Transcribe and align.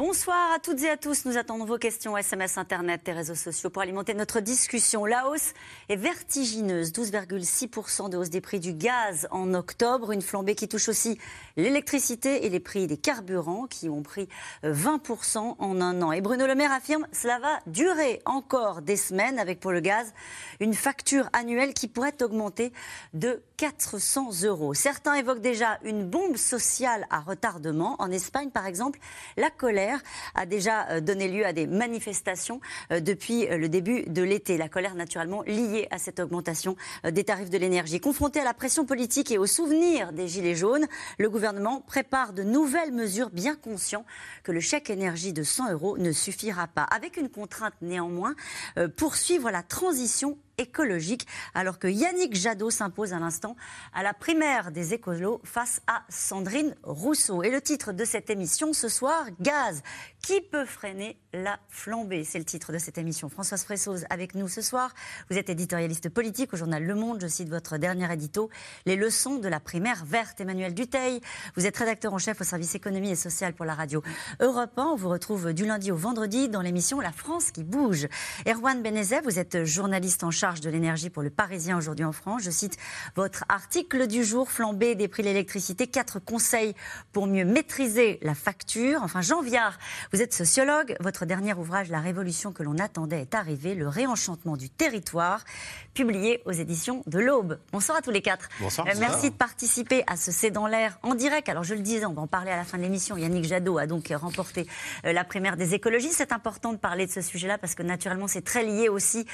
Bonsoir 0.00 0.52
à 0.54 0.58
toutes 0.58 0.80
et 0.80 0.88
à 0.88 0.96
tous. 0.96 1.26
Nous 1.26 1.36
attendons 1.36 1.66
vos 1.66 1.76
questions 1.76 2.16
SMS, 2.16 2.56
Internet 2.56 3.06
et 3.06 3.12
réseaux 3.12 3.34
sociaux 3.34 3.68
pour 3.68 3.82
alimenter 3.82 4.14
notre 4.14 4.40
discussion. 4.40 5.04
La 5.04 5.28
hausse 5.28 5.52
est 5.90 5.96
vertigineuse. 5.96 6.90
12,6% 6.92 8.08
de 8.08 8.16
hausse 8.16 8.30
des 8.30 8.40
prix 8.40 8.60
du 8.60 8.72
gaz 8.72 9.28
en 9.30 9.52
octobre. 9.52 10.12
Une 10.12 10.22
flambée 10.22 10.54
qui 10.54 10.68
touche 10.68 10.88
aussi 10.88 11.18
l'électricité 11.58 12.46
et 12.46 12.48
les 12.48 12.60
prix 12.60 12.86
des 12.86 12.96
carburants 12.96 13.66
qui 13.66 13.90
ont 13.90 14.02
pris 14.02 14.26
20% 14.64 15.36
euh, 15.36 15.40
en 15.58 15.82
un 15.82 16.00
an. 16.00 16.12
Et 16.12 16.22
Bruno 16.22 16.46
Le 16.46 16.54
Maire 16.54 16.72
affirme 16.72 17.06
cela 17.12 17.38
va 17.38 17.58
durer 17.66 18.22
encore 18.24 18.80
des 18.80 18.96
semaines 18.96 19.38
avec 19.38 19.60
pour 19.60 19.70
le 19.70 19.80
gaz 19.80 20.14
une 20.60 20.72
facture 20.72 21.28
annuelle 21.34 21.74
qui 21.74 21.88
pourrait 21.88 22.22
augmenter 22.22 22.72
de 23.12 23.42
400 23.58 24.44
euros. 24.44 24.72
Certains 24.72 25.16
évoquent 25.16 25.42
déjà 25.42 25.78
une 25.84 26.08
bombe 26.08 26.38
sociale 26.38 27.06
à 27.10 27.20
retardement. 27.20 27.96
En 27.98 28.10
Espagne, 28.10 28.48
par 28.48 28.64
exemple, 28.64 28.98
la 29.36 29.50
colère 29.50 29.89
a 30.34 30.46
déjà 30.46 30.88
euh, 30.88 31.00
donné 31.00 31.28
lieu 31.28 31.46
à 31.46 31.52
des 31.52 31.66
manifestations 31.66 32.60
euh, 32.92 33.00
depuis 33.00 33.46
euh, 33.46 33.56
le 33.56 33.68
début 33.68 34.02
de 34.04 34.22
l'été. 34.22 34.56
La 34.56 34.68
colère 34.68 34.94
naturellement 34.94 35.42
liée 35.42 35.88
à 35.90 35.98
cette 35.98 36.20
augmentation 36.20 36.76
des 37.04 37.24
tarifs 37.24 37.50
de 37.50 37.58
l'énergie. 37.58 38.00
Confronté 38.00 38.40
à 38.40 38.44
la 38.44 38.54
pression 38.54 38.84
politique 38.84 39.30
et 39.30 39.38
au 39.38 39.46
souvenir 39.46 40.12
des 40.12 40.28
Gilets 40.28 40.54
jaunes, 40.54 40.86
le 41.18 41.30
gouvernement 41.30 41.80
prépare 41.80 42.32
de 42.32 42.42
nouvelles 42.42 42.92
mesures 42.92 43.30
bien 43.30 43.54
conscient 43.54 44.04
que 44.42 44.52
le 44.52 44.60
chèque 44.60 44.90
énergie 44.90 45.32
de 45.32 45.42
100 45.42 45.72
euros 45.72 45.98
ne 45.98 46.12
suffira 46.12 46.66
pas. 46.66 46.82
Avec 46.82 47.16
une 47.16 47.28
contrainte 47.28 47.74
néanmoins, 47.80 48.34
poursuivre 48.96 49.50
la 49.50 49.62
transition 49.62 50.38
écologique, 50.60 51.26
alors 51.54 51.78
que 51.78 51.88
Yannick 51.88 52.36
Jadot 52.36 52.70
s'impose 52.70 53.12
à 53.12 53.18
l'instant 53.18 53.56
à 53.92 54.02
la 54.02 54.14
primaire 54.14 54.70
des 54.70 54.94
écolos 54.94 55.40
face 55.44 55.80
à 55.86 56.02
Sandrine 56.08 56.76
Rousseau. 56.82 57.42
Et 57.42 57.50
le 57.50 57.60
titre 57.60 57.92
de 57.92 58.04
cette 58.04 58.30
émission 58.30 58.72
ce 58.72 58.88
soir, 58.88 59.24
Gaz. 59.40 59.82
Qui 60.22 60.42
peut 60.42 60.66
freiner 60.66 61.16
la 61.32 61.58
flambée? 61.70 62.24
C'est 62.24 62.38
le 62.38 62.44
titre 62.44 62.72
de 62.72 62.78
cette 62.78 62.98
émission. 62.98 63.30
Françoise 63.30 63.64
Fressoz 63.64 64.04
avec 64.10 64.34
nous 64.34 64.48
ce 64.48 64.60
soir. 64.60 64.92
Vous 65.30 65.38
êtes 65.38 65.48
éditorialiste 65.48 66.10
politique 66.10 66.52
au 66.52 66.58
journal 66.58 66.84
Le 66.84 66.94
Monde. 66.94 67.20
Je 67.22 67.26
cite 67.26 67.48
votre 67.48 67.78
dernier 67.78 68.12
édito, 68.12 68.50
Les 68.84 68.96
leçons 68.96 69.36
de 69.36 69.48
la 69.48 69.60
primaire 69.60 70.04
verte. 70.04 70.38
Emmanuel 70.40 70.74
Duteil, 70.74 71.22
vous 71.56 71.66
êtes 71.66 71.76
rédacteur 71.76 72.12
en 72.12 72.18
chef 72.18 72.38
au 72.40 72.44
service 72.44 72.74
économie 72.74 73.10
et 73.10 73.16
social 73.16 73.54
pour 73.54 73.64
la 73.64 73.74
radio 73.74 74.02
Europe 74.40 74.78
1. 74.78 74.82
On 74.84 74.96
vous 74.96 75.08
retrouve 75.08 75.54
du 75.54 75.64
lundi 75.64 75.90
au 75.90 75.96
vendredi 75.96 76.50
dans 76.50 76.60
l'émission 76.60 77.00
La 77.00 77.12
France 77.12 77.50
qui 77.50 77.64
bouge. 77.64 78.06
Erwan 78.46 78.82
Benezet, 78.82 79.22
vous 79.22 79.38
êtes 79.38 79.64
journaliste 79.64 80.22
en 80.22 80.30
charge 80.30 80.60
de 80.60 80.68
l'énergie 80.68 81.08
pour 81.08 81.22
le 81.22 81.30
Parisien 81.30 81.78
aujourd'hui 81.78 82.04
en 82.04 82.12
France. 82.12 82.42
Je 82.42 82.50
cite 82.50 82.76
votre 83.16 83.44
article 83.48 84.06
du 84.06 84.22
jour, 84.22 84.50
flambée 84.50 84.94
des 84.94 85.08
prix 85.08 85.22
de 85.22 85.28
l'électricité, 85.28 85.86
quatre 85.86 86.18
conseils 86.18 86.74
pour 87.12 87.26
mieux 87.26 87.46
maîtriser 87.46 88.18
la 88.20 88.34
facture. 88.34 89.02
Enfin, 89.02 89.22
Jean 89.22 89.40
Viard, 89.40 89.78
vous 90.12 90.22
êtes 90.22 90.34
sociologue. 90.34 90.96
Votre 91.00 91.24
dernier 91.24 91.54
ouvrage, 91.54 91.88
La 91.88 92.00
révolution 92.00 92.52
que 92.52 92.62
l'on 92.62 92.78
attendait, 92.78 93.22
est 93.22 93.34
arrivé, 93.34 93.74
le 93.74 93.88
réenchantement 93.88 94.56
du 94.56 94.68
territoire, 94.68 95.44
publié 95.94 96.42
aux 96.46 96.52
éditions 96.52 97.02
de 97.06 97.18
l'Aube. 97.18 97.58
Bonsoir 97.72 97.98
à 97.98 98.02
tous 98.02 98.10
les 98.10 98.22
quatre. 98.22 98.48
Bonsoir. 98.60 98.86
Euh, 98.88 98.92
merci 98.98 99.30
de 99.30 99.34
participer 99.34 100.02
à 100.06 100.16
ce 100.16 100.32
C'est 100.32 100.50
dans 100.50 100.66
l'air 100.66 100.98
en 101.02 101.14
direct. 101.14 101.48
Alors, 101.48 101.62
je 101.62 101.74
le 101.74 101.80
disais, 101.80 102.04
on 102.06 102.12
va 102.12 102.22
en 102.22 102.26
parler 102.26 102.50
à 102.50 102.56
la 102.56 102.64
fin 102.64 102.76
de 102.76 102.82
l'émission. 102.82 103.16
Yannick 103.16 103.44
Jadot 103.44 103.78
a 103.78 103.86
donc 103.86 104.12
remporté 104.14 104.66
euh, 105.04 105.12
la 105.12 105.24
primaire 105.24 105.56
des 105.56 105.74
écologistes. 105.74 106.16
C'est 106.18 106.32
important 106.32 106.72
de 106.72 106.78
parler 106.78 107.06
de 107.06 107.12
ce 107.12 107.20
sujet-là 107.20 107.58
parce 107.58 107.74
que 107.74 107.82
naturellement, 107.82 108.26
c'est 108.26 108.44
très 108.44 108.64
lié 108.64 108.88
aussi 108.88 109.26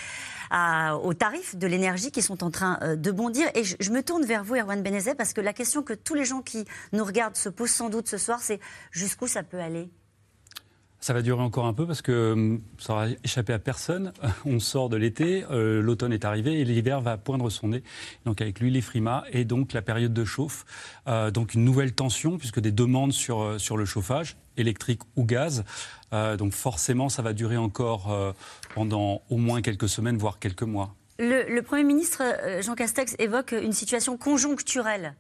à, 0.51 0.97
aux 0.97 1.15
tarifs 1.15 1.57
de 1.57 1.67
l'énergie 1.67 2.11
qui 2.11 2.23
sont 2.23 2.45
en 2.45 2.51
train 2.51 2.79
euh, 2.83 2.97
de 2.97 3.11
bondir. 3.11 3.49
Et 3.55 3.65
je, 3.65 3.91
me 3.91 4.03
tourne 4.03 4.25
vers 4.25 4.45
vous, 4.45 4.57
Erwan 4.57 4.83
Benezet, 4.83 5.15
parce 5.15 5.33
que 5.33 5.41
la 5.41 5.53
question 5.53 5.83
que 5.83 5.95
tous 5.95 6.15
les 6.15 6.25
gens 6.25 6.43
qui 6.43 6.67
nous 6.93 7.05
regardent 7.05 7.37
se 7.37 7.49
posent 7.49 7.71
sans 7.71 7.89
doute 7.89 8.09
ce 8.09 8.19
soir, 8.19 8.41
c'est 8.41 8.61
jusqu'où 8.91 9.27
ça 9.27 9.43
peut 9.43 9.61
aller? 9.61 9.89
Ça 11.01 11.13
va 11.13 11.23
durer 11.23 11.43
encore 11.43 11.67
un 11.67 11.73
peu 11.73 11.87
parce 11.87 12.03
que 12.03 12.33
hum, 12.33 12.61
ça 12.79 12.93
aura 12.93 13.07
échappé 13.25 13.53
à 13.53 13.59
personne. 13.59 14.13
On 14.45 14.59
sort 14.61 14.89
de 14.89 14.97
l'été, 14.97 15.45
euh, 15.51 15.81
l'automne 15.81 16.13
est 16.13 16.25
arrivé 16.25 16.61
et 16.61 16.65
l'hiver 16.65 17.01
va 17.01 17.17
poindre 17.17 17.51
son 17.51 17.69
nez. 17.69 17.83
Donc 18.25 18.41
avec 18.41 18.61
lui 18.61 18.71
les 18.71 18.81
frimas 18.81 19.25
et 19.33 19.45
donc 19.45 19.73
la 19.73 19.83
période 19.83 20.13
de 20.13 20.25
chauffe. 20.25 20.65
Euh, 21.09 21.31
donc 21.31 21.55
une 21.55 21.65
nouvelle 21.65 21.93
tension 21.93 22.39
puisque 22.39 22.61
des 22.61 22.73
demandes 22.73 23.13
sur, 23.13 23.61
sur 23.61 23.77
le 23.77 23.85
chauffage 23.85 24.37
électrique 24.57 25.03
ou 25.17 25.25
gaz. 25.25 25.65
donc 26.39 26.53
forcément 26.55 27.11
ça 27.11 27.21
va 27.21 27.35
durer 27.35 27.59
encore 27.59 28.35
pendant 28.75 29.21
au 29.29 29.37
moins 29.37 29.61
quelques 29.61 29.89
semaines, 29.89 30.17
voire 30.17 30.39
quelques 30.39 30.63
mois. 30.63 30.95
Le, 31.19 31.61
Premier 31.63 31.85
ministre 31.85 32.23
euh, 32.23 32.61
Jean 32.63 32.75
Castex 32.75 33.17
évoque 33.19 33.53
une 33.53 33.73
situation 33.73 34.17
conjoncturelle. 34.17 35.15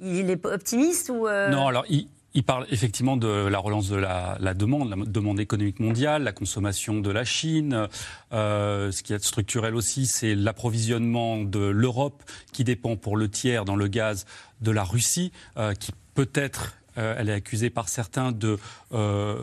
Il 0.00 0.30
est 0.30 0.44
optimiste 0.44 1.10
ou 1.10 1.28
euh, 1.28 1.48
Non, 1.48 1.68
alors 1.68 1.84
il, 1.88 2.08
parle 2.42 2.66
effectivement 2.70 3.16
de 3.16 3.28
la 3.28 3.58
relance 3.58 3.88
de 3.88 3.96
la, 3.96 4.36
demande, 4.54 4.90
la 4.90 4.96
demande 5.06 5.38
économique 5.38 5.78
mondiale, 5.78 6.24
la 6.24 6.32
consommation 6.32 7.00
de 7.00 7.10
la 7.10 7.24
Chine. 7.24 7.88
Euh, 8.32 8.90
ce 8.90 9.02
qui 9.02 9.12
est 9.12 9.22
structurel 9.22 9.74
aussi, 9.76 10.06
c'est 10.06 10.34
l'approvisionnement 10.34 11.42
de 11.42 11.60
l'Europe 11.60 12.22
qui 12.52 12.64
dépend 12.64 12.96
pour 12.96 13.16
le 13.16 13.28
tiers 13.28 13.64
dans 13.64 13.76
le 13.76 13.86
gaz 13.86 14.26
de 14.60 14.70
la 14.70 14.84
Russie, 14.84 15.32
qui 15.78 15.92
peut-être 16.14 16.74
euh, 16.96 17.14
elle 17.18 17.28
est 17.28 17.32
accusée 17.34 17.70
par 17.70 17.88
certains 17.88 18.30
de 18.30 18.58
euh, 18.92 19.36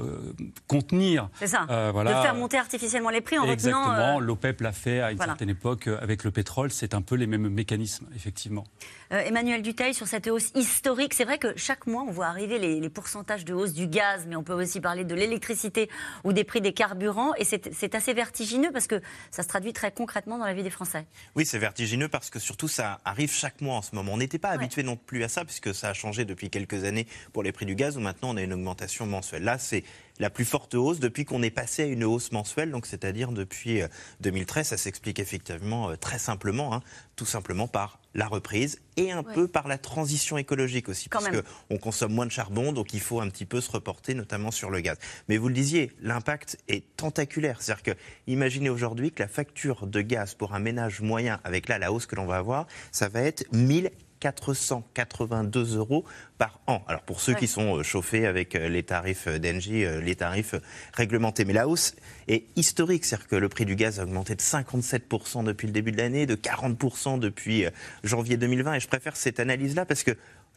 contenir. 0.67 1.29
C'est 1.35 1.47
ça. 1.47 1.65
Euh, 1.69 1.89
voilà. 1.91 2.13
De 2.13 2.21
faire 2.21 2.35
monter 2.35 2.57
artificiellement 2.57 3.09
les 3.09 3.21
prix 3.21 3.37
en 3.37 3.43
Exactement. 3.43 3.81
retenant. 3.81 3.93
Exactement. 3.95 4.19
L'OPEP 4.19 4.61
l'a 4.61 4.71
fait 4.71 5.01
à 5.01 5.11
une 5.11 5.17
certaine 5.17 5.49
époque 5.49 5.87
avec 5.87 6.23
le 6.23 6.31
pétrole. 6.31 6.71
C'est 6.71 6.93
un 6.93 7.01
peu 7.01 7.15
les 7.15 7.27
mêmes 7.27 7.49
mécanismes, 7.49 8.07
effectivement. 8.15 8.65
Emmanuel 9.11 9.61
Duteil, 9.61 9.93
sur 9.93 10.07
cette 10.07 10.27
hausse 10.27 10.51
historique, 10.55 11.13
c'est 11.13 11.25
vrai 11.25 11.37
que 11.37 11.57
chaque 11.57 11.85
mois, 11.85 12.03
on 12.07 12.11
voit 12.11 12.27
arriver 12.27 12.59
les, 12.59 12.79
les, 12.79 12.89
pourcentages 12.89 13.43
de 13.43 13.53
hausse 13.53 13.73
du 13.73 13.87
gaz, 13.87 14.25
mais 14.27 14.37
on 14.37 14.43
peut 14.43 14.53
aussi 14.53 14.79
parler 14.79 15.03
de 15.03 15.13
l'électricité 15.13 15.89
ou 16.23 16.31
des 16.31 16.43
prix 16.43 16.61
des 16.61 16.73
carburants. 16.73 17.33
Et 17.35 17.43
c'est 17.43 17.95
assez 17.95 18.13
vertigineux 18.13 18.71
parce 18.71 18.87
que 18.87 19.01
ça 19.29 19.43
se 19.43 19.47
traduit 19.47 19.73
très 19.73 19.91
concrètement 19.91 20.37
dans 20.37 20.45
la 20.45 20.53
vie 20.53 20.63
des 20.63 20.69
Français. 20.69 21.05
Oui, 21.35 21.45
c'est 21.45 21.59
vertigineux 21.59 22.07
parce 22.07 22.29
que 22.29 22.39
surtout, 22.39 22.67
ça 22.67 22.99
arrive 23.05 23.31
chaque 23.31 23.61
mois 23.61 23.75
en 23.75 23.81
ce 23.81 23.95
moment. 23.95 24.13
On 24.13 24.17
n'était 24.17 24.39
pas 24.39 24.49
habitué 24.49 24.83
non 24.83 24.95
plus 24.95 25.23
à 25.23 25.29
ça, 25.29 25.45
puisque 25.45 25.73
ça 25.73 25.89
a 25.89 25.93
changé 25.93 26.25
depuis 26.25 26.49
quelques 26.49 26.83
années 26.83 27.07
pour 27.33 27.43
les 27.43 27.51
prix 27.51 27.65
du 27.65 27.75
gaz, 27.75 27.97
où 27.97 27.99
maintenant 27.99 28.29
on 28.31 28.37
a 28.37 28.41
une 28.41 28.53
augmentation 28.53 29.05
mensuelle. 29.05 29.43
Là, 29.43 29.57
c'est 29.57 29.83
la 30.19 30.29
plus 30.29 30.45
forte 30.45 30.75
hausse 30.75 30.99
depuis 30.99 31.25
qu'on 31.25 31.41
est 31.41 31.51
passé 31.51 31.83
à 31.83 31.85
une 31.85 32.03
hausse 32.03 32.31
mensuelle, 32.31 32.71
donc 32.71 32.85
c'est-à-dire 32.85 33.31
depuis 33.31 33.81
2013. 34.21 34.61
Euh, 34.61 34.69
ça 34.71 34.77
s'explique 34.77 35.19
effectivement 35.19 35.89
euh, 35.89 35.95
très 35.95 36.19
simplement, 36.19 36.73
hein, 36.73 36.81
tout 37.15 37.25
simplement 37.25 37.67
par 37.67 37.99
la 38.13 38.27
reprise 38.27 38.79
et 38.97 39.11
un 39.11 39.23
peu 39.23 39.47
par 39.47 39.67
la 39.67 39.77
transition 39.77 40.37
écologique 40.37 40.89
aussi, 40.89 41.09
parce 41.09 41.29
qu'on 41.29 41.77
consomme 41.77 42.13
moins 42.13 42.25
de 42.25 42.31
charbon, 42.31 42.73
donc 42.73 42.93
il 42.93 42.99
faut 42.99 43.21
un 43.21 43.29
petit 43.29 43.45
peu 43.45 43.61
se 43.61 43.71
reporter, 43.71 44.13
notamment 44.13 44.51
sur 44.51 44.69
le 44.69 44.81
gaz. 44.81 44.97
Mais 45.29 45.37
vous 45.37 45.47
le 45.47 45.53
disiez, 45.53 45.91
l'impact 46.01 46.57
est 46.67 46.83
tentaculaire. 46.97 47.61
C'est-à-dire 47.61 47.83
que, 47.83 47.91
imaginez 48.27 48.69
aujourd'hui 48.69 49.11
que 49.11 49.23
la 49.23 49.29
facture 49.29 49.87
de 49.87 50.01
gaz 50.01 50.33
pour 50.33 50.53
un 50.53 50.59
ménage 50.59 51.01
moyen, 51.01 51.39
avec 51.43 51.69
là 51.69 51.79
la 51.79 51.91
hausse 51.91 52.05
que 52.05 52.15
l'on 52.15 52.25
va 52.25 52.37
avoir, 52.37 52.67
ça 52.91 53.07
va 53.07 53.21
être 53.21 53.45
1000 53.53 53.91
482 54.21 55.77
euros 55.77 56.05
par 56.37 56.61
an. 56.67 56.81
Alors 56.87 57.01
pour 57.01 57.19
ceux 57.19 57.33
qui 57.33 57.47
sont 57.47 57.77
euh, 57.77 57.83
chauffés 57.83 58.25
avec 58.25 58.55
euh, 58.55 58.69
les 58.69 58.83
tarifs 58.83 59.27
euh, 59.27 59.39
d'Engie, 59.39 59.83
les 60.01 60.15
tarifs 60.15 60.55
réglementés. 60.93 61.43
Mais 61.43 61.53
la 61.53 61.67
hausse 61.67 61.95
est 62.27 62.45
historique, 62.55 63.03
c'est-à-dire 63.03 63.27
que 63.27 63.35
le 63.35 63.49
prix 63.49 63.65
du 63.65 63.75
gaz 63.75 63.99
a 63.99 64.03
augmenté 64.03 64.35
de 64.35 64.41
57% 64.41 65.43
depuis 65.43 65.67
le 65.67 65.73
début 65.73 65.91
de 65.91 65.97
l'année, 65.97 66.25
de 66.25 66.35
40% 66.35 67.19
depuis 67.19 67.65
janvier 68.03 68.37
2020. 68.37 68.75
Et 68.75 68.79
je 68.79 68.87
préfère 68.87 69.15
cette 69.17 69.39
analyse-là 69.39 69.85
parce 69.85 70.03
que 70.03 70.11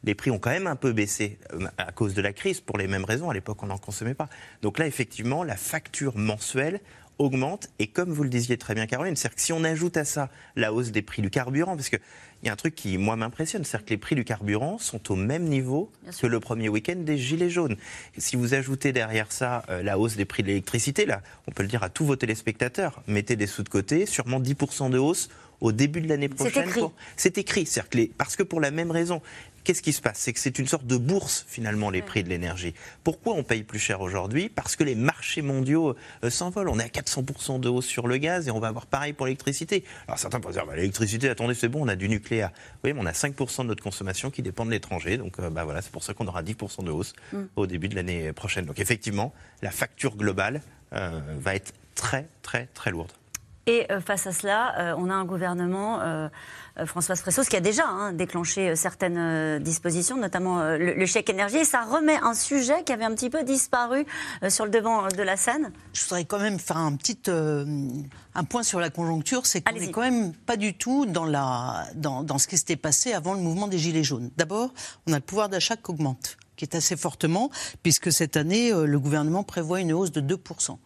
les 0.05 0.15
prix 0.15 0.31
ont 0.31 0.39
quand 0.39 0.51
même 0.51 0.67
un 0.67 0.77
peu 0.77 0.93
baissé 0.93 1.39
à 1.79 1.91
cause 1.91 2.13
de 2.13 2.21
la 2.21 2.35
crise, 2.35 2.61
pour 2.61 2.77
les 2.77 2.87
mêmes 2.87 3.07
raisons. 3.07 3.31
À 3.31 3.35
l'époque, 3.35 3.63
on 3.63 3.67
n'en 3.67 3.79
consommait 3.79 4.15
pas. 4.15 4.29
Donc 4.61 4.79
là, 4.79 4.87
effectivement, 4.87 5.43
la 5.43 5.57
facture 5.57 6.19
mensuelle 6.19 6.81
augmente. 7.19 7.69
Et 7.79 7.87
comme 7.87 8.11
vous 8.11 8.23
le 8.23 8.29
disiez 8.29 8.57
très 8.57 8.75
bien, 8.75 8.87
Caroline, 8.87 9.17
c'est-à-dire 9.17 9.37
que 9.37 9.43
si 9.43 9.53
on 9.53 9.65
ajoute 9.65 9.97
à 9.97 10.05
ça 10.05 10.31
la 10.57 10.73
hausse 10.73 10.91
des 10.91 11.03
prix 11.03 11.23
du 11.23 11.31
carburant, 11.31 11.77
parce 11.77 11.89
que 11.89 11.97
il 12.43 12.49
y 12.49 12.51
a 12.51 12.53
un 12.53 12.57
truc 12.57 12.75
qui, 12.75 12.99
moi, 12.99 13.17
m'impressionne, 13.17 13.65
c'est-à-dire 13.65 13.87
que 13.87 13.91
les 13.91 13.97
prix 13.97 14.15
du 14.15 14.25
carburant 14.25 14.77
sont 14.77 15.11
au 15.11 15.17
même 15.17 15.45
niveau 15.45 15.91
que 16.21 16.27
le 16.27 16.41
premier 16.41 16.69
week-end 16.69 16.97
des 16.97 17.17
Gilets 17.17 17.49
jaunes. 17.49 17.77
si 18.19 18.37
vous 18.37 18.53
ajoutez 18.53 18.93
derrière 18.93 19.33
ça 19.33 19.63
euh, 19.71 19.83
la 19.83 19.99
hausse 19.99 20.17
des 20.17 20.27
prix 20.27 20.43
de 20.43 20.49
l'électricité, 20.49 21.07
là, 21.07 21.23
on 21.47 21.53
peut 21.53 21.63
le 21.63 21.71
dire 21.71 21.83
à 21.83 21.89
tous 21.89 22.05
vos 22.05 22.17
téléspectateurs, 22.17 23.03
mettez 23.07 23.37
des 23.37 23.47
sous 23.47 23.63
de 23.63 23.71
côté, 23.71 24.05
sûrement 24.05 24.41
10% 24.41 24.91
de 24.91 24.99
hausse 24.99 25.31
au 25.63 25.73
début 25.73 26.03
de 26.03 26.09
l'année 26.09 26.29
prochaine. 26.29 26.65
C'est 27.17 27.39
écrit. 27.39 27.65
C'est 27.65 27.79
écrit, 27.79 28.13
parce 28.19 28.37
que 28.37 28.43
pour 28.43 28.61
la 28.61 28.71
même 28.71 28.91
raison, 28.91 29.23
qu'est-ce 29.65 29.83
qui 29.83 29.93
se 29.93 30.01
passe? 30.01 30.19
C'est 30.19 30.33
que 30.33 30.39
c'est 30.39 30.59
une 30.59 30.69
sorte 30.69 30.87
de 30.87 30.97
bourse 30.97 31.45
finalement 31.49 31.91
les 31.91 32.03
prix 32.03 32.23
de 32.23 32.29
l'énergie. 32.29 32.75
Pourquoi 33.03 33.35
on 33.35 33.43
paye 33.43 33.63
plus 33.63 33.79
cher 33.79 34.01
aujourd'hui? 34.01 34.49
Parce 34.49 34.77
que 34.77 34.85
les 34.85 34.95
marchés 34.95 35.43
mondiaux 35.43 35.97
euh, 36.23 36.31
s'envolent. 36.31 36.69
On 36.69 36.79
est 36.79 36.85
à 36.85 36.89
400% 36.89 37.61
de 37.61 37.69
hausse 37.69 37.87
sur 37.87 38.07
le 38.07 38.19
gaz 38.19 38.47
et 38.47 38.51
on 38.51 38.61
va 38.61 38.69
avoir 38.69 38.87
pareil 38.87 39.13
pour 39.13 39.27
l'électricité. 39.27 39.85
Alors 40.07 40.19
certains 40.19 40.41
pourraient 40.41 40.55
dire 40.55 40.67
bah, 40.67 40.77
l'électricité, 40.77 41.29
attendez, 41.29 41.55
c'est 41.55 41.69
bon, 41.69 41.83
on 41.83 41.89
a 41.89 41.97
du 41.97 42.09
nucléaire. 42.09 42.51
Oui, 42.85 42.93
mais 42.93 43.01
on 43.01 43.07
a 43.07 43.13
5% 43.13 43.63
de 43.63 43.67
notre 43.69 43.83
consommation 43.83 44.31
qui 44.31 44.43
dépend 44.43 44.67
de 44.67 44.71
l'étranger. 44.71 45.17
Donc 45.17 45.39
euh, 45.41 45.51
bah, 45.51 45.65
voilà, 45.65 45.83
c'est 45.83 45.93
pour 45.93 46.05
ça 46.05 46.15
qu'on 46.15 46.27
aura 46.27 46.43
10% 46.43 46.85
de 46.85 46.91
hausse 46.91 47.15
mm. 47.33 47.43
au 47.57 47.67
début 47.67 47.89
de 47.89 47.95
l'année 47.95 48.33
prochaine. 48.33 48.67
Donc 48.67 48.79
effectivement, 48.79 49.33
la 49.63 49.71
facture 49.71 50.17
globale 50.17 50.63
euh, 50.93 51.21
va 51.39 51.55
être 51.55 51.73
très 51.95 52.29
très 52.43 52.69
très 52.75 52.91
lourde. 52.91 53.13
Et 53.67 53.87
face 54.05 54.27
à 54.27 54.33
cela, 54.33 54.95
on 54.99 55.09
a 55.11 55.15
un 55.15 55.25
gouvernement 55.25 56.01
euh, 56.81 56.87
Françoise 56.87 57.21
Fressos, 57.21 57.45
qui 57.45 57.57
a 57.57 57.61
déjà 57.61 57.87
hein, 57.87 58.13
déclenché 58.13 58.71
euh, 58.71 58.75
certaines 58.75 59.17
euh, 59.17 59.59
dispositions, 59.61 60.17
notamment 60.17 60.61
le, 60.77 61.07
chèque 61.07 61.31
énergie. 61.31 61.59
Et 61.59 61.65
ça 61.65 61.83
remet 61.83 62.17
un 62.17 62.35
sujet 62.35 62.83
qui 62.85 62.93
avait 62.93 63.05
un 63.05 63.15
petit 63.15 63.31
peu 63.31 63.45
disparu 63.45 64.05
sur 64.49 64.65
le 64.65 64.71
devant 64.71 65.07
de 65.09 65.23
la 65.23 65.37
scène. 65.37 65.71
Je 65.93 66.03
voudrais 66.03 66.25
quand 66.25 66.41
même 66.41 66.59
faire 66.59 66.79
un 66.79 66.97
petit 66.97 67.19
un 68.37 68.45
point 68.45 68.63
sur 68.65 68.81
la 68.81 68.91
conjoncture, 68.91 69.47
c'est 69.47 69.61
qu'on 69.61 69.79
n'est 69.79 69.91
quand 69.91 70.01
même 70.01 70.33
pas 70.33 70.57
du 70.57 70.75
tout 70.75 71.07
dans, 71.07 71.25
la, 71.25 71.87
dans, 71.95 72.25
dans 72.25 72.39
ce 72.39 72.49
qui 72.49 72.59
s'était 72.59 72.77
passé 72.77 73.13
avant 73.13 73.35
le 73.35 73.41
mouvement 73.41 73.69
des 73.69 73.79
Gilets 73.79 74.03
jaunes. 74.03 74.31
D'abord, 74.37 74.75
on 75.07 75.13
a 75.13 75.17
le 75.17 75.23
pouvoir 75.23 75.49
d'achat 75.49 75.77
qui 75.77 75.91
augmente 75.91 76.37
qui 76.57 76.65
est 76.65 76.77
assez 76.77 76.97
fortement, 76.97 77.51
puisque 77.83 78.13
cette 78.13 78.37
année, 78.37 78.71
le 78.71 79.01
gouvernement 79.01 79.43
prévoit 79.43 79.81
une 79.81 79.93
hausse 79.93 80.13
de 80.13 80.21
2%. 80.21 80.79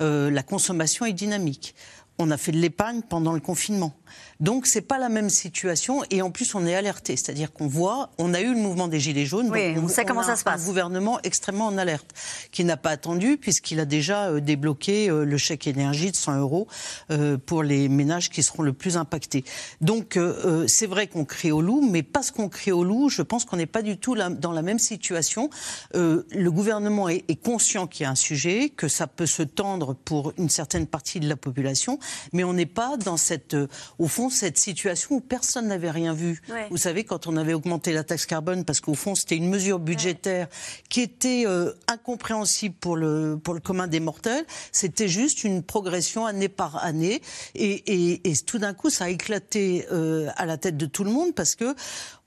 la 0.00 0.42
consommation 0.42 1.04
est 1.04 1.12
dynamique. 1.12 1.74
On 2.22 2.30
a 2.30 2.36
fait 2.36 2.52
de 2.52 2.58
l'épargne 2.58 3.00
pendant 3.00 3.32
le 3.32 3.40
confinement. 3.40 3.94
Donc 4.40 4.66
c'est 4.66 4.80
pas 4.80 4.98
la 4.98 5.08
même 5.08 5.30
situation 5.30 6.02
et 6.10 6.22
en 6.22 6.30
plus 6.30 6.54
on 6.54 6.66
est 6.66 6.74
alerté, 6.74 7.16
c'est-à-dire 7.16 7.52
qu'on 7.52 7.66
voit, 7.66 8.10
on 8.18 8.34
a 8.34 8.40
eu 8.40 8.54
le 8.54 8.60
mouvement 8.60 8.88
des 8.88 9.00
gilets 9.00 9.26
jaunes, 9.26 9.50
oui, 9.50 9.74
on, 9.76 9.88
sait 9.88 10.04
comment 10.04 10.22
ça 10.22 10.36
se 10.36 10.44
passe. 10.44 10.62
Un 10.62 10.66
gouvernement 10.66 11.18
extrêmement 11.22 11.66
en 11.66 11.78
alerte, 11.78 12.10
qui 12.52 12.64
n'a 12.64 12.76
pas 12.76 12.90
attendu 12.90 13.36
puisqu'il 13.36 13.80
a 13.80 13.84
déjà 13.84 14.28
euh, 14.28 14.40
débloqué 14.40 15.10
euh, 15.10 15.24
le 15.24 15.36
chèque 15.36 15.66
énergie 15.66 16.10
de 16.10 16.16
100 16.16 16.38
euros 16.38 16.66
euh, 17.10 17.36
pour 17.38 17.62
les 17.62 17.88
ménages 17.88 18.30
qui 18.30 18.42
seront 18.42 18.62
le 18.62 18.72
plus 18.72 18.96
impactés. 18.96 19.44
Donc 19.80 20.18
c'est 20.66 20.86
vrai 20.86 21.06
qu'on 21.06 21.24
crie 21.24 21.52
au 21.52 21.60
loup, 21.60 21.86
mais 21.88 22.02
parce 22.02 22.30
qu'on 22.30 22.48
crie 22.48 22.72
au 22.72 22.84
loup, 22.84 23.08
je 23.08 23.22
pense 23.22 23.44
qu'on 23.44 23.56
n'est 23.56 23.66
pas 23.66 23.82
du 23.82 23.96
tout 23.96 24.16
dans 24.16 24.52
la 24.52 24.62
même 24.62 24.78
situation. 24.78 25.50
le 25.94 26.48
gouvernement 26.48 27.08
est 27.08 27.42
conscient 27.42 27.86
qu'il 27.86 28.04
y 28.04 28.06
a 28.06 28.10
un 28.10 28.14
sujet, 28.14 28.70
que 28.70 28.88
ça 28.88 29.06
peut 29.06 29.26
se 29.26 29.42
tendre 29.42 29.94
pour 29.94 30.32
une 30.38 30.48
certaine 30.48 30.86
partie 30.86 31.20
de 31.20 31.28
la 31.28 31.36
population, 31.36 31.98
mais 32.32 32.44
on 32.44 32.52
n'est 32.52 32.66
pas 32.66 32.96
dans 32.96 33.16
cette, 33.16 33.56
au 34.00 34.08
fond, 34.08 34.30
cette 34.30 34.56
situation 34.56 35.16
où 35.16 35.20
personne 35.20 35.68
n'avait 35.68 35.90
rien 35.90 36.14
vu. 36.14 36.40
Vous 36.70 36.78
savez, 36.78 37.04
quand 37.04 37.26
on 37.26 37.36
avait 37.36 37.52
augmenté 37.52 37.92
la 37.92 38.02
taxe 38.02 38.24
carbone, 38.24 38.64
parce 38.64 38.80
qu'au 38.80 38.94
fond, 38.94 39.14
c'était 39.14 39.36
une 39.36 39.50
mesure 39.50 39.78
budgétaire 39.78 40.48
qui 40.88 41.02
était 41.02 41.44
euh, 41.46 41.74
incompréhensible 41.86 42.74
pour 42.80 42.96
le, 42.96 43.38
pour 43.42 43.52
le 43.52 43.60
commun 43.60 43.88
des 43.88 44.00
mortels, 44.00 44.46
c'était 44.72 45.06
juste 45.06 45.44
une 45.44 45.62
progression 45.62 46.24
année 46.24 46.48
par 46.48 46.82
année. 46.82 47.20
Et, 47.54 48.22
tout 48.46 48.58
d'un 48.58 48.72
coup, 48.72 48.88
ça 48.88 49.04
a 49.04 49.08
éclaté 49.10 49.86
euh, 49.92 50.30
à 50.36 50.46
la 50.46 50.56
tête 50.56 50.78
de 50.78 50.86
tout 50.86 51.04
le 51.04 51.10
monde 51.10 51.34
parce 51.34 51.54
que 51.54 51.74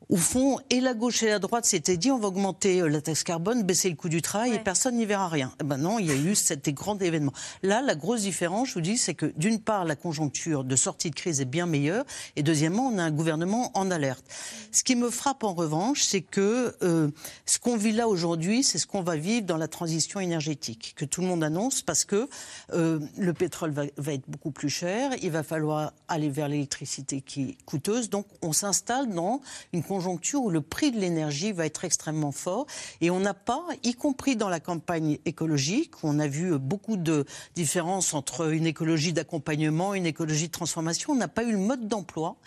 au 0.10 0.18
fond, 0.18 0.60
et 0.70 0.82
la 0.82 0.94
gauche 0.94 1.24
et 1.24 1.28
la 1.28 1.40
droite 1.40 1.66
s'étaient 1.66 1.98
dit 1.98 2.12
on 2.12 2.18
va 2.18 2.28
augmenter 2.28 2.82
euh, 2.82 2.88
la 2.88 3.02
taxe 3.02 3.24
carbone, 3.24 3.64
baisser 3.64 3.90
le 3.90 3.96
coût 3.96 4.10
du 4.10 4.22
travail 4.22 4.54
et 4.54 4.60
personne 4.60 4.96
n'y 4.96 5.06
verra 5.06 5.30
rien. 5.30 5.54
Eh 5.62 5.64
ben 5.64 5.78
non, 5.78 5.98
il 6.00 6.08
y 6.08 6.12
a 6.12 6.16
eu 6.16 6.36
cet 6.36 6.70
grand 6.70 7.02
événement. 7.02 7.34
Là, 7.62 7.82
la 7.82 7.96
grosse 7.96 8.22
différence, 8.22 8.70
je 8.70 8.74
vous 8.76 8.82
dis, 8.82 8.98
c'est 8.98 9.14
que 9.14 9.34
d'une 9.38 9.60
part, 9.60 9.86
la 9.86 9.96
conjoncture 9.96 10.64
de 10.64 10.76
sortie 10.76 11.10
de 11.10 11.16
crise 11.16 11.42
est 11.42 11.46
bien 11.46 11.66
meilleure 11.66 12.06
et 12.36 12.44
deuxièmement, 12.44 12.88
on 12.88 12.98
a 12.98 13.04
un 13.04 13.12
gouvernement 13.12 13.72
en 13.76 13.92
alerte. 13.92 14.26
Ce 14.72 14.84
qui 14.84 14.96
me 14.96 15.10
frappe 15.10 15.44
en 15.44 15.54
revanche, 15.54 16.04
c'est 16.04 16.22
que 16.22 16.76
euh, 16.84 17.10
ce 17.46 17.60
qu'on 17.60 17.78
vit 17.78 17.94
là 17.94 18.08
aujourd'hui, 18.08 18.64
c'est 18.64 18.78
ce 18.78 18.88
qu'on 18.88 19.04
va 19.04 19.16
vivre 19.16 19.46
dans 19.46 19.58
la 19.58 19.68
transition 19.68 20.20
énergétique, 20.20 20.94
que 20.98 21.06
tout 21.06 21.22
le 21.22 21.28
monde 21.28 21.44
annonce 21.44 21.82
parce 21.82 22.04
que 22.04 22.28
euh, 22.74 23.00
le 23.18 23.34
pétrole 23.34 23.72
va, 23.72 23.84
va, 23.98 24.14
être 24.14 24.28
beaucoup 24.28 24.52
plus 24.52 24.70
cher, 24.70 25.12
il 25.22 25.32
va 25.32 25.44
falloir 25.44 25.94
aller 26.08 26.30
vers 26.30 26.50
l'électricité 26.50 27.22
qui 27.22 27.42
est 27.44 27.58
coûteuse, 27.66 28.10
donc 28.10 28.26
on 28.42 28.54
s'installe 28.54 29.14
dans 29.14 29.42
une 29.72 29.84
conjoncture 29.94 30.42
où 30.42 30.50
le 30.50 30.62
prix 30.62 30.92
de 30.92 31.00
l'énergie 31.00 31.51
va 31.51 31.68
être 31.68 31.86
extrêmement 31.86 32.31
fort. 32.31 32.66
Et 33.00 33.12
on 33.12 33.19
n'a 33.19 33.36
pas, 33.36 33.63
y 33.84 33.94
compris 33.94 34.36
dans 34.36 34.50
la 34.50 34.60
campagne 34.60 35.19
écologique, 35.25 36.04
où 36.04 36.07
on 36.07 36.18
a 36.18 36.28
vu 36.28 36.57
beaucoup 36.57 36.98
de 36.98 37.25
différences 37.54 38.16
entre 38.16 38.51
une 38.51 38.66
écologie 38.66 39.13
d'accompagnement, 39.13 39.94
une 39.94 40.07
écologie 40.07 40.48
de 40.48 40.51
transformation, 40.51 41.13
on 41.13 41.16
n'a 41.16 41.28
pas 41.28 41.44
eu 41.44 41.51
le 41.51 41.60
mode 41.60 41.88
d'emploi 41.88 42.38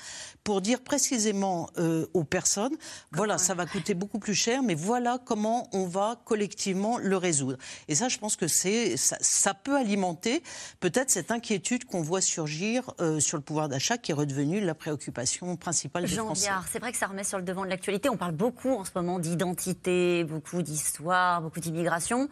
pour 0.46 0.60
dire 0.60 0.80
précisément 0.80 1.70
euh, 1.76 2.06
aux 2.14 2.22
personnes, 2.22 2.76
voilà, 3.10 3.36
ça 3.36 3.54
va 3.54 3.66
coûter 3.66 3.94
beaucoup 3.94 4.20
plus 4.20 4.36
cher, 4.36 4.62
mais 4.62 4.76
voilà 4.76 5.18
comment 5.18 5.68
on 5.72 5.86
va 5.86 6.20
collectivement 6.24 6.98
le 6.98 7.16
résoudre. 7.16 7.58
Et 7.88 7.96
ça, 7.96 8.08
je 8.08 8.16
pense 8.18 8.36
que 8.36 8.46
c'est 8.46 8.96
ça, 8.96 9.54
peut 9.54 9.76
alimenter 9.76 10.44
peut-être 10.78 11.10
cette 11.10 11.32
inquiétude 11.32 11.84
qu'on 11.84 12.00
voit 12.00 12.20
surgir 12.20 12.94
euh, 13.00 13.18
sur 13.18 13.36
le 13.36 13.42
pouvoir 13.42 13.68
d'achat, 13.68 13.98
qui 13.98 14.12
est 14.12 14.14
redevenu 14.14 14.60
la 14.60 14.76
préoccupation 14.76 15.56
principale 15.56 16.04
des 16.04 16.14
Jean 16.14 16.26
Français. 16.26 16.48
C'est 16.70 16.78
vrai 16.78 16.92
que 16.92 16.98
ça 16.98 17.08
remet 17.08 17.24
sur 17.24 17.38
le 17.38 17.44
devant 17.44 17.64
de 17.64 17.70
l'actualité. 17.70 18.08
On 18.08 18.16
parle 18.16 18.36
beaucoup 18.36 18.70
en 18.70 18.84
ce 18.84 18.92
moment 18.94 19.18
d'identité, 19.18 20.22
beaucoup 20.22 20.62
d'histoire, 20.62 21.42
beaucoup 21.42 21.58
d'immigration. 21.58 22.28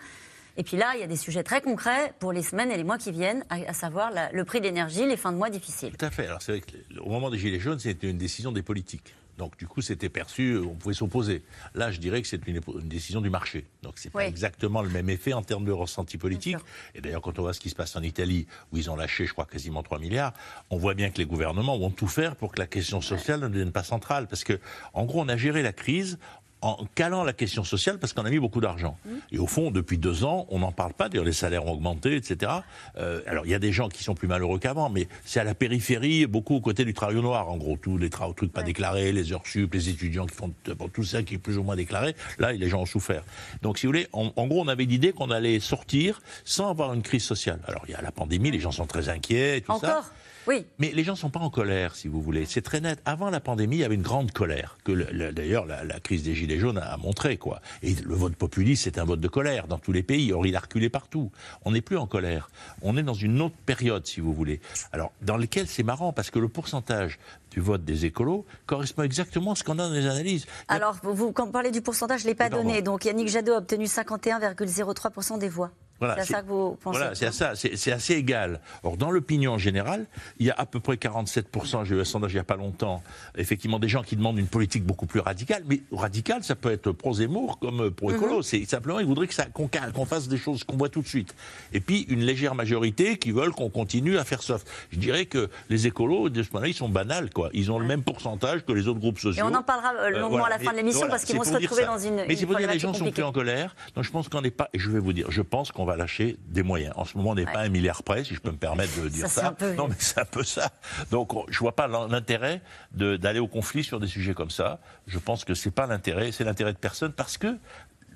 Et 0.56 0.62
puis 0.62 0.77
là, 0.77 0.93
il 0.95 1.01
y 1.01 1.03
a 1.03 1.06
des 1.06 1.17
sujets 1.17 1.43
très 1.43 1.61
concrets 1.61 2.12
pour 2.19 2.33
les 2.33 2.43
semaines 2.43 2.71
et 2.71 2.77
les 2.77 2.85
mois 2.85 2.99
qui 2.99 3.11
viennent, 3.11 3.45
à, 3.51 3.73
savoir 3.73 4.11
le 4.33 4.45
prix 4.45 4.61
de 4.61 4.67
l'énergie, 4.67 5.06
les 5.06 5.17
fins 5.17 5.33
de 5.33 5.37
mois 5.37 5.51
difficiles. 5.51 5.93
Tout 5.97 6.05
à 6.05 6.11
fait. 6.11 6.27
Alors 6.27 6.43
c'est 6.43 6.53
vrai 6.53 6.61
qu'au 6.61 7.09
moment 7.09 7.31
des 7.31 7.39
Gilets 7.39 7.61
jaunes, 7.61 7.79
c'était 7.79 8.09
une 8.09 8.19
décision 8.19 8.53
des 8.53 8.62
politiques. 8.62 9.15
Donc 9.39 9.56
du 9.59 9.67
coup, 9.67 9.81
c'était 9.81 10.09
perçu, 10.09 10.59
on 10.59 10.75
pouvait 10.75 10.95
s'opposer. 10.95 11.43
Là, 11.75 11.91
je 11.91 11.99
dirais 11.99 12.23
que 12.23 12.29
c'est 12.29 12.47
une, 12.47 12.61
décision 12.83 13.21
du 13.21 13.31
marché. 13.31 13.67
Donc 13.83 13.95
c'est 13.97 14.11
pas 14.11 14.27
exactement 14.27 14.83
le 14.83 14.89
même 14.89 15.11
effet 15.11 15.33
en 15.33 15.43
termes 15.43 15.65
de 15.65 15.73
ressenti 15.73 16.19
politique. 16.19 16.56
Et 16.95 17.01
d'ailleurs, 17.01 17.21
quand 17.21 17.39
on 17.39 17.43
voit 17.43 17.53
ce 17.53 17.61
qui 17.61 17.71
se 17.71 17.75
passe 17.75 17.97
en 17.97 18.03
Italie, 18.03 18.47
où 18.73 18.77
ils 18.77 18.91
ont 18.91 18.97
lâché, 18.97 19.27
je 19.27 19.33
crois, 19.33 19.47
quasiment 19.47 19.83
3 19.83 19.99
milliards, 19.99 20.33
on 20.71 20.77
voit 20.77 20.95
bien 20.95 21.11
que 21.11 21.19
les 21.19 21.27
gouvernements 21.27 21.77
vont 21.79 21.91
tout 21.91 22.06
faire 22.06 22.37
pour 22.37 22.53
que 22.53 22.61
la 22.61 22.67
question 22.67 23.01
sociale 23.01 23.41
ne 23.41 23.49
devienne 23.49 23.73
pas 23.73 23.83
centrale. 23.83 24.29
Parce 24.29 24.45
que, 24.45 24.61
en 24.93 25.05
gros, 25.05 25.21
on 25.21 25.29
a 25.29 25.37
géré 25.37 25.62
la 25.62 25.73
crise 25.73 26.19
en 26.64 26.87
calant 26.94 27.25
la 27.25 27.34
question 27.34 27.62
sociale 27.62 27.99
parce 27.99 28.14
qu'on 28.14 28.25
a 28.25 28.31
mis 28.31 28.38
beaucoup 28.38 28.62
d'argent. 28.62 28.96
Mmh. 29.05 29.11
Et 29.32 29.38
au 29.38 29.46
fond, 29.46 29.70
depuis 29.70 29.99
deux 29.99 30.25
ans, 30.25 30.46
on 30.49 30.61
n'en 30.61 30.72
parle 30.72 30.94
pas. 30.94 31.11
D'ailleurs, 31.11 31.26
les 31.26 31.34
salaires 31.34 31.66
ont 31.66 31.72
augmenté, 31.72 32.16
etc. 32.16 32.52
Euh, 32.96 33.20
alors, 33.26 33.44
il 33.44 33.50
y 33.50 33.55
a 33.55 33.58
des 33.58 33.70
gens 33.70 33.90
qui 33.90 34.02
sont 34.02 34.14
plus 34.14 34.28
malheureux 34.28 34.58
qu'avant, 34.58 34.88
mais 34.88 35.06
c'est 35.26 35.40
à 35.40 35.44
la 35.44 35.55
périphérie, 35.55 36.26
beaucoup 36.26 36.55
aux 36.55 36.62
côtés 36.62 36.87
du 36.87 36.94
travail 36.94 37.16
noir. 37.16 37.50
En 37.50 37.58
gros, 37.58 37.76
tous 37.76 37.99
les 37.99 38.08
trucs 38.08 38.50
pas 38.50 38.62
déclarés, 38.62 39.12
les 39.12 39.32
heures 39.34 39.46
sup, 39.46 39.75
les 39.75 39.90
étudiants 39.90 40.25
qui 40.25 40.34
font 40.34 40.55
tout 40.93 41.05
ça 41.05 41.22
qui 41.22 41.34
est 41.34 41.38
plus 41.38 41.58
ou 41.58 41.62
moins 41.62 41.76
déclaré. 41.76 42.16
Là, 42.38 42.52
les 42.52 42.69
gens 42.69 42.81
ont 42.81 42.87
souffert. 42.87 43.25
Donc, 43.60 43.76
si 43.76 43.87
vous 43.87 43.93
voulez, 43.93 44.08
en, 44.12 44.46
gros, 44.46 44.62
on 44.62 44.69
avait 44.69 44.84
l'idée 44.84 45.12
qu'on 45.12 45.31
allait 45.31 45.60
sortir 45.60 46.22
sans 46.46 46.70
avoir 46.70 46.94
une 46.94 47.02
crise 47.02 47.25
sociale. 47.25 47.60
Alors, 47.67 47.82
il 47.88 47.93
y 47.93 47.94
a 47.94 48.00
la 48.00 48.12
pandémie, 48.12 48.50
les 48.50 48.60
gens 48.60 48.72
sont 48.72 48.87
très 48.87 49.10
inquiets, 49.10 49.60
tout 49.60 49.72
Encore? 49.72 50.05
Oui. 50.46 50.67
Mais 50.79 50.93
les 50.93 51.05
gens 51.05 51.12
ne 51.12 51.19
sont 51.19 51.31
pas 51.31 51.41
en 51.41 51.50
colère, 51.50 51.94
si 51.96 52.08
vous 52.08 52.20
voulez. 52.20 52.46
C'est 52.46 52.62
très 52.62 52.81
net. 52.81 53.00
Avant 53.05 53.31
la 53.31 53.41
pandémie, 53.41 53.76
il 53.76 53.81
y 53.81 53.85
avait 53.85 53.94
une 53.94 54.02
grande 54.02 54.32
colère, 54.32 54.79
que 54.85 54.93
d'ailleurs 55.31 55.67
la, 55.67 56.00
crise 56.00 56.23
des 56.23 56.35
Gilets 56.35 56.58
jaunes 56.58 56.79
a, 56.79 56.96
montré. 56.96 57.37
Quoi. 57.37 57.61
Et 57.82 57.94
le 57.94 58.14
vote 58.14 58.37
populiste, 58.37 58.85
c'est 58.85 58.99
un 58.99 59.05
vote 59.05 59.20
de 59.20 59.29
colère 59.29 59.67
dans 59.67 59.79
tous 59.79 59.93
les 59.93 60.02
pays. 60.02 60.32
Or, 60.32 60.46
il 60.46 60.56
a 60.56 60.61
reculé 60.61 60.88
partout. 60.88 61.31
On 61.65 61.72
n'est 61.72 61.81
plus 61.81 61.96
en 61.96 62.06
colère. 62.06 62.51
On 62.82 62.96
est 62.96 63.03
dans 63.03 63.15
une 63.15 63.41
autre 63.41 63.56
période, 63.67 64.06
si 64.06 64.20
vous 64.20 64.32
voulez. 64.32 64.60
Alors, 64.93 65.13
dans 65.22 65.36
lequel 65.36 65.67
c'est 65.67 65.82
marrant, 65.82 66.13
parce 66.13 66.31
que 66.31 66.39
le 66.39 66.48
pourcentage 66.48 67.19
du 67.51 67.60
vote 67.60 67.84
des 67.84 68.05
écolos 68.05 68.44
correspond 68.67 69.03
exactement 69.03 69.53
à 69.53 69.55
ce 69.55 69.65
qu'on 69.65 69.79
a 69.79 69.89
dans 69.89 69.94
les 69.94 70.06
analyses. 70.06 70.46
Alors, 70.69 70.96
vous, 71.03 71.32
quand 71.32 71.46
vous 71.46 71.53
parlez 71.53 71.70
du 71.70 71.81
pourcentage, 71.82 72.20
je 72.20 72.24
ne 72.27 72.31
l'ai 72.31 72.34
pas 72.34 72.51
donné. 72.51 72.82
Donc, 72.82 73.05
Yannick 73.05 73.29
Jadot 73.29 73.55
a 73.55 73.58
obtenu 73.58 73.84
51,03% 73.84 75.39
des 75.39 75.48
voix. 75.48 75.70
Voilà, 76.01 76.17
c'est 76.17 76.34
à 76.34 76.39
ça 76.39 76.43
que 76.43 76.48
vous 76.48 76.77
pensez 76.82 76.98
Voilà, 76.98 77.15
c'est 77.15 77.32
ça, 77.32 77.55
c'est 77.55 77.93
assez 77.93 78.15
égal. 78.15 78.60
Or, 78.82 78.96
dans 78.96 79.10
l'opinion 79.10 79.58
générale, 79.58 80.06
il 80.39 80.46
y 80.46 80.51
a 80.51 80.55
à 80.56 80.67
peu 80.67 80.81
près 80.81 80.96
47%, 80.96 81.84
j'ai 81.84 81.94
eu 81.94 82.01
un 82.01 82.05
sondage 82.05 82.32
il 82.32 82.36
n'y 82.36 82.41
a 82.41 82.44
pas 82.44 82.56
longtemps, 82.56 83.03
effectivement, 83.36 83.79
des 83.79 83.89
gens 83.89 84.03
qui 84.03 84.17
demandent 84.17 84.39
une 84.39 84.48
politique 84.48 84.84
beaucoup 84.84 85.06
plus 85.06 85.20
radicale. 85.20 85.63
Mais 85.67 85.81
radicale, 85.93 86.43
ça 86.43 86.56
peut 86.56 86.72
être 86.72 86.93
pro-Zemmour 86.93 87.58
comme 87.58 87.91
pro-écolo. 87.91 88.39
Mhm. 88.39 88.43
C'est 88.43 88.65
simplement, 88.65 88.98
ils 89.01 89.06
voudraient 89.06 89.29
qu'on 89.55 90.06
fasse 90.06 90.29
des 90.29 90.36
choses 90.36 90.65
qu'on 90.65 90.77
voit 90.77 90.89
tout 90.89 91.03
de 91.03 91.08
suite. 91.08 91.34
Et 91.72 91.81
puis, 91.81 92.03
une 92.08 92.20
légère 92.20 92.55
majorité 92.55 93.17
qui 93.17 93.31
veulent 93.31 93.53
qu'on 93.53 93.70
continue 93.70 94.19
à 94.19 94.24
faire 94.24 94.43
soft. 94.43 94.69
Je 94.91 94.98
dirais 94.98 95.27
que 95.27 95.48
les 95.70 95.86
écolos, 95.86 96.29
de 96.29 96.43
ce 96.43 96.48
point-là, 96.51 96.69
ils 96.69 96.74
sont 96.74 96.89
banals, 96.89 97.31
quoi. 97.31 97.51
Ils 97.53 97.70
ont 97.70 97.79
le 97.79 97.86
même 97.86 98.03
pourcentage 98.03 98.65
que 98.65 98.72
les 98.72 98.89
autres 98.89 99.01
groupes 99.01 99.19
sociaux. 99.19 99.44
Et 99.44 99.48
on 99.48 99.55
en 99.55 99.63
parlera 99.63 99.94
euh, 99.94 100.06
euh, 100.06 100.20
longuement 100.20 100.44
à 100.44 100.51
la 100.51 100.58
fin 100.58 100.72
de 100.72 100.77
l'émission 100.77 101.06
parce 101.08 101.24
qu'ils 101.24 101.36
vont 101.36 101.44
se 101.44 101.55
retrouver 101.55 101.84
dans 101.84 101.98
une. 101.98 102.24
Mais 102.27 102.36
c'est 102.36 102.46
pour 102.46 102.56
dire 102.56 102.70
les 102.70 102.79
gens 102.79 102.94
sont 102.94 103.10
plus 103.10 103.22
en 103.22 103.32
colère. 103.32 103.74
Donc, 103.94 104.05
je 104.05 104.10
pense 104.10 104.29
qu'on 104.29 104.43
n'est 104.43 104.51
pas. 104.51 104.69
Et 104.72 104.79
je 104.79 104.91
vais 104.91 104.98
vous 104.98 105.13
dire, 105.13 105.31
je 105.31 105.43
pense 105.43 105.72
qu'on 105.72 105.83
va 105.84 105.96
lâcher 105.96 106.36
des 106.46 106.62
moyens. 106.62 106.93
En 106.96 107.05
ce 107.05 107.17
moment, 107.17 107.31
on 107.31 107.34
n'est 107.34 107.44
pas 107.44 107.60
un 107.60 107.69
milliard 107.69 108.03
près, 108.03 108.24
si 108.24 108.34
je 108.34 108.41
peux 108.41 108.50
me 108.50 108.56
permettre 108.56 109.00
de 109.00 109.08
dire 109.08 109.29
ça. 109.29 109.55
Non, 109.76 109.88
mais 109.88 109.96
c'est 109.98 110.20
un 110.20 110.24
peu 110.24 110.44
ça. 110.44 110.70
Donc, 111.10 111.32
je 111.50 111.58
vois 111.58 111.74
pas 111.74 111.86
l'intérêt 111.86 112.60
d'aller 112.93 113.38
au 113.38 113.48
conflit 113.48 113.84
sur 113.84 114.00
des 114.00 114.06
sujets 114.06 114.34
comme 114.34 114.50
ça. 114.50 114.81
Je 115.06 115.19
pense 115.19 115.44
que 115.44 115.55
c'est 115.55 115.70
pas 115.70 115.86
l'intérêt, 115.86 116.32
c'est 116.32 116.44
l'intérêt 116.44 116.72
de 116.72 116.79
personne 116.79 117.12
parce 117.12 117.38
que 117.38 117.58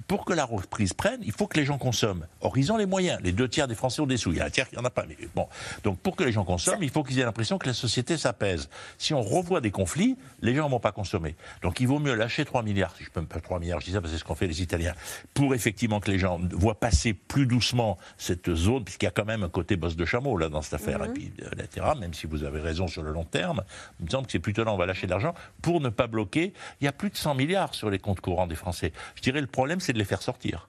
pour 0.09 0.25
que 0.25 0.33
la 0.33 0.45
reprise 0.45 0.95
prenne, 0.95 1.21
il 1.23 1.33
faut 1.33 1.47
que 1.47 1.59
les 1.59 1.67
gens 1.67 1.79
consomment. 1.79 2.27
Or, 2.41 2.57
ils 2.59 2.73
ont 2.73 2.77
les 2.77 2.87
moyens. 2.87 3.21
Les 3.23 3.33
deux 3.33 3.49
tiers 3.49 3.69
des 3.69 3.75
Français 3.75 4.01
ont 4.01 4.07
des 4.07 4.17
sous. 4.17 4.33
Il 4.33 4.39
y 4.39 4.41
a 4.41 4.47
un 4.47 4.51
tiers 4.51 4.69
qui 4.69 4.75
n'en 4.75 4.85
a 4.85 4.91
pas. 4.91 5.05
Mais 5.07 5.17
bon. 5.35 5.47
Donc, 5.85 6.01
pour 6.01 6.17
que 6.17 6.25
les 6.25 6.33
gens 6.33 6.45
consomment, 6.45 6.83
il 6.83 6.91
faut 6.91 7.05
qu'ils 7.05 7.21
aient 7.21 7.25
l'impression 7.25 7.59
que 7.59 7.67
la 7.67 7.75
société 7.75 8.17
s'apaise. 8.17 8.71
Si 8.97 9.13
on 9.13 9.21
revoit 9.21 9.61
des 9.61 9.71
conflits, 9.71 10.17
les 10.41 10.55
gens 10.55 10.65
ne 10.65 10.71
vont 10.71 10.81
pas 10.81 10.93
consommer. 10.93 11.37
Donc, 11.63 11.81
il 11.81 11.87
vaut 11.87 11.99
mieux 11.99 12.15
lâcher 12.15 12.45
3 12.45 12.63
milliards, 12.63 12.97
si 12.97 13.05
je 13.05 13.11
peux 13.11 13.21
me 13.21 13.27
pas 13.27 13.41
3 13.41 13.61
milliards, 13.61 13.81
je 13.81 13.87
dis 13.87 13.93
ça 13.93 14.01
parce 14.01 14.11
que 14.11 14.17
c'est 14.17 14.23
ce 14.23 14.25
qu'ont 14.25 14.35
fait 14.35 14.47
les 14.47 14.63
Italiens, 14.63 14.95
pour 15.35 15.55
effectivement 15.55 16.01
que 16.01 16.11
les 16.11 16.19
gens 16.19 16.41
voient 16.53 16.81
passer 16.81 17.13
plus 17.13 17.47
doucement 17.47 17.99
cette 18.17 18.55
zone, 18.55 18.85
puisqu'il 18.85 19.05
y 19.05 19.09
a 19.09 19.13
quand 19.13 19.27
même 19.27 19.43
un 19.43 19.49
côté 19.51 19.77
bosse 19.77 19.97
de 19.97 20.07
chameau 20.07 20.39
là 20.39 20.49
dans 20.49 20.63
cette 20.63 20.75
affaire, 20.75 21.05
et 21.05 21.09
mhm. 21.09 21.15
puis 21.15 21.33
euh. 21.43 21.95
Même 22.01 22.15
si 22.15 22.27
vous 22.27 22.45
avez 22.45 22.61
raison 22.61 22.87
sur 22.87 23.03
le 23.03 23.13
long 23.13 23.25
terme, 23.25 23.63
il 24.01 24.07
me 24.07 24.11
semble 24.11 24.27
que 24.27 24.33
c'est 24.33 24.39
plutôt 24.39 24.65
là 24.65 24.73
on 24.73 24.77
va 24.77 24.87
lâcher 24.87 25.07
de 25.07 25.11
l'argent 25.11 25.35
pour 25.63 25.81
ne 25.81 25.89
pas 25.89 26.07
bloquer. 26.07 26.53
Il 26.81 26.85
y 26.85 26.89
a 26.89 26.93
plus 26.93 27.11
de 27.11 27.17
100 27.17 27.35
milliards 27.35 27.75
sur 27.75 27.91
les 27.91 27.99
comptes 27.99 28.21
courants 28.21 28.47
des 28.47 28.55
Français. 28.55 28.93
Je 29.15 29.23
dirais 29.23 29.41
le 29.41 29.47
problème, 29.47 29.81
c'est 29.81 29.98
de 29.99 30.03
les 30.03 30.09
faire 30.09 30.23
sortir. 30.23 30.69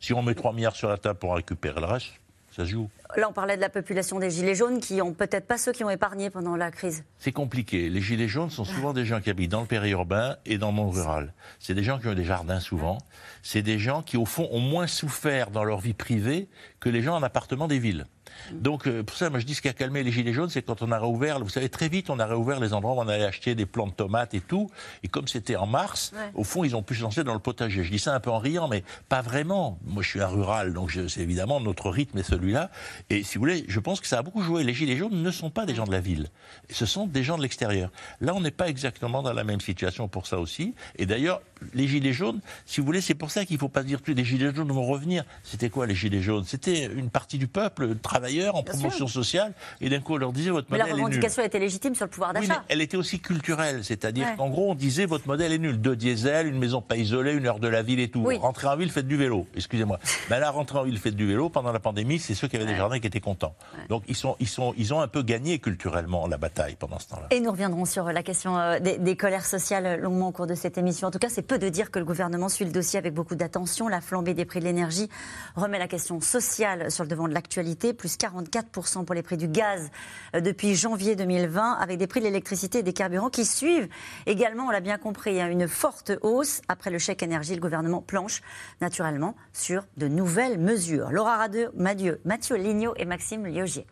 Si 0.00 0.12
on 0.12 0.22
met 0.22 0.34
3 0.34 0.52
milliards 0.52 0.76
sur 0.76 0.88
la 0.88 0.98
table 0.98 1.18
pour 1.18 1.34
récupérer 1.34 1.80
le 1.80 1.86
reste, 1.86 2.12
ça 2.50 2.64
se 2.64 2.70
joue. 2.70 2.90
Là, 3.16 3.28
on 3.30 3.32
parlait 3.32 3.54
de 3.54 3.60
la 3.60 3.68
population 3.68 4.18
des 4.18 4.28
Gilets 4.28 4.56
jaunes 4.56 4.80
qui 4.80 5.00
ont 5.00 5.14
peut-être 5.14 5.46
pas 5.46 5.56
ceux 5.56 5.72
qui 5.72 5.84
ont 5.84 5.90
épargné 5.90 6.30
pendant 6.30 6.56
la 6.56 6.72
crise. 6.72 7.04
C'est 7.18 7.32
compliqué. 7.32 7.88
Les 7.88 8.00
Gilets 8.00 8.26
jaunes 8.26 8.50
sont 8.50 8.64
souvent 8.64 8.92
des 8.92 9.04
gens 9.04 9.20
qui 9.20 9.30
habitent 9.30 9.52
dans 9.52 9.60
le 9.60 9.68
périurbain 9.68 10.36
et 10.44 10.58
dans 10.58 10.68
le 10.68 10.74
monde 10.74 10.92
rural. 10.92 11.32
C'est 11.60 11.74
des 11.74 11.84
gens 11.84 12.00
qui 12.00 12.08
ont 12.08 12.14
des 12.14 12.24
jardins 12.24 12.58
souvent. 12.58 12.98
C'est 13.42 13.62
des 13.62 13.78
gens 13.78 14.02
qui, 14.02 14.16
au 14.16 14.26
fond, 14.26 14.48
ont 14.50 14.60
moins 14.60 14.88
souffert 14.88 15.52
dans 15.52 15.62
leur 15.62 15.78
vie 15.78 15.94
privée 15.94 16.48
que 16.80 16.88
les 16.88 17.02
gens 17.02 17.14
en 17.14 17.22
appartement 17.22 17.68
des 17.68 17.78
villes. 17.78 18.06
Donc, 18.52 18.86
euh, 18.86 19.02
pour 19.02 19.16
ça, 19.16 19.30
moi, 19.30 19.38
je 19.38 19.46
dis 19.46 19.54
ce 19.54 19.62
qui 19.62 19.68
a 19.68 19.72
calmé 19.72 20.02
les 20.02 20.12
Gilets 20.12 20.32
jaunes, 20.32 20.50
c'est 20.50 20.62
quand 20.62 20.82
on 20.82 20.92
a 20.92 20.98
réouvert, 20.98 21.40
vous 21.40 21.48
savez, 21.48 21.68
très 21.68 21.88
vite, 21.88 22.10
on 22.10 22.18
a 22.18 22.26
réouvert 22.26 22.60
les 22.60 22.72
endroits 22.72 22.94
où 22.94 22.98
on 22.98 23.08
allait 23.08 23.24
acheter 23.24 23.54
des 23.54 23.66
plants 23.66 23.86
de 23.86 23.92
tomates 23.92 24.34
et 24.34 24.40
tout. 24.40 24.70
Et 25.02 25.08
comme 25.08 25.28
c'était 25.28 25.56
en 25.56 25.66
mars, 25.66 26.12
au 26.34 26.44
fond, 26.44 26.64
ils 26.64 26.76
ont 26.76 26.82
pu 26.82 26.94
se 26.94 27.02
lancer 27.02 27.24
dans 27.24 27.34
le 27.34 27.40
potager. 27.40 27.84
Je 27.84 27.90
dis 27.90 27.98
ça 27.98 28.14
un 28.14 28.20
peu 28.20 28.30
en 28.30 28.38
riant, 28.38 28.68
mais 28.68 28.84
pas 29.08 29.22
vraiment. 29.22 29.78
Moi, 29.84 30.02
je 30.02 30.08
suis 30.08 30.20
un 30.20 30.26
rural, 30.26 30.72
donc 30.72 30.92
c'est 31.08 31.20
évidemment 31.20 31.60
notre 31.60 31.90
rythme 31.90 32.18
est 32.18 32.22
celui-là. 32.22 32.70
Et 33.08 33.22
si 33.22 33.36
vous 33.36 33.42
voulez, 33.42 33.64
je 33.68 33.80
pense 33.80 34.00
que 34.00 34.06
ça 34.06 34.18
a 34.18 34.22
beaucoup 34.22 34.42
joué. 34.42 34.64
Les 34.64 34.74
Gilets 34.74 34.96
jaunes 34.96 35.22
ne 35.22 35.30
sont 35.30 35.50
pas 35.50 35.66
des 35.66 35.74
gens 35.74 35.84
de 35.84 35.92
la 35.92 36.00
ville. 36.00 36.28
Ce 36.70 36.86
sont 36.86 37.06
des 37.06 37.22
gens 37.22 37.36
de 37.36 37.42
l'extérieur. 37.42 37.90
Là, 38.20 38.34
on 38.34 38.40
n'est 38.40 38.50
pas 38.50 38.68
exactement 38.68 39.22
dans 39.22 39.32
la 39.32 39.44
même 39.44 39.60
situation 39.60 40.08
pour 40.08 40.26
ça 40.26 40.38
aussi. 40.38 40.74
Et 40.96 41.06
d'ailleurs, 41.06 41.42
les 41.74 41.88
Gilets 41.88 42.12
jaunes, 42.12 42.40
si 42.66 42.80
vous 42.80 42.86
voulez, 42.86 43.00
c'est 43.00 43.14
pour 43.14 43.30
ça 43.30 43.44
qu'il 43.44 43.56
ne 43.56 43.60
faut 43.60 43.68
pas 43.68 43.82
dire 43.82 44.02
que 44.02 44.12
les 44.12 44.24
Gilets 44.24 44.54
jaunes 44.54 44.72
vont 44.72 44.86
revenir. 44.86 45.24
C'était 45.42 45.70
quoi 45.70 45.86
les 45.86 45.94
Gilets 45.94 46.22
jaunes? 46.22 46.44
C'était 46.44 46.86
une 46.86 47.10
partie 47.10 47.38
du 47.38 47.46
peuple, 47.46 47.94
travailleurs, 48.20 48.56
en 48.56 48.62
promotion 48.62 49.08
sociale, 49.08 49.52
et 49.80 49.88
d'un 49.88 50.00
coup 50.00 50.14
on 50.14 50.18
leur 50.18 50.32
disait 50.32 50.50
votre 50.50 50.68
mais 50.70 50.78
modèle 50.78 50.96
la 50.96 51.02
revendication 51.02 51.42
était 51.42 51.58
légitime 51.58 51.94
sur 51.94 52.04
le 52.04 52.10
pouvoir 52.10 52.32
d'achat. 52.32 52.58
Oui, 52.60 52.64
elle 52.68 52.80
était 52.80 52.96
aussi 52.96 53.20
culturelle, 53.20 53.84
c'est-à-dire 53.84 54.36
qu'en 54.36 54.48
gros 54.48 54.70
on 54.70 54.74
disait 54.74 55.06
votre 55.06 55.26
modèle 55.26 55.52
est 55.52 55.58
nul. 55.58 55.80
Deux 55.80 55.96
diesel, 55.96 56.46
une 56.46 56.58
maison 56.58 56.80
pas 56.80 56.96
isolée, 56.96 57.32
une 57.32 57.46
heure 57.46 57.58
de 57.58 57.68
la 57.68 57.82
ville 57.82 58.00
et 58.00 58.08
tout. 58.08 58.28
Rentrer 58.40 58.68
en 58.68 58.76
ville, 58.76 58.90
faites 58.90 59.08
du 59.08 59.16
vélo. 59.16 59.46
Excusez-moi. 59.56 59.98
Mais 60.30 60.40
là, 60.40 60.50
rentrer 60.50 60.78
en 60.78 60.84
ville, 60.84 60.98
faites 60.98 61.16
du 61.16 61.26
vélo. 61.26 61.48
Pendant 61.48 61.72
la 61.72 61.80
pandémie, 61.80 62.18
c'est 62.18 62.34
ceux 62.34 62.48
qui 62.48 62.56
avaient 62.56 62.66
des 62.66 62.76
jardins 62.76 63.00
qui 63.00 63.06
étaient 63.06 63.20
contents. 63.20 63.54
Donc 63.88 64.04
ils, 64.08 64.16
sont, 64.16 64.36
ils, 64.40 64.48
sont, 64.48 64.74
ils 64.76 64.94
ont 64.94 65.00
un 65.00 65.08
peu 65.08 65.22
gagné 65.22 65.58
culturellement 65.58 66.26
la 66.26 66.36
bataille 66.36 66.76
pendant 66.78 66.98
ce 66.98 67.08
temps-là. 67.08 67.26
Et 67.30 67.40
nous 67.40 67.50
reviendrons 67.50 67.84
sur 67.84 68.04
la 68.12 68.22
question 68.22 68.56
euh, 68.56 68.78
des, 68.78 68.98
des 68.98 69.16
colères 69.16 69.46
sociales 69.46 70.00
longuement 70.00 70.28
au 70.28 70.32
cours 70.32 70.46
de 70.46 70.54
cette 70.54 70.78
émission. 70.78 71.08
En 71.08 71.10
tout 71.10 71.18
cas, 71.18 71.28
c'est 71.28 71.42
peu 71.42 71.58
de 71.58 71.68
dire 71.68 71.90
que 71.90 71.98
le 71.98 72.04
gouvernement 72.04 72.20
gouvernement 72.20 72.50
suit 72.50 72.66
le 72.66 72.70
dossier 72.70 72.98
avec 72.98 73.14
beaucoup 73.14 73.34
d'attention. 73.34 73.88
La 73.88 74.02
flambée 74.02 74.34
des 74.34 74.44
prix 74.44 74.60
de 74.60 74.64
l'énergie 74.66 75.08
remet 75.56 75.78
la 75.78 75.88
question 75.88 76.20
sociale 76.20 76.90
sur 76.90 77.04
le 77.04 77.08
devant 77.08 77.28
de 77.28 77.32
l'actualité. 77.32 77.94
Plus 77.94 78.09
44% 78.16 79.04
pour 79.04 79.14
les 79.14 79.22
prix 79.22 79.36
du 79.36 79.48
gaz 79.48 79.90
euh, 80.34 80.40
depuis 80.40 80.74
janvier 80.74 81.16
2020, 81.16 81.72
avec 81.74 81.98
des 81.98 82.06
prix 82.06 82.20
de 82.20 82.26
l'électricité 82.26 82.78
et 82.78 82.82
des 82.82 82.92
carburants 82.92 83.30
qui 83.30 83.44
suivent 83.44 83.88
également, 84.26 84.66
on 84.66 84.70
l'a 84.70 84.80
bien 84.80 84.98
compris, 84.98 85.40
hein, 85.40 85.48
une 85.48 85.68
forte 85.68 86.12
hausse. 86.22 86.62
Après 86.68 86.90
le 86.90 86.98
chèque 86.98 87.22
énergie, 87.22 87.54
le 87.54 87.60
gouvernement 87.60 88.02
planche 88.02 88.42
naturellement 88.80 89.36
sur 89.52 89.84
de 89.96 90.08
nouvelles 90.08 90.58
mesures. 90.58 91.10
Laura 91.10 91.36
Radeux, 91.36 91.70
Mathieu, 91.74 92.20
Mathieu 92.24 92.56
Lignot 92.56 92.94
et 92.96 93.04
Maxime 93.04 93.46
Liogier. 93.46 93.86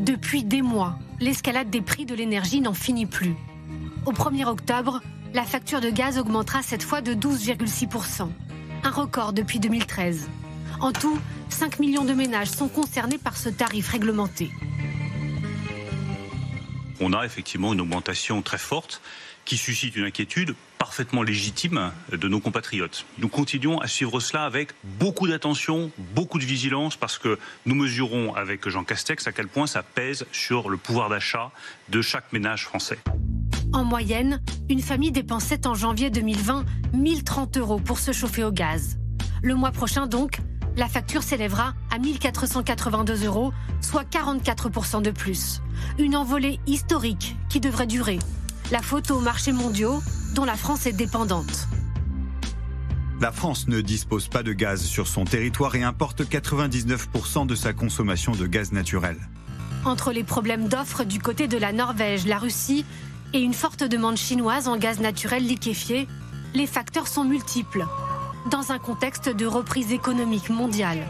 Depuis 0.00 0.44
des 0.44 0.62
mois, 0.62 0.98
l'escalade 1.20 1.70
des 1.70 1.82
prix 1.82 2.06
de 2.06 2.14
l'énergie 2.14 2.60
n'en 2.60 2.74
finit 2.74 3.06
plus. 3.06 3.34
Au 4.06 4.12
1er 4.12 4.46
octobre, 4.46 5.00
la 5.34 5.44
facture 5.44 5.80
de 5.80 5.90
gaz 5.90 6.18
augmentera 6.18 6.62
cette 6.62 6.82
fois 6.82 7.00
de 7.02 7.14
12,6%, 7.14 8.28
un 8.84 8.90
record 8.90 9.32
depuis 9.32 9.58
2013. 9.58 10.28
En 10.80 10.92
tout, 10.92 11.18
5 11.48 11.78
millions 11.78 12.04
de 12.04 12.14
ménages 12.14 12.50
sont 12.50 12.68
concernés 12.68 13.18
par 13.18 13.36
ce 13.36 13.48
tarif 13.48 13.88
réglementé. 13.88 14.50
On 17.00 17.12
a 17.12 17.24
effectivement 17.24 17.72
une 17.72 17.80
augmentation 17.80 18.42
très 18.42 18.58
forte 18.58 19.00
qui 19.44 19.56
suscite 19.56 19.96
une 19.96 20.04
inquiétude 20.04 20.54
parfaitement 20.78 21.22
légitime 21.22 21.92
de 22.12 22.28
nos 22.28 22.40
compatriotes. 22.40 23.04
Nous 23.18 23.28
continuons 23.28 23.78
à 23.78 23.88
suivre 23.88 24.20
cela 24.20 24.44
avec 24.44 24.70
beaucoup 24.84 25.26
d'attention, 25.26 25.90
beaucoup 26.14 26.38
de 26.38 26.44
vigilance, 26.44 26.96
parce 26.96 27.18
que 27.18 27.38
nous 27.66 27.74
mesurons 27.74 28.34
avec 28.34 28.68
Jean 28.68 28.84
Castex 28.84 29.26
à 29.26 29.32
quel 29.32 29.48
point 29.48 29.66
ça 29.66 29.82
pèse 29.82 30.26
sur 30.32 30.68
le 30.70 30.76
pouvoir 30.76 31.08
d'achat 31.08 31.50
de 31.88 32.00
chaque 32.02 32.32
ménage 32.32 32.64
français. 32.64 32.98
En 33.72 33.84
moyenne, 33.84 34.40
une 34.68 34.80
famille 34.80 35.12
dépensait 35.12 35.66
en 35.66 35.74
janvier 35.74 36.10
2020 36.10 36.64
1030 36.92 37.56
euros 37.58 37.78
pour 37.78 37.98
se 38.00 38.10
chauffer 38.10 38.42
au 38.42 38.50
gaz. 38.50 38.98
Le 39.42 39.54
mois 39.54 39.70
prochain 39.70 40.06
donc, 40.06 40.40
la 40.76 40.88
facture 40.88 41.22
s'élèvera 41.22 41.74
à 41.90 41.98
1482 41.98 43.26
euros, 43.26 43.52
soit 43.80 44.04
44% 44.10 45.02
de 45.02 45.10
plus. 45.10 45.62
Une 45.98 46.16
envolée 46.16 46.58
historique 46.66 47.36
qui 47.48 47.60
devrait 47.60 47.86
durer. 47.86 48.18
La 48.72 48.82
faute 48.82 49.10
aux 49.10 49.20
marchés 49.20 49.52
mondiaux 49.52 50.02
dont 50.34 50.44
la 50.44 50.56
France 50.56 50.86
est 50.86 50.92
dépendante. 50.92 51.68
La 53.20 53.30
France 53.30 53.68
ne 53.68 53.80
dispose 53.80 54.28
pas 54.28 54.42
de 54.42 54.52
gaz 54.52 54.82
sur 54.82 55.06
son 55.06 55.24
territoire 55.24 55.76
et 55.76 55.82
importe 55.82 56.22
99% 56.22 57.46
de 57.46 57.54
sa 57.54 57.72
consommation 57.72 58.32
de 58.32 58.46
gaz 58.46 58.72
naturel. 58.72 59.16
Entre 59.84 60.12
les 60.12 60.24
problèmes 60.24 60.68
d'offres 60.68 61.04
du 61.04 61.20
côté 61.20 61.46
de 61.46 61.56
la 61.56 61.72
Norvège, 61.72 62.26
la 62.26 62.38
Russie 62.38 62.84
et 63.32 63.40
une 63.40 63.54
forte 63.54 63.84
demande 63.84 64.16
chinoise 64.16 64.68
en 64.68 64.76
gaz 64.76 65.00
naturel 65.00 65.46
liquéfié, 65.46 66.08
les 66.54 66.66
facteurs 66.66 67.06
sont 67.06 67.24
multiples, 67.24 67.86
dans 68.50 68.72
un 68.72 68.78
contexte 68.78 69.28
de 69.28 69.46
reprise 69.46 69.92
économique 69.92 70.50
mondiale. 70.50 71.06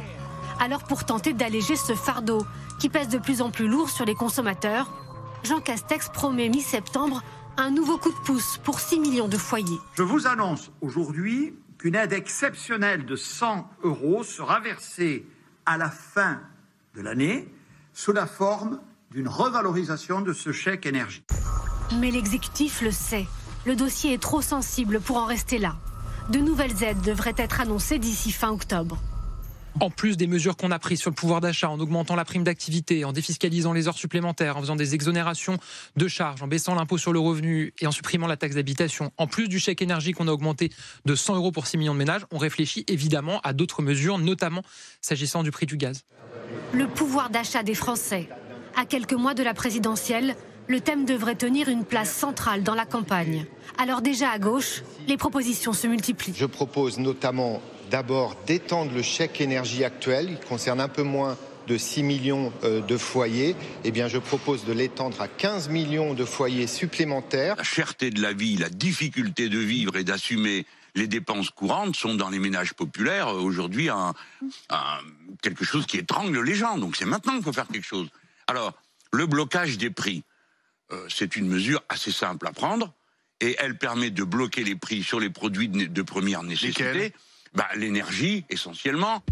Alors 0.59 0.85
pour 0.85 1.05
tenter 1.05 1.33
d'alléger 1.33 1.77
ce 1.77 1.95
fardeau 1.95 2.45
qui 2.79 2.89
pèse 2.89 3.09
de 3.09 3.19
plus 3.19 3.41
en 3.41 3.51
plus 3.51 3.69
lourd 3.69 3.89
sur 3.89 4.05
les 4.05 4.15
consommateurs, 4.15 4.93
Jean 5.43 5.61
Castex 5.61 6.11
promet 6.11 6.49
mi-septembre 6.49 7.23
un 7.57 7.71
nouveau 7.71 7.97
coup 7.97 8.11
de 8.11 8.25
pouce 8.27 8.59
pour 8.63 8.81
6 8.81 9.01
millions 9.01 9.29
de 9.29 9.39
foyers. 9.39 9.79
Je 9.95 10.03
vous 10.03 10.27
annonce 10.27 10.71
aujourd'hui 10.83 11.55
qu'une 11.79 11.95
aide 11.95 12.13
exceptionnelle 12.13 13.07
de 13.07 13.17
100 13.17 13.69
euros 13.83 14.23
sera 14.23 14.61
versée 14.61 15.27
à 15.65 15.79
la 15.79 15.91
fin 15.91 16.41
de 16.95 17.01
l'année 17.01 17.49
sous 17.95 18.13
la 18.13 18.27
forme 18.27 18.81
d'une 19.13 19.29
revalorisation 19.29 20.21
de 20.21 20.33
ce 20.33 20.53
chèque 20.53 20.87
énergie. 20.87 21.25
Mais 21.99 22.11
l'exécutif 22.11 22.81
le 22.81 22.93
sait. 22.93 23.27
Le 23.67 23.75
dossier 23.75 24.13
est 24.13 24.23
trop 24.23 24.41
sensible 24.41 25.01
pour 25.01 25.17
en 25.17 25.27
rester 25.27 25.59
là. 25.59 25.77
De 26.31 26.39
nouvelles 26.39 26.83
aides 26.85 27.01
devraient 27.03 27.35
être 27.37 27.61
annoncées 27.61 27.99
d'ici 27.99 28.31
fin 28.31 28.51
octobre. 28.51 28.99
En 29.81 29.91
plus 29.91 30.17
des 30.17 30.27
mesures 30.27 30.57
qu'on 30.57 30.71
a 30.71 30.79
prises 30.79 31.01
sur 31.01 31.11
le 31.11 31.15
pouvoir 31.15 31.41
d'achat, 31.41 31.69
en 31.69 31.79
augmentant 31.79 32.17
la 32.17 32.25
prime 32.25 32.45
d'activité, 32.45 33.05
en 33.05 33.13
défiscalisant 33.13 33.73
les 33.73 33.89
heures 33.89 33.97
supplémentaires, 33.99 34.57
en 34.57 34.61
faisant 34.61 34.77
des 34.77 34.95
exonérations 34.95 35.59
de 35.97 36.09
charges, 36.09 36.43
en 36.43 36.49
baissant 36.49 36.75
l'impôt 36.75 36.99
sur 36.99 37.13
le 37.13 37.21
revenu 37.21 37.73
et 37.81 37.87
en 37.87 37.93
supprimant 37.93 38.27
la 38.27 38.37
taxe 38.37 38.57
d'habitation, 38.57 39.13
en 39.17 39.27
plus 39.27 39.49
du 39.49 39.59
chèque 39.59 39.83
énergie 39.83 40.13
qu'on 40.13 40.29
a 40.29 40.33
augmenté 40.33 40.71
de 41.05 41.15
100 41.15 41.37
euros 41.37 41.53
pour 41.53 41.67
6 41.67 41.79
millions 41.79 41.95
de 41.95 41.99
ménages, 41.99 42.27
on 42.31 42.39
réfléchit 42.39 42.85
évidemment 42.89 43.41
à 43.43 43.53
d'autres 43.53 43.83
mesures, 43.83 44.19
notamment 44.19 44.63
s'agissant 45.01 45.43
du 45.43 45.51
prix 45.51 45.67
du 45.67 45.77
gaz. 45.77 46.05
Le 46.73 46.87
pouvoir 46.87 47.31
d'achat 47.31 47.63
des 47.63 47.75
Français. 47.75 48.29
À 48.81 48.87
quelques 48.87 49.13
mois 49.13 49.35
de 49.35 49.43
la 49.43 49.53
présidentielle, 49.53 50.35
le 50.67 50.81
thème 50.81 51.05
devrait 51.05 51.35
tenir 51.35 51.69
une 51.69 51.85
place 51.85 52.11
centrale 52.11 52.63
dans 52.63 52.75
la 52.75 52.87
campagne. 52.87 53.45
Alors 53.77 54.01
déjà 54.01 54.31
à 54.31 54.39
gauche, 54.39 54.83
les 55.07 55.19
propositions 55.19 55.75
se 55.75 55.87
multiplient. 55.87 56.33
Je 56.35 56.47
propose 56.47 56.99
notamment 56.99 57.61
d'abord 57.91 58.37
d'étendre 58.47 58.91
le 58.95 59.03
chèque 59.03 59.43
énergie 59.43 59.85
actuel, 59.85 60.29
il 60.31 60.49
concerne 60.49 60.81
un 60.81 60.89
peu 60.89 61.03
moins 61.03 61.37
de 61.67 61.77
6 61.77 62.03
millions 62.03 62.55
euh, 62.65 62.81
de 62.81 62.97
foyers, 62.97 63.55
eh 63.85 63.91
bien 63.91 64.09
je 64.09 64.17
propose 64.17 64.65
de 64.65 64.73
l'étendre 64.73 65.21
à 65.21 65.29
15 65.29 65.69
millions 65.69 66.15
de 66.15 66.25
foyers 66.25 66.67
supplémentaires. 66.67 67.57
La 67.57 67.65
cherté 67.65 68.09
de 68.09 68.23
la 68.23 68.33
vie, 68.33 68.57
la 68.57 68.71
difficulté 68.71 69.51
de 69.51 69.59
vivre 69.59 69.99
et 69.99 70.05
d'assumer 70.05 70.65
les 70.95 71.07
dépenses 71.07 71.51
courantes 71.51 71.97
sont 71.97 72.15
dans 72.15 72.31
les 72.31 72.39
ménages 72.39 72.73
populaires 72.73 73.29
euh, 73.29 73.41
aujourd'hui 73.41 73.91
quelque 75.43 75.67
chose 75.67 75.85
qui 75.85 75.99
étrangle 75.99 76.41
les 76.41 76.55
gens. 76.55 76.79
Donc 76.79 76.97
c'est 76.97 77.05
maintenant 77.05 77.35
qu'il 77.35 77.43
faut 77.43 77.53
faire 77.53 77.69
quelque 77.69 77.87
chose. 77.87 78.09
Alors, 78.51 78.73
le 79.13 79.27
blocage 79.27 79.79
des 79.79 79.91
prix. 79.91 80.25
Euh, 80.91 81.07
c'est 81.09 81.37
une 81.37 81.47
mesure 81.47 81.81
assez 81.89 82.11
simple 82.11 82.49
à 82.49 82.53
prendre 82.53 82.93
et 83.41 83.55
elle 83.61 83.79
permet 83.79 84.11
de 84.11 84.25
bloquer 84.25 84.65
les 84.65 84.75
prix 84.75 85.05
sur 85.05 85.21
les 85.21 85.31
produits 85.31 85.69
de, 85.69 86.03
première 86.03 86.43
nécessité. 86.43 87.15
Bah, 87.55 87.69
l'énergie, 87.77 88.45
essentiellement. 88.51 89.23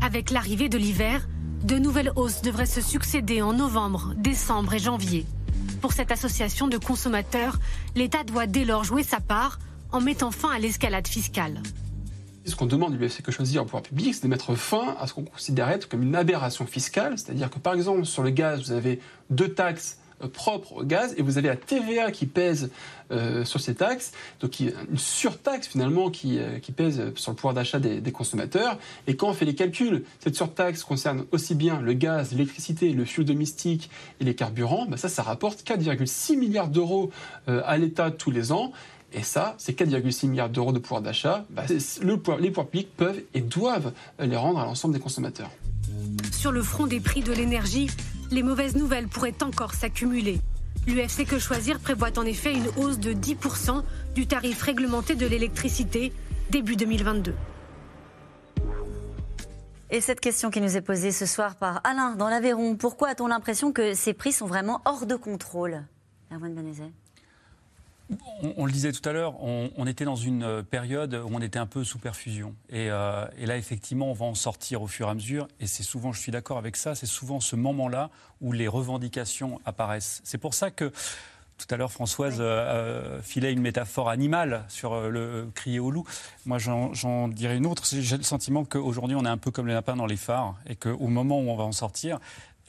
Avec 0.00 0.30
l'arrivée 0.30 0.68
de 0.68 0.78
l'hiver, 0.78 1.26
de 1.64 1.78
nouvelles 1.78 2.12
hausses 2.14 2.42
devraient 2.42 2.64
se 2.64 2.80
succéder 2.80 3.42
en 3.42 3.54
novembre, 3.54 4.14
décembre 4.16 4.74
et 4.74 4.78
janvier. 4.78 5.26
Pour 5.80 5.92
cette 5.92 6.12
association 6.12 6.68
de 6.68 6.78
consommateurs, 6.78 7.58
l'État 7.96 8.22
doit 8.22 8.46
dès 8.46 8.64
lors 8.64 8.84
jouer 8.84 9.02
sa 9.02 9.18
part 9.18 9.58
en 9.90 10.00
mettant 10.00 10.30
fin 10.30 10.50
à 10.50 10.60
l'escalade 10.60 11.08
fiscale. 11.08 11.60
Ce 12.46 12.56
qu'on 12.56 12.66
demande 12.66 12.92
du 12.92 12.98
BFC 12.98 13.22
que 13.22 13.32
choisir 13.32 13.62
au 13.62 13.64
pouvoir 13.64 13.82
public, 13.82 14.14
c'est 14.14 14.24
de 14.24 14.28
mettre 14.28 14.54
fin 14.54 14.96
à 15.00 15.06
ce 15.06 15.14
qu'on 15.14 15.24
considère 15.24 15.78
comme 15.88 16.02
une 16.02 16.14
aberration 16.14 16.66
fiscale. 16.66 17.16
C'est-à-dire 17.16 17.48
que, 17.48 17.58
par 17.58 17.74
exemple, 17.74 18.04
sur 18.04 18.22
le 18.22 18.30
gaz, 18.30 18.60
vous 18.64 18.72
avez 18.72 19.00
deux 19.30 19.48
taxes 19.48 19.98
euh, 20.22 20.28
propres 20.28 20.74
au 20.76 20.84
gaz 20.84 21.14
et 21.16 21.22
vous 21.22 21.38
avez 21.38 21.48
la 21.48 21.56
TVA 21.56 22.10
qui 22.10 22.26
pèse 22.26 22.70
euh, 23.10 23.44
sur 23.44 23.60
ces 23.60 23.74
taxes, 23.74 24.12
donc 24.40 24.60
une 24.60 24.72
surtaxe 24.96 25.66
finalement 25.66 26.10
qui, 26.10 26.38
euh, 26.38 26.58
qui 26.58 26.72
pèse 26.72 27.12
sur 27.16 27.32
le 27.32 27.36
pouvoir 27.36 27.54
d'achat 27.54 27.78
des, 27.78 28.12
consommateurs. 28.12 28.78
Et 29.06 29.16
quand 29.16 29.28
on 29.28 29.32
fait 29.32 29.44
les 29.44 29.54
calculs, 29.54 30.04
cette 30.20 30.36
surtaxe 30.36 30.84
concerne 30.84 31.24
aussi 31.32 31.54
bien 31.54 31.80
le 31.80 31.94
gaz, 31.94 32.32
l'électricité, 32.32 32.90
le 32.90 33.04
fuel 33.04 33.26
domestique 33.26 33.90
et 34.20 34.24
les 34.24 34.34
carburants, 34.34 34.86
bah 34.86 34.96
ça, 34.96 35.08
ça 35.08 35.22
rapporte 35.22 35.64
4,6 35.64 36.36
milliards 36.38 36.68
d'euros 36.68 37.10
à 37.46 37.76
l'État 37.76 38.10
tous 38.10 38.30
les 38.30 38.52
ans. 38.52 38.72
Et 39.14 39.22
ça, 39.22 39.54
ces 39.58 39.72
4,6 39.72 40.28
milliards 40.28 40.50
d'euros 40.50 40.72
de 40.72 40.80
pouvoir 40.80 41.00
d'achat, 41.00 41.44
bah, 41.50 41.62
les 41.68 42.16
pouvoirs 42.50 42.66
publics 42.66 42.94
peuvent 42.96 43.20
et 43.32 43.40
doivent 43.40 43.92
les 44.18 44.36
rendre 44.36 44.58
à 44.58 44.64
l'ensemble 44.64 44.92
des 44.94 45.00
consommateurs. 45.00 45.50
Sur 46.32 46.50
le 46.50 46.62
front 46.62 46.86
des 46.86 47.00
prix 47.00 47.22
de 47.22 47.32
l'énergie, 47.32 47.88
les 48.32 48.42
mauvaises 48.42 48.74
nouvelles 48.74 49.06
pourraient 49.06 49.42
encore 49.42 49.74
s'accumuler. 49.74 50.40
L'UFC 50.86 51.24
Que 51.26 51.38
Choisir 51.38 51.78
prévoit 51.78 52.18
en 52.18 52.24
effet 52.24 52.52
une 52.52 52.66
hausse 52.76 52.98
de 52.98 53.12
10% 53.12 53.82
du 54.14 54.26
tarif 54.26 54.60
réglementé 54.60 55.14
de 55.14 55.26
l'électricité 55.26 56.12
début 56.50 56.76
2022. 56.76 57.34
Et 59.90 60.00
cette 60.00 60.20
question 60.20 60.50
qui 60.50 60.60
nous 60.60 60.76
est 60.76 60.82
posée 60.82 61.12
ce 61.12 61.24
soir 61.24 61.54
par 61.54 61.80
Alain 61.84 62.16
dans 62.16 62.28
l'Aveyron, 62.28 62.74
pourquoi 62.74 63.10
a-t-on 63.10 63.28
l'impression 63.28 63.72
que 63.72 63.94
ces 63.94 64.12
prix 64.12 64.32
sont 64.32 64.46
vraiment 64.46 64.82
hors 64.84 65.06
de 65.06 65.14
contrôle? 65.14 65.84
Erwan 66.32 66.52
Benezet 66.52 66.90
on, 68.56 68.66
le 68.66 68.72
disait 68.72 68.92
tout 68.92 69.06
à 69.08 69.12
l'heure, 69.12 69.42
on, 69.42 69.86
était 69.86 70.04
dans 70.04 70.16
une 70.16 70.42
euh, 70.42 70.62
période 70.62 71.14
où 71.14 71.30
on 71.32 71.40
était 71.40 71.58
un 71.58 71.66
peu 71.66 71.84
sous 71.84 71.98
perfusion. 71.98 72.54
Euh, 72.72 73.26
et, 73.38 73.46
là, 73.46 73.56
effectivement, 73.56 74.10
on 74.10 74.14
va 74.14 74.26
en 74.26 74.34
sortir 74.34 74.82
au 74.82 74.86
fur 74.86 75.08
et 75.08 75.10
à 75.10 75.14
mesure. 75.14 75.48
Et 75.60 75.66
c'est 75.66 75.82
souvent, 75.82 76.12
je 76.12 76.20
suis 76.20 76.32
d'accord 76.32 76.58
avec 76.58 76.76
ça, 76.76 76.94
c'est 76.94 77.06
souvent 77.06 77.40
ce 77.40 77.56
moment-là 77.56 78.10
où 78.40 78.52
les 78.52 78.68
revendications 78.68 79.60
apparaissent. 79.64 80.20
C'est 80.24 80.38
pour 80.38 80.54
ça 80.54 80.70
que 80.70 80.92
tout 81.56 81.72
à 81.72 81.76
l'heure, 81.76 81.92
Françoise 81.92 82.38
euh, 82.40 83.22
filait 83.22 83.52
une 83.52 83.60
métaphore 83.60 84.10
animale 84.10 84.64
sur 84.68 85.08
le 85.08 85.48
crier 85.54 85.78
au 85.78 85.92
loup. 85.92 86.04
Moi, 86.46 86.58
j'en 86.58 87.28
dirais 87.28 87.56
une 87.56 87.64
autre. 87.64 87.84
J'ai 87.86 88.16
le 88.16 88.24
sentiment 88.24 88.64
qu'aujourd'hui, 88.64 89.16
on 89.16 89.24
est 89.24 89.28
un 89.28 89.38
peu 89.38 89.52
comme 89.52 89.68
les 89.68 89.74
lapins 89.74 89.94
dans 89.94 90.06
les 90.06 90.16
phares 90.16 90.56
et 90.66 90.74
qu'au 90.74 91.06
moment 91.06 91.38
où 91.38 91.48
on 91.48 91.56
va 91.56 91.62
en 91.62 91.72
sortir, 91.72 92.18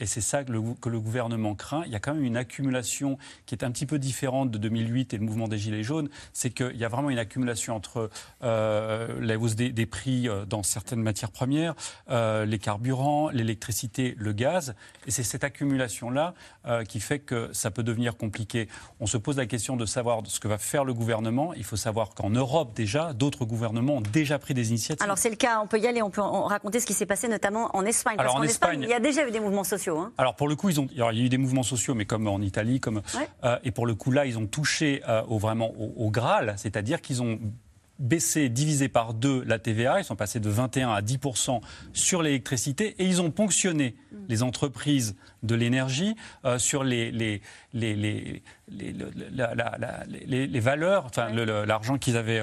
et 0.00 0.06
c'est 0.06 0.20
ça 0.20 0.44
que 0.44 0.52
le, 0.52 0.60
que 0.80 0.88
le, 0.88 1.00
gouvernement 1.00 1.54
craint. 1.54 1.82
Il 1.86 1.92
y 1.92 1.94
a 1.94 2.00
quand 2.00 2.14
même 2.14 2.24
une 2.24 2.36
accumulation 2.36 3.18
qui 3.46 3.54
est 3.54 3.64
un 3.64 3.70
petit 3.70 3.86
peu 3.86 3.98
différente 3.98 4.50
de 4.50 4.58
2008 4.58 5.14
et 5.14 5.18
le 5.18 5.24
mouvement 5.24 5.48
des 5.48 5.58
Gilets 5.58 5.82
jaunes. 5.82 6.08
C'est 6.32 6.50
qu'il 6.50 6.76
y 6.76 6.84
a 6.84 6.88
vraiment 6.88 7.10
une 7.10 7.18
accumulation 7.18 7.74
entre 7.74 8.10
euh, 8.42 9.08
la 9.20 9.38
hausse 9.38 9.54
des, 9.54 9.86
prix 9.86 10.28
euh, 10.28 10.44
dans 10.44 10.62
certaines 10.62 11.02
matières 11.02 11.30
premières, 11.30 11.74
euh, 12.10 12.44
les 12.44 12.58
carburants, 12.58 13.30
l'électricité, 13.30 14.14
le 14.18 14.32
gaz. 14.32 14.74
Et 15.06 15.10
c'est 15.10 15.22
cette 15.22 15.44
accumulation-là 15.44 16.34
euh, 16.66 16.84
qui 16.84 17.00
fait 17.00 17.20
que 17.20 17.50
ça 17.52 17.70
peut 17.70 17.82
devenir 17.82 18.16
compliqué. 18.16 18.68
On 19.00 19.06
se 19.06 19.16
pose 19.16 19.36
la 19.36 19.46
question 19.46 19.76
de 19.76 19.86
savoir 19.86 20.22
ce 20.24 20.40
que 20.40 20.48
va 20.48 20.58
faire 20.58 20.84
le 20.84 20.94
gouvernement. 20.94 21.54
Il 21.54 21.64
faut 21.64 21.76
savoir 21.76 22.10
qu'en 22.10 22.30
Europe, 22.30 22.74
déjà, 22.74 23.12
d'autres 23.12 23.44
gouvernements 23.44 23.94
ont 23.94 24.00
déjà 24.00 24.38
pris 24.38 24.54
des 24.54 24.70
initiatives. 24.70 25.02
Alors 25.02 25.18
c'est 25.18 25.30
le 25.30 25.36
cas, 25.36 25.60
on 25.62 25.66
peut 25.66 25.78
y 25.78 25.86
aller, 25.86 26.02
on 26.02 26.10
peut 26.10 26.20
raconter 26.20 26.80
ce 26.80 26.86
qui 26.86 26.94
s'est 26.94 27.06
passé 27.06 27.28
notamment 27.28 27.74
en 27.74 27.84
Espagne. 27.84 28.16
Parce 28.16 28.34
qu'en 28.34 28.42
Espagne, 28.42 28.82
il 28.82 28.88
y 28.88 28.94
a 28.94 29.00
déjà 29.00 29.26
eu 29.26 29.30
des 29.30 29.40
mouvements 29.40 29.64
sociaux. 29.64 29.85
Hein. 29.88 30.12
Alors 30.18 30.36
pour 30.36 30.48
le 30.48 30.56
coup, 30.56 30.68
ils 30.68 30.80
ont, 30.80 30.88
il 30.90 30.98
y 30.98 31.02
a 31.02 31.12
eu 31.12 31.28
des 31.28 31.38
mouvements 31.38 31.62
sociaux, 31.62 31.94
mais 31.94 32.04
comme 32.04 32.26
en 32.26 32.40
Italie, 32.40 32.80
comme 32.80 33.02
euh, 33.44 33.58
et 33.64 33.70
pour 33.70 33.86
le 33.86 33.94
coup 33.94 34.10
là, 34.10 34.26
ils 34.26 34.38
ont 34.38 34.46
touché 34.46 35.02
euh, 35.08 35.22
au 35.28 35.38
vraiment 35.38 35.72
au, 35.78 36.10
Graal, 36.10 36.54
c'est-à-dire 36.56 37.00
qu'ils 37.00 37.22
ont 37.22 37.38
baissé, 37.98 38.48
divisé 38.48 38.88
par 38.88 39.14
deux 39.14 39.42
la 39.44 39.58
TVA. 39.58 40.00
Ils 40.00 40.04
sont 40.04 40.16
passés 40.16 40.40
de 40.40 40.50
21 40.50 40.90
à 40.90 41.00
10% 41.00 41.60
sur 41.94 42.22
l'électricité 42.22 42.94
et 42.98 43.06
ils 43.06 43.22
ont 43.22 43.30
ponctionné 43.30 43.94
mm. 44.12 44.16
les 44.28 44.42
entreprises 44.42 45.16
de 45.42 45.54
l'énergie 45.54 46.14
euh, 46.44 46.58
sur 46.58 46.84
les, 46.84 47.10
les, 47.10 47.40
les, 47.72 47.94
les, 47.96 48.42
les 50.46 50.60
valeurs, 50.60 51.06
enfin 51.06 51.30
l'argent 51.30 51.98
qu'ils 51.98 52.16
avaient 52.16 52.42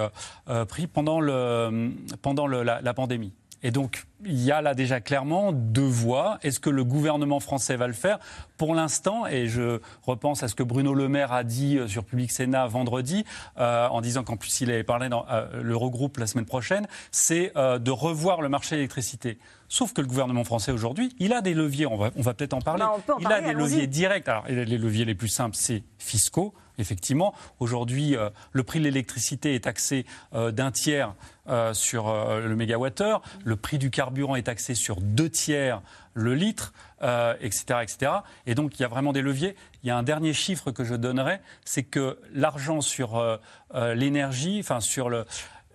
pris 0.67 0.87
pendant, 0.87 1.19
le, 1.19 1.91
pendant 2.21 2.47
le, 2.47 2.63
la 2.63 2.93
pandémie. 2.93 3.33
Et 3.63 3.71
donc, 3.71 4.05
il 4.25 4.41
y 4.41 4.51
a 4.51 4.61
là 4.61 4.73
déjà 4.75 4.99
clairement 4.99 5.53
deux 5.53 5.81
voies. 5.81 6.37
Est-ce 6.43 6.59
que 6.59 6.69
le 6.69 6.83
gouvernement 6.83 7.39
français 7.39 7.77
va 7.77 7.87
le 7.87 7.93
faire? 7.93 8.19
Pour 8.57 8.75
l'instant, 8.75 9.25
et 9.25 9.47
je 9.47 9.79
repense 10.03 10.43
à 10.43 10.49
ce 10.49 10.55
que 10.55 10.63
Bruno 10.63 10.93
Le 10.93 11.07
Maire 11.07 11.31
a 11.31 11.43
dit 11.43 11.77
euh, 11.77 11.87
sur 11.87 12.03
Public 12.03 12.31
Sénat 12.31 12.67
vendredi, 12.67 13.25
euh, 13.57 13.87
en 13.87 14.01
disant 14.01 14.23
qu'en 14.23 14.35
plus 14.35 14.61
il 14.61 14.69
avait 14.69 14.83
parlé 14.83 15.07
dans 15.07 15.25
euh, 15.31 15.61
le 15.61 15.75
regroupe 15.75 16.17
la 16.17 16.27
semaine 16.27 16.45
prochaine, 16.45 16.87
c'est 17.11 17.53
de 17.55 17.91
revoir 17.91 18.41
le 18.41 18.49
marché 18.49 18.75
de 18.75 18.77
l'électricité. 18.77 19.37
Sauf 19.69 19.93
que 19.93 20.01
le 20.01 20.07
gouvernement 20.07 20.43
français 20.43 20.71
aujourd'hui, 20.71 21.15
il 21.19 21.33
a 21.33 21.41
des 21.41 21.53
leviers, 21.53 21.85
on 21.85 21.97
va, 21.97 22.11
on 22.15 22.21
va 22.21 22.33
peut-être 22.33 22.53
en 22.53 22.61
parler, 22.61 22.83
bah, 23.07 23.15
il 23.19 23.27
a 23.27 23.41
des 23.41 23.53
leviers 23.53 23.87
directs. 23.87 24.27
Alors, 24.27 24.45
les 24.47 24.65
leviers 24.65 25.05
les 25.05 25.15
plus 25.15 25.29
simples, 25.29 25.55
c'est 25.55 25.83
fiscaux. 25.97 26.53
Effectivement, 26.77 27.33
aujourd'hui, 27.59 28.15
le 28.51 28.63
prix 28.63 28.79
de 28.79 28.85
l'électricité 28.85 29.55
est 29.55 29.65
taxé 29.65 30.05
d'un 30.33 30.71
tiers 30.71 31.13
euh, 31.49 31.73
sur 31.73 32.07
euh, 32.07 32.39
le 32.39 32.55
mégawattheure. 32.55 33.21
Le 33.43 33.57
prix 33.57 33.77
du 33.77 33.89
carburant 33.89 34.37
est 34.37 34.43
taxé 34.43 34.75
sur 34.75 35.01
deux 35.01 35.29
tiers 35.29 35.81
le 36.13 36.35
litre, 36.35 36.71
etc., 37.01 37.65
euh, 37.71 37.81
etc. 37.81 38.11
Et 38.45 38.55
donc, 38.55 38.79
il 38.79 38.81
y 38.81 38.85
a 38.85 38.87
vraiment 38.87 39.11
des 39.11 39.21
leviers. 39.21 39.57
Il 39.83 39.87
y 39.87 39.89
a 39.89 39.97
un 39.97 40.03
dernier 40.03 40.31
chiffre 40.31 40.71
que 40.71 40.85
je 40.85 40.95
donnerai, 40.95 41.41
c'est 41.65 41.83
que 41.83 42.17
l'argent 42.33 42.79
sur 42.79 43.39
l'énergie, 43.73 44.59
enfin 44.61 44.79
sur 44.79 45.09
le, 45.09 45.25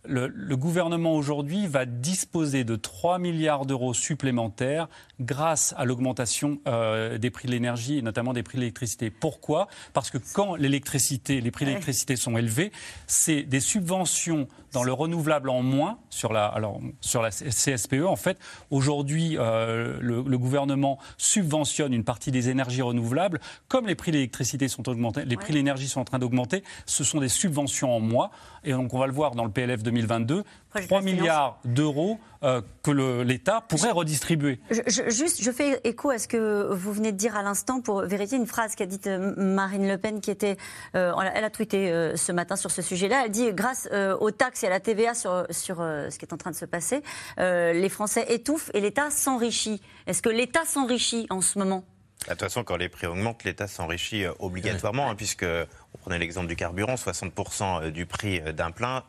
le, 0.04 0.56
gouvernement 0.56 1.14
aujourd'hui 1.14 1.66
va 1.66 1.84
disposer 1.86 2.64
de 2.64 2.76
3 2.76 3.18
milliards 3.18 3.66
d'euros 3.66 3.94
supplémentaires 3.94 4.88
grâce 5.20 5.74
à 5.76 5.84
l'augmentation 5.84 6.58
euh, 6.66 7.18
des 7.18 7.30
prix 7.30 7.46
de 7.46 7.52
l'énergie 7.52 7.98
et 7.98 8.02
notamment 8.02 8.32
des 8.32 8.42
prix 8.42 8.56
de 8.56 8.60
l'électricité. 8.60 9.10
Pourquoi? 9.10 9.68
Parce 9.92 10.10
que 10.10 10.18
quand 10.34 10.56
l'électricité, 10.56 11.40
les 11.40 11.50
prix 11.50 11.64
de 11.64 11.70
l'électricité 11.70 12.16
sont 12.16 12.36
élevés, 12.36 12.72
c'est 13.06 13.42
des 13.42 13.60
subventions 13.60 14.48
dans 14.72 14.82
le 14.82 14.92
renouvelable 14.92 15.48
en 15.48 15.62
moins 15.62 15.98
sur 16.10 16.32
la, 16.32 16.46
alors, 16.46 16.80
sur 17.00 17.22
la 17.22 17.30
CSPE. 17.30 18.04
En 18.06 18.16
fait, 18.16 18.38
aujourd'hui, 18.70 19.36
euh, 19.38 19.98
le, 20.00 20.22
le, 20.22 20.38
gouvernement 20.38 20.98
subventionne 21.16 21.94
une 21.94 22.04
partie 22.04 22.30
des 22.30 22.50
énergies 22.50 22.82
renouvelables. 22.82 23.40
Comme 23.68 23.86
les 23.86 23.94
prix 23.94 24.10
de 24.10 24.16
l'électricité 24.16 24.68
sont 24.68 24.88
augmentés, 24.88 25.24
les 25.24 25.36
prix 25.36 25.52
de 25.52 25.58
l'énergie 25.58 25.88
sont 25.88 26.00
en 26.00 26.04
train 26.04 26.18
d'augmenter, 26.18 26.62
ce 26.86 27.02
sont 27.02 27.20
des 27.20 27.28
subventions 27.28 27.94
en 27.94 28.00
moins. 28.00 28.30
Et 28.64 28.72
donc, 28.72 28.92
on 28.92 28.98
va 28.98 29.06
le 29.06 29.12
voir 29.12 29.34
dans 29.34 29.44
le 29.44 29.50
PLF 29.50 29.82
2022, 29.88 30.44
3 30.86 31.02
milliards 31.02 31.58
d'euros 31.64 32.18
euh, 32.44 32.60
que 32.82 32.90
l'État 33.22 33.62
pourrait 33.68 33.90
redistribuer. 33.90 34.60
Je, 34.70 35.10
juste, 35.10 35.42
je 35.42 35.50
fais 35.50 35.80
écho 35.84 36.10
à 36.10 36.18
ce 36.18 36.28
que 36.28 36.72
vous 36.72 36.92
venez 36.92 37.10
de 37.10 37.16
dire 37.16 37.36
à 37.36 37.42
l'instant 37.42 37.80
pour 37.80 38.02
vérifier 38.02 38.38
une 38.38 38.46
phrase 38.46 38.74
qu'a 38.74 38.86
dite 38.86 39.06
euh, 39.06 39.34
Marine 39.36 39.88
Le 39.88 39.98
Pen, 39.98 40.20
qui 40.20 40.30
était, 40.30 40.56
euh, 40.94 41.12
elle 41.34 41.44
a 41.44 41.50
tweeté 41.50 42.12
ce 42.14 42.32
matin 42.32 42.56
sur 42.56 42.70
ce 42.70 42.82
sujet-là. 42.82 43.22
Elle 43.24 43.30
dit 43.30 43.52
grâce 43.52 43.88
aux 44.20 44.30
taxes 44.30 44.62
et 44.62 44.66
à 44.66 44.70
la 44.70 44.80
TVA 44.80 45.14
sur, 45.14 45.46
sur 45.50 45.78
ce 45.78 46.16
qui 46.18 46.24
est 46.24 46.32
en 46.32 46.36
train 46.36 46.50
de 46.50 46.56
se 46.56 46.64
passer, 46.64 47.02
les 47.38 47.88
Français 47.88 48.26
étouffent 48.28 48.70
et 48.74 48.80
l'État 48.80 49.10
s'enrichit. 49.10 49.80
Est-ce 50.06 50.22
que 50.22 50.28
l'État 50.28 50.64
s'enrichit 50.64 51.26
en 51.30 51.40
ce 51.40 51.58
moment? 51.58 51.84
De 52.26 52.30
toute 52.32 52.40
façon, 52.40 52.64
quand 52.64 52.76
les 52.76 52.88
prix 52.88 53.06
augmentent, 53.06 53.44
l'État 53.44 53.68
s'enrichit 53.68 54.24
obligatoirement, 54.40 55.10
hein, 55.10 55.14
puisque 55.14 55.44
on 55.44 55.98
prenait 55.98 56.18
l'exemple 56.18 56.48
du 56.48 56.56
carburant, 56.56 56.96
60% 56.96 57.90
du 57.90 58.06
prix 58.06 58.40
d'un 58.52 58.70
plein, 58.70 59.04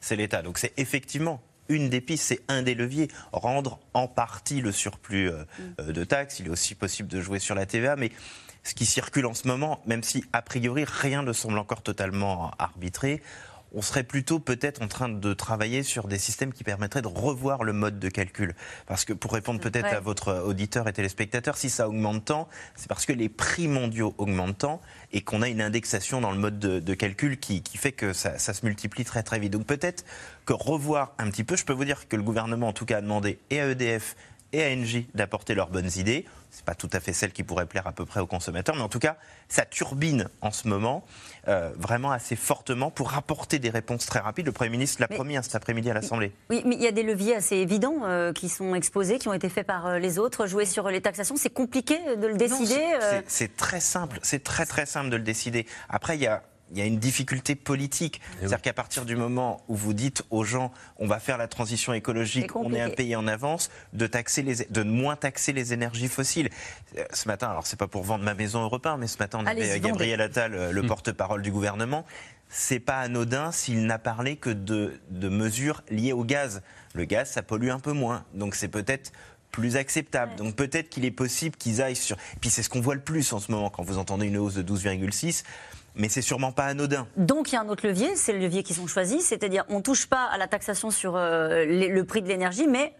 c'est 0.00 0.16
l'État. 0.16 0.42
Donc 0.42 0.58
c'est 0.58 0.72
effectivement 0.76 1.42
une 1.68 1.88
des 1.88 2.00
pistes, 2.00 2.24
c'est 2.24 2.40
un 2.48 2.62
des 2.62 2.74
leviers, 2.74 3.08
rendre 3.32 3.78
en 3.94 4.06
partie 4.06 4.60
le 4.60 4.72
surplus 4.72 5.30
euh, 5.30 5.44
mm. 5.78 5.92
de 5.92 6.04
taxes. 6.04 6.40
Il 6.40 6.46
est 6.46 6.50
aussi 6.50 6.74
possible 6.74 7.08
de 7.08 7.20
jouer 7.20 7.38
sur 7.38 7.54
la 7.54 7.66
TVA, 7.66 7.96
mais 7.96 8.12
ce 8.62 8.74
qui 8.74 8.86
circule 8.86 9.26
en 9.26 9.34
ce 9.34 9.48
moment, 9.48 9.80
même 9.86 10.02
si 10.02 10.24
a 10.32 10.42
priori 10.42 10.84
rien 10.86 11.22
ne 11.22 11.32
semble 11.32 11.58
encore 11.58 11.82
totalement 11.82 12.50
arbitré, 12.58 13.22
on 13.74 13.82
serait 13.82 14.04
plutôt 14.04 14.38
peut-être 14.38 14.82
en 14.82 14.88
train 14.88 15.08
de 15.08 15.34
travailler 15.34 15.82
sur 15.82 16.06
des 16.06 16.18
systèmes 16.18 16.52
qui 16.52 16.64
permettraient 16.64 17.02
de 17.02 17.08
revoir 17.08 17.64
le 17.64 17.72
mode 17.72 17.98
de 17.98 18.08
calcul. 18.08 18.54
Parce 18.86 19.04
que 19.04 19.12
pour 19.12 19.32
répondre 19.32 19.60
peut-être 19.60 19.92
à 19.92 20.00
votre 20.00 20.42
auditeur 20.44 20.88
et 20.88 20.92
téléspectateur, 20.92 21.56
si 21.56 21.70
ça 21.70 21.88
augmente 21.88 22.26
tant, 22.26 22.48
c'est 22.76 22.88
parce 22.88 23.04
que 23.04 23.12
les 23.12 23.28
prix 23.28 23.68
mondiaux 23.68 24.14
augmentent 24.18 24.58
tant 24.58 24.80
et 25.12 25.22
qu'on 25.22 25.42
a 25.42 25.48
une 25.48 25.60
indexation 25.60 26.20
dans 26.20 26.30
le 26.30 26.38
mode 26.38 26.58
de, 26.58 26.94
calcul 26.94 27.38
qui, 27.38 27.62
fait 27.74 27.92
que 27.92 28.12
ça, 28.12 28.38
se 28.38 28.64
multiplie 28.64 29.04
très 29.04 29.22
très 29.22 29.38
vite. 29.38 29.52
Donc 29.52 29.66
peut-être 29.66 30.04
que 30.46 30.52
revoir 30.52 31.12
un 31.18 31.28
petit 31.30 31.44
peu, 31.44 31.56
je 31.56 31.64
peux 31.64 31.72
vous 31.72 31.84
dire 31.84 32.08
que 32.08 32.16
le 32.16 32.22
gouvernement 32.22 32.68
en 32.68 32.72
tout 32.72 32.86
cas 32.86 32.98
a 32.98 33.00
demandé 33.00 33.38
et 33.50 33.60
à 33.60 33.68
EDF 33.68 34.14
et 34.52 34.62
à 34.62 34.68
Engie 34.68 35.08
d'apporter 35.14 35.54
leurs 35.54 35.68
bonnes 35.68 35.90
idées. 35.96 36.24
C'est 36.50 36.64
pas 36.64 36.76
tout 36.76 36.90
à 36.92 37.00
fait 37.00 37.12
celle 37.12 37.32
qui 37.32 37.42
pourrait 37.42 37.66
plaire 37.66 37.88
à 37.88 37.92
peu 37.92 38.06
près 38.06 38.20
aux 38.20 38.26
consommateurs, 38.26 38.76
mais 38.76 38.82
en 38.82 38.88
tout 38.88 39.00
cas, 39.00 39.16
ça 39.48 39.64
turbine 39.64 40.28
en 40.40 40.52
ce 40.52 40.68
moment 40.68 41.04
euh, 41.48 41.70
vraiment 41.76 42.10
assez 42.10 42.36
fortement 42.36 42.90
pour 42.90 43.14
apporter 43.14 43.58
des 43.58 43.70
réponses 43.70 44.06
très 44.06 44.18
rapides. 44.18 44.46
Le 44.46 44.52
Premier 44.52 44.70
ministre 44.70 45.00
l'a 45.00 45.08
promis 45.08 45.36
hein, 45.36 45.42
cet 45.42 45.54
après-midi 45.54 45.90
à 45.90 45.94
l'Assemblée. 45.94 46.32
Oui, 46.50 46.62
mais 46.64 46.74
il 46.76 46.82
y 46.82 46.86
a 46.86 46.92
des 46.92 47.02
leviers 47.02 47.34
assez 47.34 47.56
évidents 47.56 48.00
euh, 48.04 48.32
qui 48.32 48.48
sont 48.48 48.74
exposés, 48.74 49.18
qui 49.18 49.28
ont 49.28 49.34
été 49.34 49.48
faits 49.48 49.66
par 49.66 49.86
euh, 49.86 49.98
les 49.98 50.18
autres. 50.18 50.46
Jouer 50.46 50.64
sur 50.64 50.88
les 50.88 51.00
taxations, 51.00 51.36
c'est 51.36 51.52
compliqué 51.52 51.98
de 52.16 52.26
le 52.26 52.36
décider. 52.36 52.80
C'est 53.26 53.56
très 53.56 53.80
simple, 53.80 54.18
c'est 54.22 54.42
très 54.42 54.66
très 54.66 54.86
simple 54.86 55.10
de 55.10 55.16
le 55.16 55.22
décider. 55.22 55.66
Après, 55.88 56.16
il 56.16 56.22
y 56.22 56.26
a 56.26 56.42
il 56.70 56.78
y 56.78 56.82
a 56.82 56.86
une 56.86 56.98
difficulté 56.98 57.54
politique. 57.54 58.20
Eh 58.24 58.38
C'est-à-dire 58.40 58.62
qu'à 58.62 58.72
partir 58.72 59.04
du 59.04 59.16
moment 59.16 59.62
où 59.68 59.74
vous 59.74 59.92
dites 59.92 60.22
aux 60.30 60.44
gens 60.44 60.72
on 60.98 61.06
va 61.06 61.20
faire 61.20 61.38
la 61.38 61.48
transition 61.48 61.92
écologique, 61.92 62.54
on 62.56 62.72
est 62.72 62.80
un 62.80 62.90
pays 62.90 63.16
en 63.16 63.26
avance, 63.26 63.70
de, 63.92 64.06
taxer 64.06 64.42
les, 64.42 64.64
de 64.70 64.82
moins 64.82 65.16
taxer 65.16 65.52
les 65.52 65.72
énergies 65.72 66.08
fossiles. 66.08 66.50
Euh, 66.98 67.04
ce 67.12 67.28
matin, 67.28 67.48
alors 67.48 67.66
c'est 67.66 67.78
pas 67.78 67.86
pour 67.86 68.02
vendre 68.02 68.24
ma 68.24 68.34
maison 68.34 68.62
européenne, 68.62 68.96
mais 68.98 69.06
ce 69.06 69.18
matin 69.18 69.38
on 69.42 69.46
avait 69.46 69.80
Gabriel 69.80 70.20
Attal, 70.20 70.54
euh, 70.54 70.72
le 70.72 70.82
hmm. 70.82 70.86
porte-parole 70.86 71.42
du 71.42 71.52
gouvernement. 71.52 72.04
C'est 72.48 72.80
pas 72.80 72.98
anodin 72.98 73.50
s'il 73.50 73.86
n'a 73.86 73.98
parlé 73.98 74.36
que 74.36 74.50
de, 74.50 75.00
de 75.10 75.28
mesures 75.28 75.82
liées 75.90 76.12
au 76.12 76.24
gaz. 76.24 76.62
Le 76.92 77.04
gaz, 77.04 77.30
ça 77.30 77.42
pollue 77.42 77.70
un 77.70 77.80
peu 77.80 77.92
moins. 77.92 78.24
Donc 78.34 78.54
c'est 78.54 78.68
peut-être 78.68 79.12
plus 79.50 79.76
acceptable. 79.76 80.34
Donc 80.36 80.56
peut-être 80.56 80.88
qu'il 80.88 81.04
est 81.04 81.12
possible 81.12 81.56
qu'ils 81.56 81.80
aillent 81.80 81.96
sur. 81.96 82.16
puis 82.40 82.50
c'est 82.50 82.62
ce 82.62 82.68
qu'on 82.68 82.80
voit 82.80 82.96
le 82.96 83.00
plus 83.00 83.32
en 83.32 83.38
ce 83.38 83.52
moment 83.52 83.70
quand 83.70 83.84
vous 83.84 83.98
entendez 83.98 84.26
une 84.26 84.36
hausse 84.36 84.54
de 84.54 84.62
12,6 84.62 85.44
mais 85.94 86.08
c'est 86.08 86.22
sûrement 86.22 86.52
pas 86.52 86.64
anodin. 86.66 87.06
Donc 87.16 87.52
il 87.52 87.54
y 87.54 87.58
a 87.58 87.60
un 87.60 87.68
autre 87.68 87.86
levier, 87.86 88.16
c'est 88.16 88.32
le 88.32 88.38
levier 88.38 88.62
qu'ils 88.62 88.80
ont 88.80 88.86
choisi, 88.86 89.20
c'est-à-dire 89.20 89.64
on 89.68 89.80
touche 89.80 90.06
pas 90.06 90.24
à 90.24 90.38
la 90.38 90.48
taxation 90.48 90.90
sur 90.90 91.16
euh, 91.16 91.64
le 91.66 92.04
prix 92.04 92.22
de 92.22 92.28
l'énergie, 92.28 92.66
mais 92.66 92.94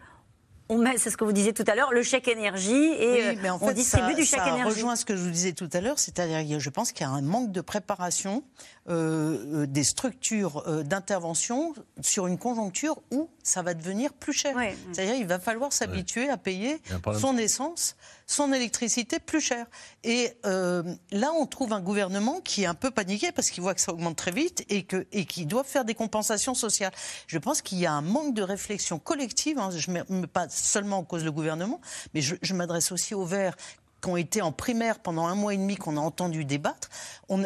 on 0.68 0.78
met, 0.78 0.96
c'est 0.96 1.10
ce 1.10 1.16
que 1.16 1.24
vous 1.24 1.32
disiez 1.32 1.52
tout 1.52 1.64
à 1.66 1.74
l'heure, 1.74 1.92
le 1.92 2.02
chèque 2.02 2.28
énergie 2.28 2.72
et 2.72 3.30
oui, 3.30 3.38
mais 3.42 3.50
en 3.50 3.58
on 3.60 3.72
distribue 3.72 4.14
du 4.14 4.24
chèque 4.24 4.40
ça 4.40 4.48
énergie. 4.48 4.74
rejoint 4.74 4.96
ce 4.96 5.04
que 5.04 5.14
je 5.14 5.22
vous 5.22 5.30
disais 5.30 5.52
tout 5.52 5.68
à 5.72 5.80
l'heure, 5.80 5.98
c'est-à-dire 5.98 6.58
je 6.58 6.70
pense 6.70 6.92
qu'il 6.92 7.06
y 7.06 7.08
a 7.08 7.12
un 7.12 7.20
manque 7.20 7.52
de 7.52 7.60
préparation 7.60 8.42
euh, 8.88 9.62
euh, 9.62 9.66
des 9.66 9.84
structures 9.84 10.62
d'intervention 10.84 11.74
sur 12.00 12.26
une 12.26 12.38
conjoncture 12.38 13.00
où 13.10 13.30
ça 13.42 13.62
va 13.62 13.74
devenir 13.74 14.12
plus 14.12 14.32
cher. 14.32 14.56
C'est-à-dire 14.92 15.16
il 15.16 15.26
va 15.26 15.38
falloir 15.38 15.72
s'habituer 15.72 16.28
à 16.28 16.36
payer 16.36 16.80
son 17.18 17.36
essence 17.36 17.96
son 18.26 18.52
électricité 18.52 19.18
plus 19.18 19.40
chère. 19.40 19.66
Et 20.02 20.32
euh, 20.46 20.82
là, 21.10 21.32
on 21.32 21.46
trouve 21.46 21.72
un 21.72 21.80
gouvernement 21.80 22.40
qui 22.40 22.62
est 22.62 22.66
un 22.66 22.74
peu 22.74 22.90
paniqué 22.90 23.32
parce 23.32 23.50
qu'il 23.50 23.62
voit 23.62 23.74
que 23.74 23.80
ça 23.80 23.92
augmente 23.92 24.16
très 24.16 24.30
vite 24.30 24.64
et, 24.68 24.84
que, 24.84 25.06
et 25.12 25.24
qui 25.24 25.46
doit 25.46 25.64
faire 25.64 25.84
des 25.84 25.94
compensations 25.94 26.54
sociales. 26.54 26.92
Je 27.26 27.38
pense 27.38 27.62
qu'il 27.62 27.78
y 27.78 27.86
a 27.86 27.92
un 27.92 28.02
manque 28.02 28.34
de 28.34 28.42
réflexion 28.42 28.98
collective. 28.98 29.58
Hein, 29.58 29.70
je 29.76 29.90
ne 29.90 30.20
mets 30.20 30.26
pas 30.26 30.48
seulement 30.48 30.98
en 30.98 31.04
cause 31.04 31.24
le 31.24 31.32
gouvernement, 31.32 31.80
mais 32.14 32.20
je, 32.20 32.36
je 32.40 32.54
m'adresse 32.54 32.92
aussi 32.92 33.14
aux 33.14 33.24
Verts 33.24 33.56
qui 34.04 34.10
ont 34.10 34.16
été 34.18 34.42
en 34.42 34.52
primaire 34.52 34.98
pendant 34.98 35.26
un 35.26 35.34
mois 35.34 35.54
et 35.54 35.56
demi, 35.56 35.76
qu'on 35.76 35.96
a 35.96 36.00
entendu 36.00 36.44
débattre, 36.44 36.90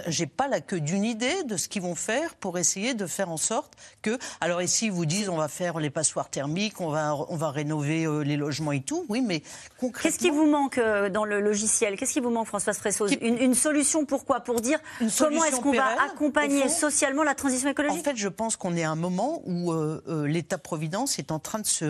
j'ai 0.08 0.26
pas 0.26 0.48
la 0.48 0.60
queue 0.60 0.80
d'une 0.80 1.04
idée 1.04 1.44
de 1.44 1.56
ce 1.56 1.68
qu'ils 1.68 1.82
vont 1.82 1.94
faire 1.94 2.34
pour 2.34 2.58
essayer 2.58 2.94
de 2.94 3.06
faire 3.06 3.30
en 3.30 3.36
sorte 3.36 3.74
que. 4.02 4.18
Alors 4.40 4.60
ici, 4.60 4.86
ils 4.86 4.92
vous 4.92 5.06
disent 5.06 5.28
on 5.28 5.36
va 5.36 5.46
faire 5.46 5.78
les 5.78 5.90
passoires 5.90 6.28
thermiques, 6.28 6.80
on 6.80 6.88
va, 6.88 7.14
on 7.14 7.36
va 7.36 7.50
rénover 7.50 8.04
euh, 8.04 8.24
les 8.24 8.36
logements 8.36 8.72
et 8.72 8.80
tout. 8.80 9.06
Oui, 9.08 9.20
mais 9.20 9.42
concrètement. 9.78 10.10
Qu'est-ce 10.10 10.18
qui 10.18 10.30
vous 10.30 10.46
manque 10.46 10.78
euh, 10.78 11.08
dans 11.10 11.24
le 11.24 11.40
logiciel? 11.40 11.96
Qu'est-ce 11.96 12.12
qui 12.12 12.20
vous 12.20 12.30
manque, 12.30 12.48
Françoise 12.48 12.76
Fressoz? 12.78 13.12
Une, 13.20 13.38
une, 13.38 13.54
solution 13.54 14.04
pourquoi? 14.04 14.40
Pour 14.40 14.60
dire 14.60 14.80
comment 15.16 15.44
est-ce 15.44 15.60
qu'on 15.60 15.72
va 15.72 16.02
accompagner 16.02 16.68
socialement 16.68 17.22
la 17.22 17.36
transition 17.36 17.70
écologique? 17.70 18.00
En 18.00 18.04
fait, 18.04 18.16
je 18.16 18.28
pense 18.28 18.56
qu'on 18.56 18.76
est 18.76 18.82
à 18.82 18.90
un 18.90 18.96
moment 18.96 19.42
où 19.44 19.72
euh, 19.72 20.26
l'État-providence 20.26 21.20
est 21.20 21.30
en 21.30 21.38
train 21.38 21.60
de 21.60 21.66
se. 21.66 21.84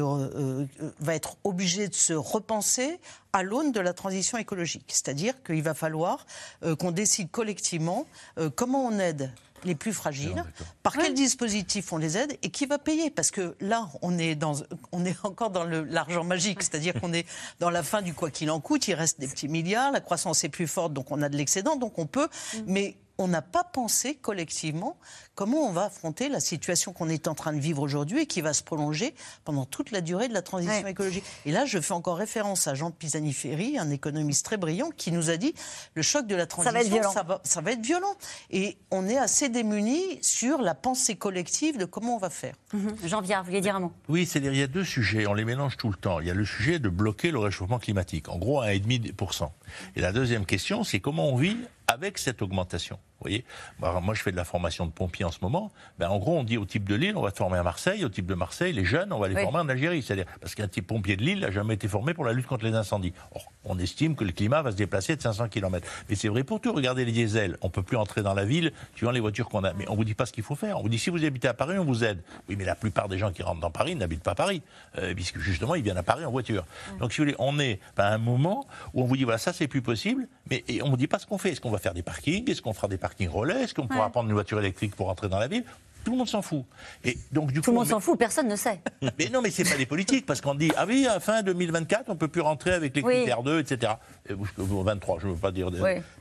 va 1.01 1.15
être 1.15 1.37
obligé 1.45 1.89
de 1.89 1.95
se 1.95 2.13
repenser 2.13 3.01
à 3.33 3.43
l'aune 3.43 3.73
de 3.73 3.81
la 3.81 3.93
transition 3.93 4.39
écologique. 4.39 4.87
C'est-à-dire 4.89 5.43
qu'il 5.43 5.63
va 5.63 5.75
falloir 5.75 6.27
euh, 6.63 6.77
qu'on 6.77 6.91
décide 6.91 7.31
collectivement 7.31 8.07
euh, 8.39 8.51
comment 8.51 8.85
on 8.85 8.99
aide 8.99 9.33
les 9.65 9.75
plus 9.75 9.93
fragiles, 9.93 10.45
par 10.83 10.93
quel 10.93 11.15
dispositif 11.15 11.93
on 11.93 11.97
les 11.97 12.17
aide 12.17 12.39
et 12.43 12.51
qui 12.51 12.67
va 12.67 12.79
payer 12.79 13.11
Parce 13.11 13.33
que 13.33 13.57
là, 13.61 13.89
on 14.03 14.17
est, 14.17 14.35
dans, 14.35 14.55
on 14.93 15.05
est 15.05 15.17
encore 15.25 15.51
dans 15.51 15.65
l'argent 15.65 16.23
magique, 16.23 16.63
c'est-à-dire 16.63 16.95
qu'on 17.01 17.13
est 17.13 17.27
dans 17.59 17.71
la 17.71 17.83
fin 17.83 18.03
du 18.03 18.15
quoi 18.15 18.31
qu'il 18.31 18.51
en 18.51 18.61
coûte, 18.61 18.87
il 18.89 18.95
reste 18.95 19.19
des 19.19 19.27
petits 19.27 19.49
milliards, 19.49 19.91
la 19.91 20.01
croissance 20.01 20.45
est 20.45 20.49
plus 20.49 20.69
forte, 20.69 20.93
donc 20.93 21.11
on 21.11 21.23
a 21.23 21.29
de 21.29 21.37
l'excédent, 21.37 21.77
donc 21.77 21.99
on 21.99 22.07
peut. 22.07 22.29
Mm. 22.55 22.59
Mais 22.67 22.97
on 23.19 23.27
n'a 23.27 23.43
pas 23.43 23.65
pensé 23.65 24.15
collectivement 24.15 24.97
comment 25.39 25.69
on 25.69 25.71
va 25.71 25.85
affronter 25.85 26.29
la 26.29 26.41
situation 26.41 26.93
qu'on 26.93 27.09
est 27.09 27.29
en 27.29 27.35
train 27.37 27.53
de 27.53 27.61
vivre 27.61 27.81
aujourd'hui 27.81 28.23
et 28.23 28.27
qui 28.27 28.41
va 28.41 28.53
se 28.53 28.65
prolonger 28.65 29.15
pendant 29.45 29.67
toute 29.67 29.93
la 29.93 30.01
durée 30.01 30.27
de 30.27 30.35
la 30.35 30.43
transition 30.43 30.85
écologique. 30.85 31.23
Et 31.47 31.53
là, 31.53 31.65
je 31.65 31.79
fais 31.79 31.93
encore 31.93 32.17
référence 32.17 32.67
à 32.67 32.75
Jean 32.75 32.91
Pisani-Ferry, 32.91 33.79
un 33.79 33.89
économiste 33.91 34.45
très 34.45 34.57
brillant, 34.57 34.91
qui 34.97 35.13
nous 35.13 35.31
a 35.31 35.37
dit 35.37 35.55
le 35.95 36.03
choc 36.03 36.27
de 36.27 36.35
la 36.35 36.47
transition, 36.47 36.73
ça 36.73 36.77
va 36.77 36.85
être 36.85 36.91
violent. 36.91 37.41
Ça 37.45 37.61
va, 37.61 37.71
être 37.71 37.87
violent. 37.87 38.17
Et 38.51 38.79
on 38.91 39.07
est 39.07 39.17
assez 39.17 39.49
démunis 39.49 40.19
sur 40.23 40.61
la 40.61 40.75
pensée 40.75 41.15
collective 41.15 41.79
de 41.79 41.85
comment 41.85 42.17
on 42.17 42.19
va 42.19 42.31
faire. 42.31 42.57
Mhm. 42.73 42.97
Jean 43.05 43.21
Viard, 43.21 43.43
vous 43.43 43.51
vouliez 43.51 43.61
dire 43.61 43.77
un 43.77 43.81
mot? 43.81 43.93
Oui, 44.09 44.27
c'est-à-dire 44.27 44.53
il 44.53 44.59
y 44.59 44.65
a 44.65 44.67
deux 44.67 44.83
sujets, 44.83 45.29
on 45.29 45.35
les 45.35 45.45
mélange 45.45 45.77
tout 45.77 45.89
le 45.89 45.95
temps. 45.95 46.19
Il 46.19 46.27
y 46.27 46.33
a 46.33 46.35
le 46.35 46.45
sujet 46.45 46.81
de 46.81 46.89
bloquer 46.89 47.31
le 47.31 47.39
réchauffement 47.39 47.79
climatique, 47.79 48.29
en 48.29 48.39
gros 48.39 48.61
à 48.61 48.71
1,5%. 48.71 49.49
Et 49.95 50.01
la 50.01 50.11
deuxième 50.11 50.47
question, 50.47 50.83
c'est 50.83 50.99
comment 50.99 51.29
on 51.29 51.37
vit 51.37 51.59
avec 51.87 52.19
cette 52.19 52.43
augmentation? 52.43 52.97
Vous 52.97 53.25
voyez? 53.25 53.45
Bah, 53.81 53.99
Moi, 54.03 54.15
je 54.15 54.23
fais 54.23 54.31
de 54.31 54.37
la 54.37 54.45
formation 54.45 54.87
de 54.87 54.93
pompiers 54.93 55.25
en 55.29 55.31
ce 55.31 55.39
moment. 55.43 55.71
Ben, 55.99 56.09
en 56.09 56.19
gros, 56.19 56.37
on 56.37 56.43
dit 56.43 56.57
au 56.57 56.65
type 56.65 56.89
de 56.89 56.95
Lille, 56.95 57.17
on 57.17 57.23
va 57.23 57.31
te 57.31 57.37
former 57.37 57.59
à 57.59 57.63
Marseille. 57.63 58.05
Au 58.05 58.09
type 58.09 58.27
de 58.27 58.35
Marseille, 58.35 58.73
les 58.73 58.85
jeunes, 58.85 59.13
on 59.13 59.19
va 59.19 59.29
les 59.29 59.41
former 59.41 59.61
en 59.61 59.69
Algérie. 59.69 60.03
C'est-à-dire, 60.03 60.27
parce 60.41 60.55
qu'un 60.55 60.69
type 60.69 60.87
pompier 60.87 61.17
de 61.17 61.23
Lille 61.23 61.41
n'a 61.41 61.51
jamais 61.51 61.75
été 61.75 61.87
formé 61.87 62.15
pour 62.15 62.25
la 62.25 62.33
lutte 62.33 62.47
contre 62.47 62.65
les 62.65 62.75
incendies. 62.75 63.13
Or, 63.35 63.53
on 63.65 63.79
estime 63.79 64.17
que 64.17 64.25
le 64.25 64.33
climat 64.33 64.63
va 64.63 64.73
se 64.73 64.77
déplacer 64.77 65.17
de 65.17 65.23
500 65.23 65.49
km. 65.49 65.87
Mais 66.09 66.15
c'est 66.15 66.29
vrai 66.29 66.45
pour 66.45 66.61
tout. 66.61 66.73
Regardez 66.73 67.05
les 67.05 67.13
diesels. 67.13 67.57
On 67.61 67.71
peut 67.71 67.83
plus 67.83 67.97
entrer 67.97 68.23
dans 68.23 68.35
la 68.35 68.45
ville 68.45 68.73
suivant 68.97 69.13
les 69.13 69.21
voitures 69.21 69.49
qu'on 69.49 69.65
a. 69.65 69.73
Mais 69.75 69.85
on 69.89 69.95
vous 69.95 70.05
dit 70.05 70.15
pas 70.15 70.27
ce 70.27 70.33
qu'il 70.33 70.45
faut 70.45 70.57
faire. 70.57 70.79
On 70.79 70.83
vous 70.83 70.89
dit, 70.89 70.99
si 70.99 71.11
vous 71.11 71.25
habitez 71.25 71.49
à 71.49 71.55
Paris, 71.55 71.79
on 71.79 71.85
vous 71.85 72.05
aide. 72.05 72.23
Oui, 72.49 72.57
mais 72.57 72.65
la 72.65 72.75
plupart 72.75 73.09
des 73.09 73.19
gens 73.19 73.33
qui 73.33 73.43
rentrent 73.43 73.61
dans 73.61 73.71
Paris 73.71 73.95
n'habitent 73.97 74.23
pas 74.23 74.35
Paris. 74.35 74.63
Euh, 74.99 75.15
puisque 75.15 75.39
justement, 75.39 75.75
ils 75.75 75.83
viennent 75.83 75.99
à 75.99 76.03
Paris 76.03 76.25
en 76.25 76.31
voiture. 76.31 76.65
Donc, 77.01 77.13
si 77.13 77.19
vous 77.19 77.25
voulez, 77.25 77.37
on 77.39 77.59
est 77.59 77.81
à 77.97 78.15
un 78.15 78.19
moment 78.19 78.67
où 78.95 79.03
on 79.03 79.05
vous 79.05 79.17
dit, 79.17 79.25
voilà, 79.25 79.39
ça, 79.39 79.53
c'est 79.53 79.69
plus 79.69 79.83
possible. 79.83 80.29
Mais 80.51 80.65
on 80.83 80.87
ne 80.87 80.91
vous 80.91 80.97
dit 80.97 81.07
pas 81.07 81.19
ce 81.19 81.27
qu'on 81.27 81.39
fait. 81.39 81.51
Est-ce 81.51 81.61
qu'on 81.61 81.71
va 81.71 81.79
faire 81.79 81.95
des 81.95 82.03
parkings? 82.03 82.49
Est-ce 82.51 82.63
qu'on 82.63 82.73
fera 82.73 82.89
des 82.89 82.97
parkings 82.97 83.29
relais? 83.29 83.65
Est-ce 83.65 83.75
qu'on 83.75 83.89
on 83.89 83.95
pourra 83.95 84.11
prendre 84.11 84.29
une 84.29 84.35
voiture 84.35 84.59
électrique 84.59 84.95
pour 84.95 85.09
rentrer 85.19 85.29
dans 85.29 85.39
la 85.39 85.49
ville. 85.49 85.65
Tout 86.05 86.13
le 86.13 86.19
monde 86.19 86.29
s'en 86.29 86.43
fout. 86.43 86.65
Et 87.05 87.19
donc, 87.33 87.53
du 87.53 87.61
Tout 87.61 87.71
le 87.71 87.77
monde 87.77 87.89
s'en 87.89 88.01
fout, 88.01 88.19
personne 88.19 88.49
ne 88.49 88.57
sait. 88.57 88.81
Mais 89.19 89.29
non, 89.31 89.43
mais 89.43 89.51
c'est 89.51 89.65
pas 89.65 89.77
des 89.77 89.85
politiques, 89.85 90.25
parce 90.25 90.41
qu'on 90.41 90.55
dit, 90.55 90.71
ah 90.77 90.87
oui, 90.87 91.07
à 91.07 91.21
fin 91.21 91.43
2024, 91.43 92.05
on 92.09 92.17
peut 92.17 92.29
plus 92.29 92.41
rentrer 92.41 92.73
avec 92.73 92.97
les 92.97 93.03
critères 93.03 93.43
2, 93.43 93.61
etc. 93.61 93.95
23, 94.29 95.19
je 95.21 95.27
ne 95.27 95.33
veux 95.33 95.39
pas 95.39 95.51
dire. 95.51 95.71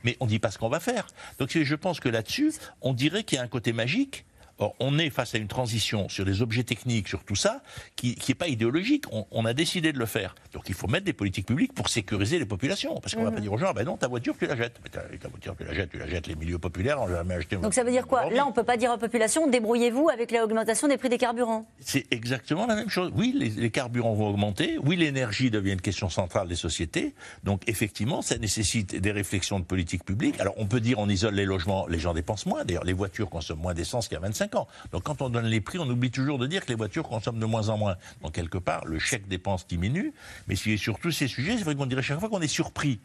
Mais 0.04 0.16
on 0.20 0.24
ne 0.26 0.30
dit 0.30 0.38
pas 0.40 0.50
ce 0.50 0.58
qu'on 0.58 0.68
va 0.68 0.80
faire. 0.80 1.06
Donc 1.38 1.56
je 1.56 1.74
pense 1.74 2.00
que 2.00 2.08
là-dessus, 2.08 2.52
on 2.82 2.92
dirait 2.92 3.24
qu'il 3.24 3.36
y 3.36 3.40
a 3.40 3.44
un 3.44 3.48
côté 3.48 3.72
magique 3.72 4.26
Or, 4.58 4.74
on 4.80 4.98
est 4.98 5.10
face 5.10 5.34
à 5.34 5.38
une 5.38 5.46
transition 5.46 6.08
sur 6.08 6.24
les 6.24 6.42
objets 6.42 6.64
techniques, 6.64 7.08
sur 7.08 7.22
tout 7.22 7.36
ça, 7.36 7.62
qui 7.94 8.18
n'est 8.28 8.34
pas 8.34 8.48
idéologique. 8.48 9.04
On, 9.30 9.44
a 9.44 9.54
décidé 9.54 9.92
de 9.92 9.98
le 9.98 10.06
faire. 10.06 10.34
Donc, 10.52 10.64
il 10.68 10.74
faut 10.74 10.88
mettre 10.88 11.04
des 11.04 11.12
politiques 11.12 11.46
publiques 11.46 11.72
pour 11.72 11.88
sécuriser 11.88 12.38
les 12.38 12.44
populations. 12.44 13.00
Parce 13.00 13.14
qu'on 13.14 13.20
ne 13.20 13.26
va 13.26 13.30
pas 13.30 13.36
mhm. 13.36 13.42
dire 13.42 13.52
aux 13.52 13.58
gens, 13.58 13.72
ben 13.72 13.84
non, 13.84 13.96
ta 13.96 14.08
voiture, 14.08 14.34
tu 14.38 14.46
la 14.46 14.56
jettes. 14.56 14.80
Mais 14.82 14.90
ta, 14.90 15.28
voiture, 15.28 15.54
tu 15.56 15.64
la 15.64 15.74
jettes, 15.74 15.90
tu 15.90 15.98
la 15.98 16.08
jettes. 16.08 16.26
Les 16.26 16.34
milieux 16.34 16.58
populaires 16.58 16.98
n'ont 16.98 17.08
jamais 17.08 17.34
acheté. 17.34 17.56
Donc, 17.56 17.72
ça 17.72 17.84
veut 17.84 17.92
dire 17.92 18.06
quoi? 18.06 18.30
Là, 18.30 18.44
on 18.46 18.50
ne 18.50 18.54
peut 18.54 18.64
pas 18.64 18.76
dire 18.76 18.90
aux 18.90 18.98
populations, 18.98 19.46
débrouillez-vous 19.46 20.08
avec 20.08 20.32
l'augmentation 20.32 20.88
des 20.88 20.96
prix 20.96 21.08
des 21.08 21.18
carburants. 21.18 21.66
C'est 21.80 22.06
exactement 22.12 22.66
la 22.66 22.74
même 22.74 22.90
chose. 22.90 23.12
Oui, 23.14 23.34
les, 23.36 23.50
les 23.50 23.70
carburants 23.70 24.14
vont 24.14 24.28
augmenter. 24.28 24.76
Oui, 24.82 24.96
l'énergie 24.96 25.50
devient 25.50 25.72
une 25.72 25.80
question 25.80 26.08
centrale 26.08 26.48
des 26.48 26.56
sociétés. 26.56 27.14
Donc, 27.44 27.62
effectivement, 27.68 28.22
ça 28.22 28.36
nécessite 28.38 28.96
des 28.96 29.12
réflexions 29.12 29.60
de 29.60 29.64
politique 29.64 30.04
publique. 30.04 30.40
Alors, 30.40 30.54
on 30.56 30.66
peut 30.66 30.80
dire, 30.80 30.98
on 30.98 31.08
isole 31.08 31.34
les 31.34 31.44
logements, 31.44 31.86
les 31.86 31.98
gens 31.98 32.12
dépensent 32.12 32.48
moins. 32.48 32.64
D'ailleurs, 32.64 32.84
les 32.84 32.92
voitures 32.92 33.30
consomment 33.30 33.60
moins 33.60 33.74
d'essence 33.74 34.08
qu'il 34.08 34.18
y 34.18 34.18
a 34.54 34.58
25 34.58 34.92
donc 34.92 35.02
quand 35.02 35.22
on 35.22 35.28
donne 35.28 35.46
les 35.46 35.60
prix, 35.60 35.78
on 35.78 35.88
oublie 35.88 36.10
toujours 36.10 36.38
de 36.38 36.46
dire 36.46 36.64
que 36.64 36.68
les 36.68 36.74
voitures 36.74 37.04
consomment 37.04 37.38
de 37.38 37.46
moins 37.46 37.68
en 37.68 37.78
moins. 37.78 37.96
Donc 38.22 38.32
quelque 38.32 38.58
part, 38.58 38.84
le 38.84 38.98
chèque 38.98 39.28
dépense 39.28 39.66
diminue. 39.66 40.12
Mais 40.46 40.56
sur 40.56 40.98
tous 40.98 41.12
ces 41.12 41.28
sujets, 41.28 41.56
c'est 41.56 41.64
vrai 41.64 41.74
qu'on 41.74 41.86
dirait 41.86 42.02
chaque 42.02 42.20
fois 42.20 42.28
qu'on 42.28 42.40
est 42.40 42.48
surpris. 42.48 43.00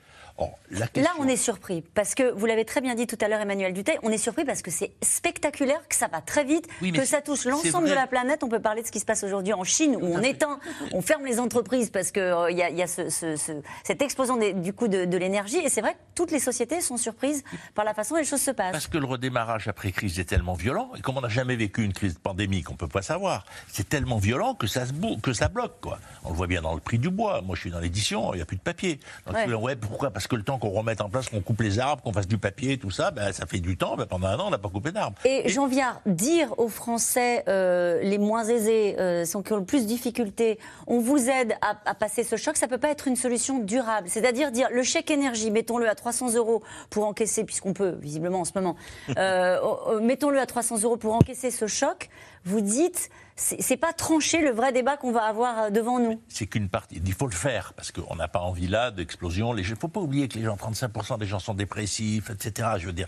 Là, 0.96 1.13
on 1.19 1.28
est 1.28 1.38
surpris, 1.38 1.84
parce 1.93 2.15
que 2.15 2.32
vous 2.32 2.46
l'avez 2.46 2.65
très 2.65 2.82
bien 2.82 2.96
dit 2.96 3.06
tout 3.06 3.17
à 3.22 3.28
l'heure, 3.28 3.41
Emmanuel 3.41 3.74
Duteil, 3.74 4.00
on 4.02 4.10
est 4.10 4.17
surpris 4.17 4.43
parce 4.43 4.62
que 4.62 4.72
c'est 4.72 4.91
spectaculaire, 5.02 5.88
que 5.88 5.96
ça 5.96 6.08
va 6.08 6.22
très 6.22 6.43
vite, 6.43 6.67
que 6.93 7.06
ça 7.06 7.22
touche 7.22 7.46
l'ensemble 7.46 7.88
de 7.88 7.93
la 7.93 8.08
planète. 8.08 8.43
On 8.43 8.50
peut 8.50 8.62
parler 8.62 8.82
de 8.82 8.88
ce 8.88 8.91
qui 8.91 9.00
se 9.00 9.06
passe 9.06 9.24
aujourd'hui 9.24 9.54
en 9.54 9.63
Chine, 9.63 9.96
où 9.96 10.06
on 10.06 10.22
éteint, 10.22 10.60
on 10.91 11.02
ferme 11.02 11.26
les 11.26 11.39
entreprises 11.39 11.89
parce 11.91 12.12
qu'il 12.12 12.24
euh, 12.24 12.52
y 12.52 12.82
a, 12.82 12.88
cette 12.88 14.02
explosion 14.02 14.38
du 14.38 14.74
coût 14.74 14.88
de, 14.88 15.17
l'énergie. 15.17 15.58
Et 15.58 15.69
c'est 15.69 15.82
vrai 15.82 15.93
que 15.93 16.00
toutes 16.15 16.32
les 16.32 16.39
sociétés 16.39 16.82
sont 16.82 16.98
surprises 16.98 17.43
par 17.76 17.86
la 17.86 17.93
façon 17.93 18.15
dont 18.15 18.22
les 18.22 18.26
choses 18.26 18.41
se 18.41 18.52
passent. 18.52 18.72
Parce 18.72 18.88
que 18.88 18.98
le 18.98 19.06
redémarrage 19.06 19.67
après 19.67 19.91
crise 19.91 20.19
est 20.19 20.26
tellement 20.26 20.56
violent, 20.56 20.91
et 20.98 21.02
comme 21.02 21.17
on 21.17 21.22
n'a 21.22 21.30
jamais 21.30 21.56
vécu 21.56 21.84
une 21.84 21.93
crise 21.93 22.17
pandémique, 22.17 22.69
on 22.69 22.74
ne 22.74 22.78
peut 22.78 22.88
pas 22.88 23.04
savoir. 23.04 23.46
C'est 23.67 23.88
tellement 23.88 24.17
violent 24.17 24.56
que 24.56 24.67
ça, 24.67 24.86
se 24.86 24.93
que 25.22 25.34
ça 25.34 25.48
bloque. 25.48 25.80
Quoi. 25.82 26.00
On 26.24 26.30
le 26.30 26.36
voit 26.36 26.48
bien 26.48 26.62
dans 26.62 26.74
le 26.74 26.80
prix 26.80 26.98
du 26.98 27.10
bois. 27.10 27.41
Moi, 27.41 27.56
je 27.56 27.62
suis 27.62 27.72
dans 27.72 27.80
l'édition, 27.80 28.34
il 28.34 28.38
n'y 28.38 28.41
a 28.41 28.46
plus 28.46 28.58
de 28.58 28.62
papier. 28.62 29.00
Donc, 29.28 29.36
ouais. 29.62 29.76
pourquoi? 29.76 30.10
Parce 30.10 30.23
que 30.28 30.36
le 30.36 30.44
temps 30.44 30.58
qu'on 30.58 30.70
remette 30.70 31.02
en 31.02 31.10
place, 31.10 31.30
qu'on 31.30 31.42
coupe 31.42 31.62
les 31.62 31.80
arbres, 31.80 32.02
qu'on 32.04 32.14
fasse 32.14 32.28
du 32.28 32.38
papier, 32.38 32.78
tout 32.78 32.92
ça, 32.92 33.12
ben, 33.12 33.32
ça 33.32 33.46
fait 33.46 33.60
du 33.60 33.78
temps. 33.78 33.96
Ben, 33.96 34.06
pendant 34.06 34.28
un 34.28 34.40
an, 34.40 34.48
on 34.48 34.52
n'a 34.52 34.58
pas 34.58 34.70
coupé 34.70 34.92
d'arbres. 34.92 35.18
Et, 35.26 35.48
Jean 35.50 35.68
Viard, 35.68 36.02
dire 36.06 36.54
aux 36.58 36.70
Français 36.70 37.44
euh, 37.48 38.02
les 38.02 38.18
moins 38.18 38.44
aisés, 38.44 38.96
euh, 39.00 39.26
ceux 39.26 39.42
qui 39.42 39.54
ont 39.54 39.58
le 39.58 39.66
plus 39.66 39.84
de 39.84 39.88
difficultés, 39.88 40.60
on 40.88 41.00
vous 41.00 41.30
aide 41.30 41.54
à, 41.62 41.76
à 41.86 41.94
passer 41.94 42.24
ce 42.24 42.36
choc, 42.36 42.58
ça 42.58 42.66
ne 42.66 42.72
peut 42.72 42.78
pas 42.78 42.90
être 42.90 43.08
une 43.08 43.16
solution 43.16 43.60
durable. 43.60 44.08
C'est-à-dire 44.10 44.52
dire 44.52 44.68
le 44.72 44.84
chèque 44.84 45.12
énergie, 45.12 45.52
mettons-le 45.52 45.90
à 45.90 45.96
300 45.96 46.36
euros 46.36 46.64
pour 46.90 47.06
encaisser, 47.06 47.44
puisqu'on 47.44 47.74
peut 47.74 47.98
visiblement 48.02 48.42
en 48.42 48.46
ce 48.46 48.52
moment, 48.56 48.76
euh, 49.18 49.60
oh, 49.64 49.80
oh, 49.88 50.00
mettons-le 50.00 50.40
à 50.40 50.46
300 50.46 50.82
euros 50.84 50.98
pour 50.98 51.14
encaisser 51.14 51.52
ce 51.52 51.68
choc. 51.68 52.10
Vous 52.45 52.62
dites 52.62 53.10
c'est 53.36 53.77
pas 53.77 53.93
trancher 53.93 54.41
le 54.41 54.51
vrai 54.51 54.71
débat 54.71 54.95
qu'on 54.95 55.12
va 55.12 55.23
avoir 55.23 55.58
euh, 55.60 55.69
devant 55.71 55.97
nous. 55.99 56.21
C'est 56.27 56.45
qu'une 56.45 56.69
partie. 56.69 57.01
Il 57.03 57.13
faut 57.13 57.25
le 57.25 57.34
faire 57.34 57.73
parce 57.73 57.91
qu'on 57.91 58.15
n'a 58.15 58.27
pas 58.27 58.39
envie 58.39 58.67
là 58.67 58.91
d'explosion. 58.91 59.56
Il 59.58 59.67
ne 59.67 59.75
faut 59.75 59.88
pas 59.88 59.99
oublier 59.99 60.27
que 60.27 60.38
les 60.38 60.45
gens, 60.45 60.56
35% 60.56 61.17
des 61.17 61.25
gens 61.25 61.39
sont 61.39 61.56
dépressifs, 61.56 62.29
etc. 62.29 62.69
Je 62.77 62.86
veux 62.86 62.93
dire, 62.93 63.08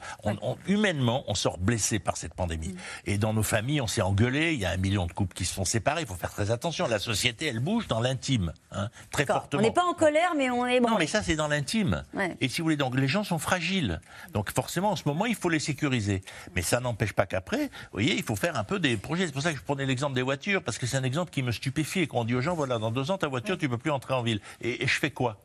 humainement, 0.67 1.23
on 1.27 1.35
sort 1.35 1.59
blessé 1.59 1.99
par 1.99 2.17
cette 2.17 2.33
pandémie. 2.33 2.69
Mm. 2.69 2.77
Et 3.05 3.17
dans 3.17 3.33
nos 3.33 3.43
familles, 3.43 3.81
on 3.81 3.87
s'est 3.87 4.01
engueulé. 4.01 4.53
Il 4.53 4.59
y 4.59 4.65
a 4.65 4.71
un 4.71 4.77
million 4.77 5.05
de 5.05 5.11
couples 5.11 5.35
qui 5.35 5.45
se 5.45 5.53
sont 5.53 5.65
séparés. 5.65 6.01
Il 6.01 6.07
faut 6.07 6.15
faire 6.15 6.31
très 6.31 6.49
attention. 6.49 6.87
La 6.87 6.99
société, 6.99 7.45
elle 7.45 7.59
bouge 7.59 7.87
dans 7.87 7.99
l'intime, 7.99 8.51
hein, 8.71 8.89
très 9.11 9.25
fortement. 9.25 9.61
On 9.61 9.65
n'est 9.65 9.73
pas 9.73 9.85
en 9.85 9.93
colère, 9.93 10.33
mais 10.35 10.49
on 10.49 10.65
est. 10.65 10.79
Non, 10.79 10.97
mais 10.97 11.07
ça, 11.07 11.21
c'est 11.21 11.35
dans 11.35 11.47
l'intime. 11.47 12.03
Et 12.41 12.49
si 12.49 12.61
vous 12.61 12.65
voulez, 12.65 12.77
donc 12.77 12.97
les 12.97 13.07
gens 13.07 13.23
sont 13.23 13.39
fragiles. 13.39 14.01
Donc 14.33 14.51
forcément, 14.51 14.91
en 14.91 14.95
ce 14.95 15.03
moment, 15.05 15.25
il 15.25 15.35
faut 15.35 15.49
les 15.49 15.59
sécuriser. 15.59 16.23
Mais 16.55 16.63
ça 16.63 16.79
n'empêche 16.79 17.13
pas 17.13 17.27
qu'après, 17.27 17.65
vous 17.65 17.91
voyez, 17.93 18.15
il 18.15 18.23
faut 18.23 18.35
faire 18.35 18.57
un 18.57 18.63
peu 18.63 18.79
des 18.79 18.97
projets. 18.97 19.24
C'est 19.25 19.33
pour 19.33 19.41
ça 19.41 19.51
que 19.51 19.59
je 19.59 19.63
prenais 19.63 19.85
l'exemple 19.85 20.13
des 20.13 20.21
voitures, 20.21 20.63
parce 20.63 20.77
que 20.77 20.85
c'est 20.85 20.97
un 20.97 21.03
exemple 21.03 21.31
qui 21.31 21.43
me 21.43 21.51
stupéfie. 21.51 22.07
Quand 22.07 22.19
on 22.19 22.23
dit 22.25 22.35
aux 22.35 22.41
gens, 22.41 22.55
voilà, 22.55 22.77
dans 22.79 22.91
deux 22.91 23.11
ans, 23.11 23.17
ta 23.17 23.27
voiture, 23.27 23.57
tu 23.57 23.65
ne 23.65 23.71
peux 23.71 23.77
plus 23.77 23.91
entrer 23.91 24.13
en 24.13 24.23
ville. 24.23 24.41
et 24.61 24.85
je 24.85 24.99
fais 24.99 25.11
quoi? 25.11 25.37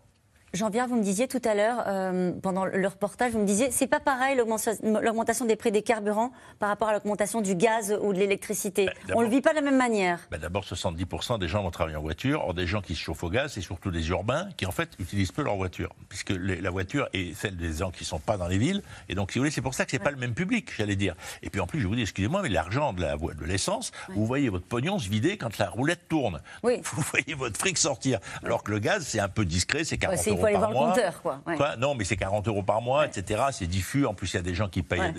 Jean-Pierre, 0.53 0.89
vous 0.89 0.97
me 0.97 1.03
disiez 1.03 1.29
tout 1.29 1.41
à 1.45 1.55
l'heure, 1.55 1.85
euh, 1.87 2.33
pendant 2.43 2.65
le 2.65 2.89
reportage, 2.89 3.33
vous 3.33 3.39
me 3.39 3.47
disiez, 3.47 3.71
c'est 3.71 3.87
pas 3.87 4.01
pareil 4.01 4.37
l'augmentation 4.37 5.45
des 5.45 5.55
prix 5.55 5.71
des 5.71 5.83
carburants 5.83 6.33
par 6.59 6.69
rapport 6.69 6.89
à 6.89 6.93
l'augmentation 6.93 7.41
du 7.41 7.55
gaz 7.55 7.97
ou 8.03 8.13
de 8.13 8.19
l'électricité. 8.19 8.87
Ben, 9.07 9.15
on 9.15 9.21
le 9.21 9.29
vit 9.29 9.43
pas 9.43 9.51
de 9.51 9.57
la 9.57 9.63
même 9.63 9.77
manière. 9.77 10.19
Ben, 10.33 10.41
d'abord, 10.41 10.65
70% 10.65 11.39
des 11.39 11.47
gens 11.47 11.63
vont 11.63 11.71
travailler 11.71 11.97
en 11.97 12.03
voiture. 12.03 12.43
Or, 12.45 12.55
des 12.55 12.67
gens 12.67 12.81
qui 12.81 12.97
se 12.97 13.01
chauffent 13.01 13.23
au 13.23 13.31
gaz, 13.31 13.53
c'est 13.53 13.61
surtout 13.61 13.93
des 13.93 14.09
urbains 14.09 14.49
qui, 14.57 14.67
en 14.67 14.73
fait, 14.73 14.91
utilisent 14.99 15.31
peu 15.31 15.45
leur 15.45 15.55
voiture. 15.55 15.95
Puisque 16.09 16.31
la 16.31 16.71
voiture 16.71 17.09
est 17.13 17.33
celle 17.37 17.57
des 17.57 17.75
gens 17.75 17.93
qui 17.93 18.05
sont 18.05 18.19
pas 18.19 18.37
dans 18.37 18.49
les 18.49 18.59
villes. 18.59 18.83
Et 19.09 19.15
donc, 19.15 19.31
si 19.31 19.39
vous 19.39 19.43
voulez, 19.43 19.53
c'est 19.53 19.61
pour 19.61 19.75
ça 19.75 19.85
que 19.85 19.93
c'est 19.93 19.99
n'est 19.99 20.05
pas 20.05 20.11
le 20.11 20.17
même 20.17 20.35
public, 20.35 20.73
j'allais 20.77 20.97
dire. 20.97 21.15
Et 21.45 21.51
puis, 21.51 21.61
en 21.61 21.69
plus, 21.69 21.81
je 21.81 21.87
vous 21.87 21.95
dis, 21.95 22.03
excusez-moi, 22.03 22.43
mais 22.43 22.49
l'argent 22.49 22.93
de 22.93 23.45
l'essence, 23.45 23.93
vous 24.09 24.27
voyez 24.27 24.49
votre 24.49 24.67
pognon 24.67 24.99
se 24.99 25.09
vider 25.09 25.37
quand 25.37 25.59
la 25.59 25.69
roulette 25.69 26.09
tourne. 26.09 26.41
Oui. 26.65 26.81
Vous 26.93 27.03
voyez 27.03 27.35
votre 27.35 27.57
fric 27.57 27.79
sortir. 27.79 28.19
Alors 28.45 28.65
que 28.65 28.73
le 28.73 28.79
gaz, 28.79 29.07
c'est 29.07 29.21
un 29.21 29.29
peu 29.29 29.45
discret, 29.45 29.85
c'est 29.85 29.97
40 29.97 30.40
euros 30.41 30.53
par 30.53 30.59
voir 30.59 30.73
mois. 30.73 30.97
Le 30.97 31.03
compteur, 31.03 31.23
quoi. 31.23 31.77
Non, 31.79 31.95
mais 31.95 32.05
c'est 32.05 32.17
40 32.17 32.49
euros 32.49 32.63
par 32.63 32.83
mois, 32.83 33.07
etc. 33.07 33.43
C'est 33.53 33.67
diffus. 33.67 34.07
En 34.07 34.15
plus, 34.15 34.33
il 34.33 34.37
y 34.37 34.39
a 34.39 34.43
des 34.43 34.55
gens 34.55 34.69
qui 34.69 34.83
payent, 34.83 35.15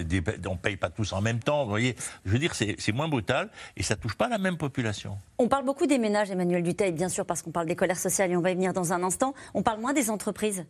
on 0.47 0.51
ne 0.51 0.57
paye 0.57 0.77
pas 0.77 0.89
tous 0.89 1.13
en 1.13 1.21
même 1.21 1.39
temps. 1.39 1.63
Vous 1.63 1.69
voyez, 1.69 1.95
je 2.25 2.31
veux 2.31 2.39
dire, 2.39 2.53
c'est 2.55 2.91
moins 2.91 3.07
brutal 3.07 3.49
et 3.77 3.83
ça 3.83 3.95
touche 3.95 4.15
pas 4.15 4.27
la 4.27 4.37
même 4.37 4.57
population. 4.57 5.17
On 5.37 5.47
parle 5.47 5.65
beaucoup 5.65 5.87
des 5.87 5.97
ménages, 5.97 6.31
Emmanuel 6.31 6.63
Duteil, 6.63 6.91
bien 6.91 7.09
sûr, 7.09 7.25
parce 7.25 7.41
qu'on 7.41 7.51
parle 7.51 7.67
des 7.67 7.75
colères 7.75 7.97
sociales 7.97 8.31
et 8.31 8.37
on 8.37 8.41
va 8.41 8.51
y 8.51 8.55
venir 8.55 8.73
dans 8.73 8.93
un 8.93 9.03
instant. 9.03 9.33
On 9.53 9.63
parle 9.63 9.79
moins 9.79 9.93
des 9.93 10.09
entreprises. 10.09 10.65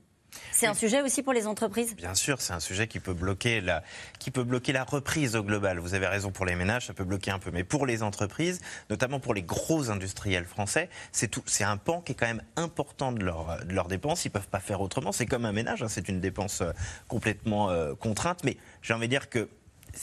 C'est 0.52 0.68
un 0.68 0.74
sujet 0.74 1.02
aussi 1.02 1.24
pour 1.24 1.34
les 1.34 1.48
entreprises 1.48 1.96
Bien 1.96 2.14
sûr, 2.14 2.40
c'est 2.42 2.54
un 2.54 2.60
sujet 2.60 2.88
qui 2.88 3.00
peut, 3.00 3.14
bloquer 3.14 3.62
la, 3.62 3.84
qui 4.20 4.32
peut 4.32 4.44
bloquer 4.44 4.74
la 4.74 4.84
reprise 4.84 5.36
au 5.36 5.44
global. 5.44 5.80
Vous 5.80 5.94
avez 5.94 6.08
raison 6.08 6.32
pour 6.32 6.46
les 6.46 6.56
ménages, 6.56 6.88
ça 6.88 6.94
peut 6.94 7.04
bloquer 7.04 7.32
un 7.32 7.40
peu. 7.40 7.52
Mais 7.52 7.64
pour 7.64 7.86
les 7.86 8.04
entreprises, 8.04 8.62
notamment 8.90 9.20
pour 9.20 9.34
les 9.34 9.42
gros 9.42 9.90
industriels 9.90 10.46
français, 10.46 10.90
c'est 11.12 11.64
un 11.64 11.78
pan 11.78 12.02
qui 12.02 12.12
est 12.12 12.16
quand 12.16 12.28
même 12.28 12.44
important 12.56 13.12
de, 13.12 13.24
leur, 13.24 13.66
de 13.66 13.74
leurs 13.74 13.88
dépenses. 13.88 14.26
Ils 14.26 14.30
ne 14.30 14.34
peuvent 14.34 14.48
pas 14.48 14.60
faire 14.60 14.82
autrement. 14.82 15.12
C'est 15.12 15.26
comme 15.26 15.46
un 15.46 15.52
ménage, 15.52 15.84
hein. 15.84 15.88
c'est 15.90 16.10
une 16.10 16.20
dépense 16.20 16.62
euh, 16.62 16.72
complètement 17.08 17.70
euh, 17.70 17.96
contrainte. 17.96 18.44
Mais 18.44 18.58
j'ai 18.82 18.94
envie 18.94 19.08
de 19.08 19.12
dire 19.12 19.30
que 19.30 19.50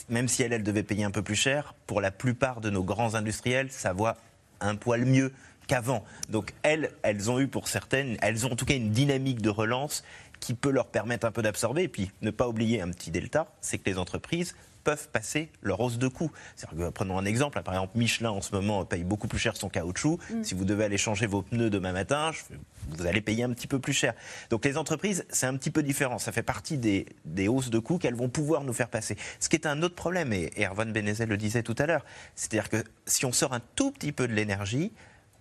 même 0.09 0.29
si 0.29 0.43
elle, 0.43 0.53
elle 0.53 0.63
devait 0.63 0.83
payer 0.83 1.05
un 1.05 1.11
peu 1.11 1.23
plus 1.23 1.37
cher, 1.37 1.75
pour 1.87 2.01
la 2.01 2.11
plupart 2.11 2.61
de 2.61 2.71
nos 2.71 2.83
grands 2.83 3.15
industriels, 3.15 3.71
ça 3.71 3.93
voit 3.93 4.17
un 4.61 4.77
poil 4.77 5.05
mieux 5.05 5.33
qu'avant. 5.69 6.05
Donc 6.29 6.53
elles, 6.63 6.91
elles 7.03 7.31
ont 7.31 7.39
eu 7.39 7.47
pour 7.47 7.69
certaines, 7.69 8.17
elles 8.21 8.45
ont 8.47 8.53
en 8.53 8.57
tout 8.57 8.65
cas 8.65 8.75
une 8.75 8.91
dynamique 8.91 9.41
de 9.41 9.51
relance 9.51 10.03
qui 10.41 10.55
peut 10.55 10.71
leur 10.71 10.87
permettre 10.87 11.27
un 11.27 11.31
peu 11.31 11.43
d'absorber. 11.43 11.85
Et 11.85 11.89
puis, 11.89 12.11
ne 12.23 12.31
pas 12.31 12.49
oublier 12.49 12.81
un 12.81 12.91
petit 12.91 13.11
delta, 13.11 13.53
c'est 13.61 13.79
que 13.79 13.89
les 13.89 13.99
entreprises 13.99 14.55
peuvent 14.85 15.09
passer 15.09 15.51
leur 15.61 15.81
hausse 15.81 15.99
de 15.99 16.09
coûts. 16.09 16.31
prenons 16.95 17.19
un 17.19 17.27
exemple, 17.27 17.61
par 17.63 17.75
exemple 17.75 17.99
Michelin 17.99 18.31
en 18.31 18.41
ce 18.41 18.55
moment 18.55 18.87
paye 18.87 19.05
beaucoup 19.05 19.29
plus 19.29 19.39
cher 19.39 19.55
son 19.55 19.69
caoutchouc. 19.69 20.19
Mm. 20.31 20.45
Si 20.45 20.55
vous 20.55 20.65
devez 20.65 20.85
aller 20.85 20.97
changer 20.97 21.27
vos 21.27 21.43
pneus 21.43 21.69
demain 21.69 21.93
matin, 21.93 22.31
vous 22.89 23.07
allez 23.07 23.21
payer 23.21 23.45
un 23.45 23.51
petit 23.51 23.67
peu 23.67 23.81
plus 23.81 23.93
cher. 23.93 24.15
Donc 24.49 24.65
les 24.65 24.79
entreprises, 24.79 25.27
c'est 25.29 25.47
un 25.47 25.57
petit 25.57 25.71
peu 25.71 25.83
différent. 25.83 26.19
Ça 26.19 26.33
fait 26.33 26.43
partie 26.43 26.79
des, 26.79 27.49
hausses 27.49 27.69
de 27.69 27.79
coûts 27.79 27.99
qu'elles 27.99 28.15
vont 28.15 28.31
pouvoir 28.31 28.65
nous 28.65 28.73
faire 28.73 28.89
passer. 28.89 29.19
Ce 29.41 29.51
qui 29.51 29.57
est 29.57 29.67
un 29.67 29.83
autre 29.83 29.95
problème, 29.95 30.33
et 30.33 30.51
Erwan 30.59 30.91
Benezel 30.91 31.29
le 31.29 31.37
disait 31.37 31.63
tout 31.63 31.77
à 31.79 31.85
l'heure, 31.85 32.05
c'est-à-dire 32.35 32.71
que 32.71 32.83
si 33.05 33.27
on 33.27 33.33
sort 33.33 33.53
un 33.53 33.61
tout 33.75 33.91
petit 33.91 34.13
peu 34.13 34.27
de 34.27 34.33
l'énergie, 34.33 34.93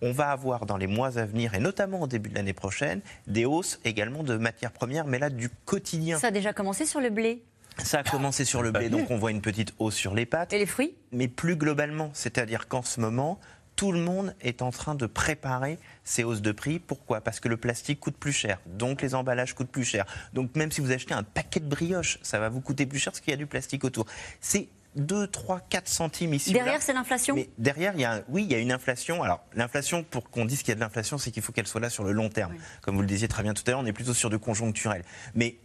on 0.02 0.12
va 0.12 0.30
avoir 0.30 0.66
dans 0.66 0.76
les 0.76 0.86
mois 0.86 1.18
à 1.18 1.26
venir, 1.26 1.54
et 1.54 1.60
notamment 1.60 2.02
au 2.02 2.06
début 2.06 2.30
de 2.30 2.34
l'année 2.34 2.52
prochaine, 2.52 3.00
des 3.26 3.44
hausses 3.44 3.80
également 3.84 4.22
de 4.22 4.36
matières 4.36 4.72
premières, 4.72 5.06
mais 5.06 5.18
là 5.18 5.30
du 5.30 5.48
quotidien. 5.48 6.18
Ça 6.18 6.28
a 6.28 6.30
déjà 6.30 6.52
commencé 6.52 6.86
sur 6.86 7.00
le 7.00 7.10
blé 7.10 7.42
ça 7.84 8.00
a 8.00 8.02
commencé 8.02 8.44
sur 8.44 8.62
le 8.62 8.72
blé, 8.72 8.88
donc 8.88 9.10
on 9.10 9.18
voit 9.18 9.30
une 9.30 9.40
petite 9.40 9.72
hausse 9.78 9.94
sur 9.94 10.14
les 10.14 10.26
pâtes. 10.26 10.52
Et 10.52 10.58
les 10.58 10.66
fruits? 10.66 10.94
Mais 11.12 11.28
plus 11.28 11.54
globalement, 11.56 12.10
c'est-à-dire 12.12 12.66
qu'en 12.66 12.82
ce 12.82 13.00
moment, 13.00 13.38
tout 13.76 13.92
le 13.92 14.00
monde 14.00 14.34
est 14.40 14.62
en 14.62 14.72
train 14.72 14.96
de 14.96 15.06
préparer 15.06 15.78
ces 16.02 16.24
hausses 16.24 16.42
de 16.42 16.50
prix. 16.50 16.80
Pourquoi? 16.80 17.20
Parce 17.20 17.38
que 17.38 17.46
le 17.46 17.56
plastique 17.56 18.00
coûte 18.00 18.16
plus 18.16 18.32
cher, 18.32 18.60
donc 18.66 19.02
les 19.02 19.14
emballages 19.14 19.54
coûtent 19.54 19.70
plus 19.70 19.84
cher. 19.84 20.04
Donc 20.32 20.56
même 20.56 20.72
si 20.72 20.80
vous 20.80 20.90
achetez 20.90 21.14
un 21.14 21.22
paquet 21.22 21.60
de 21.60 21.68
brioches, 21.68 22.18
ça 22.22 22.40
va 22.40 22.48
vous 22.48 22.60
coûter 22.60 22.86
plus 22.86 22.98
cher 22.98 23.12
parce 23.12 23.20
qu'il 23.20 23.30
y 23.30 23.34
a 23.34 23.36
du 23.36 23.46
plastique 23.46 23.84
autour. 23.84 24.06
C'est 24.40 24.68
2, 24.98 25.26
3, 25.28 25.60
4 25.68 25.88
centimes 25.88 26.34
ici. 26.34 26.52
Derrière, 26.52 26.82
c'est 26.82 26.92
l'inflation 26.92 27.34
Mais 27.34 27.48
derrière, 27.58 27.92
il 27.94 28.00
y 28.00 28.04
a, 28.04 28.22
oui, 28.28 28.44
il 28.44 28.52
y 28.52 28.54
a 28.54 28.58
une 28.58 28.72
inflation. 28.72 29.22
Alors, 29.22 29.44
l'inflation, 29.54 30.04
pour 30.04 30.30
qu'on 30.30 30.44
dise 30.44 30.60
qu'il 30.60 30.70
y 30.70 30.72
a 30.72 30.74
de 30.74 30.80
l'inflation, 30.80 31.18
c'est 31.18 31.30
qu'il 31.30 31.42
faut 31.42 31.52
qu'elle 31.52 31.66
soit 31.66 31.80
là 31.80 31.90
sur 31.90 32.04
le 32.04 32.12
long 32.12 32.28
terme. 32.28 32.54
Comme 32.82 32.96
vous 32.96 33.02
le 33.02 33.06
disiez 33.06 33.28
très 33.28 33.42
bien 33.42 33.54
tout 33.54 33.62
à 33.66 33.70
l'heure, 33.70 33.80
on 33.80 33.86
est 33.86 33.92
plutôt 33.92 34.14
sur 34.14 34.30
du 34.30 34.38
conjoncturel. 34.38 35.04
Mais 35.34 35.56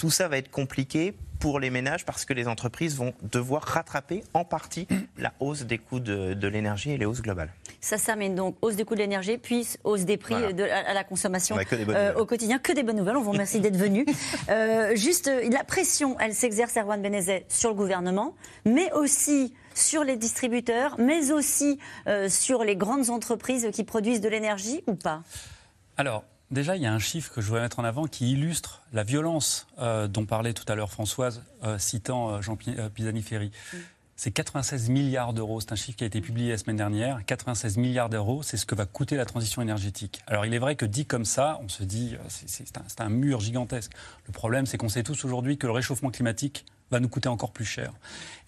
tout 0.00 0.10
ça 0.10 0.28
va 0.28 0.38
être 0.38 0.50
compliqué 0.50 1.14
pour 1.40 1.60
les 1.60 1.68
ménages 1.68 2.06
parce 2.06 2.24
que 2.24 2.32
les 2.32 2.48
entreprises 2.48 2.96
vont 2.96 3.12
devoir 3.20 3.62
rattraper 3.62 4.24
en 4.32 4.46
partie 4.46 4.88
la 5.18 5.34
hausse 5.40 5.64
des 5.64 5.76
coûts 5.76 6.00
de, 6.00 6.46
l'énergie 6.46 6.92
et 6.92 6.96
les 6.96 7.04
hausses 7.04 7.20
globales. 7.20 7.50
Ça 7.82 7.98
s'amène 7.98 8.34
donc 8.34 8.56
hausse 8.62 8.76
des 8.76 8.86
coûts 8.86 8.94
de 8.94 9.00
l'énergie, 9.00 9.36
puis 9.36 9.68
hausse 9.84 10.06
des 10.06 10.16
prix 10.16 10.34
à, 10.34 10.94
la 10.94 11.04
consommation 11.04 11.54
euh, 11.58 12.14
au 12.14 12.24
quotidien. 12.24 12.58
Que 12.58 12.72
des 12.72 12.82
bonnes 12.82 12.96
nouvelles. 12.96 13.18
On 13.18 13.22
vous 13.22 13.32
remercie 13.32 13.60
d'être 13.60 13.76
venu. 13.76 14.06
Euh, 14.48 14.96
juste, 14.96 15.28
euh, 15.28 15.48
la 15.50 15.64
pression, 15.64 16.18
elle 16.18 16.34
s'exerce, 16.34 16.76
Erwan 16.76 17.00
Benezet, 17.00 17.44
sur 17.48 17.70
le 17.70 17.76
gouvernement, 17.76 18.34
mais 18.64 18.90
aussi 18.92 19.54
sur 19.74 20.02
les 20.02 20.16
distributeurs, 20.16 20.96
mais 20.98 21.30
aussi 21.30 21.78
sur 22.28 22.64
les 22.64 22.74
grandes 22.74 23.10
entreprises 23.10 23.68
qui 23.72 23.84
produisent 23.84 24.20
de 24.20 24.28
l'énergie 24.28 24.82
ou 24.86 24.94
pas? 24.94 25.22
Alors, 25.96 26.24
Déjà, 26.50 26.74
il 26.74 26.82
y 26.82 26.86
a 26.86 26.92
un 26.92 26.98
chiffre 26.98 27.32
que 27.32 27.40
je 27.40 27.46
voudrais 27.46 27.62
mettre 27.62 27.78
en 27.78 27.84
avant 27.84 28.08
qui 28.08 28.32
illustre 28.32 28.82
la 28.92 29.04
violence 29.04 29.68
euh, 29.78 30.08
dont 30.08 30.26
parlait 30.26 30.52
tout 30.52 30.64
à 30.66 30.74
l'heure 30.74 30.90
Françoise, 30.90 31.44
euh, 31.62 31.78
citant 31.78 32.30
euh, 32.30 32.42
Jean 32.42 32.56
Pisani-Ferry. 32.56 33.52
C'est 34.16 34.32
96 34.32 34.90
milliards 34.90 35.32
d'euros. 35.32 35.60
C'est 35.60 35.70
un 35.72 35.76
chiffre 35.76 35.96
qui 35.96 36.02
a 36.02 36.08
été 36.08 36.20
publié 36.20 36.50
la 36.50 36.58
semaine 36.58 36.76
dernière. 36.76 37.24
96 37.24 37.76
milliards 37.76 38.08
d'euros, 38.08 38.42
c'est 38.42 38.56
ce 38.56 38.66
que 38.66 38.74
va 38.74 38.84
coûter 38.84 39.16
la 39.16 39.26
transition 39.26 39.62
énergétique. 39.62 40.22
Alors, 40.26 40.44
il 40.44 40.52
est 40.52 40.58
vrai 40.58 40.74
que 40.74 40.84
dit 40.84 41.06
comme 41.06 41.24
ça, 41.24 41.60
on 41.62 41.68
se 41.68 41.84
dit, 41.84 42.16
c'est 42.28 42.76
un, 42.76 43.04
un, 43.04 43.08
mur 43.08 43.40
gigantesque. 43.40 43.92
Le 44.26 44.32
problème, 44.32 44.66
c'est 44.66 44.76
qu'on 44.76 44.90
sait 44.90 45.04
tous 45.04 45.24
aujourd'hui 45.24 45.56
que 45.56 45.66
le 45.66 45.72
réchauffement 45.72 46.10
climatique 46.10 46.66
va 46.90 47.00
nous 47.00 47.08
coûter 47.08 47.28
encore 47.28 47.52
plus 47.52 47.64
cher. 47.64 47.92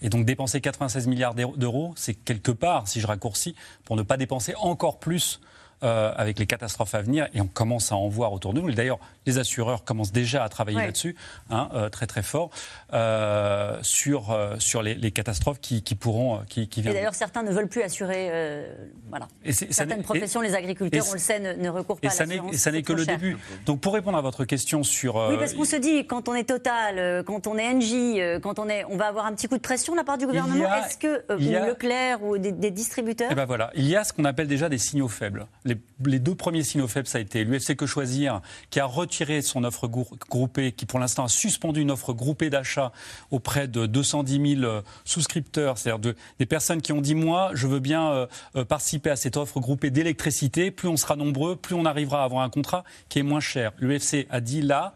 Et 0.02 0.08
donc, 0.08 0.26
dépenser 0.26 0.60
96 0.60 1.06
milliards 1.06 1.34
d'euros, 1.34 1.94
c'est 1.96 2.14
quelque 2.14 2.50
part, 2.50 2.88
si 2.88 3.00
je 3.00 3.06
raccourcis, 3.06 3.54
pour 3.84 3.96
ne 3.96 4.02
pas 4.02 4.16
dépenser 4.16 4.54
encore 4.56 4.98
plus 4.98 5.40
euh, 5.82 6.12
avec 6.16 6.38
les 6.38 6.46
catastrophes 6.46 6.94
à 6.94 7.02
venir, 7.02 7.28
et 7.34 7.40
on 7.40 7.48
commence 7.48 7.90
à 7.90 7.96
en 7.96 8.08
voir 8.08 8.32
autour 8.32 8.54
de 8.54 8.60
nous. 8.60 8.70
D'ailleurs, 8.70 9.00
les 9.26 9.38
assureurs 9.38 9.82
commencent 9.84 10.12
déjà 10.12 10.44
à 10.44 10.48
travailler 10.48 10.78
là-dessus, 10.78 11.16
hein, 11.50 11.68
euh, 11.74 11.88
très 11.88 12.06
très 12.06 12.22
fort, 12.22 12.50
euh, 12.92 13.78
sur, 13.82 14.36
sur 14.58 14.82
les, 14.82 15.10
catastrophes 15.10 15.60
qui, 15.60 15.82
qui 15.82 15.94
pourront 15.94 16.40
qui, 16.48 16.68
qui 16.68 16.80
Et 16.80 16.84
d'ailleurs, 16.84 17.14
certains 17.14 17.42
ne 17.42 17.50
veulent 17.50 17.68
plus 17.68 17.82
assurer. 17.82 18.64
voilà. 19.08 19.26
Et 19.44 19.52
Certaines 19.52 20.02
professions, 20.02 20.40
les 20.40 20.54
agriculteurs, 20.54 21.04
on 21.08 21.14
le 21.14 21.18
sait, 21.18 21.40
ne, 21.40 21.68
recourent 21.68 22.00
pas 22.00 22.08
à 22.08 22.26
l'assurance. 22.26 22.54
Et 22.54 22.58
ça 22.58 22.70
n'est 22.70 22.82
que 22.82 22.92
le 22.92 23.04
début. 23.04 23.36
Donc, 23.66 23.80
pour 23.80 23.94
répondre 23.94 24.18
à 24.18 24.22
votre 24.22 24.44
question 24.44 24.84
sur. 24.84 25.16
oui, 25.16 25.36
parce 25.36 25.54
qu'on 25.54 25.64
se 25.64 25.76
dit, 25.76 26.06
quand 26.06 26.28
on 26.28 26.34
est 26.34 26.44
Total, 26.44 27.24
quand 27.24 27.46
on 27.46 27.56
est 27.56 27.66
Engie, 27.68 28.20
quand 28.42 28.58
on 28.58 28.68
est, 28.68 28.84
on 28.84 28.96
va 28.96 29.06
avoir 29.06 29.26
un 29.26 29.34
petit 29.34 29.48
coup 29.48 29.56
de 29.56 29.62
pression 29.62 29.94
de 29.94 29.98
la 29.98 30.04
part 30.04 30.18
du 30.18 30.26
gouvernement. 30.26 30.68
Est-ce 30.74 30.96
que 30.96 31.24
Leclerc 31.28 32.22
ou 32.22 32.38
des, 32.38 32.70
distributeurs 32.70 33.28
Eh 33.32 33.34
ben 33.34 33.46
voilà, 33.46 33.70
il 33.74 33.86
y 33.86 33.96
a 33.96 34.04
ce 34.04 34.12
qu'on 34.12 34.24
appelle 34.24 34.46
déjà 34.46 34.68
des 34.68 34.78
signaux 34.78 35.08
faibles 35.08 35.46
les, 35.64 35.71
deux 36.00 36.34
premiers 36.34 36.62
signaux 36.62 36.88
faibles, 36.88 37.06
ça 37.06 37.18
a 37.18 37.20
été 37.20 37.44
l'UFC 37.44 37.76
Que 37.76 37.86
Choisir, 37.86 38.40
qui 38.70 38.80
a 38.80 38.84
retiré 38.84 39.42
son 39.42 39.64
offre 39.64 39.88
groupée, 39.88 40.72
qui 40.72 40.86
pour 40.86 40.98
l'instant 40.98 41.24
a 41.24 41.28
suspendu 41.28 41.80
une 41.80 41.90
offre 41.90 42.12
groupée 42.12 42.50
d'achat 42.50 42.92
auprès 43.30 43.68
de 43.68 43.86
210 43.86 44.56
000 44.56 44.62
euh, 44.62 44.82
souscripteurs, 45.04 45.78
c'est-à-dire 45.78 46.14
des 46.38 46.46
personnes 46.46 46.82
qui 46.82 46.92
ont 46.92 47.00
dit 47.00 47.14
moi, 47.14 47.50
je 47.54 47.66
veux 47.66 47.80
bien 47.80 48.10
euh, 48.10 48.26
euh, 48.56 48.64
participer 48.64 49.10
à 49.10 49.16
cette 49.16 49.36
offre 49.36 49.60
groupée 49.60 49.90
d'électricité. 49.90 50.70
Plus 50.70 50.88
on 50.88 50.96
sera 50.96 51.16
nombreux, 51.16 51.56
plus 51.56 51.74
on 51.74 51.84
arrivera 51.84 52.22
à 52.22 52.24
avoir 52.24 52.42
un 52.42 52.50
contrat 52.50 52.84
qui 53.08 53.18
est 53.18 53.22
moins 53.22 53.40
cher. 53.40 53.72
L'UFC 53.78 54.26
a 54.30 54.40
dit 54.40 54.62
là, 54.62 54.94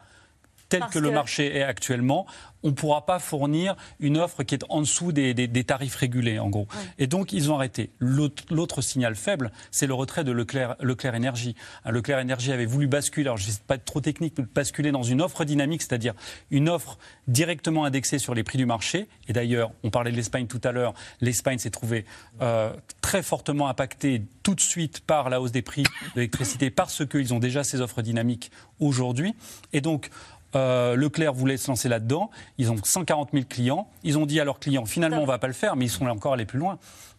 tel 0.68 0.84
que, 0.92 0.98
le 0.98 1.10
marché 1.10 1.56
est 1.56 1.62
actuellement, 1.62 2.26
on 2.62 2.70
ne 2.70 2.74
pourra 2.74 3.06
pas 3.06 3.18
fournir 3.18 3.76
une 4.00 4.18
offre 4.18 4.42
qui 4.42 4.54
est 4.54 4.64
en 4.68 4.80
dessous 4.80 5.12
des, 5.12 5.64
tarifs 5.64 5.94
régulés, 5.94 6.38
en 6.38 6.48
gros. 6.48 6.66
Et 6.98 7.06
donc, 7.06 7.32
ils 7.32 7.50
ont 7.50 7.54
arrêté. 7.54 7.90
L'autre 8.00 8.80
signal 8.80 9.14
faible, 9.14 9.52
c'est 9.70 9.86
le 9.86 9.94
retrait 9.94 10.24
de 10.24 10.32
Leclerc, 10.32 10.74
Leclerc 10.80 11.14
Énergie. 11.14 11.54
Hein, 11.84 11.92
Leclerc 11.92 12.18
Énergie 12.18 12.52
avait 12.52 12.66
voulu 12.66 12.88
basculer, 12.88 13.26
alors 13.26 13.36
je 13.36 13.46
ne 13.46 13.52
vais 13.52 13.58
pas 13.66 13.76
être 13.76 13.84
trop 13.84 14.00
technique, 14.00 14.34
mais 14.38 14.44
basculer 14.52 14.90
dans 14.90 15.04
une 15.04 15.22
offre 15.22 15.44
dynamique, 15.44 15.82
c'est-à-dire 15.82 16.14
une 16.50 16.68
offre 16.68 16.98
directement 17.28 17.84
indexée 17.84 18.18
sur 18.18 18.34
les 18.34 18.42
prix 18.42 18.58
du 18.58 18.66
marché. 18.66 19.06
Et 19.28 19.32
d'ailleurs, 19.32 19.70
on 19.84 19.90
parlait 19.90 20.10
de 20.10 20.16
l'Espagne 20.16 20.46
tout 20.46 20.60
à 20.64 20.72
l'heure, 20.72 20.94
l'Espagne 21.20 21.58
s'est 21.58 21.70
trouvée 21.70 22.04
euh, 22.42 22.72
très 23.00 23.22
fortement 23.22 23.68
impactée 23.68 24.22
tout 24.42 24.54
de 24.54 24.60
suite 24.60 25.00
par 25.00 25.30
la 25.30 25.40
hausse 25.40 25.52
des 25.52 25.62
prix 25.62 25.82
de 25.82 25.88
l'électricité 26.16 26.70
parce 26.70 27.06
qu'ils 27.06 27.34
ont 27.34 27.38
déjà 27.38 27.64
ces 27.64 27.80
offres 27.80 28.02
dynamiques 28.02 28.50
aujourd'hui. 28.80 29.34
Et 29.72 29.80
donc, 29.80 30.10
euh, 30.54 30.96
Leclerc 30.96 31.32
voulait 31.32 31.56
se 31.56 31.68
lancer 31.68 31.88
là-dedans. 31.88 32.30
Ils 32.58 32.70
ont 32.70 32.76
140 32.82 33.30
000 33.32 33.44
clients. 33.48 33.88
Ils 34.02 34.18
ont 34.18 34.26
dit 34.26 34.40
à 34.40 34.44
leurs 34.44 34.58
clients, 34.58 34.86
finalement, 34.86 35.18
on 35.18 35.22
ne 35.22 35.26
va 35.26 35.38
pas 35.38 35.46
le 35.46 35.52
faire, 35.52 35.76
mais 35.76 35.86
ils 35.86 35.90
sont 35.90 36.06
encore 36.06 36.34
allés 36.34 36.46
plus 36.46 36.58
loin. 36.58 36.78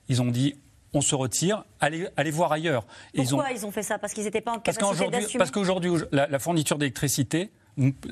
Ils 0.10 0.22
ont 0.22 0.32
dit, 0.32 0.56
on 0.94 1.02
se 1.02 1.16
retire, 1.16 1.66
allez, 1.80 2.08
allez 2.16 2.32
voir 2.32 2.52
ailleurs. 2.52 2.86
Pourquoi 3.16 3.52
ils 3.52 3.66
ont... 3.66 3.72
fait 3.72 3.84
ça? 3.84 3.98
Parce 4.00 4.14
qu'ils 4.14 4.24
n'étaient 4.24 4.42
pas 4.42 4.54
en 4.54 4.60
capacité 4.60 5.10
d'assumer 5.10 5.38
Parce 5.38 5.52
qu'aujourd'hui, 5.52 5.92
la, 6.12 6.40
fourniture 6.40 6.78
d'électricité, 6.78 7.52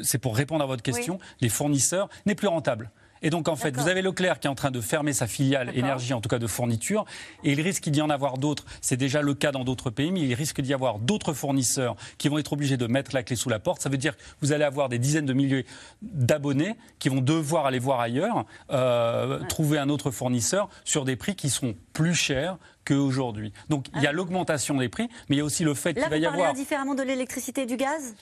c'est 0.02 0.18
pour 0.18 0.36
répondre 0.36 0.64
à 0.64 0.68
votre 0.68 0.84
question, 0.84 1.20
les 1.42 1.50
fournisseurs, 1.50 2.10
n'est 2.26 2.36
plus 2.36 2.48
rentable. 2.48 2.92
Et 3.26 3.32
donc, 3.32 3.48
en 3.48 3.56
fait, 3.56 3.76
vous 3.76 3.88
avez 3.88 4.04
Leclerc 4.04 4.40
qui 4.40 4.46
est 4.46 4.52
en 4.52 4.56
train 4.56 4.70
de 4.70 4.80
fermer 4.80 5.12
sa 5.12 5.26
filiale 5.26 5.72
énergie, 5.76 6.14
en 6.14 6.22
tout 6.22 6.30
cas 6.30 6.38
de 6.38 6.46
fourniture, 6.46 7.06
et 7.44 7.54
il 7.54 7.60
risque 7.60 7.90
d'y 7.90 8.00
en 8.00 8.12
avoir 8.12 8.38
d'autres. 8.38 8.66
C'est 8.82 8.98
déjà 8.98 9.24
le 9.24 9.34
cas 9.34 9.52
dans 9.52 9.64
d'autres 9.64 9.90
pays, 9.90 10.12
mais 10.12 10.22
il 10.22 10.36
risque 10.36 10.62
d'y 10.62 10.76
avoir 10.76 11.00
d'autres 11.00 11.34
fournisseurs 11.34 11.96
qui 12.20 12.30
vont 12.30 12.38
être 12.38 12.54
obligés 12.54 12.78
de 12.78 12.86
mettre 12.86 13.16
la 13.16 13.24
clé 13.24 13.36
sous 13.36 13.50
la 13.50 13.58
porte. 13.58 13.82
Ça 13.82 13.90
veut 13.90 13.98
dire 13.98 14.16
que 14.16 14.22
vous 14.42 14.52
allez 14.52 14.64
avoir 14.64 14.90
des 14.90 15.00
dizaines 15.00 15.26
de 15.26 15.34
milliers 15.34 15.66
d'abonnés 16.04 16.76
qui 17.00 17.10
vont 17.10 17.20
devoir 17.20 17.66
aller 17.66 17.80
voir 17.80 18.00
ailleurs, 18.00 18.46
euh, 18.70 19.40
trouver 19.46 19.80
un 19.80 19.90
autre 19.90 20.12
fournisseur 20.12 20.70
sur 20.84 21.04
des 21.04 21.16
prix 21.16 21.36
qui 21.36 21.50
sont 21.50 21.74
plus 21.94 22.14
chers 22.14 22.60
qu'aujourd'hui. 22.86 23.54
Donc, 23.70 23.88
il 23.96 24.04
y 24.04 24.06
a 24.06 24.10
ah. 24.10 24.14
l'augmentation 24.14 24.78
des 24.78 24.88
prix, 24.88 25.10
mais 25.30 25.38
il 25.38 25.40
y 25.40 25.42
a 25.42 25.46
aussi 25.46 25.64
le 25.64 25.74
fait 25.74 25.96
qu'il 25.96 26.08
va 26.08 26.18
y 26.18 26.28
avoir. 26.28 26.52
indifféremment 26.52 26.94
de 26.94 27.02
l'électricité 27.02 27.64
et 27.64 27.66
du 27.66 27.76
gaz 27.76 28.14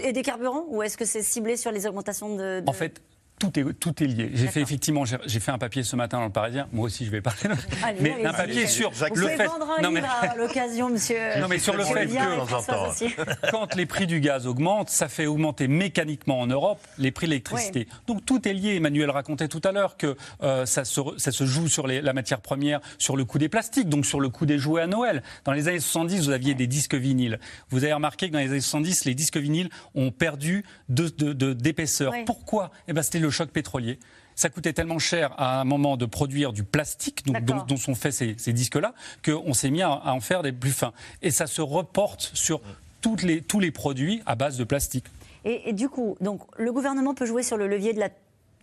et 0.00 0.12
des 0.12 0.22
carburants 0.22 0.64
Ou 0.68 0.82
est-ce 0.82 0.96
que 0.96 1.04
c'est 1.04 1.22
ciblé 1.22 1.56
sur 1.56 1.72
les 1.72 1.86
augmentations 1.86 2.36
de... 2.36 2.62
En 2.66 2.72
fait, 2.72 3.02
tout 3.38 3.58
est, 3.58 3.74
tout 3.74 4.02
est 4.02 4.06
lié. 4.06 4.30
J'ai 4.34 4.46
fait 4.46 4.60
effectivement, 4.60 5.04
j'ai 5.04 5.40
fait 5.40 5.50
un 5.50 5.58
papier 5.58 5.82
ce 5.82 5.96
matin 5.96 6.18
dans 6.18 6.26
le 6.26 6.32
Parisien. 6.32 6.68
Moi 6.72 6.86
aussi, 6.86 7.04
je 7.04 7.10
vais 7.10 7.20
parler. 7.20 7.40
mais 8.00 8.24
un 8.24 8.32
papier 8.32 8.66
sur 8.66 8.90
Vous 8.90 9.16
le 9.16 9.28
fait. 9.28 9.46
Vendre 9.46 9.68
un 9.78 9.82
non, 9.82 9.90
mais... 9.90 10.02
à 10.02 10.34
l'occasion, 10.36 10.88
monsieur. 10.90 11.18
Non, 11.40 11.48
mais 11.48 11.58
sur 11.58 11.76
le 11.76 11.84
fait 11.84 12.06
que 12.06 13.50
quand 13.50 13.74
les 13.74 13.86
prix 13.86 14.06
du 14.06 14.20
gaz 14.20 14.46
augmentent, 14.46 14.88
ça 14.88 15.08
fait 15.08 15.26
augmenter 15.26 15.68
mécaniquement 15.68 16.40
en 16.40 16.46
Europe 16.46 16.78
les 16.96 17.10
prix 17.10 17.26
de 17.26 17.32
l'électricité. 17.32 17.88
Donc 18.06 18.24
tout 18.24 18.48
est 18.48 18.52
lié. 18.52 18.76
Emmanuel 18.76 19.10
racontait 19.10 19.48
tout 19.48 19.60
à 19.64 19.72
l'heure 19.72 19.96
que 19.96 20.16
euh, 20.42 20.64
ça, 20.64 20.84
se, 20.84 21.00
ça, 21.16 21.32
se, 21.32 21.44
joue 21.44 21.68
sur 21.68 21.86
les, 21.86 22.00
la 22.00 22.12
matière 22.12 22.40
première, 22.40 22.80
sur 22.98 23.16
le 23.16 23.24
coût 23.24 23.38
des 23.38 23.48
plastiques, 23.48 23.88
donc 23.88 24.06
sur 24.06 24.20
le 24.20 24.28
coût 24.28 24.46
des 24.46 24.58
jouets 24.58 24.82
à 24.82 24.86
Noël. 24.86 25.22
Dans 25.44 25.52
les 25.52 25.68
années 25.68 25.80
70, 25.80 26.26
vous 26.26 26.30
aviez 26.30 26.54
des 26.54 26.66
disques 26.66 26.94
vinyles. 26.94 27.40
Vous 27.70 27.84
avez 27.84 27.92
remarqué 27.92 28.28
que 28.28 28.32
dans 28.32 28.38
les 28.38 28.50
années 28.50 28.60
70, 28.60 29.04
les 29.04 29.14
disques 29.14 29.36
vinyles 29.36 29.68
ont 29.94 30.10
perdu 30.10 30.64
d'épaisseur. 30.88 32.12
De, 32.12 32.18
de, 32.18 32.24
Pourquoi? 32.24 32.70
Eh 32.88 32.92
ben, 32.92 33.02
c'était 33.02 33.23
le 33.26 33.30
choc 33.30 33.50
pétrolier. 33.50 33.98
Ça 34.34 34.48
coûtait 34.48 34.72
tellement 34.72 34.98
cher 34.98 35.32
à 35.38 35.60
un 35.60 35.64
moment 35.64 35.96
de 35.96 36.06
produire 36.06 36.52
du 36.52 36.64
plastique, 36.64 37.24
donc, 37.24 37.44
dont, 37.44 37.76
sont 37.76 37.94
faits 37.94 38.12
ces, 38.12 38.52
disques-là, 38.52 38.94
qu'on 39.24 39.54
s'est 39.54 39.70
mis 39.70 39.82
à, 39.82 40.12
en 40.12 40.20
faire 40.20 40.42
des 40.42 40.52
plus 40.52 40.72
fins. 40.72 40.92
Et 41.22 41.30
ça 41.30 41.46
se 41.46 41.62
reporte 41.62 42.30
sur 42.34 42.60
toutes 43.00 43.22
les, 43.22 43.42
tous 43.42 43.60
les 43.60 43.70
produits 43.70 44.22
à 44.26 44.34
base 44.34 44.56
de 44.56 44.64
plastique. 44.64 45.04
Et, 45.44 45.72
du 45.72 45.88
coup, 45.88 46.16
donc, 46.20 46.40
le 46.58 46.72
gouvernement 46.72 47.14
peut 47.14 47.26
jouer 47.26 47.42
sur 47.42 47.56
le 47.56 47.68
levier 47.68 47.92
de 47.92 48.00
la 48.00 48.08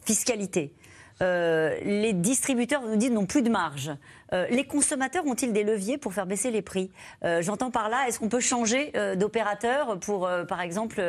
fiscalité. 0.04 0.74
Euh, 1.22 1.78
les 1.84 2.14
distributeurs, 2.14 2.82
nous 2.82 2.96
disent, 2.96 3.12
n'ont 3.12 3.26
plus 3.26 3.44
de 3.44 3.50
marge. 3.50 3.92
Euh, 4.34 4.48
les 4.50 4.64
consommateurs 4.64 5.26
ont-ils 5.26 5.52
des 5.52 5.64
leviers 5.64 5.98
pour 5.98 6.14
faire 6.14 6.26
baisser 6.26 6.52
les 6.52 6.62
prix? 6.62 6.90
Euh, 7.24 7.42
J'entends 7.42 7.70
par 7.70 7.90
là, 7.90 8.08
est-ce 8.08 8.18
qu'on 8.18 8.30
peut 8.30 8.40
changer 8.40 8.94
d'opérateur 9.16 10.00
pour, 10.00 10.30
par 10.48 10.62
exemple, 10.62 11.04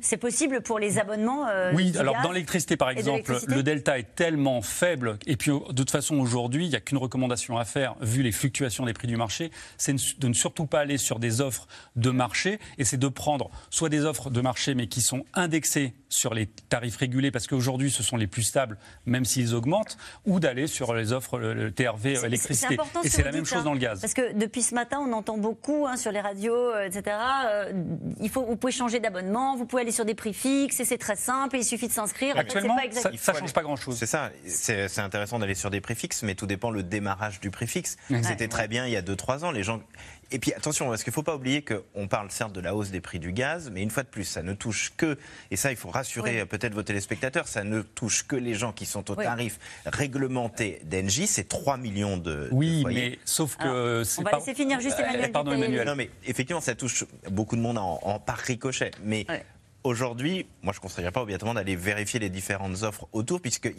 c'est 0.00 0.16
possible 0.16 0.60
pour 0.60 0.78
les 0.78 0.98
abonnements 0.98 1.46
Oui, 1.72 1.92
alors 1.98 2.16
dans 2.22 2.32
l'électricité, 2.32 2.76
par 2.76 2.90
exemple, 2.90 3.38
le 3.46 3.62
delta 3.62 3.98
est 3.98 4.14
tellement 4.14 4.62
faible, 4.62 5.18
et 5.26 5.36
puis 5.36 5.50
de 5.50 5.72
toute 5.72 5.90
façon, 5.90 6.16
aujourd'hui, 6.16 6.66
il 6.66 6.70
n'y 6.70 6.76
a 6.76 6.80
qu'une 6.80 6.98
recommandation 6.98 7.58
à 7.58 7.64
faire, 7.64 7.94
vu 8.00 8.22
les 8.22 8.32
fluctuations 8.32 8.84
des 8.84 8.92
prix 8.92 9.08
du 9.08 9.16
marché, 9.16 9.50
c'est 9.76 9.94
de 10.18 10.28
ne 10.28 10.34
surtout 10.34 10.66
pas 10.66 10.80
aller 10.80 10.98
sur 10.98 11.18
des 11.18 11.40
offres 11.40 11.66
de 11.96 12.10
marché, 12.10 12.58
et 12.76 12.84
c'est 12.84 12.96
de 12.96 13.08
prendre 13.08 13.50
soit 13.70 13.88
des 13.88 14.04
offres 14.04 14.30
de 14.30 14.40
marché, 14.40 14.74
mais 14.74 14.86
qui 14.86 15.00
sont 15.00 15.24
indexées 15.34 15.94
sur 16.08 16.34
les 16.34 16.46
tarifs 16.46 16.96
régulés, 16.96 17.30
parce 17.30 17.46
qu'aujourd'hui, 17.46 17.90
ce 17.90 18.02
sont 18.02 18.16
les 18.16 18.26
plus 18.26 18.42
stables, 18.42 18.78
même 19.06 19.24
s'ils 19.24 19.47
augmentent, 19.54 19.96
ou 20.26 20.40
d'aller 20.40 20.66
sur 20.66 20.94
les 20.94 21.12
offres 21.12 21.38
le 21.38 21.70
TRV 21.70 22.18
électricité. 22.24 22.66
C'est 22.68 22.74
important. 22.74 23.02
Et 23.02 23.08
c'est 23.08 23.22
la 23.22 23.32
même 23.32 23.44
chose 23.44 23.64
dans 23.64 23.72
le 23.72 23.78
gaz. 23.78 24.00
Parce 24.00 24.14
que 24.14 24.32
depuis 24.32 24.62
ce 24.62 24.74
matin, 24.74 24.98
on 25.00 25.12
entend 25.12 25.38
beaucoup 25.38 25.86
hein, 25.86 25.96
sur 25.96 26.12
les 26.12 26.20
radios, 26.20 26.54
euh, 26.54 26.86
etc. 26.86 27.16
Euh, 27.46 27.72
il 28.20 28.28
faut, 28.28 28.44
vous 28.44 28.56
pouvez 28.56 28.72
changer 28.72 29.00
d'abonnement, 29.00 29.56
vous 29.56 29.66
pouvez 29.66 29.82
aller 29.82 29.92
sur 29.92 30.04
des 30.04 30.14
prix 30.14 30.34
fixes, 30.34 30.80
et 30.80 30.84
c'est 30.84 30.98
très 30.98 31.16
simple, 31.16 31.56
et 31.56 31.60
il 31.60 31.64
suffit 31.64 31.88
de 31.88 31.92
s'inscrire. 31.92 32.36
Actuellement, 32.36 32.76
ça, 32.92 33.10
ne 33.10 33.16
change 33.16 33.52
pas 33.52 33.62
grand-chose. 33.62 33.96
C'est 33.96 34.06
ça. 34.06 34.30
C'est 34.46 34.98
intéressant 34.98 35.38
d'aller 35.38 35.54
sur 35.54 35.70
des 35.70 35.80
prix 35.80 35.94
fixes, 35.94 36.22
mais 36.22 36.34
tout 36.34 36.46
dépend 36.46 36.70
le 36.70 36.82
démarrage 36.82 37.40
du 37.40 37.50
prix 37.50 37.66
fixe. 37.66 37.96
C'était 38.22 38.48
très 38.48 38.68
bien 38.68 38.86
il 38.86 38.92
y 38.92 38.96
a 38.96 39.02
2-3 39.02 39.44
ans. 39.44 39.50
Les 39.50 39.62
gens 39.62 39.80
et 40.30 40.38
puis 40.38 40.52
attention, 40.52 40.88
parce 40.88 41.02
qu'il 41.02 41.10
ne 41.10 41.14
faut 41.14 41.22
pas 41.22 41.34
oublier 41.36 41.62
qu'on 41.62 42.06
parle 42.06 42.30
certes 42.30 42.52
de 42.52 42.60
la 42.60 42.74
hausse 42.74 42.90
des 42.90 43.00
prix 43.00 43.18
du 43.18 43.32
gaz, 43.32 43.70
mais 43.72 43.82
une 43.82 43.90
fois 43.90 44.02
de 44.02 44.08
plus, 44.08 44.24
ça 44.24 44.42
ne 44.42 44.52
touche 44.52 44.92
que, 44.96 45.16
et 45.50 45.56
ça 45.56 45.70
il 45.70 45.76
faut 45.76 45.90
rassurer 45.90 46.44
peut-être 46.44 46.74
vos 46.74 46.82
téléspectateurs, 46.82 47.48
ça 47.48 47.64
ne 47.64 47.82
touche 47.82 48.26
que 48.26 48.36
les 48.36 48.54
gens 48.54 48.72
qui 48.72 48.86
sont 48.86 49.10
au 49.10 49.14
tarif 49.14 49.58
réglementé 49.86 50.80
d'Engie, 50.84 51.26
c'est 51.26 51.48
3 51.48 51.78
millions 51.78 52.16
de, 52.18 52.48
oui, 52.52 52.84
mais 52.86 53.18
sauf 53.24 53.56
que... 53.56 54.02
on 54.18 54.22
va 54.22 54.32
laisser 54.32 54.54
finir 54.54 54.80
juste 54.80 54.98
Emmanuel. 54.98 55.32
pardon 55.32 55.52
Emmanuel. 55.52 55.86
Non 55.86 55.96
mais 55.96 56.10
effectivement, 56.26 56.60
ça 56.60 56.74
touche 56.74 57.04
beaucoup 57.30 57.56
de 57.56 57.62
monde 57.62 57.78
en, 57.78 57.98
en 58.02 58.18
par 58.18 58.38
ricochet, 58.38 58.90
mais... 59.02 59.26
Aujourd'hui, 59.84 60.44
moi 60.62 60.72
je 60.72 60.78
ne 60.78 60.82
conseillerais 60.82 61.12
pas 61.12 61.22
obligatoirement 61.22 61.54
d'aller 61.54 61.76
vérifier 61.76 62.18
les 62.18 62.28
différentes 62.28 62.82
offres 62.82 63.06
autour, 63.12 63.40
puisque 63.40 63.72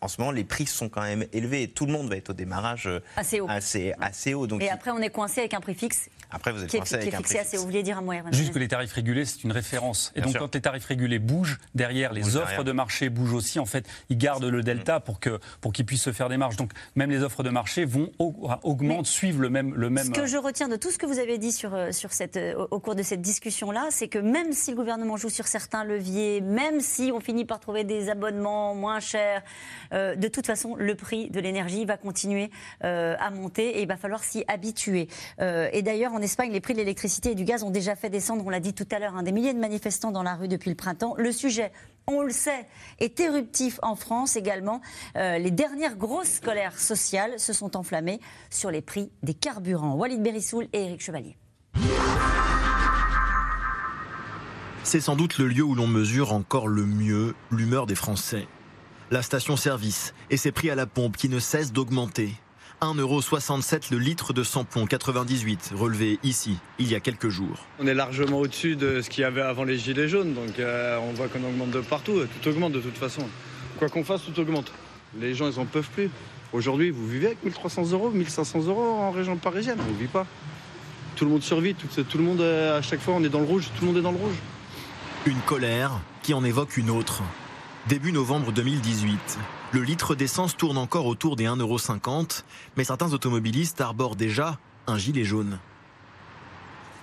en 0.00 0.08
ce 0.08 0.20
moment, 0.20 0.30
les 0.30 0.44
prix 0.44 0.66
sont 0.66 0.88
quand 0.88 1.02
même 1.02 1.26
élevés 1.32 1.62
et 1.62 1.68
tout 1.68 1.86
le 1.86 1.92
monde 1.92 2.08
va 2.08 2.16
être 2.16 2.30
au 2.30 2.34
démarrage 2.34 2.86
euh, 2.86 3.00
assez 3.16 3.40
haut. 3.40 3.48
Assez, 3.48 4.34
haut 4.34 4.46
donc 4.46 4.62
et 4.62 4.70
après, 4.70 4.90
on 4.90 4.98
est 4.98 5.10
coincé 5.10 5.40
avec 5.40 5.54
un 5.54 5.60
prix 5.60 5.74
fixe. 5.74 6.08
Après, 6.30 6.52
vous 6.52 6.62
êtes 6.62 6.70
coincé 6.70 6.96
avec 6.96 7.14
un 7.14 7.20
prix 7.20 7.38
fixe. 7.38 7.54
Vous 7.54 7.64
vouliez 7.64 7.82
dire 7.82 7.98
un 7.98 8.02
moyen 8.02 8.24
Juste 8.32 8.52
que 8.52 8.58
les 8.58 8.68
tarifs 8.68 8.92
régulés, 8.92 9.24
c'est 9.24 9.44
une 9.44 9.52
référence. 9.52 10.12
Et 10.14 10.20
donc, 10.20 10.36
quand 10.36 10.54
les 10.54 10.60
tarifs 10.60 10.84
régulés 10.84 11.18
bougent, 11.18 11.58
derrière, 11.74 12.12
les 12.12 12.36
offres 12.36 12.64
de 12.64 12.72
marché 12.72 13.08
bougent 13.08 13.34
aussi. 13.34 13.58
En 13.58 13.66
fait, 13.66 13.86
ils 14.08 14.18
gardent 14.18 14.44
le 14.44 14.62
delta 14.62 15.00
pour 15.00 15.20
qu'ils 15.20 15.38
pour 15.60 15.72
qu'ils 15.72 15.86
puissent 15.86 16.02
se 16.02 16.12
faire 16.12 16.28
des 16.28 16.36
marges. 16.36 16.56
Donc, 16.56 16.72
même 16.94 17.10
les 17.10 17.22
offres 17.22 17.42
de 17.42 17.50
marché 17.50 17.84
vont 17.84 18.10
augmentent, 18.18 19.06
suivent 19.06 19.40
le 19.40 19.50
même, 19.50 19.74
le 19.74 19.90
même. 19.90 20.06
Ce 20.06 20.10
que 20.10 20.26
je 20.26 20.36
retiens 20.36 20.68
de 20.68 20.76
tout 20.76 20.90
ce 20.90 20.98
que 20.98 21.06
vous 21.06 21.18
avez 21.18 21.38
dit 21.38 21.52
sur, 21.52 21.74
euh, 21.74 21.92
sur 21.92 22.12
cette, 22.12 22.36
euh, 22.36 22.66
au 22.70 22.80
cours 22.80 22.94
de 22.94 23.02
cette 23.02 23.20
discussion-là, 23.20 23.88
c'est 23.90 24.08
que 24.08 24.18
même 24.18 24.52
si 24.52 24.70
le 24.70 24.76
gouvernement 24.76 25.16
joue 25.16 25.30
sur 25.30 25.46
certains 25.46 25.84
leviers, 25.84 26.40
même 26.40 26.80
si 26.80 27.10
on 27.14 27.20
finit 27.20 27.44
par 27.44 27.60
trouver 27.60 27.84
des 27.84 28.08
abonnements 28.08 28.74
moins 28.74 29.00
chers, 29.00 29.42
de 29.92 30.28
toute 30.28 30.46
façon, 30.46 30.74
le 30.76 30.94
prix 30.94 31.30
de 31.30 31.40
l'énergie 31.40 31.84
va 31.84 31.96
continuer 31.96 32.50
euh, 32.84 33.16
à 33.18 33.30
monter 33.30 33.78
et 33.78 33.82
il 33.82 33.88
va 33.88 33.96
falloir 33.96 34.22
s'y 34.22 34.44
habituer. 34.48 35.08
Euh, 35.40 35.68
et 35.72 35.82
d'ailleurs, 35.82 36.12
en 36.16 36.22
Espagne, 36.22 36.50
les 36.50 36.60
prix 36.60 36.72
de 36.72 36.78
l'électricité 36.78 37.30
et 37.30 37.34
du 37.34 37.44
gaz 37.44 37.62
ont 37.62 37.70
déjà 37.70 37.94
fait 37.94 38.10
descendre, 38.10 38.44
on 38.44 38.50
l'a 38.50 38.60
dit 38.60 38.74
tout 38.74 38.88
à 38.90 38.98
l'heure, 38.98 39.22
des 39.22 39.32
milliers 39.32 39.54
de 39.54 39.58
manifestants 39.58 40.10
dans 40.10 40.22
la 40.22 40.34
rue 40.34 40.48
depuis 40.48 40.70
le 40.70 40.76
printemps. 40.76 41.14
Le 41.16 41.32
sujet 41.32 41.72
on 42.08 42.22
le 42.22 42.30
sait, 42.30 42.68
est 43.00 43.18
éruptif 43.18 43.80
en 43.82 43.96
France 43.96 44.36
également. 44.36 44.80
Euh, 45.16 45.38
les 45.38 45.50
dernières 45.50 45.96
grosses 45.96 46.38
colères 46.38 46.78
sociales 46.78 47.40
se 47.40 47.52
sont 47.52 47.76
enflammées 47.76 48.20
sur 48.48 48.70
les 48.70 48.80
prix 48.80 49.10
des 49.24 49.34
carburants. 49.34 49.94
Walid 49.94 50.22
Berissoul 50.22 50.68
et 50.72 50.84
Éric 50.84 51.00
Chevalier. 51.00 51.36
C'est 54.84 55.00
sans 55.00 55.16
doute 55.16 55.38
le 55.38 55.48
lieu 55.48 55.64
où 55.64 55.74
l'on 55.74 55.88
mesure 55.88 56.32
encore 56.32 56.68
le 56.68 56.86
mieux 56.86 57.34
l'humeur 57.50 57.86
des 57.86 57.96
Français 57.96 58.46
la 59.10 59.22
station-service 59.22 60.14
et 60.30 60.36
ses 60.36 60.52
prix 60.52 60.70
à 60.70 60.74
la 60.74 60.86
pompe 60.86 61.16
qui 61.16 61.28
ne 61.28 61.38
cessent 61.38 61.72
d'augmenter. 61.72 62.34
1,67€ 62.82 63.90
le 63.90 63.98
litre 63.98 64.32
de 64.32 64.42
samplon 64.42 64.86
98 64.86 65.72
relevé 65.74 66.18
ici 66.22 66.58
il 66.78 66.90
y 66.90 66.94
a 66.94 67.00
quelques 67.00 67.28
jours. 67.28 67.66
On 67.78 67.86
est 67.86 67.94
largement 67.94 68.38
au-dessus 68.38 68.76
de 68.76 69.00
ce 69.00 69.08
qu'il 69.08 69.22
y 69.22 69.24
avait 69.24 69.40
avant 69.40 69.64
les 69.64 69.78
gilets 69.78 70.08
jaunes, 70.08 70.34
donc 70.34 70.58
euh, 70.58 70.98
on 70.98 71.12
voit 71.12 71.28
qu'on 71.28 71.42
augmente 71.42 71.70
de 71.70 71.80
partout, 71.80 72.20
tout 72.42 72.48
augmente 72.48 72.72
de 72.72 72.80
toute 72.80 72.98
façon. 72.98 73.22
Quoi 73.78 73.88
qu'on 73.88 74.04
fasse, 74.04 74.22
tout 74.24 74.38
augmente. 74.40 74.72
Les 75.18 75.34
gens, 75.34 75.50
ils 75.50 75.58
en 75.58 75.64
peuvent 75.64 75.88
plus. 75.88 76.10
Aujourd'hui, 76.52 76.90
vous 76.90 77.06
vivez 77.06 77.28
avec 77.28 77.42
1300 77.44 77.92
euros, 77.92 78.10
1500 78.10 78.66
euros 78.66 78.82
en 78.82 79.10
région 79.10 79.36
parisienne, 79.36 79.78
on 79.80 79.92
ne 79.92 79.98
vit 79.98 80.06
pas. 80.06 80.26
Tout 81.16 81.24
le 81.24 81.30
monde 81.30 81.42
survit, 81.42 81.74
tout, 81.74 81.88
tout 81.88 82.18
le 82.18 82.24
monde, 82.24 82.40
euh, 82.40 82.78
à 82.78 82.82
chaque 82.82 83.00
fois, 83.00 83.14
on 83.14 83.24
est 83.24 83.28
dans 83.28 83.40
le 83.40 83.46
rouge, 83.46 83.68
tout 83.76 83.82
le 83.82 83.86
monde 83.88 83.96
est 83.96 84.02
dans 84.02 84.12
le 84.12 84.18
rouge. 84.18 84.36
Une 85.24 85.40
colère 85.40 85.92
qui 86.22 86.34
en 86.34 86.44
évoque 86.44 86.76
une 86.76 86.90
autre. 86.90 87.22
Début 87.88 88.12
novembre 88.12 88.52
2018, 88.52 89.38
le 89.72 89.82
litre 89.82 90.14
d'essence 90.14 90.56
tourne 90.56 90.78
encore 90.78 91.06
autour 91.06 91.36
des 91.36 91.44
1,50€, 91.44 92.42
mais 92.76 92.84
certains 92.84 93.12
automobilistes 93.12 93.80
arborent 93.80 94.16
déjà 94.16 94.58
un 94.86 94.96
gilet 94.96 95.24
jaune. 95.24 95.58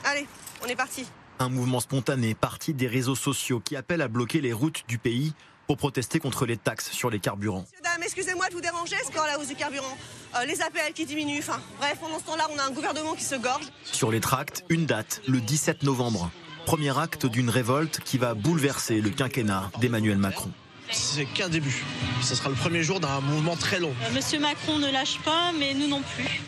Allez, 0.05 0.27
on 0.63 0.67
est 0.67 0.75
parti. 0.75 1.05
Un 1.39 1.49
mouvement 1.49 1.79
spontané 1.79 2.35
parti 2.35 2.73
des 2.73 2.87
réseaux 2.87 3.15
sociaux 3.15 3.59
qui 3.59 3.75
appelle 3.75 4.01
à 4.01 4.07
bloquer 4.07 4.39
les 4.39 4.53
routes 4.53 4.83
du 4.87 4.97
pays 4.97 5.33
pour 5.67 5.77
protester 5.77 6.19
contre 6.19 6.45
les 6.45 6.57
taxes 6.57 6.91
sur 6.91 7.09
les 7.09 7.19
carburants. 7.19 7.65
Madame, 7.83 8.03
excusez-moi 8.03 8.47
de 8.49 8.53
vous 8.53 8.61
déranger, 8.61 8.95
c'est 9.03 9.13
quand 9.13 9.25
la 9.25 9.39
hausse 9.39 9.47
du 9.47 9.55
carburant 9.55 9.97
euh, 10.35 10.45
Les 10.45 10.61
APL 10.61 10.93
qui 10.93 11.05
diminuent, 11.05 11.39
enfin 11.39 11.59
bref, 11.77 11.97
pendant 11.99 12.19
ce 12.19 12.25
temps-là, 12.25 12.47
on 12.53 12.59
a 12.59 12.63
un 12.63 12.71
gouvernement 12.71 13.13
qui 13.13 13.23
se 13.23 13.35
gorge. 13.35 13.65
Sur 13.83 14.11
les 14.11 14.19
tracts, 14.19 14.65
une 14.69 14.85
date, 14.85 15.21
le 15.27 15.39
17 15.39 15.83
novembre. 15.83 16.31
Premier 16.65 16.97
acte 16.97 17.25
d'une 17.25 17.49
révolte 17.49 17.99
qui 18.01 18.17
va 18.17 18.33
bouleverser 18.33 19.01
le 19.01 19.09
quinquennat 19.09 19.69
d'Emmanuel 19.79 20.17
Macron. 20.17 20.51
C'est 20.93 21.25
qu'un 21.25 21.49
début. 21.49 21.83
Ce 22.21 22.35
sera 22.35 22.49
le 22.49 22.55
premier 22.55 22.83
jour 22.83 22.99
d'un 22.99 23.19
mouvement 23.21 23.55
très 23.55 23.79
long. 23.79 23.93
Euh, 24.03 24.13
Monsieur 24.13 24.39
Macron 24.39 24.77
ne 24.77 24.91
lâche 24.91 25.19
pas, 25.25 25.51
mais 25.57 25.73
nous 25.73 25.87
non 25.87 26.01
plus. 26.15 26.41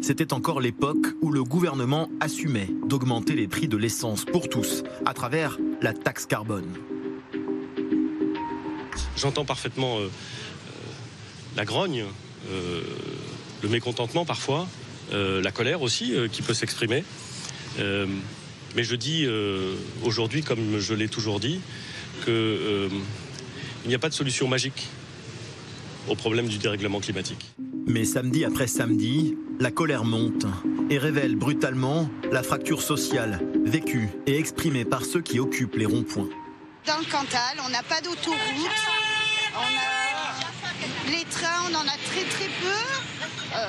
C'était 0.00 0.32
encore 0.32 0.60
l'époque 0.60 1.08
où 1.20 1.30
le 1.30 1.42
gouvernement 1.44 2.08
assumait 2.20 2.68
d'augmenter 2.86 3.34
les 3.34 3.48
prix 3.48 3.68
de 3.68 3.76
l'essence 3.76 4.24
pour 4.24 4.48
tous 4.48 4.84
à 5.04 5.12
travers 5.12 5.58
la 5.82 5.92
taxe 5.92 6.24
carbone. 6.26 6.72
J'entends 9.16 9.44
parfaitement 9.44 9.98
euh, 9.98 10.02
euh, 10.04 10.08
la 11.56 11.64
grogne, 11.64 12.04
euh, 12.50 12.82
le 13.62 13.68
mécontentement 13.68 14.24
parfois, 14.24 14.66
euh, 15.12 15.42
la 15.42 15.50
colère 15.50 15.82
aussi 15.82 16.14
euh, 16.14 16.28
qui 16.28 16.42
peut 16.42 16.54
s'exprimer. 16.54 17.04
Euh, 17.78 18.06
mais 18.76 18.84
je 18.84 18.94
dis 18.94 19.24
euh, 19.26 19.74
aujourd'hui, 20.04 20.42
comme 20.42 20.78
je 20.78 20.94
l'ai 20.94 21.08
toujours 21.08 21.40
dit, 21.40 21.60
que 22.24 22.30
euh, 22.30 22.88
il 23.84 23.88
n'y 23.88 23.94
a 23.94 23.98
pas 23.98 24.08
de 24.08 24.14
solution 24.14 24.48
magique 24.48 24.88
au 26.08 26.14
problème 26.14 26.48
du 26.48 26.58
dérèglement 26.58 27.00
climatique. 27.00 27.52
Mais 27.86 28.04
samedi 28.04 28.44
après 28.44 28.66
samedi, 28.66 29.36
la 29.58 29.70
colère 29.70 30.04
monte 30.04 30.46
et 30.90 30.98
révèle 30.98 31.36
brutalement 31.36 32.08
la 32.30 32.42
fracture 32.42 32.82
sociale 32.82 33.40
vécue 33.64 34.10
et 34.26 34.38
exprimée 34.38 34.84
par 34.84 35.04
ceux 35.04 35.20
qui 35.20 35.38
occupent 35.38 35.76
les 35.76 35.86
ronds-points. 35.86 36.28
Dans 36.86 36.98
le 36.98 37.04
Cantal, 37.04 37.58
on 37.66 37.68
n'a 37.70 37.82
pas 37.82 38.00
d'autoroute. 38.00 38.38
On 39.54 39.58
a 39.58 40.00
les 41.10 41.24
trains, 41.24 41.64
on 41.70 41.74
en 41.74 41.86
a 41.86 41.96
très 42.10 42.24
très 42.24 42.48
peu. 42.60 43.26
Euh, 43.54 43.66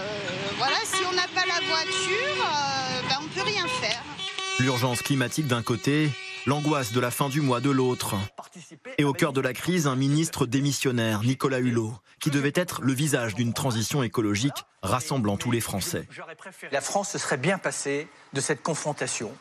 voilà, 0.57 0.75
si 0.85 1.03
on 1.09 1.15
n'a 1.15 1.27
pas 1.33 1.45
la 1.47 1.65
voiture, 1.67 2.45
euh, 2.45 3.01
ben, 3.09 3.17
on 3.21 3.27
peut 3.27 3.45
rien 3.45 3.67
faire. 3.81 4.03
L'urgence 4.59 5.01
climatique 5.01 5.47
d'un 5.47 5.63
côté, 5.63 6.09
l'angoisse 6.45 6.91
de 6.91 6.99
la 6.99 7.11
fin 7.11 7.29
du 7.29 7.41
mois 7.41 7.61
de 7.61 7.69
l'autre. 7.69 8.15
Et 8.97 9.03
au 9.03 9.13
cœur 9.13 9.33
de 9.33 9.41
la 9.41 9.53
crise, 9.53 9.87
un 9.87 9.95
ministre 9.95 10.45
démissionnaire, 10.45 11.23
Nicolas 11.23 11.59
Hulot, 11.59 11.93
qui 12.19 12.29
devait 12.29 12.53
être 12.55 12.81
le 12.81 12.93
visage 12.93 13.35
d'une 13.35 13.53
transition 13.53 14.03
écologique 14.03 14.65
rassemblant 14.81 15.37
tous 15.37 15.51
les 15.51 15.61
Français. 15.61 16.07
La 16.71 16.81
France 16.81 17.11
se 17.11 17.17
serait 17.17 17.37
bien 17.37 17.57
passée 17.57 18.07
de 18.33 18.41
cette 18.41 18.63
confrontation 18.63 19.31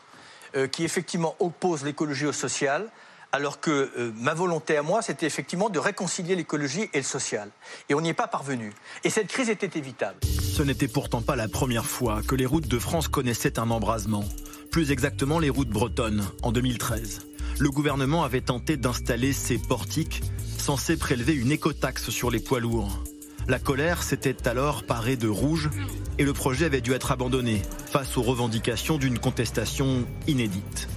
euh, 0.55 0.67
qui 0.67 0.83
effectivement 0.83 1.35
oppose 1.39 1.83
l'écologie 1.83 2.25
au 2.25 2.33
social, 2.33 2.87
alors 3.31 3.59
que 3.59 3.91
euh, 3.97 4.11
ma 4.17 4.33
volonté 4.33 4.77
à 4.77 4.83
moi, 4.83 5.01
c'était 5.01 5.25
effectivement 5.25 5.69
de 5.69 5.79
réconcilier 5.79 6.35
l'écologie 6.35 6.89
et 6.93 6.97
le 6.97 7.03
social. 7.03 7.49
Et 7.89 7.95
on 7.95 8.01
n'y 8.01 8.09
est 8.09 8.13
pas 8.13 8.27
parvenu. 8.27 8.73
Et 9.03 9.09
cette 9.09 9.27
crise 9.27 9.49
était 9.49 9.79
évitable. 9.79 10.19
Ce 10.23 10.61
n'était 10.61 10.89
pourtant 10.89 11.21
pas 11.21 11.35
la 11.35 11.47
première 11.47 11.85
fois 11.85 12.21
que 12.21 12.35
les 12.35 12.45
routes 12.45 12.67
de 12.67 12.79
France 12.79 13.07
connaissaient 13.07 13.57
un 13.57 13.71
embrasement. 13.71 14.25
Plus 14.71 14.91
exactement 14.91 15.39
les 15.39 15.49
routes 15.49 15.69
bretonnes, 15.69 16.23
en 16.43 16.53
2013. 16.53 17.27
Le 17.59 17.69
gouvernement 17.69 18.23
avait 18.23 18.39
tenté 18.39 18.77
d'installer 18.77 19.33
ces 19.33 19.57
portiques 19.57 20.21
censés 20.57 20.95
prélever 20.95 21.33
une 21.33 21.51
écotaxe 21.51 22.09
sur 22.09 22.31
les 22.31 22.39
poids 22.39 22.61
lourds. 22.61 23.03
La 23.49 23.59
colère 23.59 24.01
s'était 24.01 24.47
alors 24.47 24.83
parée 24.83 25.17
de 25.17 25.27
rouge 25.27 25.69
et 26.17 26.23
le 26.23 26.31
projet 26.31 26.67
avait 26.67 26.79
dû 26.79 26.93
être 26.93 27.11
abandonné 27.11 27.61
face 27.91 28.17
aux 28.17 28.21
revendications 28.21 28.97
d'une 28.97 29.19
contestation 29.19 30.05
inédite. 30.27 30.87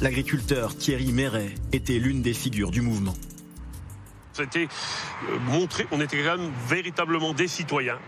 L'agriculteur 0.00 0.76
Thierry 0.76 1.10
Méret 1.10 1.52
était 1.72 1.98
l'une 1.98 2.22
des 2.22 2.34
figures 2.34 2.70
du 2.70 2.82
mouvement. 2.82 3.14
C'était 4.32 4.68
euh, 5.30 5.38
montré, 5.40 5.86
on 5.90 6.00
était 6.00 6.22
quand 6.22 6.38
même 6.38 6.52
véritablement 6.68 7.32
des 7.34 7.48
citoyens, 7.48 7.98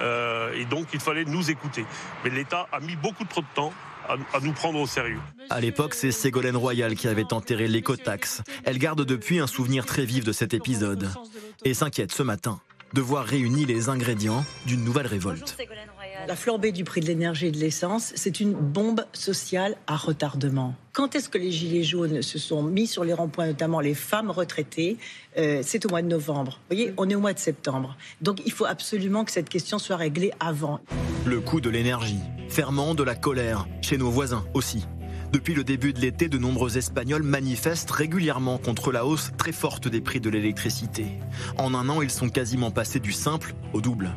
euh, 0.00 0.52
et 0.54 0.64
donc 0.66 0.88
il 0.92 1.00
fallait 1.00 1.24
nous 1.24 1.50
écouter. 1.50 1.84
Mais 2.24 2.30
l'État 2.30 2.68
a 2.72 2.80
mis 2.80 2.96
beaucoup 2.96 3.24
trop 3.24 3.40
de 3.40 3.46
temps 3.54 3.72
à, 4.08 4.14
à 4.36 4.40
nous 4.40 4.52
prendre 4.52 4.78
au 4.78 4.86
sérieux. 4.86 5.20
À 5.50 5.60
l'époque, 5.60 5.94
c'est 5.94 6.12
Ségolène 6.12 6.56
Royal 6.56 6.94
qui 6.94 7.08
avait 7.08 7.32
enterré 7.32 7.66
l'écotaxe. 7.68 8.42
Elle 8.64 8.78
garde 8.78 9.04
depuis 9.04 9.38
un 9.38 9.46
souvenir 9.46 9.86
très 9.86 10.04
vif 10.04 10.24
de 10.24 10.32
cet 10.32 10.54
épisode 10.54 11.10
et 11.64 11.74
s'inquiète 11.74 12.12
ce 12.12 12.22
matin 12.22 12.60
de 12.92 13.00
voir 13.00 13.24
réunis 13.24 13.66
les 13.66 13.88
ingrédients 13.88 14.44
d'une 14.66 14.84
nouvelle 14.84 15.06
révolte. 15.06 15.56
La 16.28 16.36
flambée 16.36 16.72
du 16.72 16.84
prix 16.84 17.00
de 17.00 17.06
l'énergie 17.06 17.46
et 17.46 17.50
de 17.50 17.58
l'essence, 17.58 18.12
c'est 18.14 18.40
une 18.40 18.52
bombe 18.52 19.04
sociale 19.12 19.76
à 19.86 19.96
retardement. 19.96 20.74
Quand 20.92 21.14
est-ce 21.14 21.28
que 21.28 21.38
les 21.38 21.50
Gilets 21.50 21.82
jaunes 21.82 22.22
se 22.22 22.38
sont 22.38 22.62
mis 22.62 22.86
sur 22.86 23.04
les 23.04 23.12
ronds-points, 23.12 23.46
notamment 23.46 23.80
les 23.80 23.94
femmes 23.94 24.30
retraitées? 24.30 24.96
Euh, 25.38 25.62
C'est 25.64 25.84
au 25.86 25.88
mois 25.88 26.02
de 26.02 26.08
novembre. 26.08 26.60
Vous 26.68 26.76
voyez, 26.76 26.92
on 26.98 27.08
est 27.08 27.14
au 27.14 27.20
mois 27.20 27.32
de 27.32 27.38
septembre. 27.38 27.96
Donc 28.20 28.42
il 28.44 28.52
faut 28.52 28.64
absolument 28.64 29.24
que 29.24 29.32
cette 29.32 29.48
question 29.48 29.78
soit 29.78 29.96
réglée 29.96 30.32
avant. 30.40 30.80
Le 31.26 31.40
coût 31.40 31.60
de 31.60 31.70
l'énergie, 31.70 32.20
ferment 32.48 32.94
de 32.94 33.02
la 33.02 33.14
colère, 33.14 33.66
chez 33.80 33.96
nos 33.96 34.10
voisins 34.10 34.44
aussi. 34.54 34.86
Depuis 35.32 35.54
le 35.54 35.62
début 35.62 35.92
de 35.92 36.00
l'été, 36.00 36.28
de 36.28 36.38
nombreux 36.38 36.76
Espagnols 36.76 37.22
manifestent 37.22 37.90
régulièrement 37.92 38.58
contre 38.58 38.90
la 38.90 39.06
hausse 39.06 39.30
très 39.38 39.52
forte 39.52 39.86
des 39.86 40.00
prix 40.00 40.20
de 40.20 40.28
l'électricité. 40.28 41.06
En 41.56 41.72
un 41.74 41.88
an, 41.88 42.02
ils 42.02 42.10
sont 42.10 42.28
quasiment 42.28 42.72
passés 42.72 42.98
du 42.98 43.12
simple 43.12 43.54
au 43.72 43.80
double. 43.80 44.10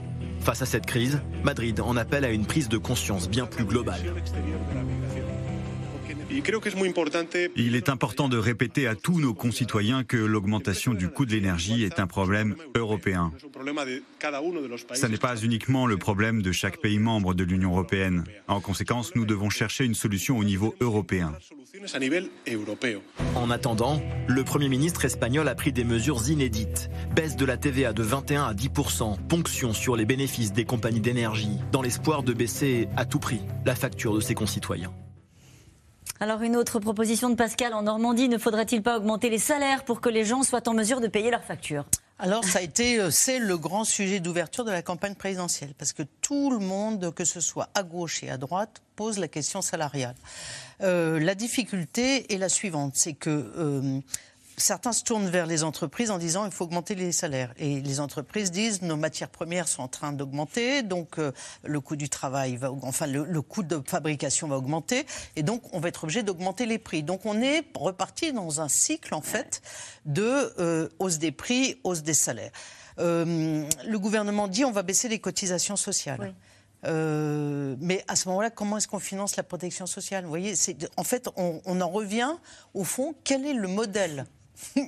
Face 0.43 0.61
à 0.61 0.65
cette 0.65 0.85
crise, 0.85 1.21
Madrid 1.45 1.79
en 1.79 1.95
appelle 1.95 2.25
à 2.25 2.29
une 2.29 2.45
prise 2.45 2.67
de 2.67 2.77
conscience 2.77 3.29
bien 3.29 3.45
plus 3.45 3.63
globale. 3.63 4.01
Il 7.55 7.75
est 7.75 7.89
important 7.89 8.27
de 8.27 8.37
répéter 8.37 8.87
à 8.87 8.95
tous 8.95 9.19
nos 9.19 9.33
concitoyens 9.33 10.03
que 10.03 10.17
l'augmentation 10.17 10.93
du 10.93 11.09
coût 11.09 11.25
de 11.25 11.31
l'énergie 11.31 11.83
est 11.83 11.99
un 11.99 12.07
problème 12.07 12.55
européen. 12.75 13.31
Ce 14.93 15.05
n'est 15.05 15.17
pas 15.17 15.37
uniquement 15.37 15.85
le 15.85 15.97
problème 15.97 16.41
de 16.41 16.51
chaque 16.51 16.81
pays 16.81 16.99
membre 16.99 17.33
de 17.33 17.43
l'Union 17.43 17.71
européenne. 17.71 18.23
En 18.47 18.61
conséquence, 18.61 19.15
nous 19.15 19.25
devons 19.25 19.49
chercher 19.49 19.85
une 19.85 19.93
solution 19.93 20.37
au 20.37 20.43
niveau 20.43 20.75
européen. 20.79 21.33
En 23.35 23.49
attendant, 23.49 24.01
le 24.27 24.43
Premier 24.43 24.69
ministre 24.69 25.05
espagnol 25.05 25.47
a 25.47 25.55
pris 25.55 25.71
des 25.71 25.83
mesures 25.83 26.29
inédites. 26.29 26.89
Baisse 27.15 27.35
de 27.35 27.45
la 27.45 27.57
TVA 27.57 27.93
de 27.93 28.03
21 28.03 28.45
à 28.45 28.53
10%, 28.53 29.17
ponction 29.27 29.73
sur 29.73 29.95
les 29.95 30.05
bénéfices 30.05 30.53
des 30.53 30.65
compagnies 30.65 31.01
d'énergie, 31.01 31.59
dans 31.71 31.81
l'espoir 31.81 32.23
de 32.23 32.33
baisser 32.33 32.87
à 32.95 33.05
tout 33.05 33.19
prix 33.19 33.41
la 33.65 33.75
facture 33.75 34.15
de 34.15 34.19
ses 34.19 34.33
concitoyens. 34.33 34.93
Alors 36.23 36.41
une 36.41 36.55
autre 36.55 36.79
proposition 36.79 37.29
de 37.29 37.35
Pascal 37.35 37.73
en 37.73 37.81
Normandie, 37.81 38.29
ne 38.29 38.37
faudrait-il 38.37 38.81
pas 38.81 38.95
augmenter 38.95 39.29
les 39.29 39.39
salaires 39.39 39.83
pour 39.83 39.99
que 39.99 40.07
les 40.07 40.23
gens 40.23 40.41
soient 40.43 40.69
en 40.69 40.73
mesure 40.73 41.01
de 41.01 41.07
payer 41.07 41.29
leurs 41.29 41.43
factures? 41.43 41.83
Alors, 42.17 42.45
ça 42.45 42.59
a 42.59 42.61
été, 42.61 42.97
euh, 42.97 43.09
c'est 43.11 43.39
le 43.39 43.57
grand 43.57 43.83
sujet 43.83 44.21
d'ouverture 44.21 44.63
de 44.63 44.71
la 44.71 44.81
campagne 44.81 45.15
présidentielle, 45.15 45.73
parce 45.77 45.91
que 45.91 46.03
tout 46.21 46.49
le 46.49 46.59
monde, 46.59 47.13
que 47.13 47.25
ce 47.25 47.41
soit 47.41 47.67
à 47.75 47.83
gauche 47.83 48.23
et 48.23 48.29
à 48.29 48.37
droite, 48.37 48.81
pose 48.95 49.19
la 49.19 49.27
question 49.27 49.61
salariale. 49.61 50.15
Euh, 50.81 51.19
la 51.19 51.35
difficulté 51.35 52.33
est 52.33 52.37
la 52.37 52.47
suivante, 52.47 52.93
c'est 52.95 53.15
que 53.15 53.51
euh, 53.57 53.99
certains 54.57 54.93
se 54.93 55.03
tournent 55.03 55.29
vers 55.29 55.45
les 55.45 55.63
entreprises 55.63 56.11
en 56.11 56.17
disant 56.17 56.45
il 56.45 56.51
faut 56.51 56.65
augmenter 56.65 56.95
les 56.95 57.11
salaires. 57.11 57.53
Et 57.57 57.81
les 57.81 57.99
entreprises 57.99 58.51
disent 58.51 58.81
nos 58.81 58.97
matières 58.97 59.29
premières 59.29 59.67
sont 59.67 59.81
en 59.83 59.87
train 59.87 60.11
d'augmenter, 60.11 60.83
donc 60.83 61.19
euh, 61.19 61.31
le 61.63 61.79
coût 61.79 61.95
du 61.95 62.09
travail 62.09 62.55
va, 62.57 62.71
enfin 62.83 63.07
le, 63.07 63.23
le 63.23 63.41
coût 63.41 63.63
de 63.63 63.81
fabrication 63.85 64.47
va 64.47 64.57
augmenter, 64.57 65.05
et 65.35 65.43
donc 65.43 65.61
on 65.73 65.79
va 65.79 65.89
être 65.89 66.03
obligé 66.03 66.23
d'augmenter 66.23 66.65
les 66.65 66.79
prix. 66.79 67.03
Donc 67.03 67.25
on 67.25 67.41
est 67.41 67.65
reparti 67.75 68.33
dans 68.33 68.61
un 68.61 68.69
cycle 68.69 69.13
en 69.13 69.21
fait 69.21 69.61
de 70.05 70.53
euh, 70.59 70.89
hausse 70.99 71.17
des 71.17 71.31
prix, 71.31 71.79
hausse 71.83 72.03
des 72.03 72.13
salaires. 72.13 72.51
Euh, 72.99 73.67
le 73.87 73.99
gouvernement 73.99 74.47
dit 74.47 74.65
on 74.65 74.71
va 74.71 74.83
baisser 74.83 75.09
les 75.09 75.19
cotisations 75.19 75.75
sociales. 75.75 76.33
Euh, 76.85 77.77
mais 77.79 78.03
à 78.09 78.17
ce 78.17 78.27
moment-là, 78.27 78.49
comment 78.49 78.75
est-ce 78.77 78.89
qu'on 78.89 78.99
finance 78.99 79.37
la 79.37 79.43
protection 79.43 79.85
sociale? 79.85 80.25
Vous 80.25 80.29
voyez, 80.29 80.53
en 80.97 81.05
fait, 81.05 81.29
on, 81.37 81.61
on 81.65 81.79
en 81.79 81.89
revient 81.89 82.35
au 82.73 82.83
fond. 82.83 83.15
Quel 83.23 83.45
est 83.45 83.53
le 83.53 83.69
modèle? 83.69 84.25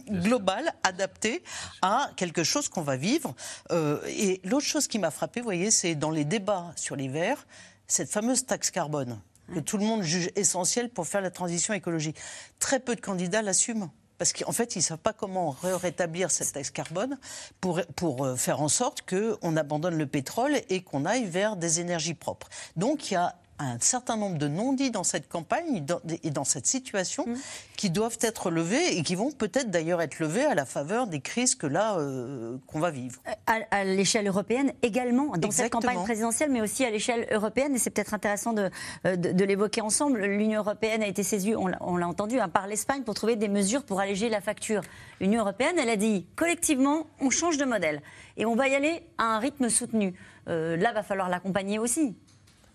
Global 0.09 0.73
adapté 0.83 1.43
à 1.81 2.09
quelque 2.15 2.43
chose 2.43 2.69
qu'on 2.69 2.81
va 2.81 2.97
vivre 2.97 3.33
Euh, 3.71 3.99
Et 4.07 4.41
l'autre 4.43 4.65
chose 4.65 4.87
qui 4.87 4.99
m'a 4.99 5.11
frappé, 5.11 5.39
vous 5.41 5.45
voyez, 5.45 5.71
c'est 5.71 5.95
dans 5.95 6.11
les 6.11 6.25
débats 6.25 6.71
sur 6.75 6.95
les 6.95 7.07
verts, 7.07 7.45
cette 7.87 8.09
fameuse 8.09 8.45
taxe 8.45 8.71
carbone 8.71 9.19
que 9.53 9.59
tout 9.59 9.77
le 9.77 9.85
monde 9.85 10.01
juge 10.01 10.31
essentielle 10.35 10.89
pour 10.89 11.05
faire 11.05 11.21
la 11.21 11.29
transition 11.29 11.73
écologique. 11.75 12.17
Très 12.59 12.79
peu 12.79 12.95
de 12.95 13.01
candidats 13.01 13.43
l'assument. 13.43 13.91
Parce 14.17 14.31
qu'en 14.33 14.51
fait, 14.53 14.75
ils 14.75 14.79
ne 14.79 14.83
savent 14.83 14.97
pas 14.97 15.13
comment 15.13 15.51
ré- 15.51 15.75
rétablir 15.75 16.31
cette 16.31 16.53
taxe 16.53 16.71
carbone 16.71 17.19
pour, 17.61 17.81
pour 17.95 18.25
euh, 18.25 18.35
faire 18.37 18.61
en 18.61 18.69
sorte 18.69 19.03
qu'on 19.07 19.55
abandonne 19.57 19.97
le 19.97 20.07
pétrole 20.07 20.55
et 20.69 20.81
qu'on 20.83 21.05
aille 21.05 21.25
vers 21.25 21.57
des 21.57 21.79
énergies 21.81 22.13
propres. 22.15 22.47
Donc, 22.75 23.11
il 23.11 23.15
y 23.15 23.17
a 23.17 23.35
un 23.59 23.79
certain 23.79 24.17
nombre 24.17 24.37
de 24.37 24.47
non-dits 24.47 24.91
dans 24.91 25.03
cette 25.03 25.29
campagne 25.29 25.85
et 26.23 26.29
dans 26.29 26.43
cette 26.43 26.67
situation 26.67 27.25
mm. 27.25 27.35
qui 27.77 27.89
doivent 27.89 28.17
être 28.21 28.49
levés 28.49 28.97
et 28.97 29.03
qui 29.03 29.15
vont 29.15 29.31
peut-être 29.31 29.71
d'ailleurs 29.71 30.01
être 30.01 30.19
levés 30.19 30.45
à 30.45 30.55
la 30.55 30.65
faveur 30.65 31.07
des 31.07 31.21
crises 31.21 31.55
que 31.55 31.67
là 31.67 31.97
euh, 31.97 32.57
qu'on 32.67 32.79
va 32.79 32.91
vivre. 32.91 33.21
À, 33.47 33.83
l'échelle 33.83 34.27
européenne 34.27 34.73
également, 34.81 35.37
dans 35.37 35.51
cette 35.51 35.71
campagne 35.71 36.03
présidentielle, 36.03 36.51
mais 36.51 36.61
aussi 36.61 36.83
à 36.83 36.89
l'échelle 36.89 37.27
européenne. 37.31 37.75
Et 37.75 37.77
c'est 37.77 37.89
peut-être 37.89 38.13
intéressant 38.13 38.53
de, 38.53 38.69
euh, 39.05 39.15
de, 39.15 39.45
l'évoquer 39.45 39.81
ensemble. 39.81 40.25
L'Union 40.25 40.59
européenne 40.59 41.03
a 41.03 41.07
été 41.07 41.23
saisie, 41.23 41.55
on 41.55 41.67
l'a 41.67 42.07
entendu, 42.07 42.39
hein, 42.39 42.49
par 42.49 42.67
l'Espagne 42.67 43.03
pour 43.03 43.13
trouver 43.13 43.35
des 43.35 43.47
mesures 43.47 43.83
pour 43.83 43.99
alléger 43.99 44.29
la 44.29 44.41
facture. 44.41 44.81
L'Union 45.21 45.41
européenne, 45.41 45.75
elle 45.79 45.89
a 45.89 45.95
dit 45.95 46.25
collectivement, 46.35 47.07
on 47.21 47.29
change 47.29 47.57
de 47.57 47.65
modèle 47.65 48.01
et 48.37 48.45
on 48.45 48.55
va 48.55 48.67
y 48.67 48.75
aller 48.75 49.03
à 49.17 49.35
un 49.35 49.39
rythme 49.39 49.69
soutenu. 49.69 50.13
Euh, 50.47 50.77
là, 50.77 50.91
va 50.93 51.03
falloir 51.03 51.29
l'accompagner 51.29 51.79
aussi. 51.79 52.15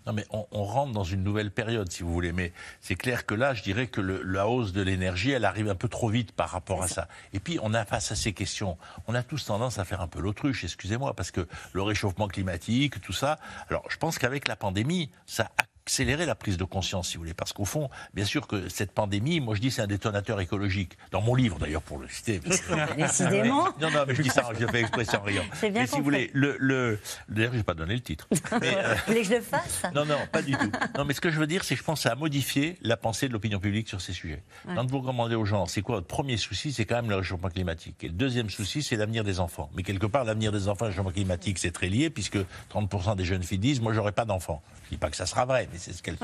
Non, 0.07 0.13
mais 0.13 0.25
on, 0.31 0.63
rentre 0.63 0.93
dans 0.93 1.03
une 1.03 1.23
nouvelle 1.23 1.51
période, 1.51 1.91
si 1.91 2.01
vous 2.01 2.11
voulez. 2.11 2.31
Mais 2.31 2.53
c'est 2.79 2.95
clair 2.95 3.25
que 3.25 3.35
là, 3.35 3.53
je 3.53 3.61
dirais 3.61 3.87
que 3.87 4.01
la 4.01 4.47
hausse 4.47 4.73
de 4.73 4.81
l'énergie, 4.81 5.31
elle 5.31 5.45
arrive 5.45 5.69
un 5.69 5.75
peu 5.75 5.87
trop 5.87 6.09
vite 6.09 6.31
par 6.31 6.49
rapport 6.49 6.81
à 6.81 6.87
ça. 6.87 7.07
Et 7.33 7.39
puis, 7.39 7.59
on 7.61 7.73
a 7.73 7.85
face 7.85 8.11
à 8.11 8.15
ces 8.15 8.33
questions, 8.33 8.77
on 9.07 9.13
a 9.13 9.21
tous 9.21 9.45
tendance 9.45 9.77
à 9.77 9.85
faire 9.85 10.01
un 10.01 10.07
peu 10.07 10.19
l'autruche, 10.19 10.63
excusez-moi, 10.63 11.13
parce 11.15 11.31
que 11.31 11.47
le 11.73 11.81
réchauffement 11.83 12.27
climatique, 12.27 12.99
tout 13.01 13.13
ça. 13.13 13.37
Alors, 13.69 13.83
je 13.89 13.97
pense 13.97 14.17
qu'avec 14.17 14.47
la 14.47 14.55
pandémie, 14.55 15.11
ça 15.25 15.51
a 15.57 15.70
accélérer 15.85 16.25
la 16.25 16.35
prise 16.35 16.57
de 16.57 16.63
conscience, 16.63 17.09
si 17.09 17.17
vous 17.17 17.23
voulez. 17.23 17.33
Parce 17.33 17.53
qu'au 17.53 17.65
fond, 17.65 17.89
bien 18.13 18.25
sûr 18.25 18.47
que 18.47 18.69
cette 18.69 18.91
pandémie, 18.91 19.39
moi 19.39 19.55
je 19.55 19.61
dis 19.61 19.71
c'est 19.71 19.81
un 19.81 19.87
détonateur 19.87 20.39
écologique. 20.39 20.97
Dans 21.11 21.21
mon 21.21 21.35
livre, 21.35 21.57
d'ailleurs, 21.59 21.81
pour 21.81 21.97
le 21.97 22.07
citer. 22.07 22.39
Décidément. 22.97 23.65
non, 23.81 23.89
non, 23.91 24.03
mais 24.07 24.15
je 24.15 24.21
dis 24.21 24.29
ça, 24.29 24.43
je 24.59 24.65
fais 24.67 24.81
expression 24.81 25.19
en 25.19 25.23
riant. 25.23 25.43
mais 25.63 25.87
si 25.87 25.97
vous 25.97 26.03
voulez, 26.03 26.29
le, 26.33 26.55
le... 26.59 26.99
d'ailleurs, 27.29 27.51
je 27.53 27.57
n'ai 27.57 27.63
pas 27.63 27.73
donné 27.73 27.93
le 27.95 28.01
titre. 28.01 28.27
Mais, 28.61 28.75
euh, 28.77 28.93
Vous 28.93 29.01
voulez 29.07 29.21
que 29.21 29.27
je 29.27 29.33
le 29.35 29.41
fasse? 29.41 29.83
Non, 29.95 30.05
non, 30.05 30.17
pas 30.31 30.41
du 30.41 30.51
tout. 30.53 30.71
Non, 30.97 31.05
mais 31.05 31.13
ce 31.13 31.21
que 31.21 31.31
je 31.31 31.39
veux 31.39 31.47
dire, 31.47 31.63
c'est 31.63 31.75
que 31.75 31.79
je 31.79 31.85
pense 31.85 32.05
à 32.05 32.15
modifier 32.15 32.77
la 32.81 32.97
pensée 32.97 33.27
de 33.27 33.33
l'opinion 33.33 33.59
publique 33.59 33.87
sur 33.87 34.01
ces 34.01 34.13
sujets. 34.13 34.43
Quand 34.65 34.85
vous 34.89 34.99
recommandez 34.99 35.35
aux 35.35 35.45
gens, 35.45 35.65
c'est 35.65 35.81
quoi 35.81 35.95
votre 35.95 36.07
premier 36.07 36.37
souci? 36.37 36.73
C'est 36.73 36.85
quand 36.85 36.95
même 36.95 37.09
le 37.09 37.15
réchauffement 37.15 37.49
climatique. 37.49 38.03
Et 38.03 38.07
le 38.07 38.13
deuxième 38.13 38.49
souci, 38.49 38.83
c'est 38.83 38.95
l'avenir 38.97 39.23
des 39.23 39.39
enfants. 39.39 39.69
Mais 39.75 39.83
quelque 39.83 40.05
part, 40.05 40.25
l'avenir 40.25 40.51
des 40.51 40.67
enfants 40.67 40.85
et 40.85 40.89
le 40.89 40.91
réchauffement 40.91 41.11
climatique, 41.11 41.57
c'est 41.57 41.71
très 41.71 41.87
lié, 41.87 42.09
puisque 42.09 42.37
30% 42.73 43.15
des 43.15 43.25
jeunes 43.25 43.43
filles 43.43 43.57
disent, 43.59 43.81
moi, 43.81 43.93
j'aurai 43.93 44.11
pas 44.11 44.25
d'enfants. 44.25 44.61
Je 44.85 44.89
dis 44.91 44.97
pas 44.97 45.09
que 45.09 45.15
ça 45.15 45.25
sera 45.25 45.45
vrai, 45.45 45.67
mais 45.71 45.77
c'est 45.77 45.93
ce 45.93 46.03
qu'elles 46.03 46.17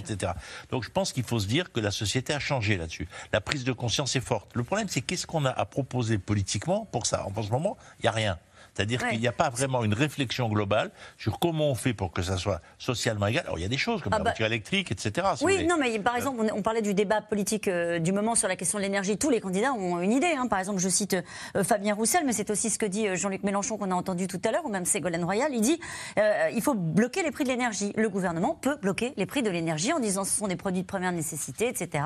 etc. 0.00 0.32
Donc 0.70 0.84
je 0.84 0.90
pense 0.90 1.12
qu'il 1.12 1.24
faut 1.24 1.40
se 1.40 1.46
dire 1.46 1.72
que 1.72 1.80
la 1.80 1.90
société 1.90 2.32
a 2.32 2.38
changé 2.38 2.76
là-dessus. 2.76 3.08
La 3.32 3.40
prise 3.40 3.64
de 3.64 3.72
conscience 3.72 4.16
est 4.16 4.20
forte. 4.20 4.50
Le 4.54 4.64
problème, 4.64 4.88
c'est 4.88 5.00
qu'est-ce 5.00 5.26
qu'on 5.26 5.44
a 5.44 5.50
à 5.50 5.64
proposer 5.64 6.18
politiquement 6.18 6.86
pour 6.86 7.06
ça? 7.06 7.26
En 7.26 7.42
ce 7.42 7.50
moment, 7.50 7.76
il 8.00 8.02
n'y 8.02 8.08
a 8.08 8.12
rien. 8.12 8.38
C'est-à-dire 8.78 9.08
qu'il 9.08 9.18
n'y 9.18 9.26
a 9.26 9.32
pas 9.32 9.50
vraiment 9.50 9.82
une 9.82 9.92
réflexion 9.92 10.48
globale 10.48 10.92
sur 11.16 11.40
comment 11.40 11.68
on 11.68 11.74
fait 11.74 11.94
pour 11.94 12.12
que 12.12 12.22
ça 12.22 12.36
soit 12.36 12.60
socialement 12.78 13.26
égal. 13.26 13.42
Alors 13.44 13.58
il 13.58 13.62
y 13.62 13.64
a 13.64 13.68
des 13.68 13.76
choses 13.76 14.02
comme 14.02 14.12
ah 14.12 14.18
la 14.18 14.24
bah 14.24 14.30
voiture 14.30 14.46
électrique, 14.46 14.92
etc. 14.92 15.26
oui, 15.42 15.66
non, 15.66 15.76
mais 15.80 15.98
par 15.98 16.14
exemple, 16.14 16.48
on, 16.54 16.62
parlait 16.62 16.80
du 16.80 16.94
débat 16.94 17.20
politique 17.20 17.66
euh, 17.66 17.98
du 17.98 18.12
moment 18.12 18.36
sur 18.36 18.46
la 18.46 18.54
question 18.54 18.78
de 18.78 18.84
l'énergie. 18.84 19.18
Tous 19.18 19.30
les 19.30 19.40
candidats 19.40 19.72
ont 19.72 20.00
une 20.00 20.12
idée. 20.12 20.32
Hein. 20.38 20.46
Par 20.46 20.60
exemple, 20.60 20.78
je 20.78 20.88
cite 20.88 21.16
euh, 21.56 21.64
Fabien 21.64 21.92
Roussel, 21.96 22.22
mais 22.24 22.32
c'est 22.32 22.50
aussi 22.50 22.70
ce 22.70 22.78
que 22.78 22.86
dit 22.86 23.08
euh, 23.08 23.16
Jean-Luc 23.16 23.42
Mélenchon 23.42 23.78
qu'on 23.78 23.90
a 23.90 23.96
entendu 23.96 24.28
tout 24.28 24.40
à 24.44 24.52
l'heure, 24.52 24.64
ou 24.64 24.68
même 24.68 24.84
Ségolène 24.84 25.24
Royal. 25.24 25.50
Il 25.52 25.60
dit 25.60 25.80
il 26.54 26.62
faut 26.62 26.74
bloquer 26.74 27.24
les 27.24 27.32
prix 27.32 27.42
de 27.42 27.48
l'énergie. 27.48 27.92
Le 27.96 28.08
gouvernement 28.08 28.54
peut 28.54 28.76
bloquer 28.76 29.12
les 29.16 29.26
prix 29.26 29.42
de 29.42 29.50
l'énergie 29.50 29.92
en 29.92 29.98
disant 29.98 30.24
ce 30.24 30.36
sont 30.36 30.46
des 30.46 30.56
produits 30.56 30.82
de 30.82 30.86
première 30.86 31.10
nécessité, 31.10 31.66
etc. 31.66 32.04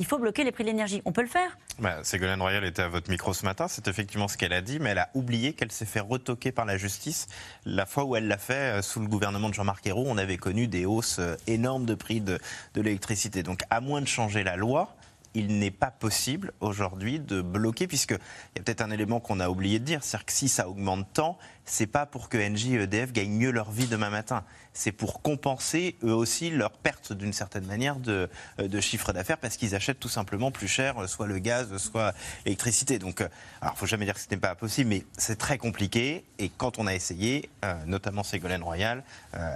Il 0.00 0.06
faut 0.06 0.18
bloquer 0.18 0.42
les 0.42 0.50
prix 0.50 0.64
de 0.64 0.68
l'énergie. 0.68 1.00
On 1.04 1.12
peut 1.12 1.22
le 1.22 1.28
faire? 1.28 1.58
Bah, 1.78 1.98
Ségolène 2.02 2.40
Royal 2.40 2.64
était 2.64 2.82
à 2.82 2.88
votre 2.88 3.08
micro 3.08 3.32
ce 3.32 3.44
matin. 3.44 3.68
C'est 3.68 3.86
effectivement 3.86 4.26
ce 4.26 4.36
qu'elle 4.36 4.52
a 4.52 4.62
dit, 4.62 4.80
mais 4.80 4.90
elle 4.90 4.98
a 4.98 5.10
oublié 5.14 5.52
qu'elle 5.52 5.70
s'est 5.70 5.86
fait 5.86 6.00
retoquer 6.08 6.52
par 6.52 6.64
la 6.64 6.76
justice. 6.76 7.26
La 7.64 7.86
fois 7.86 8.04
où 8.04 8.16
elle 8.16 8.28
l'a 8.28 8.38
fait, 8.38 8.78
euh, 8.78 8.82
sous 8.82 9.00
le 9.00 9.08
gouvernement 9.08 9.48
de 9.48 9.54
Jean-Marc 9.54 9.86
Ayrault, 9.86 10.06
on 10.06 10.18
avait 10.18 10.36
connu 10.36 10.66
des 10.66 10.86
hausses 10.86 11.18
euh, 11.18 11.36
énormes 11.46 11.86
de 11.86 11.94
prix 11.94 12.20
de, 12.20 12.38
de 12.74 12.80
l'électricité. 12.80 13.42
Donc, 13.42 13.60
à 13.70 13.80
moins 13.80 14.00
de 14.00 14.08
changer 14.08 14.42
la 14.42 14.56
loi, 14.56 14.96
il 15.34 15.58
n'est 15.58 15.70
pas 15.70 15.90
possible 15.90 16.52
aujourd'hui 16.60 17.20
de 17.20 17.42
bloquer, 17.42 17.86
puisqu'il 17.86 18.18
y 18.56 18.60
a 18.60 18.62
peut-être 18.62 18.80
un 18.80 18.90
élément 18.90 19.20
qu'on 19.20 19.40
a 19.40 19.48
oublié 19.48 19.78
de 19.78 19.84
dire, 19.84 20.02
c'est-à-dire 20.02 20.26
que 20.26 20.32
si 20.32 20.48
ça 20.48 20.68
augmente 20.68 21.06
tant, 21.12 21.38
c'est 21.64 21.86
pas 21.86 22.06
pour 22.06 22.28
que 22.28 22.38
Engie 22.38 22.74
et 22.74 22.82
EDF 22.82 23.12
gagnent 23.12 23.36
mieux 23.36 23.50
leur 23.50 23.70
vie 23.70 23.86
demain 23.86 24.10
matin. 24.10 24.44
C'est 24.72 24.92
pour 24.92 25.22
compenser 25.22 25.96
eux 26.02 26.14
aussi 26.14 26.50
leur 26.50 26.70
perte 26.70 27.12
d'une 27.12 27.32
certaine 27.32 27.66
manière 27.66 27.96
de, 27.96 28.28
euh, 28.58 28.80
chiffre 28.80 29.12
d'affaires 29.12 29.38
parce 29.38 29.56
qu'ils 29.56 29.74
achètent 29.74 30.00
tout 30.00 30.08
simplement 30.08 30.50
plus 30.50 30.68
cher, 30.68 31.02
euh, 31.02 31.06
soit 31.06 31.26
le 31.26 31.38
gaz, 31.38 31.76
soit 31.76 32.14
l'électricité. 32.46 32.98
Donc, 32.98 33.20
euh, 33.20 33.28
alors, 33.60 33.76
faut 33.76 33.86
jamais 33.86 34.06
dire 34.06 34.14
que 34.14 34.20
ce 34.20 34.30
n'est 34.30 34.38
pas 34.38 34.54
possible, 34.54 34.90
mais 34.90 35.04
c'est 35.16 35.36
très 35.36 35.58
compliqué. 35.58 36.24
Et 36.38 36.48
quand 36.48 36.78
on 36.78 36.86
a 36.86 36.94
essayé, 36.94 37.50
notamment 37.86 38.22
Ségolène 38.22 38.62
Royal, 38.62 39.02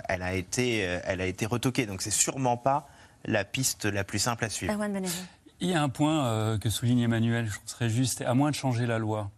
elle 0.09 0.23
a 0.23 0.35
été, 0.35 0.79
elle 0.79 1.21
a 1.21 1.27
été 1.27 1.47
retoquée. 1.47 1.87
Donc, 1.87 2.03
c'est 2.03 2.11
sûrement 2.11 2.57
pas 2.57 2.89
la 3.25 3.45
piste 3.45 3.85
la 3.85 4.05
plus 4.05 4.19
simple 4.19 4.45
à 4.45 4.49
suivre. 4.49 4.73
Il 5.63 5.69
y 5.69 5.75
a 5.75 5.83
un 5.83 5.89
point 5.89 6.27
euh, 6.27 6.59
que 6.59 6.69
souligne 6.69 6.99
Emmanuel, 6.99 7.47
je 7.47 7.73
serais 7.73 7.89
juste, 7.89 8.21
à 8.23 8.35
moins 8.35 8.51
de 8.51 8.57
changer 8.57 8.85
la 8.85 8.99
loi. 8.99 9.31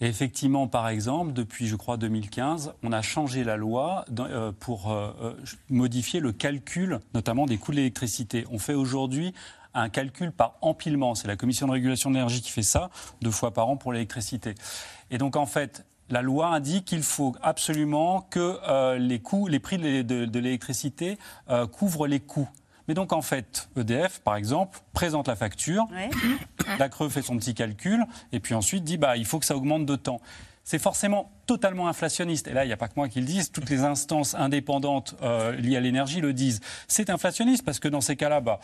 Effectivement, 0.00 0.68
par 0.68 0.88
exemple, 0.88 1.32
depuis, 1.32 1.66
je 1.66 1.74
crois, 1.74 1.96
2015, 1.96 2.74
on 2.84 2.92
a 2.92 3.02
changé 3.02 3.42
la 3.42 3.56
loi 3.56 4.04
euh, 4.20 4.52
pour 4.52 4.92
euh, 4.92 5.34
modifier 5.70 6.20
le 6.20 6.30
calcul, 6.30 7.00
notamment 7.14 7.46
des 7.46 7.58
coûts 7.58 7.72
de 7.72 7.78
l'électricité. 7.78 8.46
On 8.52 8.60
fait 8.60 8.74
aujourd'hui 8.74 9.34
un 9.74 9.88
calcul 9.88 10.30
par 10.30 10.54
empilement. 10.60 11.16
C'est 11.16 11.26
la 11.26 11.34
Commission 11.34 11.66
de 11.66 11.72
régulation 11.72 12.10
de 12.10 12.14
l'énergie 12.14 12.42
qui 12.42 12.52
fait 12.52 12.62
ça, 12.62 12.90
deux 13.20 13.32
fois 13.32 13.52
par 13.52 13.68
an 13.68 13.76
pour 13.76 13.92
l'électricité. 13.92 14.54
Et 15.10 15.18
donc, 15.18 15.34
en 15.34 15.46
fait, 15.46 15.84
la 16.10 16.22
loi 16.22 16.54
indique 16.54 16.84
qu'il 16.84 17.02
faut 17.02 17.34
absolument 17.42 18.20
que 18.20 18.98
les 18.98 19.18
coûts, 19.18 19.48
les 19.48 19.58
prix 19.58 19.78
de, 19.78 20.38
l'électricité 20.38 21.18
couvrent 21.72 22.06
les 22.06 22.20
coûts. 22.20 22.48
Mais 22.88 22.94
donc 22.94 23.12
en 23.12 23.22
fait, 23.22 23.68
EDF, 23.76 24.20
par 24.20 24.36
exemple, 24.36 24.78
présente 24.92 25.28
la 25.28 25.36
facture, 25.36 25.86
la 26.78 26.88
Creux 26.88 27.08
fait 27.08 27.22
son 27.22 27.36
petit 27.36 27.54
calcul, 27.54 28.04
et 28.32 28.40
puis 28.40 28.54
ensuite 28.54 28.84
dit 28.84 28.96
bah 28.96 29.16
il 29.16 29.24
faut 29.26 29.38
que 29.38 29.46
ça 29.46 29.56
augmente 29.56 29.86
de 29.86 29.96
temps. 29.96 30.20
C'est 30.64 30.78
forcément 30.78 31.32
totalement 31.46 31.88
inflationniste. 31.88 32.46
Et 32.46 32.52
là, 32.52 32.64
il 32.64 32.68
n'y 32.68 32.72
a 32.72 32.76
pas 32.76 32.86
que 32.86 32.94
moi 32.94 33.08
qui 33.08 33.18
le 33.20 33.26
dise, 33.26 33.50
toutes 33.50 33.68
les 33.68 33.80
instances 33.80 34.36
indépendantes 34.36 35.16
euh, 35.22 35.56
liées 35.56 35.76
à 35.76 35.80
l'énergie 35.80 36.20
le 36.20 36.32
disent. 36.32 36.60
C'est 36.86 37.10
inflationniste 37.10 37.64
parce 37.64 37.80
que 37.80 37.88
dans 37.88 38.00
ces 38.00 38.14
cas-là, 38.14 38.40
bah, 38.40 38.60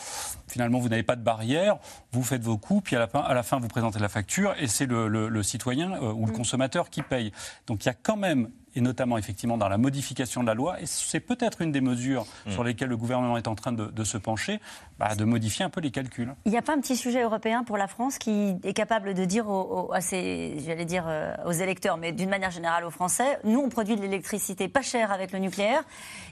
finalement, 0.47 0.79
vous 0.79 0.89
n'avez 0.89 1.03
pas 1.03 1.17
de 1.17 1.23
barrière, 1.23 1.79
vous 2.13 2.23
faites 2.23 2.43
vos 2.43 2.57
coûts, 2.57 2.81
puis 2.81 2.95
à 2.95 3.01
la 3.01 3.09
fin, 3.09 3.19
à 3.19 3.35
la 3.35 3.43
fin 3.43 3.59
vous 3.59 3.67
présentez 3.67 3.99
la 3.99 4.09
facture 4.09 4.55
et 4.61 4.69
c'est 4.69 4.87
le, 4.87 5.43
citoyen 5.43 5.93
euh, 5.95 6.13
ou 6.13 6.27
le 6.27 6.33
mm. 6.33 6.37
consommateur 6.37 6.89
qui 6.89 7.03
paye. 7.03 7.33
Donc 7.67 7.85
il 7.85 7.89
y 7.89 7.91
a 7.91 7.95
quand 7.95 8.17
même 8.17 8.49
et 8.79 8.81
notamment 8.81 9.19
effectivement 9.19 9.59
dans 9.59 9.69
la 9.69 9.77
modification 9.77 10.43
de 10.43 10.47
la 10.47 10.55
loi. 10.55 10.81
Et 10.81 10.87
c'est 10.87 11.21
peut-être 11.21 11.63
une 11.63 11.73
des 11.73 11.81
mesures 11.81 12.25
mm. 12.47 12.53
sur 12.53 12.63
lesquelles 12.65 12.89
le 12.89 12.97
gouvernement 12.97 13.37
est 13.37 13.49
en 13.49 13.57
train 13.57 13.73
de, 13.73 14.05
se 14.05 14.17
pencher, 14.17 14.61
bah, 14.99 15.17
de 15.17 15.25
modifier 15.25 15.65
un 15.65 15.71
peu 15.71 15.81
les 15.81 15.91
calculs. 15.91 16.33
Il 16.45 16.53
n'y 16.53 16.59
a 16.59 16.63
pas 16.63 16.75
un 16.75 16.81
petit 16.81 16.97
sujet 16.97 17.23
européen 17.23 17.65
pour 17.65 17.77
la 17.77 17.89
France 17.89 18.19
qui 18.19 18.57
est 18.63 18.73
capable 18.73 19.15
de 19.15 19.25
dire 19.25 19.49
aux, 19.49 19.93
à 19.93 20.01
ses, 20.01 20.59
j'allais 20.65 20.85
dire 20.85 21.05
euh, 21.09 21.35
aux 21.45 21.53
électeurs, 21.53 21.97
mais 21.97 22.13
d'une 22.13 22.31
manière 22.31 22.53
générale 22.53 22.85
aux 22.85 22.91
Français, 22.91 23.41
nous 23.43 23.59
on 23.59 23.69
produit 23.69 23.97
de 23.97 24.01
l'électricité 24.01 24.69
pas 24.69 24.83
chère 24.83 25.11
avec 25.11 25.33
le 25.33 25.41
nucléaire 25.41 25.83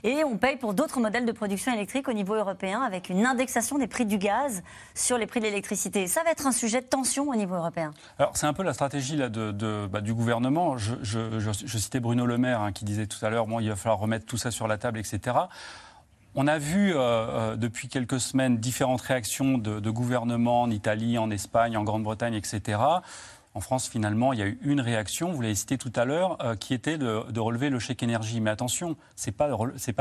et 0.03 0.23
on 0.23 0.37
paye 0.37 0.55
pour 0.55 0.73
d'autres 0.73 1.01
modèles 1.01 1.25
de 1.25 1.31
production 1.33 1.73
électrique 1.73 2.07
au 2.07 2.13
niveau 2.13 2.35
européen 2.35 2.81
avec 2.81 3.09
une 3.09 3.25
indexation 3.25 3.77
des 3.77 3.87
prix 3.87 4.05
du 4.05 4.17
gaz 4.17 4.63
sur 4.95 5.17
les 5.17 5.27
prix 5.27 5.41
de 5.41 5.45
l'électricité. 5.45 6.07
Ça 6.07 6.23
va 6.23 6.31
être 6.31 6.47
un 6.47 6.53
sujet 6.53 6.79
de 6.79 6.87
tension 6.87 7.27
au 7.27 7.35
niveau 7.35 7.55
européen. 7.55 7.93
Alors 8.17 8.37
c'est 8.37 8.47
un 8.47 8.53
peu 8.53 8.63
la 8.63 8.73
stratégie 8.73 9.17
là, 9.17 9.27
de, 9.27 9.87
bah, 9.87 9.99
du 9.99 10.13
gouvernement. 10.13 10.77
Je, 10.77 10.95
je 11.03 11.77
citais 11.77 11.99
Bruno 11.99 12.25
Le 12.25 12.36
Maire 12.37 12.61
hein, 12.61 12.71
qui 12.71 12.85
disait 12.85 13.07
tout 13.07 13.23
à 13.25 13.29
l'heure, 13.29 13.47
bon, 13.47 13.59
il 13.59 13.69
va 13.69 13.75
falloir 13.75 13.99
remettre 13.99 14.25
tout 14.25 14.37
ça 14.37 14.51
sur 14.51 14.67
la 14.67 14.77
table, 14.77 14.99
etc. 14.99 15.37
On 16.35 16.47
a 16.47 16.59
vu 16.59 16.93
euh, 16.93 16.99
euh, 16.99 17.55
depuis 17.55 17.87
quelques 17.87 18.19
semaines 18.19 18.57
différentes 18.57 19.01
réactions 19.01 19.57
de, 19.57 19.79
de 19.79 19.89
gouvernements 19.89 20.61
en 20.61 20.69
Italie, 20.69 21.17
en 21.17 21.31
Espagne, 21.31 21.75
en 21.77 21.83
Grande-Bretagne, 21.83 22.35
etc. 22.35 22.79
En 23.57 23.59
France, 23.59 23.89
finalement, 23.89 24.33
il 24.33 24.39
y 24.39 24.43
a 24.43 24.45
eu 24.45 24.59
une 24.61 24.81
réaction, 24.81 25.31
vous 25.31 25.41
l'avez 25.41 25.55
cité 25.55 25.79
tout 25.79 25.91
à 25.95 26.05
l'heure, 26.05 26.37
euh, 26.43 26.55
qui 26.55 26.75
était 26.75 26.99
de, 26.99 27.39
relever 27.39 27.71
le 27.71 27.79
chèque 27.79 28.03
énergie. 28.03 28.39
Mais 28.39 28.51
attention, 28.51 28.95
ce 29.15 29.31
n'est 29.31 29.33
pas, 29.33 29.47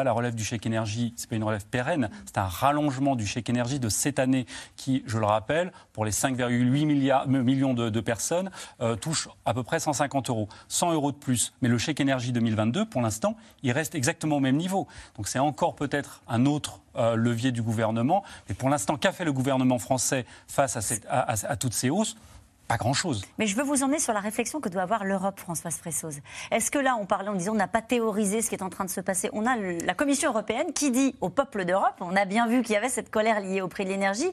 la 0.05 0.13
relève 0.13 0.35
du 0.35 0.45
chèque 0.45 0.67
énergie, 0.67 1.15
ce 1.17 1.23
n'est 1.23 1.29
pas 1.31 1.37
une 1.37 1.45
relève 1.45 1.65
pérenne, 1.65 2.11
c'est 2.27 2.37
un 2.37 2.45
rallongement 2.45 3.17
du 3.17 3.27
chèque 3.27 3.49
énergie 3.49 3.81
de 3.81 3.89
cette 3.89 4.19
année 4.19 4.45
qui, 4.77 5.03
je 5.07 5.17
le 5.17 5.25
rappelle, 5.25 5.73
pour 5.95 6.05
les 6.05 6.11
5,8 6.11 7.27
millions 7.27 7.73
de, 7.73 8.01
personnes, 8.01 8.51
euh, 8.83 8.95
touche 8.95 9.27
à 9.47 9.55
peu 9.55 9.63
près 9.63 9.81
150 9.81 10.29
euros. 10.29 10.51
100 10.69 10.93
euros 10.93 11.11
de 11.11 11.17
plus. 11.17 11.55
Mais 11.63 11.71
le 11.71 11.79
chèque 11.79 12.01
énergie 12.01 12.33
2022, 12.33 12.85
pour 12.85 13.01
l'instant, 13.01 13.39
il 13.63 13.73
reste 13.73 13.95
exactement 13.95 14.37
au 14.37 14.41
même 14.41 14.57
niveau. 14.57 14.87
Donc 15.17 15.29
c'est 15.29 15.39
encore 15.39 15.77
peut-être 15.77 16.21
un 16.29 16.45
autre 16.45 16.81
euh, 16.97 17.17
levier 17.17 17.53
du 17.53 17.63
gouvernement. 17.63 18.23
Mais 18.51 18.55
pour 18.55 18.69
l'instant, 18.69 18.99
qu'a 18.99 19.13
fait 19.13 19.25
le 19.25 19.33
gouvernement 19.33 19.79
français 19.79 20.27
face 20.47 20.77
à 21.09 21.57
toutes 21.57 21.73
ces 21.73 21.89
hausses? 21.89 22.19
Pas 22.67 22.77
grand-chose. 22.77 23.23
Mais 23.39 23.47
je 23.47 23.57
veux 23.57 23.63
vous 23.63 23.83
emmener 23.83 23.99
sur 23.99 24.13
la 24.13 24.21
réflexion 24.21 24.61
que 24.61 24.69
doit 24.69 24.83
avoir 24.83 25.05
l'Europe, 25.05 25.39
Françoise 25.39 25.77
Fressoz. 25.77 26.21
Est-ce 26.51 26.71
que 26.71 26.79
là, 26.79 26.97
on 27.01 27.07
parlait 27.07 27.29
en 27.29 27.35
disant 27.35 27.53
on 27.53 27.57
n'a 27.57 27.69
pas 27.69 27.83
théorisé 27.83 28.43
ce 28.43 28.49
qui 28.49 28.57
est 28.57 28.63
en 28.63 28.71
train 28.71 28.85
de 28.85 28.91
se 28.91 29.01
passer? 29.01 29.31
On 29.33 29.47
a 29.47 29.57
la 29.57 29.95
Commission 29.95 30.31
européenne 30.31 30.73
qui 30.73 30.91
dit 30.91 31.15
au 31.21 31.29
peuple 31.29 31.65
d'Europe, 31.65 31.95
on 32.01 32.17
a 32.17 32.25
bien 32.25 32.47
vu 32.49 32.63
qu'il 32.63 32.75
y 32.75 32.77
avait 32.77 32.89
cette 32.89 33.11
colère 33.11 33.41
liée 33.41 33.61
au 33.61 33.69
prix 33.69 33.85
de 33.85 33.91
l'énergie, 33.91 34.31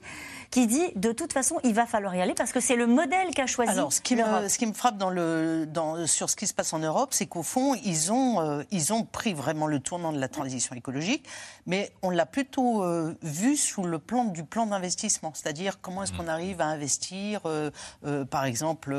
qui 0.50 0.68
dit 0.68 0.92
de 0.96 1.12
toute 1.12 1.34
façon, 1.34 1.60
il 1.64 1.74
va 1.74 1.86
falloir 1.86 2.16
y 2.16 2.22
aller 2.22 2.34
parce 2.34 2.52
que 2.52 2.60
c'est 2.60 2.76
le 2.76 2.88
modèle 2.88 3.32
qu'a 3.36 3.46
choisi 3.46 3.72
Alors, 3.72 3.94
ce 3.94 4.02
qui, 4.02 4.16
me, 4.16 4.48
ce 4.48 4.58
qui 4.58 4.66
me 4.66 4.74
frappe 4.74 4.98
dans 4.98 5.10
le, 5.10 5.66
dans, 5.68 6.08
sur 6.08 6.30
ce 6.30 6.36
qui 6.36 6.48
se 6.48 6.54
passe 6.54 6.74
en 6.74 6.80
Europe, 6.80 7.10
c'est 7.14 7.28
qu'au 7.28 7.44
fond, 7.44 7.76
ils 7.86 8.12
ont, 8.12 8.42
euh, 8.42 8.64
ils 8.72 8.94
ont 8.94 9.04
pris 9.04 9.34
vraiment 9.34 9.68
le 9.68 9.80
tournant 9.80 10.12
de 10.12 10.20
la 10.20 10.28
transition 10.28 10.76
écologique, 10.76 11.28
mais 11.66 11.92
on 12.02 12.10
l'a 12.10 12.26
plutôt 12.26 12.84
euh, 12.84 13.16
vu 13.22 13.56
sous 13.56 13.84
le 13.84 14.00
plan 14.00 14.26
du 14.26 14.44
plan 14.44 14.66
d'investissement, 14.66 15.32
c'est-à-dire 15.36 15.80
comment 15.82 16.04
est-ce 16.04 16.14
qu'on 16.14 16.28
arrive 16.28 16.62
à 16.62 16.66
investir. 16.66 17.42
Euh, 17.46 17.70
euh, 18.24 18.26
par 18.26 18.46
exemple, 18.46 18.96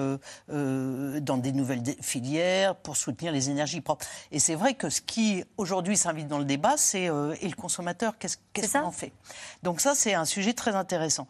euh, 0.51 1.21
dans 1.21 1.37
des 1.37 1.53
nouvelles 1.53 1.83
filières 2.01 2.77
pour 2.77 2.97
soutenir 2.97 3.33
les 3.33 3.51
énergies 3.51 3.81
propres. 3.81 4.07
Et 4.33 4.39
c'est 4.39 4.55
vrai 4.55 4.75
que 4.75 4.91
ce 4.91 5.01
qui 5.01 5.45
aujourd'hui 5.57 5.97
s'invite 5.97 6.29
dans 6.29 6.39
le 6.39 6.45
débat, 6.45 6.75
c'est 6.77 7.05
et 7.05 7.49
le 7.49 7.57
consommateur, 7.57 8.19
qu'est-ce 8.19 8.39
qu'on 8.69 8.85
en 8.85 8.91
fait? 8.91 9.13
Donc 9.63 9.81
ça, 9.81 9.95
c'est 9.95 10.15
un 10.15 10.25
sujet 10.25 10.53
très 10.53 10.75
intéressant. 10.75 11.27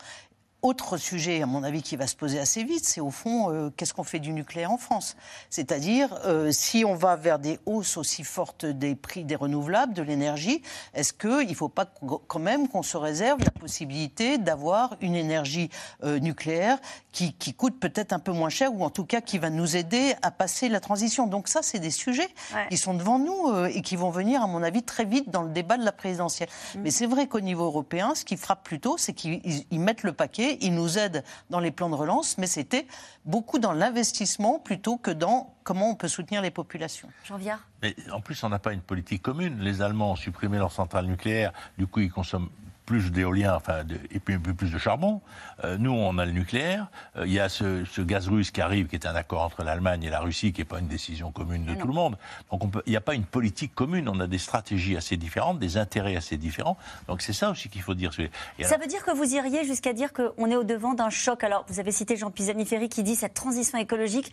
Autre 0.65 0.97
sujet, 0.97 1.43
à 1.43 1.47
mon 1.47 1.63
avis, 1.63 1.83
qui 1.83 1.95
va 1.95 2.07
se 2.07 2.17
poser 2.17 2.41
assez 2.41 2.65
vite, 2.65 2.87
c'est 2.87 3.03
au 3.03 3.11
fond, 3.11 3.53
euh, 3.53 3.69
qu'est-ce 3.77 3.93
qu'on 3.93 4.03
fait 4.03 4.19
du 4.19 4.33
nucléaire 4.33 4.71
en 4.71 4.79
France? 4.79 5.15
C'est-à-dire, 5.51 6.19
euh, 6.25 6.53
si 6.53 6.87
on 6.87 6.95
va 6.95 7.17
vers 7.17 7.39
des 7.39 7.59
hausses 7.67 7.99
aussi 7.99 8.25
fortes 8.25 8.65
des 8.65 8.95
prix 8.95 9.25
des 9.25 9.37
renouvelables, 9.37 9.93
de 9.93 10.01
l'énergie, 10.01 10.63
est-ce 10.95 11.13
qu'il 11.13 11.47
ne 11.51 11.55
faut 11.55 11.69
pas 11.69 11.85
quand 12.29 12.39
même 12.39 12.69
qu'on 12.69 12.83
se 12.83 12.97
réserve 12.97 13.41
la 13.45 13.51
possibilité 13.51 14.39
d'avoir 14.39 14.97
une 15.03 15.17
énergie 15.17 15.69
euh, 16.03 16.19
nucléaire 16.19 16.79
qui, 17.13 17.35
coûte 17.53 17.79
peut-être 17.79 18.15
un 18.15 18.19
peu 18.19 18.33
moins 18.33 18.49
cher, 18.49 18.73
ou 18.75 18.85
en 18.85 18.91
tout 18.91 19.05
cas 19.05 19.21
qui 19.21 19.37
va 19.39 19.51
nous 19.51 19.77
aider 19.77 20.15
à 20.23 20.31
passer 20.31 20.71
la 20.71 20.81
transition? 20.81 21.27
Donc 21.27 21.47
ça, 21.47 21.61
c'est 21.63 21.79
des 21.79 21.91
sujets 21.91 22.29
qui 22.71 22.77
sont 22.77 22.95
devant 22.95 23.21
nous 23.21 23.67
et 23.67 23.83
qui 23.83 23.95
vont 23.95 24.11
venir, 24.11 24.43
à 24.43 24.49
mon 24.49 24.65
avis, 24.65 24.83
très 24.83 25.05
vite 25.05 25.31
dans 25.31 25.43
le 25.43 25.51
débat 25.51 25.77
de 25.77 25.85
la 25.85 25.93
présidentielle. 25.93 26.49
Mm. 26.75 26.81
Mais 26.81 26.91
c'est 26.91 27.07
vrai 27.07 27.29
qu'au 27.29 27.39
niveau 27.39 27.67
européen, 27.67 28.17
ce 28.17 28.25
qui 28.25 28.37
frappe 28.37 28.65
plutôt, 28.65 28.97
c'est 28.99 29.13
qu'ils 29.13 29.65
mettent 29.71 30.03
le 30.03 30.13
paquet 30.13 30.54
il 30.61 30.75
nous 30.75 30.99
aide 30.99 31.25
dans 31.51 31.61
les 31.61 31.71
plans 31.71 31.91
de 31.91 31.95
relance, 31.95 32.39
mais 32.39 32.47
c'était 32.47 32.87
beaucoup 33.25 33.59
dans 33.59 33.73
l'investissement 33.73 34.59
plutôt 34.59 34.97
que 34.97 35.11
dans 35.11 35.55
comment 35.65 35.91
on 35.91 35.95
peut 35.95 36.09
soutenir 36.09 36.43
les 36.43 36.51
populations. 36.51 37.09
Jean 37.25 37.37
Viard 37.37 37.61
Mais 37.83 37.95
en 38.13 38.21
plus, 38.21 38.43
on 38.45 38.49
n'a 38.49 38.59
pas 38.59 38.73
une 38.73 38.81
politique 38.81 39.23
commune. 39.23 39.61
Les 39.61 39.83
Allemands 39.83 40.13
ont 40.13 40.17
supprimé 40.17 40.59
leurs 40.59 40.73
centrales 40.73 41.07
nucléaires, 41.07 41.53
du 41.79 41.87
coup, 41.87 42.01
ils 42.01 42.11
consomment 42.11 42.51
plus 42.87 43.11
d'éolien, 43.11 43.55
enfin, 43.55 43.83
et 44.11 44.21
puis 44.21 44.35
un 44.35 44.39
peu 44.39 44.53
plus 44.53 44.71
de 44.71 44.79
charbon. 44.79 45.21
Euh, 45.65 45.79
nous, 45.79 45.93
on 45.93 46.19
a 46.19 46.27
le 46.27 46.33
nucléaire. 46.33 46.89
Euh, 47.17 47.27
il 47.27 47.33
y 47.33 47.41
a 47.41 47.49
ce, 47.49 48.01
gaz 48.03 48.29
russe 48.29 48.51
qui 48.51 48.61
arrive, 48.61 48.89
qui 48.89 48.97
est 48.97 49.07
un 49.07 49.15
accord 49.15 49.43
entre 49.43 49.65
l'Allemagne 49.65 50.03
et 50.03 50.11
la 50.11 50.21
Russie, 50.21 50.53
qui 50.53 50.61
n'est 50.61 50.67
pas 50.67 50.81
une 50.81 50.89
décision 50.89 51.33
commune 51.33 51.65
de 51.65 51.75
tout 51.75 51.87
le 51.87 51.95
monde. 51.95 52.19
Donc, 52.51 52.63
il 52.87 52.91
n'y 52.91 52.97
a 52.97 53.01
pas 53.01 53.15
une 53.15 53.25
politique 53.25 53.75
commune. 53.75 54.09
On 54.09 54.21
a 54.21 54.27
des 54.27 54.39
stratégies 54.39 54.97
assez 54.97 55.17
différentes, 55.17 55.59
des 55.59 55.79
intérêts 55.79 56.17
assez 56.17 56.37
différents. 56.37 56.77
Donc, 57.09 57.23
c'est 57.23 57.33
ça 57.33 57.51
aussi 57.51 57.69
qu'il 57.69 57.83
faut 57.83 57.95
dire. 57.95 58.13
ça 58.13 58.77
veut 58.77 58.87
dire 58.87 59.05
que 59.05 59.13
vous 59.13 59.35
iriez 59.35 59.65
jusqu'à 59.65 59.93
dire 59.93 60.13
qu'on 60.13 60.51
est 60.51 60.57
au 60.57 60.65
devant 60.65 60.95
d'un 60.95 61.11
choc. 61.11 61.43
Alors, 61.43 61.65
vous 61.69 61.81
avez 61.81 61.93
cité 61.93 62.17
Jean 62.17 62.31
Pisani-Ferry 62.31 62.89
qui 62.89 63.03
dit 63.03 63.17
cette 63.17 63.35
transition 63.35 63.79
écologique, 63.79 64.31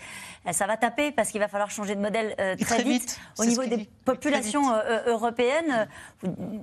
euh, 0.47 0.51
ça 0.51 0.67
va 0.67 0.75
taper 0.75 1.11
parce 1.11 1.31
qu'il 1.31 1.39
va 1.39 1.47
falloir 1.47 1.71
changer 1.71 1.95
de 1.95 2.01
modèle 2.01 2.35
très, 2.59 2.83
vite. 2.83 3.19
Au 3.37 3.45
niveau 3.45 3.63
des 3.63 3.87
populations 4.03 4.73
européennes, 5.07 5.87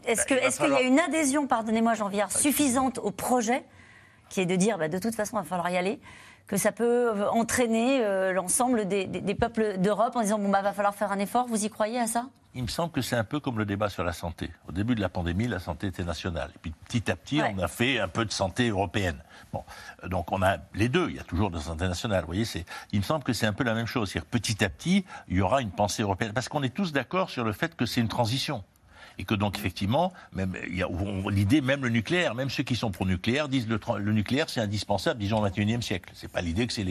est-ce 0.06 0.28
bah, 0.28 0.66
qu'il 0.66 0.74
y 0.74 0.76
a 0.76 0.82
une 0.82 0.98
adhésion, 0.98 1.46
pardonnez 1.46 1.77
moi 1.82 1.94
Jean 1.94 2.08
Viard, 2.08 2.32
suffisante 2.32 2.98
au 2.98 3.10
projet, 3.10 3.64
qui 4.28 4.40
est 4.40 4.46
de 4.46 4.56
dire 4.56 4.78
bah, 4.78 4.88
de 4.88 4.98
toute 4.98 5.14
façon, 5.14 5.36
il 5.36 5.40
va 5.40 5.44
falloir 5.44 5.70
y 5.70 5.76
aller, 5.76 6.00
que 6.46 6.56
ça 6.56 6.72
peut 6.72 7.08
euh, 7.08 7.30
entraîner 7.30 8.00
euh, 8.02 8.32
l'ensemble 8.32 8.88
des, 8.88 9.06
peuples 9.38 9.78
d'Europe 9.78 10.16
en 10.16 10.22
disant 10.22 10.38
bon, 10.38 10.48
bah, 10.48 10.62
va 10.62 10.72
falloir 10.72 10.94
faire 10.94 11.12
un 11.12 11.18
effort. 11.18 11.46
Vous 11.46 11.64
y 11.64 11.70
croyez 11.70 12.00
à 12.00 12.06
ça? 12.06 12.26
Il 12.54 12.62
me 12.62 12.68
semble 12.68 12.90
que 12.90 13.02
c'est 13.02 13.14
un 13.14 13.24
peu 13.24 13.40
comme 13.40 13.58
le 13.58 13.66
débat 13.66 13.90
sur 13.90 14.02
la 14.02 14.14
santé. 14.14 14.50
Au 14.66 14.72
début 14.72 14.94
de 14.94 15.00
la 15.00 15.10
pandémie, 15.10 15.46
la 15.46 15.60
santé 15.60 15.86
était 15.86 16.02
nationale. 16.02 16.50
Et 16.56 16.58
puis 16.60 16.70
petit 16.86 17.10
à 17.10 17.14
petit, 17.14 17.40
on 17.42 17.58
a 17.62 17.68
fait 17.68 18.00
un 18.00 18.08
peu 18.08 18.24
de 18.24 18.32
santé 18.32 18.70
européenne. 18.70 19.22
Bon, 19.52 19.62
donc 20.08 20.32
on 20.32 20.42
a 20.42 20.56
les 20.74 20.88
deux. 20.88 21.10
Il 21.10 21.16
y 21.16 21.20
a 21.20 21.24
toujours 21.24 21.50
de 21.50 21.58
santé 21.58 21.86
nationale. 21.86 22.22
Vous 22.22 22.28
voyez, 22.28 22.46
c'est. 22.46 22.64
Il 22.90 23.00
me 23.00 23.04
semble 23.04 23.22
que 23.22 23.34
c'est 23.34 23.46
un 23.46 23.52
peu 23.52 23.64
la 23.64 23.74
même 23.74 23.86
chose. 23.86 24.10
C'est-à-dire 24.10 24.30
petit 24.30 24.64
à 24.64 24.70
petit, 24.70 25.04
il 25.28 25.36
y 25.36 25.40
aura 25.42 25.60
une 25.60 25.70
pensée 25.70 26.02
européenne 26.02 26.32
parce 26.32 26.48
qu'on 26.48 26.62
est 26.62 26.74
tous 26.74 26.92
d'accord 26.92 27.28
sur 27.28 27.44
le 27.44 27.52
fait 27.52 27.76
que 27.76 27.84
c'est 27.84 28.00
une 28.00 28.08
transition 28.08 28.64
et 29.18 29.24
que 29.24 29.34
donc 29.34 29.58
effectivement, 29.58 30.12
même 30.32 30.54
l'idée, 31.30 31.60
même 31.60 31.82
le 31.82 31.90
nucléaire, 31.90 32.34
même 32.34 32.50
ceux 32.50 32.62
qui 32.62 32.76
sont 32.76 32.90
pro-nucléaire 32.90 33.48
disent 33.48 33.68
le, 33.68 33.80
le 33.98 34.12
nucléaire 34.12 34.48
c'est 34.48 34.60
indispensable, 34.60 35.20
disons 35.20 35.42
au 35.42 35.48
XXIe 35.48 35.82
siècle. 35.82 36.10
C'est 36.14 36.30
pas 36.30 36.40
l'idée 36.40 36.66
que 36.66 36.72
c'est 36.72 36.86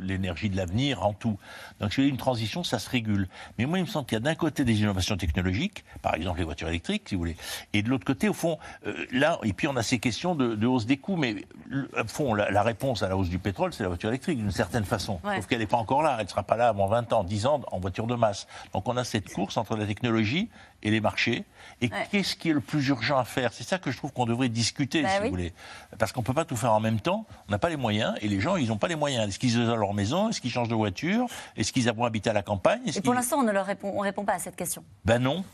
l'énergie 0.00 0.50
de 0.50 0.56
l'avenir 0.56 1.04
en 1.04 1.12
tout. 1.12 1.38
Donc 1.80 1.92
si 1.92 2.06
une 2.06 2.16
transition, 2.16 2.62
ça 2.64 2.78
se 2.78 2.88
régule. 2.88 3.28
Mais 3.58 3.66
moi, 3.66 3.78
il 3.78 3.82
me 3.82 3.88
semble 3.88 4.06
qu'il 4.06 4.16
y 4.16 4.20
a 4.20 4.20
d'un 4.20 4.34
côté 4.34 4.64
des 4.64 4.80
innovations 4.80 5.16
technologiques, 5.16 5.84
par 6.02 6.14
exemple 6.14 6.38
les 6.38 6.44
voitures 6.44 6.68
électriques, 6.68 7.08
si 7.08 7.14
vous 7.14 7.20
voulez, 7.20 7.36
et 7.72 7.82
de 7.82 7.88
l'autre 7.88 8.04
côté, 8.04 8.28
au 8.28 8.32
fond, 8.32 8.58
euh, 8.86 9.06
là, 9.12 9.38
et 9.42 9.52
puis 9.52 9.68
on 9.68 9.76
a 9.76 9.82
ces 9.82 9.98
questions 9.98 10.34
de, 10.34 10.66
hausse 10.66 10.86
des 10.86 10.96
coûts, 10.96 11.16
mais 11.16 11.44
au 11.72 12.06
fond, 12.06 12.34
la, 12.34 12.62
réponse 12.62 13.02
à 13.02 13.08
la 13.08 13.16
hausse 13.16 13.28
du 13.28 13.38
pétrole, 13.38 13.72
c'est 13.72 13.82
la 13.82 13.88
voiture 13.88 14.08
électrique 14.08 14.38
d'une 14.38 14.50
certaine 14.50 14.84
façon. 14.84 15.20
Sauf 15.22 15.46
qu'elle 15.46 15.58
n'est 15.58 15.66
pas 15.66 15.76
encore 15.76 16.02
là, 16.02 16.16
elle 16.18 16.24
ne 16.24 16.30
sera 16.30 16.42
pas 16.42 16.56
là 16.56 16.68
avant 16.68 16.86
20 16.86 17.12
ans, 17.12 17.24
10 17.24 17.46
ans 17.46 17.60
en 17.70 17.80
voiture 17.80 18.06
de 18.06 18.14
masse. 18.14 18.46
Donc 18.72 18.88
on 18.88 18.96
a 18.96 19.04
cette 19.04 19.32
course 19.32 19.56
entre 19.56 19.76
la 19.76 19.86
technologie 19.86 20.48
et 20.84 20.90
les 20.90 21.00
marchés. 21.00 21.44
Et 21.80 21.90
qu'est-ce 22.10 22.36
qui 22.36 22.50
est 22.50 22.52
le 22.52 22.60
plus 22.60 22.86
urgent 22.88 23.18
à 23.18 23.24
faire? 23.24 23.52
C'est 23.52 23.64
ça 23.64 23.78
que 23.78 23.90
je 23.90 23.96
trouve 23.96 24.12
qu'on 24.12 24.26
devrait 24.26 24.48
discuter, 24.48 25.02
bah 25.02 25.08
si 25.08 25.22
vous 25.22 25.30
voulez. 25.30 25.52
Parce 25.98 26.12
qu'on 26.12 26.20
ne 26.20 26.26
peut 26.26 26.34
pas 26.34 26.44
tout 26.44 26.56
faire 26.56 26.72
en 26.72 26.80
même 26.80 27.00
temps. 27.00 27.26
On 27.48 27.50
n'a 27.50 27.58
pas 27.58 27.68
les 27.68 27.76
moyens. 27.76 28.14
Et 28.20 28.28
les 28.28 28.40
gens, 28.40 28.56
ils 28.56 28.68
n'ont 28.68 28.78
pas 28.78 28.88
les 28.88 28.96
moyens. 28.96 29.28
Est-ce 29.28 29.38
qu'ils 29.38 29.58
ont 29.58 29.76
leur 29.76 29.94
maison? 29.94 30.28
Est-ce 30.28 30.40
qu'ils 30.40 30.50
changent 30.50 30.68
de 30.68 30.74
voiture? 30.74 31.26
Est-ce 31.56 31.72
qu'ils 31.72 31.90
vont 31.90 32.04
habiter 32.04 32.30
à 32.30 32.32
la 32.32 32.42
campagne? 32.42 32.82
Et 32.86 33.00
pour 33.00 33.14
l'instant, 33.14 33.38
on 33.38 33.42
ne 33.42 33.52
leur 33.52 33.66
répond, 33.66 33.92
on 33.94 34.00
répond 34.00 34.24
pas 34.24 34.34
à 34.34 34.38
cette 34.38 34.56
question. 34.56 34.84
Ben 35.04 35.18
non. 35.18 35.44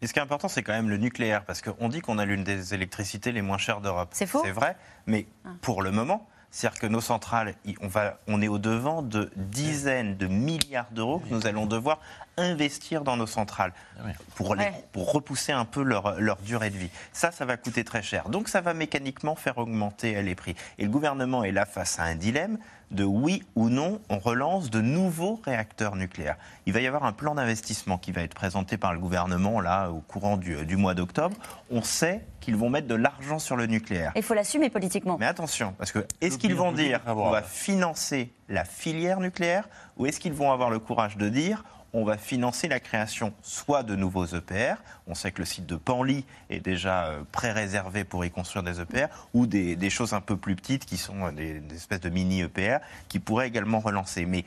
Et 0.00 0.06
ce 0.06 0.12
qui 0.12 0.18
est 0.18 0.22
important, 0.22 0.48
c'est 0.48 0.62
quand 0.62 0.72
même 0.72 0.90
le 0.90 0.96
nucléaire, 0.96 1.44
parce 1.44 1.62
qu'on 1.62 1.88
dit 1.88 2.00
qu'on 2.00 2.18
a 2.18 2.24
l'une 2.24 2.42
des 2.42 2.74
électricités 2.74 3.30
les 3.30 3.42
moins 3.42 3.58
chères 3.58 3.80
d'Europe. 3.80 4.08
C'est 4.12 4.26
faux? 4.26 4.42
C'est 4.44 4.50
vrai, 4.50 4.76
mais 5.06 5.26
ah. 5.44 5.50
pour 5.60 5.80
le 5.80 5.92
moment, 5.92 6.28
c'est-à-dire 6.52 6.80
que 6.80 6.86
nos 6.86 7.00
centrales, 7.00 7.54
on, 7.80 7.88
va, 7.88 8.18
on 8.28 8.42
est 8.42 8.48
au 8.48 8.58
devant 8.58 9.00
de 9.00 9.30
dizaines 9.36 10.18
de 10.18 10.26
milliards 10.26 10.90
d'euros 10.90 11.18
que 11.18 11.32
nous 11.32 11.46
allons 11.46 11.64
devoir 11.64 11.98
investir 12.36 13.04
dans 13.04 13.16
nos 13.16 13.26
centrales 13.26 13.72
ah 13.98 14.08
pour, 14.36 14.54
pour 14.92 15.12
repousser 15.12 15.52
un 15.52 15.64
peu 15.64 15.82
leur, 15.82 16.20
leur, 16.20 16.36
durée 16.36 16.68
de 16.68 16.76
vie. 16.76 16.90
Ça, 17.12 17.32
ça 17.32 17.46
va 17.46 17.56
coûter 17.56 17.84
très 17.84 18.02
cher. 18.02 18.28
Donc 18.28 18.48
ça 18.48 18.60
va 18.60 18.74
mécaniquement 18.74 19.34
faire 19.34 19.56
augmenter 19.56 20.20
les 20.22 20.34
prix. 20.34 20.54
Et 20.76 20.84
le 20.84 20.90
gouvernement 20.90 21.42
est 21.42 21.52
là 21.52 21.64
face 21.64 21.98
à 21.98 22.04
un 22.04 22.16
dilemme 22.16 22.58
de 22.92 23.04
oui 23.04 23.42
ou 23.56 23.68
non, 23.68 24.00
on 24.08 24.18
relance 24.18 24.70
de 24.70 24.80
nouveaux 24.80 25.40
réacteurs 25.44 25.96
nucléaires. 25.96 26.36
Il 26.66 26.72
va 26.72 26.80
y 26.80 26.86
avoir 26.86 27.04
un 27.04 27.12
plan 27.12 27.34
d'investissement 27.34 27.98
qui 27.98 28.12
va 28.12 28.22
être 28.22 28.34
présenté 28.34 28.76
par 28.76 28.92
le 28.92 28.98
gouvernement 28.98 29.60
là 29.60 29.90
au 29.90 30.00
courant 30.00 30.36
du, 30.36 30.64
du 30.66 30.76
mois 30.76 30.94
d'octobre. 30.94 31.36
On 31.70 31.82
sait 31.82 32.24
qu'ils 32.40 32.56
vont 32.56 32.70
mettre 32.70 32.88
de 32.88 32.94
l'argent 32.94 33.38
sur 33.38 33.56
le 33.56 33.66
nucléaire. 33.66 34.12
Il 34.16 34.22
faut 34.22 34.34
l'assumer 34.34 34.70
politiquement. 34.70 35.16
Mais 35.18 35.26
attention, 35.26 35.74
parce 35.78 35.92
que 35.92 36.06
est-ce 36.20 36.38
qu'ils 36.38 36.54
vont 36.54 36.72
dire 36.72 37.00
on 37.06 37.30
va 37.30 37.42
financer 37.42 38.32
la 38.48 38.64
filière 38.64 39.20
nucléaire 39.20 39.68
ou 39.96 40.06
est-ce 40.06 40.20
qu'ils 40.20 40.32
vont 40.32 40.52
avoir 40.52 40.70
le 40.70 40.78
courage 40.78 41.16
de 41.16 41.28
dire 41.28 41.64
on 41.92 42.04
va 42.04 42.16
financer 42.16 42.68
la 42.68 42.80
création 42.80 43.32
soit 43.42 43.82
de 43.82 43.94
nouveaux 43.96 44.24
EPR, 44.24 44.76
on 45.06 45.14
sait 45.14 45.30
que 45.30 45.40
le 45.40 45.44
site 45.44 45.66
de 45.66 45.76
Panly 45.76 46.24
est 46.48 46.60
déjà 46.60 47.06
euh, 47.06 47.22
pré-réservé 47.32 48.04
pour 48.04 48.24
y 48.24 48.30
construire 48.30 48.62
des 48.62 48.80
EPR, 48.80 49.06
ou 49.34 49.46
des, 49.46 49.90
choses 49.90 50.14
un 50.14 50.20
peu 50.20 50.36
plus 50.36 50.56
petites 50.56 50.86
qui 50.86 50.96
sont 50.96 51.26
euh, 51.26 51.32
des, 51.32 51.62
espèces 51.74 52.00
de 52.00 52.08
mini 52.08 52.42
EPR 52.42 52.78
qui 53.08 53.18
pourraient 53.18 53.48
également 53.48 53.80
relancer. 53.80 54.24
Mais 54.24 54.44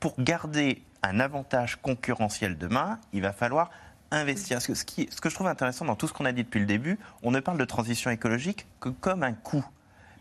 pour 0.00 0.14
garder 0.18 0.82
un 1.02 1.20
avantage 1.20 1.76
concurrentiel 1.76 2.58
demain, 2.58 2.98
il 3.12 3.22
va 3.22 3.32
falloir 3.32 3.70
investir. 4.10 4.60
Ce 4.60 4.66
que 4.66 5.28
je 5.28 5.34
trouve 5.34 5.46
intéressant 5.46 5.84
dans 5.84 5.96
tout 5.96 6.08
ce 6.08 6.12
qu'on 6.12 6.24
a 6.24 6.32
dit 6.32 6.42
depuis 6.42 6.60
le 6.60 6.66
début, 6.66 6.98
on 7.22 7.30
ne 7.30 7.40
parle 7.40 7.58
de 7.58 7.64
transition 7.64 8.10
écologique 8.10 8.66
que 8.80 8.88
comme 8.88 9.22
un 9.22 9.32
coût. 9.32 9.64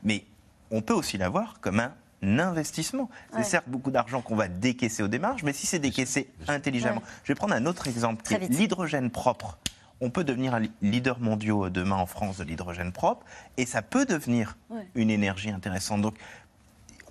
Mais 0.04 0.24
on 0.72 0.82
peut 0.82 0.94
aussi 0.94 1.18
l'avoir 1.18 1.60
comme 1.62 1.80
un 1.80 1.94
investissement. 2.22 3.10
C'est 3.36 3.44
certes 3.44 3.68
beaucoup 3.68 3.92
d'argent 3.92 4.22
qu'on 4.22 4.36
va 4.36 4.48
décaisser 4.48 5.04
aux 5.04 5.08
démarches, 5.08 5.44
mais 5.44 5.54
si 5.54 5.68
c'est 5.68 5.80
décaissé 5.80 6.30
intelligemment. 6.48 7.02
Je 7.24 7.32
vais 7.32 7.36
prendre 7.36 7.54
un 7.54 7.66
autre 7.66 7.88
exemple, 7.88 8.24
l'hydrogène 8.50 9.10
propre. 9.10 9.58
On 10.02 10.10
peut 10.10 10.24
devenir 10.24 10.56
un 10.56 10.62
leader 10.82 11.20
mondial 11.20 11.70
demain 11.72 11.98
en 11.98 12.06
France 12.06 12.38
de 12.38 12.46
l'hydrogène 12.46 12.92
propre, 12.94 13.26
et 13.58 13.66
ça 13.66 13.82
peut 13.82 14.06
devenir 14.06 14.58
une 14.96 15.10
énergie 15.10 15.50
intéressante. 15.50 16.02
Donc, 16.02 16.16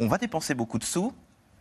on 0.00 0.08
va 0.08 0.16
dépenser 0.18 0.54
beaucoup 0.54 0.78
de 0.78 0.84
sous, 0.84 1.12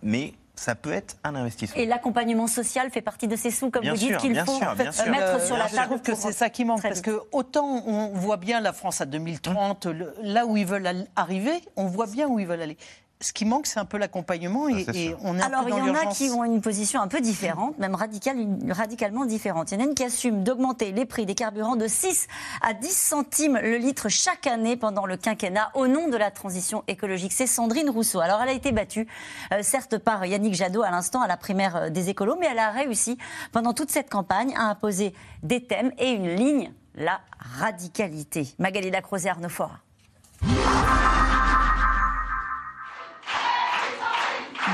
mais 0.01 0.33
ça 0.55 0.73
peut 0.73 0.91
être 0.91 1.17
un 1.23 1.35
investissement. 1.35 1.79
Et 1.81 1.85
l'accompagnement 1.85 2.47
social 2.47 2.89
fait 2.91 3.01
partie 3.01 3.27
de 3.27 3.35
ces 3.35 3.51
sous, 3.51 3.69
comme 3.69 3.85
vous 3.87 3.95
dites, 3.95 4.17
qu'il 4.17 4.35
faut 4.39 4.59
mettre 4.75 5.41
sur 5.43 5.57
la 5.57 5.65
table. 5.65 5.75
Je 5.75 5.81
trouve 5.81 6.01
que 6.01 6.15
c'est 6.15 6.31
ça 6.31 6.49
qui 6.49 6.65
manque, 6.65 6.81
parce 6.81 7.01
que 7.01 7.19
autant 7.31 7.65
on 7.65 8.13
voit 8.13 8.37
bien 8.37 8.61
la 8.61 8.73
France 8.73 9.01
à 9.01 9.05
2030, 9.05 9.87
là 10.23 10.45
où 10.45 10.57
ils 10.57 10.65
veulent 10.65 11.05
arriver, 11.15 11.61
on 11.75 11.85
voit 11.85 12.07
bien 12.07 12.27
où 12.27 12.39
ils 12.39 12.47
veulent 12.47 12.61
aller. 12.61 12.77
Ce 13.19 13.33
qui 13.33 13.45
manque, 13.45 13.65
c'est 13.65 13.79
un 13.79 13.85
peu 13.85 13.97
l'accompagnement 13.97 14.69
et, 14.69 15.15
on 15.23 15.37
est 15.37 15.41
Alors, 15.41 15.61
un 15.61 15.63
peu 15.63 15.69
dans 15.71 15.77
il 15.77 15.87
y 15.87 15.89
en 15.89 15.95
a 15.95 16.05
qui 16.07 16.29
ont 16.29 16.43
une 16.43 16.61
position 16.61 17.01
un 17.01 17.07
peu 17.07 17.19
différente, 17.19 17.77
même 17.79 17.95
radicalement 17.95 19.25
différente. 19.25 19.71
Il 19.71 19.79
y 19.79 19.81
en 19.81 19.85
a 19.85 19.87
une 19.87 19.95
qui 19.95 20.03
assume 20.03 20.43
d'augmenter 20.43 20.91
les 20.91 21.05
prix 21.05 21.25
des 21.25 21.33
carburants 21.33 21.75
de 21.75 21.87
6 21.87 22.27
à 22.61 22.73
10 22.75 22.87
centimes 22.89 23.59
le 23.61 23.77
litre 23.77 24.07
chaque 24.09 24.45
année 24.45 24.77
pendant 24.77 25.07
le 25.07 25.17
quinquennat 25.17 25.71
au 25.73 25.87
nom 25.87 26.09
de 26.09 26.17
la 26.17 26.29
transition 26.29 26.83
écologique. 26.87 27.33
C'est 27.33 27.47
Sandrine 27.47 27.89
Rousseau. 27.89 28.19
Alors, 28.19 28.39
elle 28.41 28.49
a 28.49 28.53
été 28.53 28.71
battue, 28.71 29.07
euh, 29.51 29.63
certes 29.63 29.97
par 29.97 30.23
Yannick 30.25 30.53
Jadot 30.53 30.83
à 30.83 30.91
l'instant 30.91 31.21
à 31.21 31.27
la 31.27 31.37
primaire 31.37 31.75
euh, 31.75 31.89
des 31.89 32.09
écolos, 32.09 32.37
mais 32.39 32.47
elle 32.51 32.59
a 32.59 32.69
réussi 32.69 33.17
pendant 33.51 33.73
toute 33.73 33.89
cette 33.89 34.11
campagne 34.11 34.53
à 34.55 34.69
imposer 34.69 35.13
des 35.41 35.65
thèmes 35.65 35.91
et 35.97 36.11
une 36.11 36.35
ligne, 36.35 36.71
la 36.93 37.19
radicalité. 37.39 38.47
Magali 38.59 38.91
Lacrozet, 38.91 39.29
Arnaud 39.29 39.49
Fora. 39.49 39.79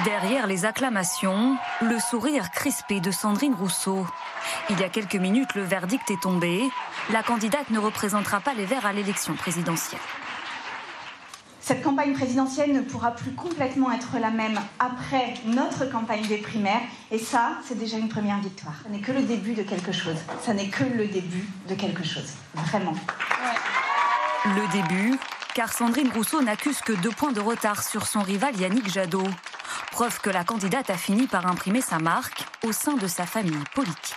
Derrière 0.06 0.48
les 0.48 0.66
acclamations, 0.66 1.56
le 1.82 1.98
sourire 1.98 2.52
crispé 2.52 3.00
de 3.00 3.10
Sandrine 3.10 3.54
Rousseau. 3.54 4.06
Il 4.70 4.80
y 4.80 4.84
a 4.84 4.90
quelques 4.90 5.16
minutes, 5.16 5.56
le 5.56 5.62
verdict 5.62 6.12
est 6.12 6.20
tombé. 6.22 6.62
La 7.12 7.24
candidate 7.24 7.70
ne 7.70 7.80
représentera 7.80 8.42
pas 8.42 8.54
les 8.54 8.66
Verts 8.66 8.86
à 8.86 8.92
l'élection 8.92 9.34
présidentielle. 9.36 10.02
Cette 11.62 11.82
campagne 11.82 12.12
présidentielle 12.12 12.74
ne 12.74 12.82
pourra 12.82 13.12
plus 13.12 13.32
complètement 13.32 13.94
être 13.94 14.18
la 14.20 14.32
même 14.32 14.60
après 14.80 15.36
notre 15.46 15.90
campagne 15.90 16.28
des 16.28 16.40
primaires. 16.40 16.82
Et 17.10 17.18
ça, 17.20 17.52
c'est 17.66 17.78
déjà 17.78 17.98
une 17.98 18.10
première 18.10 18.40
victoire. 18.40 18.76
Ce 18.84 18.90
n'est 18.90 19.00
que 19.00 19.14
le 19.14 19.22
début 19.22 19.54
de 19.54 19.64
quelque 19.64 19.94
chose. 19.94 20.18
Ça 20.42 20.54
n'est 20.54 20.68
que 20.68 20.84
le 20.84 21.08
début 21.08 21.48
de 21.70 21.76
quelque 21.76 22.04
chose. 22.04 22.34
Vraiment. 22.56 22.96
Le 24.46 24.72
début, 24.74 25.18
car 25.54 25.72
Sandrine 25.72 26.12
Rousseau 26.14 26.42
n'accuse 26.42 26.82
que 26.82 26.92
deux 26.92 27.12
points 27.12 27.32
de 27.32 27.40
retard 27.40 27.82
sur 27.84 28.06
son 28.06 28.22
rival 28.22 28.60
Yannick 28.60 28.90
Jadot. 28.92 29.30
Preuve 29.94 30.22
que 30.22 30.32
la 30.32 30.44
candidate 30.44 30.90
a 30.90 30.98
fini 30.98 31.28
par 31.28 31.46
imprimer 31.46 31.80
sa 31.80 32.00
marque 32.00 32.48
au 32.64 32.72
sein 32.72 32.96
de 32.96 33.06
sa 33.06 33.28
famille 33.28 33.64
politique. 33.76 34.16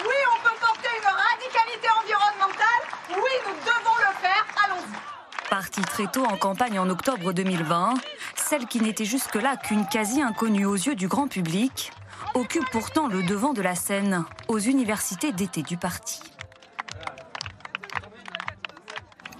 Oui, 0.00 0.16
on 0.32 0.42
peut 0.42 0.56
porter 0.60 0.88
une 0.98 1.06
radicalité 1.06 1.86
environnementale. 2.02 2.82
Oui, 3.10 3.30
nous 3.46 3.54
devons 3.60 3.96
le 4.00 4.20
faire. 4.20 4.44
Allons-y. 4.64 5.48
Partie 5.48 5.82
très 5.82 6.08
tôt 6.08 6.24
en 6.24 6.36
campagne 6.36 6.80
en 6.80 6.90
octobre 6.90 7.32
2020, 7.32 7.94
celle 8.34 8.66
qui 8.66 8.80
n'était 8.80 9.04
jusque-là 9.04 9.58
qu'une 9.58 9.86
quasi-inconnue 9.86 10.66
aux 10.66 10.74
yeux 10.74 10.96
du 10.96 11.06
grand 11.06 11.28
public, 11.28 11.92
occupe 12.34 12.68
pourtant 12.72 13.06
le 13.06 13.22
devant 13.22 13.52
de 13.52 13.62
la 13.62 13.76
scène 13.76 14.24
aux 14.48 14.58
universités 14.58 15.30
d'été 15.30 15.62
du 15.62 15.76
parti. 15.76 16.33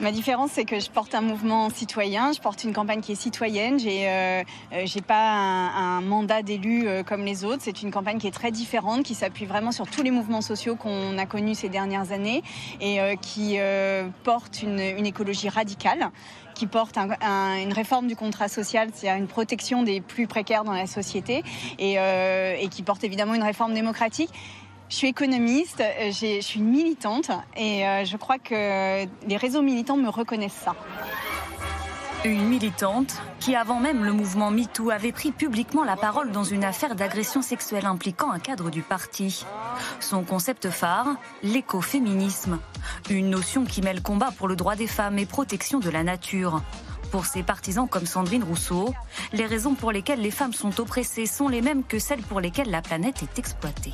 Ma 0.05 0.13
différence, 0.13 0.51
c'est 0.51 0.67
que 0.67 0.81
je 0.81 0.91
porte 0.91 1.15
un 1.15 1.23
mouvement 1.23 1.71
citoyen, 1.71 2.33
je 2.33 2.39
porte 2.39 2.63
une 2.63 2.75
campagne 2.75 3.01
qui 3.01 3.13
est 3.13 3.15
citoyenne. 3.15 3.79
J'ai 3.79 4.07
euh, 4.07 4.43
euh 4.75 5.01
pas 5.09 5.31
un, 5.31 6.03
mandat 6.03 6.43
d'élu 6.43 6.87
euh, 6.87 7.03
comme 7.03 7.25
les 7.25 7.43
autres. 7.43 7.63
C'est 7.63 7.81
une 7.81 7.91
campagne 7.91 8.19
qui 8.19 8.27
est 8.27 8.31
très 8.31 8.51
différente, 8.51 9.03
qui 9.03 9.15
s'appuie 9.15 9.47
vraiment 9.47 9.73
sur 9.73 9.89
tous 9.89 10.03
les 10.03 10.11
mouvements 10.11 10.43
sociaux 10.43 10.77
qu'on 10.77 11.17
a 11.17 11.25
connus 11.25 11.55
ces 11.55 11.71
dernières 11.71 12.13
années 12.13 12.43
et 12.83 12.99
qui 13.23 13.57
porte 14.25 14.63
une, 14.63 14.79
écologie 14.79 15.49
radicale 15.49 16.11
qui 16.55 16.67
porte 16.67 16.99
une 16.99 17.73
réforme 17.73 18.07
du 18.07 18.15
contrat 18.15 18.49
social, 18.49 18.91
c'est-à-dire 18.93 19.19
une 19.19 19.27
protection 19.27 19.83
des 19.83 20.01
plus 20.01 20.27
précaires 20.27 20.65
dans 20.65 20.73
la 20.73 20.87
société, 20.87 21.43
et 21.79 22.69
qui 22.71 22.83
porte 22.83 23.05
évidemment 23.05 23.35
une 23.35 23.43
réforme 23.43 23.73
démocratique. 23.73 24.31
Je 24.89 24.97
suis 24.97 25.09
économiste, 25.09 25.81
euh, 25.81 26.13
je 26.13 26.41
suis 26.41 26.61
une 26.61 26.69
militante 26.69 27.31
et 27.57 27.87
euh, 27.87 28.05
je 28.05 28.17
crois 28.17 28.39
que 28.39 29.05
les 29.27 29.37
réseaux 29.37 29.63
militants 29.63 29.97
me 29.97 30.09
reconnaissent 30.09 30.53
ça. 30.53 30.75
Une 32.25 32.49
militante 32.49 33.21
qui, 33.39 33.55
avant 33.55 33.81
même 33.81 34.03
le 34.03 34.13
mouvement 34.13 34.51
MeToo, 34.51 34.89
avait 34.91 35.13
pris 35.13 35.31
publiquement 35.31 35.85
la 35.85 35.97
parole 35.97 36.33
dans 36.33 36.45
une 36.45 36.65
affaire 36.65 36.95
d'agression 36.95 37.43
sexuelle 37.43 37.85
impliquant 37.85 38.31
un 38.31 38.39
cadre 38.39 38.71
du 38.71 38.81
parti. 38.81 39.45
Son 40.01 40.23
concept 40.23 40.71
phare, 40.71 41.17
l'écoféminisme. 41.43 42.59
Une 43.11 43.29
notion 43.29 43.67
qui 43.67 43.83
mêle 43.83 44.01
combat 44.01 44.31
pour 44.31 44.49
le 44.49 44.57
droit 44.57 44.75
des 44.75 44.87
femmes 44.87 45.19
et 45.19 45.27
protection 45.27 45.81
de 45.81 45.91
la 45.91 46.03
nature. 46.03 46.63
Pour 47.11 47.27
ses 47.27 47.43
partisans 47.43 47.87
comme 47.87 48.07
Sandrine 48.07 48.45
Rousseau, 48.45 48.95
les 49.35 49.45
raisons 49.45 49.75
pour 49.75 49.93
lesquelles 49.93 50.23
les 50.23 50.31
femmes 50.31 50.55
sont 50.55 50.81
oppressées 50.81 51.27
sont 51.27 51.49
les 51.49 51.61
mêmes 51.61 51.85
que 51.85 51.99
celles 51.99 52.23
pour 52.23 52.41
lesquelles 52.41 52.71
la 52.71 52.81
planète 52.81 53.23
est 53.23 53.39
exploitée. 53.39 53.93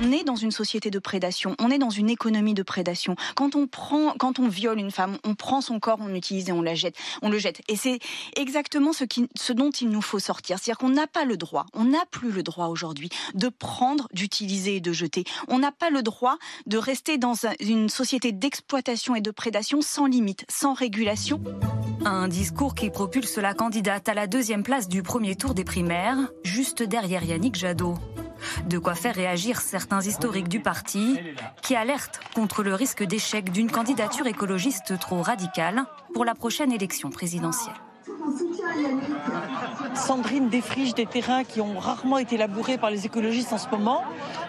On 0.00 0.12
est 0.12 0.22
dans 0.22 0.36
une 0.36 0.52
société 0.52 0.90
de 0.90 0.98
prédation, 1.00 1.56
on 1.58 1.70
est 1.70 1.78
dans 1.78 1.90
une 1.90 2.08
économie 2.08 2.54
de 2.54 2.62
prédation. 2.62 3.16
Quand 3.34 3.56
on 3.56 3.66
prend, 3.66 4.12
quand 4.16 4.38
on 4.38 4.46
viole 4.46 4.78
une 4.78 4.92
femme, 4.92 5.18
on 5.24 5.34
prend 5.34 5.60
son 5.60 5.80
corps, 5.80 5.98
on 6.00 6.06
l'utilise 6.06 6.48
et 6.48 6.52
on 6.52 6.62
la 6.62 6.76
jette, 6.76 6.94
on 7.20 7.28
le 7.28 7.38
jette. 7.38 7.62
Et 7.66 7.74
c'est 7.74 7.98
exactement 8.36 8.92
ce, 8.92 9.04
ce 9.34 9.52
dont 9.52 9.70
il 9.70 9.88
nous 9.88 10.00
faut 10.00 10.20
sortir. 10.20 10.58
C'est-à-dire 10.58 10.78
qu'on 10.78 10.90
n'a 10.90 11.08
pas 11.08 11.24
le 11.24 11.36
droit, 11.36 11.66
on 11.74 11.84
n'a 11.84 12.04
plus 12.12 12.30
le 12.30 12.44
droit 12.44 12.66
aujourd'hui 12.66 13.08
de 13.34 13.48
prendre, 13.48 14.08
d'utiliser 14.12 14.76
et 14.76 14.80
de 14.80 14.92
jeter. 14.92 15.24
On 15.48 15.58
n'a 15.58 15.72
pas 15.72 15.90
le 15.90 16.02
droit 16.02 16.38
de 16.66 16.78
rester 16.78 17.18
dans 17.18 17.34
une 17.58 17.88
société 17.88 18.30
d'exploitation 18.30 19.16
et 19.16 19.20
de 19.20 19.32
prédation 19.32 19.82
sans 19.82 20.06
limite, 20.06 20.44
sans 20.48 20.74
régulation. 20.74 21.40
Un 22.04 22.28
discours 22.28 22.76
qui 22.76 22.90
propulse 22.90 23.36
la 23.38 23.52
candidate 23.52 24.08
à 24.08 24.14
la 24.14 24.28
deuxième 24.28 24.62
place 24.62 24.88
du 24.88 25.02
premier 25.02 25.34
tour 25.34 25.54
des 25.54 25.64
primaires, 25.64 26.18
juste 26.44 26.84
derrière 26.84 27.24
Yannick 27.24 27.56
Jadot. 27.56 27.94
De 28.66 28.78
quoi 28.78 28.94
faire 28.94 29.14
réagir 29.14 29.60
certains 29.60 29.87
historiques 30.04 30.48
du 30.48 30.60
parti 30.60 31.18
qui 31.62 31.74
alertent 31.74 32.20
contre 32.34 32.62
le 32.62 32.74
risque 32.74 33.02
d'échec 33.04 33.50
d'une 33.50 33.70
candidature 33.70 34.26
écologiste 34.26 34.98
trop 34.98 35.22
radicale 35.22 35.84
pour 36.14 36.24
la 36.24 36.34
prochaine 36.34 36.72
élection 36.72 37.10
présidentielle. 37.10 37.74
Sandrine 39.94 40.48
défriche 40.48 40.94
des 40.94 41.06
terrains 41.06 41.44
qui 41.44 41.60
ont 41.60 41.78
rarement 41.78 42.18
été 42.18 42.36
labourés 42.36 42.78
par 42.78 42.90
les 42.90 43.06
écologistes 43.06 43.52
en 43.52 43.58
ce 43.58 43.68
moment. 43.68 44.02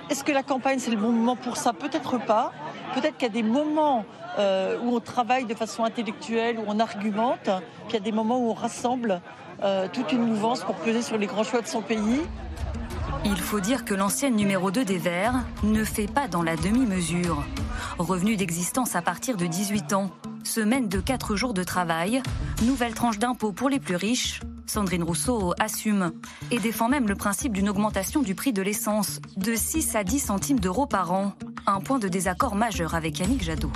Est-ce 0.09 0.23
que 0.23 0.31
la 0.31 0.43
campagne, 0.43 0.79
c'est 0.79 0.91
le 0.91 0.97
bon 0.97 1.11
moment 1.11 1.35
pour 1.35 1.57
ça? 1.57 1.73
Peut-être 1.73 2.23
pas. 2.23 2.51
Peut-être 2.93 3.17
qu'il 3.17 3.27
y 3.27 3.31
a 3.31 3.33
des 3.33 3.43
moments 3.43 4.05
euh, 4.37 4.77
où 4.83 4.95
on 4.95 4.99
travaille 4.99 5.45
de 5.45 5.53
façon 5.55 5.83
intellectuelle, 5.83 6.59
où 6.59 6.63
on 6.67 6.79
argumente, 6.79 7.49
qu'il 7.87 7.93
y 7.93 7.97
a 7.97 7.99
des 7.99 8.11
moments 8.11 8.39
où 8.39 8.49
on 8.49 8.53
rassemble 8.53 9.21
euh, 9.63 9.87
toute 9.91 10.11
une 10.11 10.25
mouvance 10.25 10.63
pour 10.63 10.75
peser 10.75 11.01
sur 11.01 11.17
les 11.17 11.27
grands 11.27 11.43
choix 11.43 11.61
de 11.61 11.67
son 11.67 11.81
pays. 11.81 12.21
Il 13.25 13.37
faut 13.37 13.59
dire 13.59 13.85
que 13.85 13.93
l'ancienne 13.93 14.35
numéro 14.35 14.71
2 14.71 14.85
des 14.85 14.97
Verts 14.97 15.43
ne 15.63 15.83
fait 15.83 16.07
pas 16.07 16.27
dans 16.27 16.41
la 16.41 16.55
demi-mesure. 16.55 17.43
Revenu 17.97 18.37
d'existence 18.37 18.95
à 18.95 19.01
partir 19.01 19.35
de 19.37 19.45
18 19.45 19.93
ans, 19.93 20.11
semaine 20.43 20.87
de 20.87 20.99
4 20.99 21.35
jours 21.35 21.53
de 21.53 21.63
travail, 21.63 22.21
nouvelle 22.63 22.93
tranche 22.93 23.19
d'impôt 23.19 23.51
pour 23.51 23.69
les 23.69 23.79
plus 23.79 23.95
riches, 23.95 24.39
Sandrine 24.65 25.03
Rousseau 25.03 25.53
assume. 25.59 26.11
Et 26.51 26.59
défend 26.59 26.87
même 26.87 27.07
le 27.07 27.15
principe 27.15 27.53
d'une 27.53 27.69
augmentation 27.69 28.21
du 28.21 28.35
prix 28.35 28.53
de 28.53 28.61
l'essence 28.61 29.19
de 29.35 29.55
6 29.55 29.95
à 29.95 30.03
10 30.03 30.19
centimes 30.19 30.59
d'euros 30.59 30.85
par 30.85 31.11
an, 31.11 31.33
un 31.65 31.81
point 31.81 31.99
de 31.99 32.07
désaccord 32.07 32.55
majeur 32.55 32.95
avec 32.95 33.19
Yannick 33.19 33.43
Jadot 33.43 33.71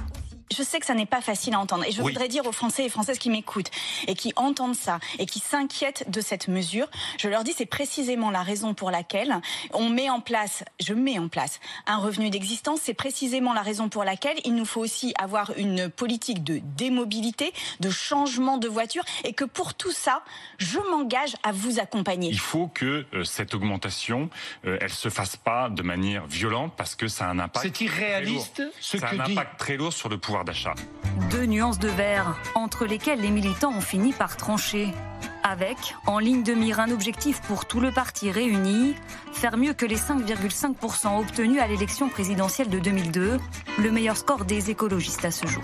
je 0.51 0.63
sais 0.63 0.79
que 0.79 0.85
ça 0.85 0.93
n'est 0.93 1.05
pas 1.05 1.21
facile 1.21 1.53
à 1.53 1.59
entendre. 1.59 1.85
Et 1.85 1.91
je 1.91 2.01
voudrais 2.01 2.27
dire 2.27 2.45
aux 2.45 2.51
Français 2.51 2.85
et 2.85 2.89
Françaises 2.89 3.17
qui 3.17 3.29
m'écoutent 3.29 3.71
et 4.07 4.15
qui 4.15 4.33
entendent 4.35 4.75
ça 4.75 4.99
et 5.19 5.25
qui 5.25 5.39
s'inquiètent 5.39 6.09
de 6.09 6.21
cette 6.21 6.47
mesure, 6.47 6.87
je 7.17 7.27
leur 7.27 7.43
dis 7.43 7.53
c'est 7.55 7.65
précisément 7.65 8.31
la 8.31 8.43
raison 8.43 8.73
pour 8.73 8.91
laquelle 8.91 9.35
on 9.73 9.89
met 9.89 10.09
en 10.09 10.19
place, 10.19 10.63
je 10.79 10.93
mets 10.93 11.19
en 11.19 11.27
place 11.27 11.59
un 11.87 11.97
revenu 11.97 12.29
d'existence. 12.29 12.81
C'est 12.83 12.93
précisément 12.93 13.53
la 13.53 13.61
raison 13.61 13.89
pour 13.89 14.03
laquelle 14.03 14.37
il 14.45 14.55
nous 14.55 14.65
faut 14.65 14.81
aussi 14.81 15.13
avoir 15.17 15.51
une 15.57 15.89
politique 15.89 16.43
de 16.43 16.59
démobilité, 16.75 17.53
de 17.79 17.89
changement 17.89 18.57
de 18.57 18.67
voiture 18.67 19.03
et 19.23 19.33
que 19.33 19.45
pour 19.45 19.73
tout 19.73 19.91
ça, 19.91 20.23
je 20.57 20.79
m'engage 20.91 21.35
à 21.43 21.51
vous 21.51 21.79
accompagner. 21.79 22.29
Il 22.29 22.39
faut 22.39 22.67
que 22.67 23.05
euh, 23.13 23.23
cette 23.23 23.53
augmentation, 23.53 24.29
euh, 24.65 24.77
elle 24.81 24.89
se 24.89 25.09
fasse 25.09 25.35
pas 25.35 25.69
de 25.69 25.83
manière 25.83 26.25
violente 26.27 26.73
parce 26.75 26.95
que 26.95 27.07
ça 27.07 27.25
a 27.25 27.29
un 27.29 27.39
impact. 27.39 27.65
C'est 27.65 27.85
irréaliste 27.85 28.63
ce 28.79 28.97
ça 28.97 29.07
a 29.07 29.13
un 29.13 29.19
impact 29.19 29.59
très 29.59 29.77
lourd 29.77 29.93
sur 29.93 30.09
le 30.09 30.17
pouvoir 30.17 30.32
d'achat. 30.43 30.73
Deux 31.29 31.45
nuances 31.45 31.77
de 31.77 31.87
vert 31.87 32.35
entre 32.55 32.85
lesquelles 32.85 33.21
les 33.21 33.29
militants 33.29 33.71
ont 33.71 33.81
fini 33.81 34.13
par 34.13 34.35
trancher. 34.35 34.87
Avec, 35.43 35.77
en 36.07 36.17
ligne 36.17 36.41
de 36.41 36.53
mire, 36.53 36.79
un 36.79 36.89
objectif 36.89 37.41
pour 37.41 37.65
tout 37.65 37.79
le 37.79 37.91
parti 37.91 38.31
réuni, 38.31 38.95
faire 39.33 39.57
mieux 39.57 39.73
que 39.73 39.85
les 39.85 39.97
5,5% 39.97 41.19
obtenus 41.19 41.61
à 41.61 41.67
l'élection 41.67 42.09
présidentielle 42.09 42.69
de 42.69 42.79
2002, 42.79 43.37
le 43.79 43.91
meilleur 43.91 44.17
score 44.17 44.45
des 44.45 44.71
écologistes 44.71 45.25
à 45.25 45.31
ce 45.31 45.45
jour. 45.45 45.63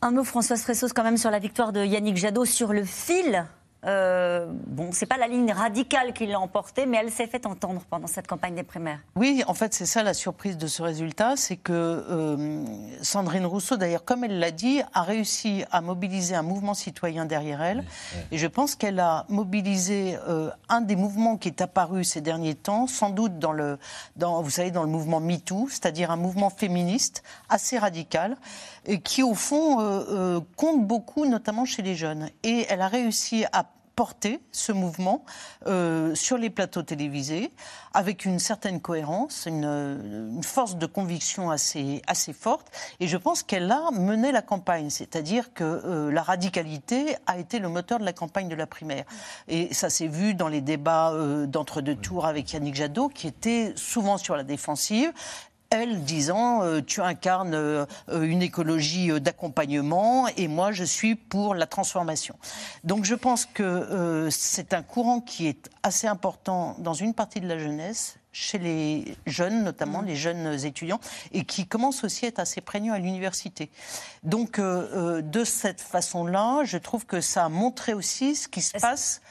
Un 0.00 0.12
mot, 0.12 0.22
Françoise 0.22 0.62
Fressos, 0.62 0.92
quand 0.94 1.02
même, 1.02 1.16
sur 1.16 1.30
la 1.30 1.40
victoire 1.40 1.72
de 1.72 1.84
Yannick 1.84 2.16
Jadot 2.16 2.44
sur 2.44 2.72
le 2.72 2.84
fil 2.84 3.46
Euh, 3.84 4.46
bon, 4.66 4.90
c'est 4.92 5.06
pas 5.06 5.18
la 5.18 5.28
ligne 5.28 5.52
radicale 5.52 6.12
qui 6.12 6.26
l'a 6.26 6.40
emportée, 6.40 6.84
mais 6.84 6.98
elle 6.98 7.12
s'est 7.12 7.28
fait 7.28 7.46
entendre 7.46 7.82
pendant 7.88 8.08
cette 8.08 8.26
campagne 8.26 8.54
des 8.54 8.64
primaires. 8.64 8.98
Oui, 9.14 9.44
en 9.46 9.54
fait, 9.54 9.72
c'est 9.72 9.86
ça 9.86 10.02
la 10.02 10.14
surprise 10.14 10.58
de 10.58 10.66
ce 10.66 10.82
résultat, 10.82 11.36
c'est 11.36 11.56
que 11.56 11.72
euh, 11.72 12.64
Sandrine 13.02 13.46
Rousseau, 13.46 13.76
d'ailleurs, 13.76 14.04
comme 14.04 14.24
elle 14.24 14.40
l'a 14.40 14.50
dit, 14.50 14.82
a 14.94 15.02
réussi 15.02 15.64
à 15.70 15.80
mobiliser 15.80 16.34
un 16.34 16.42
mouvement 16.42 16.74
citoyen 16.74 17.24
derrière 17.24 17.62
elle. 17.62 17.84
Et 18.32 18.38
je 18.38 18.46
pense 18.48 18.74
qu'elle 18.74 18.98
a 18.98 19.26
mobilisé 19.28 20.18
euh, 20.28 20.50
un 20.68 20.80
des 20.80 20.96
mouvements 20.96 21.36
qui 21.36 21.48
est 21.48 21.60
apparu 21.60 22.02
ces 22.02 22.20
derniers 22.20 22.56
temps, 22.56 22.88
sans 22.88 23.10
doute 23.10 23.38
dans 23.38 23.52
le, 23.52 23.78
dans, 24.16 24.42
vous 24.42 24.50
savez, 24.50 24.72
dans 24.72 24.82
le 24.82 24.90
mouvement 24.90 25.20
MeToo, 25.20 25.68
c'est-à-dire 25.70 26.10
un 26.10 26.16
mouvement 26.16 26.50
féministe 26.50 27.22
assez 27.48 27.78
radical, 27.78 28.36
et 28.88 29.00
qui, 29.00 29.22
au 29.22 29.34
fond, 29.34 30.44
compte 30.56 30.84
beaucoup, 30.86 31.26
notamment 31.26 31.64
chez 31.64 31.82
les 31.82 31.94
jeunes. 31.94 32.30
Et 32.42 32.66
elle 32.68 32.80
a 32.80 32.88
réussi 32.88 33.44
à 33.52 33.64
porter 33.98 34.40
ce 34.52 34.70
mouvement 34.70 35.24
euh, 35.66 36.14
sur 36.14 36.38
les 36.38 36.50
plateaux 36.50 36.84
télévisés 36.84 37.50
avec 37.92 38.24
une 38.24 38.38
certaine 38.38 38.80
cohérence, 38.80 39.46
une, 39.46 40.40
force 40.44 40.76
de 40.76 40.86
conviction 40.86 41.50
assez, 41.50 42.00
assez 42.06 42.32
forte. 42.32 42.68
Et 43.00 43.08
je 43.08 43.16
pense 43.16 43.42
qu'elle 43.42 43.68
a 43.72 43.90
mené 43.90 44.30
la 44.30 44.40
campagne, 44.40 44.88
c'est-à-dire 44.88 45.52
que 45.52 45.64
euh, 45.64 46.12
la 46.12 46.22
radicalité 46.22 47.16
a 47.26 47.38
été 47.38 47.58
le 47.58 47.68
moteur 47.68 47.98
de 47.98 48.04
la 48.04 48.12
campagne 48.12 48.48
de 48.48 48.54
la 48.54 48.68
primaire. 48.68 49.04
Et 49.48 49.74
ça 49.74 49.90
s'est 49.90 50.06
vu 50.06 50.34
dans 50.34 50.46
les 50.46 50.60
débats 50.60 51.10
euh, 51.10 51.46
d'entre-deux 51.46 51.96
tours 51.96 52.24
avec 52.24 52.52
Yannick 52.52 52.76
Jadot, 52.76 53.08
qui 53.08 53.26
était 53.26 53.72
souvent 53.74 54.16
sur 54.16 54.36
la 54.36 54.44
défensive 54.44 55.12
elle 55.70 56.02
disant 56.04 56.62
euh, 56.62 56.80
tu 56.80 57.02
incarnes 57.02 57.54
euh, 57.54 57.86
une 58.08 58.42
écologie 58.42 59.10
euh, 59.10 59.20
d'accompagnement 59.20 60.26
et 60.36 60.48
moi 60.48 60.72
je 60.72 60.84
suis 60.84 61.14
pour 61.14 61.54
la 61.54 61.66
transformation. 61.66 62.36
Donc 62.84 63.04
je 63.04 63.14
pense 63.14 63.44
que 63.46 64.28
c'est 64.30 64.72
un 64.72 64.82
courant 64.82 65.20
qui 65.20 65.46
est 65.46 65.68
assez 65.82 66.06
important 66.06 66.76
dans 66.78 66.94
une 66.94 67.14
partie 67.14 67.40
de 67.40 67.46
la 67.46 67.58
jeunesse 67.58 68.16
chez 68.32 68.58
les 68.58 69.16
jeunes, 69.26 69.64
notamment 69.64 70.02
mmh. 70.02 70.06
les 70.06 70.16
jeunes 70.16 70.64
étudiants, 70.64 71.00
et 71.32 71.44
qui 71.44 71.66
commence 71.66 72.04
aussi 72.04 72.24
à 72.24 72.28
être 72.28 72.38
assez 72.38 72.60
prégnant 72.60 72.94
à 72.94 72.98
l'université. 72.98 73.70
Donc, 74.22 74.60
de 74.60 75.44
cette 75.44 75.80
façon-là, 75.80 76.62
je 76.64 76.78
trouve 76.78 77.04
que 77.04 77.20
ça 77.20 77.46
a 77.46 77.48
montré 77.48 77.94
aussi 77.94 78.36
ce 78.36 78.46
qui 78.46 78.62
se 78.62 78.78
passe 78.78 79.22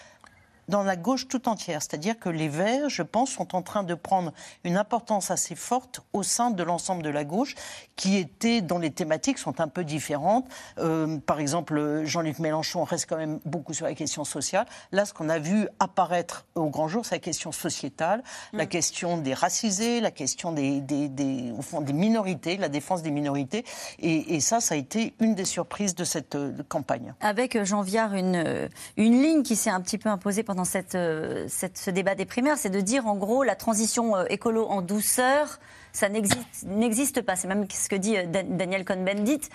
dans 0.68 0.84
la 0.84 0.96
gauche 0.96 1.28
tout 1.28 1.48
entière. 1.48 1.82
C'est-à-dire 1.82 2.20
que 2.20 2.30
les 2.30 2.50
Verts, 2.50 2.90
je 2.90 3.04
pense, 3.04 3.32
sont 3.32 3.56
en 3.56 3.62
train 3.62 3.84
de 3.84 3.94
prendre 3.94 4.34
une 4.64 4.78
importance 4.78 5.32
assez 5.32 5.56
forte 5.56 6.02
au 6.14 6.24
sein 6.24 6.52
de 6.52 6.64
l'ensemble 6.64 7.04
de 7.04 7.10
la 7.10 7.24
gauche, 7.24 7.56
qui 7.96 8.18
était, 8.18 8.62
dont 8.62 8.80
les 8.80 8.92
thématiques 8.92 9.38
sont 9.38 9.62
un 9.62 9.68
peu 9.68 9.84
différentes. 9.84 10.46
Euh, 10.78 11.18
par 11.18 11.40
exemple, 11.40 12.02
Jean-Luc 12.04 12.40
Mélenchon 12.40 12.84
reste 12.84 13.08
quand 13.08 13.18
même 13.18 13.40
beaucoup 13.46 13.74
sur 13.74 13.86
la 13.86 13.94
question 13.94 14.24
sociale. 14.24 14.66
Là, 14.92 15.06
ce 15.06 15.14
qu'on 15.14 15.30
a 15.30 15.40
vu 15.40 15.68
apparaître 15.80 16.46
au 16.56 16.70
grand 16.70 16.88
jour, 16.88 17.06
c'est 17.06 17.16
la 17.16 17.20
question 17.20 17.52
sociétale, 17.52 18.24
la 18.54 18.66
mm. 18.66 18.70
question 18.70 19.18
des 19.18 19.34
racisés, 19.34 20.02
la 20.02 20.12
question 20.12 20.52
des, 20.52 20.82
des, 20.82 21.52
au 21.58 21.62
fond, 21.62 21.82
des 21.82 21.94
minorités, 21.94 22.58
la 22.58 22.70
défense 22.70 23.02
des 23.02 23.12
minorités. 23.12 23.66
Et, 24.00 24.40
ça, 24.40 24.60
ça 24.60 24.76
a 24.76 24.78
été 24.78 25.14
une 25.20 25.36
des 25.36 25.46
surprises 25.46 25.96
de 25.96 26.04
cette 26.04 26.36
euh, 26.36 26.54
campagne. 26.70 27.14
Avec 27.22 27.64
Jean 27.64 27.82
Viard, 27.82 28.14
une, 28.14 28.70
une 28.98 29.22
ligne 29.22 29.44
qui 29.44 29.56
s'est 29.56 29.70
un 29.70 29.82
petit 29.82 29.98
peu 29.98 30.10
imposée 30.10 30.44
pendant 30.44 30.57
dans 30.58 30.64
euh, 30.96 31.48
ce 31.48 31.90
débat 31.92 32.16
des 32.16 32.26
primaires, 32.26 32.58
c'est 32.58 32.70
de 32.70 32.82
dire 32.82 33.08
en 33.08 33.16
gros 33.16 33.44
la 33.44 33.56
transition 33.56 34.18
euh, 34.18 34.26
écolo 34.30 34.66
en 34.66 34.82
douceur, 34.82 35.60
ça 35.94 36.10
n'existe 36.10 37.22
pas. 37.22 37.36
C'est 37.36 37.48
même 37.48 37.66
ce 37.70 37.88
que 37.88 37.96
dit 37.96 38.18
euh, 38.18 38.26
Daniel 38.26 38.84
Cohn-Bendit. 38.84 39.50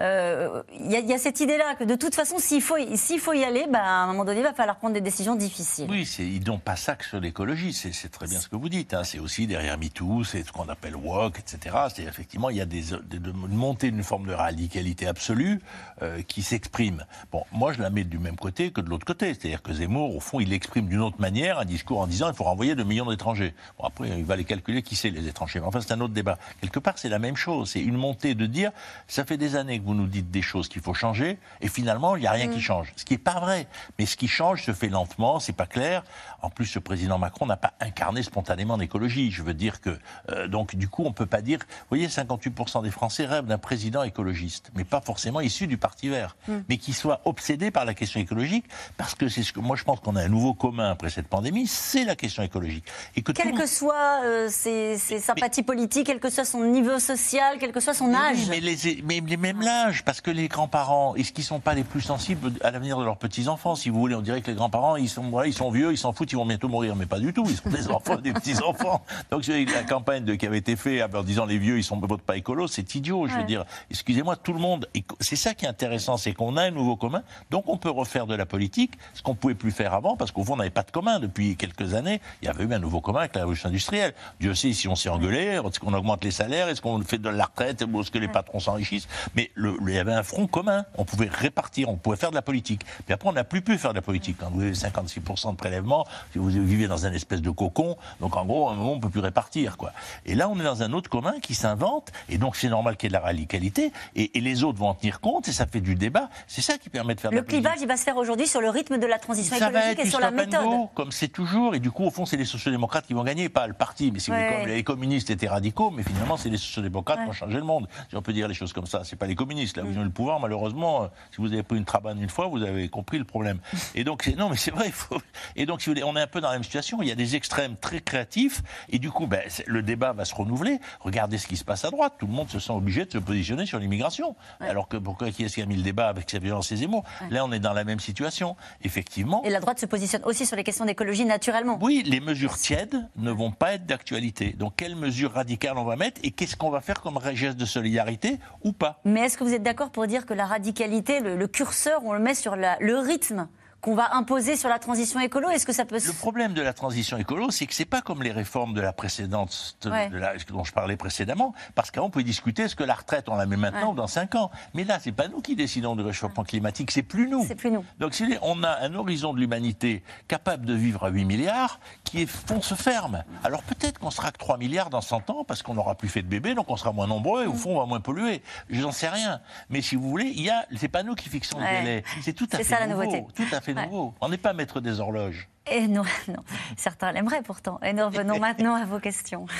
Il 0.00 0.06
euh, 0.06 0.62
y, 0.88 1.12
a 1.12 1.18
cette 1.18 1.40
idée-là 1.40 1.74
que 1.74 1.84
de 1.84 1.94
toute 1.94 2.14
façon, 2.14 2.38
s'il 2.38 2.62
faut, 2.62 2.76
s'il 2.94 3.20
faut 3.20 3.34
y 3.34 3.44
aller, 3.44 3.66
bah, 3.70 3.80
à 3.82 4.04
un 4.04 4.06
moment 4.06 4.24
donné, 4.24 4.40
il 4.40 4.42
va 4.42 4.54
falloir 4.54 4.78
prendre 4.78 4.94
des 4.94 5.02
décisions 5.02 5.36
difficiles. 5.36 5.88
Oui, 5.90 6.08
ils 6.18 6.42
n'ont 6.46 6.58
pas 6.58 6.76
ça 6.76 6.96
que 6.96 7.04
sur 7.04 7.20
l'écologie. 7.20 7.74
C'est, 7.74 8.08
très 8.08 8.26
bien 8.26 8.40
ce 8.40 8.48
que 8.48 8.56
vous 8.56 8.70
dites. 8.70 8.94
Hein. 8.94 9.04
C'est 9.04 9.18
aussi 9.18 9.46
derrière 9.46 9.76
MeToo, 9.76 10.24
c'est 10.24 10.42
ce 10.42 10.52
qu'on 10.52 10.70
appelle 10.70 10.96
woke, 10.96 11.38
etc. 11.38 11.76
C'est 11.94 12.04
effectivement, 12.04 12.48
il 12.48 12.56
y 12.56 12.62
a 12.62 12.64
des, 12.64 12.82
de, 13.10 13.30
montée 13.30 13.90
d'une 13.90 14.02
forme 14.02 14.26
de 14.26 14.32
radicalité 14.32 15.06
absolue 15.06 15.60
euh, 16.00 16.22
qui 16.22 16.40
s'exprime. 16.40 17.04
Bon, 17.30 17.44
moi, 17.52 17.74
je 17.74 17.82
la 17.82 17.90
mets 17.90 18.04
du 18.04 18.18
même 18.18 18.36
côté 18.36 18.70
que 18.70 18.80
de 18.80 18.88
l'autre 18.88 19.04
côté. 19.04 19.34
C'est-à-dire 19.34 19.60
que 19.60 19.74
Zemmour, 19.74 20.16
au 20.16 20.20
fond, 20.20 20.40
il 20.40 20.54
exprime 20.54 20.88
d'une 20.88 21.02
autre 21.02 21.20
manière 21.20 21.58
un 21.58 21.66
discours 21.66 21.98
en 22.00 22.06
disant 22.06 22.30
il 22.30 22.34
faut 22.34 22.44
renvoyer 22.44 22.74
2 22.74 22.84
millions 22.84 23.10
d'étrangers. 23.10 23.52
Bon, 23.78 23.84
après, 23.84 24.08
il 24.08 24.24
va 24.24 24.36
les 24.36 24.44
calculer 24.44 24.80
qui 24.80 24.96
c'est 24.96 25.10
les 25.10 25.28
étrangers. 25.28 25.60
Mais 25.60 25.66
enfin, 25.66 25.82
c'est 25.82 25.92
un 25.92 26.00
autre 26.00 26.14
débat. 26.14 26.38
Quelque 26.62 26.78
part, 26.78 26.96
c'est 26.96 27.10
la 27.10 27.18
même 27.18 27.36
chose. 27.36 27.68
C'est 27.68 27.82
une 27.82 27.98
montée 27.98 28.34
de 28.34 28.46
dire 28.46 28.72
ça 29.08 29.26
fait 29.26 29.36
des 29.36 29.56
années 29.56 29.78
que 29.78 29.84
vous 29.84 29.89
nous 29.94 30.06
dites 30.06 30.30
des 30.30 30.42
choses 30.42 30.68
qu'il 30.68 30.82
faut 30.82 30.94
changer, 30.94 31.38
et 31.60 31.68
finalement, 31.68 32.16
il 32.16 32.20
n'y 32.20 32.26
a 32.26 32.32
rien 32.32 32.48
qui 32.48 32.58
mm. 32.58 32.62
change. 32.62 32.92
Ce 32.96 33.04
qui 33.04 33.14
n'est 33.14 33.18
pas 33.18 33.40
vrai. 33.40 33.66
Mais 33.98 34.06
ce 34.06 34.16
qui 34.16 34.28
change 34.28 34.64
se 34.64 34.72
fait 34.72 34.88
lentement, 34.88 35.40
c'est 35.40 35.52
pas 35.52 35.66
clair. 35.66 36.04
En 36.42 36.50
plus, 36.50 36.66
ce 36.66 36.78
président 36.78 37.18
Macron 37.18 37.46
n'a 37.46 37.56
pas 37.56 37.74
incarné 37.80 38.22
spontanément 38.22 38.76
l'écologie. 38.76 39.30
Je 39.30 39.42
veux 39.42 39.54
dire 39.54 39.80
que, 39.80 39.98
euh, 40.30 40.48
donc, 40.48 40.76
du 40.76 40.88
coup, 40.88 41.04
on 41.04 41.08
ne 41.08 41.14
peut 41.14 41.26
pas 41.26 41.42
dire. 41.42 41.58
Vous 41.58 41.96
voyez, 41.96 42.08
58% 42.08 42.82
des 42.82 42.90
Français 42.90 43.26
rêvent 43.26 43.46
d'un 43.46 43.58
président 43.58 44.02
écologiste, 44.02 44.70
mais 44.74 44.84
pas 44.84 45.00
forcément 45.00 45.40
issu 45.40 45.66
du 45.66 45.76
Parti 45.76 46.08
vert, 46.08 46.36
mm. 46.48 46.58
mais 46.68 46.78
qui 46.78 46.92
soit 46.92 47.20
obsédé 47.24 47.70
par 47.70 47.84
la 47.84 47.94
question 47.94 48.20
écologique, 48.20 48.64
parce 48.96 49.14
que 49.14 49.28
c'est 49.28 49.42
ce 49.42 49.52
que 49.52 49.60
moi 49.60 49.76
je 49.76 49.84
pense 49.84 50.00
qu'on 50.00 50.16
a 50.16 50.22
un 50.22 50.28
nouveau 50.28 50.54
commun 50.54 50.90
après 50.90 51.10
cette 51.10 51.28
pandémie, 51.28 51.66
c'est 51.66 52.04
la 52.04 52.16
question 52.16 52.42
écologique. 52.42 52.84
Et 53.16 53.22
que 53.22 53.32
quelle 53.32 53.54
que 53.54 53.66
soit 53.66 54.24
euh, 54.24 54.48
ses, 54.48 54.96
sympathies 54.98 55.62
politiques, 55.62 56.06
quel 56.06 56.20
que 56.20 56.30
soit 56.30 56.44
son 56.44 56.64
niveau 56.64 56.98
social, 56.98 57.56
quel 57.58 57.72
que 57.72 57.80
soit 57.80 57.94
son 57.94 58.14
âge. 58.14 58.48
mais, 58.48 58.60
les, 58.60 59.02
mais 59.04 59.20
les 59.20 59.36
mêmes 59.36 59.60
l'âge, 59.60 60.04
parce 60.04 60.20
que 60.20 60.30
les 60.30 60.48
grands-parents, 60.48 61.14
est-ce 61.16 61.32
qu'ils 61.32 61.44
ne 61.44 61.48
sont 61.48 61.60
pas 61.60 61.74
les 61.74 61.84
plus 61.84 62.00
sensibles 62.00 62.52
à 62.62 62.70
l'avenir 62.70 62.98
de 62.98 63.04
leurs 63.04 63.18
petits-enfants? 63.18 63.74
Si 63.74 63.88
vous 63.90 63.98
voulez, 63.98 64.14
on 64.14 64.20
dirait 64.20 64.42
que 64.42 64.50
les 64.50 64.56
grands-parents, 64.56 64.96
ils 64.96 65.08
sont, 65.08 65.28
voilà, 65.30 65.48
ils 65.48 65.54
sont 65.54 65.70
vieux, 65.70 65.92
ils 65.92 65.98
s'en 65.98 66.12
foutent, 66.12 66.29
ils 66.32 66.36
vont 66.36 66.46
bientôt 66.46 66.68
mourir. 66.68 66.96
Mais 66.96 67.06
pas 67.06 67.18
du 67.18 67.32
tout, 67.32 67.44
ils 67.48 67.56
sont 67.56 67.70
des 67.70 67.88
enfants, 67.90 68.16
des 68.16 68.32
petits-enfants. 68.32 69.02
Donc 69.30 69.46
la 69.46 69.82
campagne 69.82 70.24
de, 70.24 70.34
qui 70.34 70.46
avait 70.46 70.58
été 70.58 70.76
faite 70.76 71.14
en 71.14 71.22
disant 71.22 71.46
les 71.46 71.58
vieux, 71.58 71.78
ils 71.78 71.96
ne 71.96 72.06
votent 72.06 72.22
pas 72.22 72.36
écolo, 72.36 72.66
c'est 72.66 72.94
idiot. 72.94 73.26
Je 73.26 73.36
veux 73.36 73.44
dire, 73.44 73.64
excusez-moi, 73.90 74.36
tout 74.36 74.52
le 74.52 74.58
monde. 74.60 74.88
C'est 75.20 75.36
ça 75.36 75.54
qui 75.54 75.64
est 75.64 75.68
intéressant, 75.68 76.16
c'est 76.16 76.32
qu'on 76.32 76.56
a 76.56 76.62
un 76.62 76.70
nouveau 76.70 76.96
commun. 76.96 77.22
Donc 77.50 77.64
on 77.68 77.76
peut 77.76 77.90
refaire 77.90 78.26
de 78.26 78.34
la 78.34 78.46
politique, 78.46 78.94
ce 79.14 79.22
qu'on 79.22 79.32
ne 79.32 79.36
pouvait 79.36 79.54
plus 79.54 79.70
faire 79.70 79.94
avant, 79.94 80.16
parce 80.16 80.30
qu'au 80.30 80.44
fond, 80.44 80.54
on 80.54 80.56
n'avait 80.56 80.70
pas 80.70 80.82
de 80.82 80.90
commun. 80.90 81.20
Depuis 81.20 81.56
quelques 81.56 81.94
années, 81.94 82.20
il 82.42 82.46
y 82.46 82.48
avait 82.48 82.64
eu 82.64 82.72
un 82.72 82.78
nouveau 82.78 83.00
commun 83.00 83.20
avec 83.20 83.34
la 83.34 83.42
révolution 83.42 83.68
industrielle. 83.68 84.14
Dieu 84.40 84.54
sait 84.54 84.72
si 84.72 84.88
on 84.88 84.94
s'est 84.94 85.08
engueulé, 85.08 85.60
est-ce 85.64 85.80
qu'on 85.80 85.94
augmente 85.94 86.24
les 86.24 86.30
salaires, 86.30 86.68
est-ce 86.68 86.80
qu'on 86.80 87.00
fait 87.02 87.18
de 87.18 87.28
la 87.28 87.44
retraite, 87.44 87.82
est-ce 87.82 88.10
que 88.10 88.18
les 88.18 88.28
patrons 88.28 88.60
s'enrichissent. 88.60 89.08
Mais 89.34 89.50
le, 89.54 89.76
il 89.86 89.94
y 89.94 89.98
avait 89.98 90.12
un 90.12 90.22
front 90.22 90.46
commun. 90.46 90.84
On 90.96 91.04
pouvait 91.04 91.28
répartir, 91.28 91.88
on 91.88 91.96
pouvait 91.96 92.16
faire 92.16 92.30
de 92.30 92.34
la 92.34 92.42
politique. 92.42 92.84
Puis 93.04 93.12
après, 93.12 93.28
on 93.28 93.32
n'a 93.32 93.44
plus 93.44 93.62
pu 93.62 93.78
faire 93.78 93.90
de 93.90 93.96
la 93.96 94.02
politique. 94.02 94.36
Quand 94.38 94.50
vous 94.50 94.62
avez 94.62 94.72
56% 94.72 95.52
de 95.52 95.56
prélèvement, 95.56 96.06
si 96.06 96.19
vous 96.34 96.48
vivez 96.48 96.86
dans 96.86 97.06
un 97.06 97.12
espèce 97.12 97.42
de 97.42 97.50
cocon, 97.50 97.96
donc 98.20 98.36
en 98.36 98.44
gros, 98.44 98.68
à 98.68 98.72
un 98.72 98.74
moment, 98.76 98.92
on 98.92 98.96
ne 98.96 99.00
peut 99.00 99.10
plus 99.10 99.20
répartir. 99.20 99.76
Quoi. 99.76 99.92
Et 100.26 100.34
là, 100.34 100.48
on 100.48 100.58
est 100.58 100.64
dans 100.64 100.82
un 100.82 100.92
autre 100.92 101.10
commun 101.10 101.34
qui 101.40 101.54
s'invente, 101.54 102.12
et 102.28 102.38
donc 102.38 102.56
c'est 102.56 102.68
normal 102.68 102.96
qu'il 102.96 103.06
y 103.06 103.08
ait 103.08 103.16
de 103.16 103.20
la 103.20 103.26
radicalité, 103.26 103.92
et, 104.14 104.30
les 104.40 104.64
autres 104.64 104.78
vont 104.78 104.88
en 104.88 104.94
tenir 104.94 105.20
compte, 105.20 105.48
et 105.48 105.52
ça 105.52 105.66
fait 105.66 105.80
du 105.80 105.94
débat. 105.94 106.30
C'est 106.46 106.62
ça 106.62 106.78
qui 106.78 106.88
permet 106.88 107.14
de 107.14 107.20
faire 107.20 107.30
le 107.30 107.36
de 107.36 107.42
la 107.42 107.46
clivage, 107.46 107.78
il 107.82 107.86
va 107.86 107.96
se 107.96 108.04
faire 108.04 108.16
aujourd'hui 108.16 108.46
sur 108.46 108.60
le 108.60 108.70
rythme 108.70 108.98
de 108.98 109.06
la 109.06 109.18
transition 109.18 109.56
écologique 109.56 109.98
et 109.98 110.08
sur 110.08 110.20
la 110.20 110.30
méthode. 110.30 110.88
comme 110.94 111.12
c'est 111.12 111.28
toujours, 111.28 111.74
et 111.74 111.80
du 111.80 111.90
coup, 111.90 112.04
au 112.04 112.10
fond, 112.10 112.26
c'est 112.26 112.36
les 112.36 112.44
sociodémocrates 112.44 113.06
qui 113.06 113.14
vont 113.14 113.24
gagner, 113.24 113.48
pas 113.48 113.66
le 113.66 113.74
parti. 113.74 114.10
Mais 114.12 114.18
si 114.18 114.30
vous 114.30 114.36
comme 114.36 114.66
les 114.66 114.82
communistes 114.82 115.30
étaient 115.30 115.48
radicaux, 115.48 115.90
mais 115.90 116.02
finalement, 116.02 116.36
c'est 116.36 116.48
les 116.48 116.56
sociodémocrates 116.56 117.20
qui 117.20 117.26
vont 117.26 117.32
changer 117.32 117.58
le 117.58 117.64
monde. 117.64 117.88
Si 118.08 118.16
on 118.16 118.22
peut 118.22 118.32
dire 118.32 118.48
les 118.48 118.54
choses 118.54 118.72
comme 118.72 118.86
ça, 118.86 119.02
c'est 119.04 119.16
pas 119.16 119.26
les 119.26 119.34
communistes. 119.34 119.76
Là, 119.76 119.82
vous 119.84 119.98
ont 119.98 120.04
le 120.04 120.10
pouvoir, 120.10 120.40
malheureusement, 120.40 121.08
si 121.30 121.40
vous 121.40 121.52
avez 121.52 121.62
pris 121.62 121.76
une 121.76 121.84
trabane 121.84 122.20
une 122.20 122.28
fois, 122.28 122.46
vous 122.46 122.62
avez 122.62 122.88
compris 122.88 123.18
le 123.18 123.24
problème. 123.24 123.58
Et 123.94 124.04
donc, 124.04 124.26
non, 124.36 124.48
mais 124.48 124.56
c'est 124.56 124.70
vrai. 124.70 124.90
Faut... 124.90 125.20
Et 125.56 125.66
donc, 125.66 125.80
si 125.80 125.86
vous 125.86 125.92
voulez, 125.92 126.02
on 126.10 126.16
est 126.16 126.20
un 126.20 126.26
peu 126.26 126.40
dans 126.40 126.48
la 126.48 126.54
même 126.54 126.64
situation. 126.64 127.02
Il 127.02 127.08
y 127.08 127.12
a 127.12 127.14
des 127.14 127.36
extrêmes 127.36 127.76
très 127.76 128.00
créatifs, 128.00 128.62
et 128.88 128.98
du 128.98 129.10
coup, 129.10 129.26
ben, 129.26 129.42
le 129.66 129.82
débat 129.82 130.12
va 130.12 130.24
se 130.24 130.34
renouveler. 130.34 130.78
Regardez 131.00 131.38
ce 131.38 131.46
qui 131.46 131.56
se 131.56 131.64
passe 131.64 131.84
à 131.84 131.90
droite. 131.90 132.14
Tout 132.18 132.26
le 132.26 132.32
monde 132.32 132.50
se 132.50 132.58
sent 132.58 132.72
obligé 132.72 133.04
de 133.04 133.12
se 133.12 133.18
positionner 133.18 133.66
sur 133.66 133.78
l'immigration. 133.78 134.34
Alors 134.58 134.88
que 134.88 134.96
pourquoi 134.96 135.30
qui 135.30 135.44
est-ce 135.44 135.54
qui 135.54 135.62
a 135.62 135.66
mis 135.66 135.76
le 135.76 135.82
débat 135.82 136.08
avec 136.08 136.28
sa 136.28 136.38
violence 136.38 136.72
et 136.72 136.76
ses 136.76 136.86
mots 136.86 137.04
Là, 137.30 137.44
on 137.44 137.52
est 137.52 137.60
dans 137.60 137.72
la 137.72 137.84
même 137.84 138.00
situation. 138.00 138.56
Effectivement. 138.82 139.42
Et 139.44 139.50
la 139.50 139.60
droite 139.60 139.78
se 139.78 139.86
positionne 139.86 140.22
aussi 140.24 140.46
sur 140.46 140.56
les 140.56 140.64
questions 140.64 140.84
d'écologie 140.84 141.24
naturellement. 141.24 141.78
Oui, 141.80 142.02
les 142.04 142.20
mesures 142.20 142.56
tièdes 142.56 143.08
ne 143.16 143.30
vont 143.30 143.52
pas 143.52 143.74
être 143.74 143.86
d'actualité. 143.86 144.52
Donc, 144.52 144.74
quelles 144.76 144.96
mesures 144.96 145.32
radicales 145.32 145.78
on 145.78 145.84
va 145.84 145.96
mettre 145.96 146.20
et 146.24 146.30
qu'est-ce 146.30 146.56
qu'on 146.56 146.70
va 146.70 146.80
faire 146.80 147.00
comme 147.00 147.18
geste 147.34 147.56
de 147.56 147.64
solidarité 147.64 148.38
ou 148.64 148.72
pas? 148.72 149.00
Mais 149.04 149.20
est-ce 149.20 149.38
que 149.38 149.44
vous 149.44 149.54
êtes 149.54 149.62
d'accord 149.62 149.90
pour 149.90 150.06
dire 150.06 150.26
que 150.26 150.34
la 150.34 150.46
radicalité, 150.46 151.20
le, 151.20 151.46
curseur, 151.46 152.00
on 152.04 152.12
le 152.12 152.18
met 152.18 152.34
sur 152.34 152.56
le 152.56 152.98
rythme 152.98 153.48
qu'on 153.80 153.94
va 153.94 154.14
imposer 154.14 154.56
sur 154.56 154.68
la 154.68 154.78
transition 154.78 155.20
écolo 155.20 155.48
Est-ce 155.48 155.66
que 155.66 155.72
ça 155.72 155.84
peut 155.84 155.98
Le 156.04 156.12
problème 156.12 156.52
de 156.52 156.62
la 156.62 156.72
transition 156.72 157.16
écolo, 157.16 157.50
c'est 157.50 157.66
que 157.66 157.74
c'est 157.74 157.84
pas 157.84 158.02
comme 158.02 158.22
les 158.22 158.32
réformes 158.32 158.74
de 158.74 158.80
la 158.80 158.92
précédente, 158.92 159.76
dont 159.82 160.64
je 160.64 160.72
parlais 160.72 160.96
précédemment, 160.96 161.54
parce 161.74 161.90
qu'avant 161.90 162.06
on 162.06 162.10
pouvait 162.10 162.24
discuter 162.24 162.62
est-ce 162.62 162.76
que 162.76 162.84
la 162.84 162.94
retraite 162.94 163.28
on 163.28 163.36
la 163.36 163.46
met 163.46 163.56
maintenant 163.56 163.92
ou 163.92 163.94
dans 163.94 164.06
5 164.06 164.34
ans. 164.34 164.50
Mais 164.74 164.84
là, 164.84 164.98
c'est 165.00 165.12
pas 165.12 165.28
nous 165.28 165.40
qui 165.40 165.56
décidons 165.56 165.96
du 165.96 166.02
réchauffement 166.02 166.44
climatique, 166.44 166.90
c'est 166.90 167.02
plus 167.02 167.28
nous. 167.28 167.44
C'est 167.46 167.54
plus 167.54 167.70
nous. 167.70 167.84
Donc 167.98 168.12
on 168.42 168.62
a 168.62 168.80
un 168.80 168.94
horizon 168.94 169.32
de 169.32 169.40
l'humanité 169.40 170.02
capable 170.28 170.66
de 170.66 170.74
vivre 170.74 171.04
à 171.04 171.08
8 171.08 171.24
milliards, 171.24 171.80
qui 172.04 172.22
est, 172.22 172.26
fond 172.26 172.60
se 172.60 172.74
ferme. 172.74 173.24
Alors 173.44 173.62
peut-être 173.62 173.98
qu'on 173.98 174.10
sera 174.10 174.30
que 174.30 174.38
3 174.38 174.58
milliards 174.58 174.90
dans 174.90 175.00
100 175.00 175.30
ans 175.30 175.44
parce 175.44 175.62
qu'on 175.62 175.74
n'aura 175.74 175.94
plus 175.94 176.08
fait 176.08 176.22
de 176.22 176.28
bébés, 176.28 176.54
donc 176.54 176.70
on 176.70 176.76
sera 176.76 176.92
moins 176.92 177.06
nombreux 177.06 177.44
et 177.44 177.46
au 177.46 177.54
mm. 177.54 177.56
fond 177.56 177.76
on 177.76 177.80
va 177.80 177.86
moins 177.86 178.00
polluer. 178.00 178.42
Je 178.68 178.80
n'en 178.80 178.92
sais 178.92 179.08
rien. 179.08 179.40
Mais 179.70 179.80
si 179.80 179.96
vous 179.96 180.08
voulez, 180.08 180.26
il 180.26 180.42
y 180.42 180.50
a, 180.50 180.66
c'est 180.76 180.88
pas 180.88 181.02
nous 181.02 181.14
qui 181.14 181.28
fixons 181.28 181.58
le 181.58 181.66
délai. 181.66 182.04
C'est 182.22 182.34
tout 182.34 182.48
à 182.52 182.58
fait 182.58 182.64
ça, 182.64 182.86
nouveau, 182.86 183.00
la 183.00 183.06
nouveauté. 183.06 183.34
tout 183.34 183.54
à 183.54 183.60
fait 183.60 183.69
fait 183.74 183.86
nouveau. 183.86 184.14
On 184.20 184.28
n'est 184.28 184.38
pas 184.38 184.52
maître 184.52 184.80
des 184.80 185.00
horloges. 185.00 185.48
Et 185.70 185.86
non, 185.86 186.02
non, 186.28 186.42
certains 186.76 187.12
l'aimeraient 187.12 187.42
pourtant. 187.42 187.78
Et 187.82 187.92
nous 187.92 188.04
revenons 188.04 188.38
maintenant 188.40 188.74
à 188.74 188.84
vos 188.84 188.98
questions. 189.00 189.46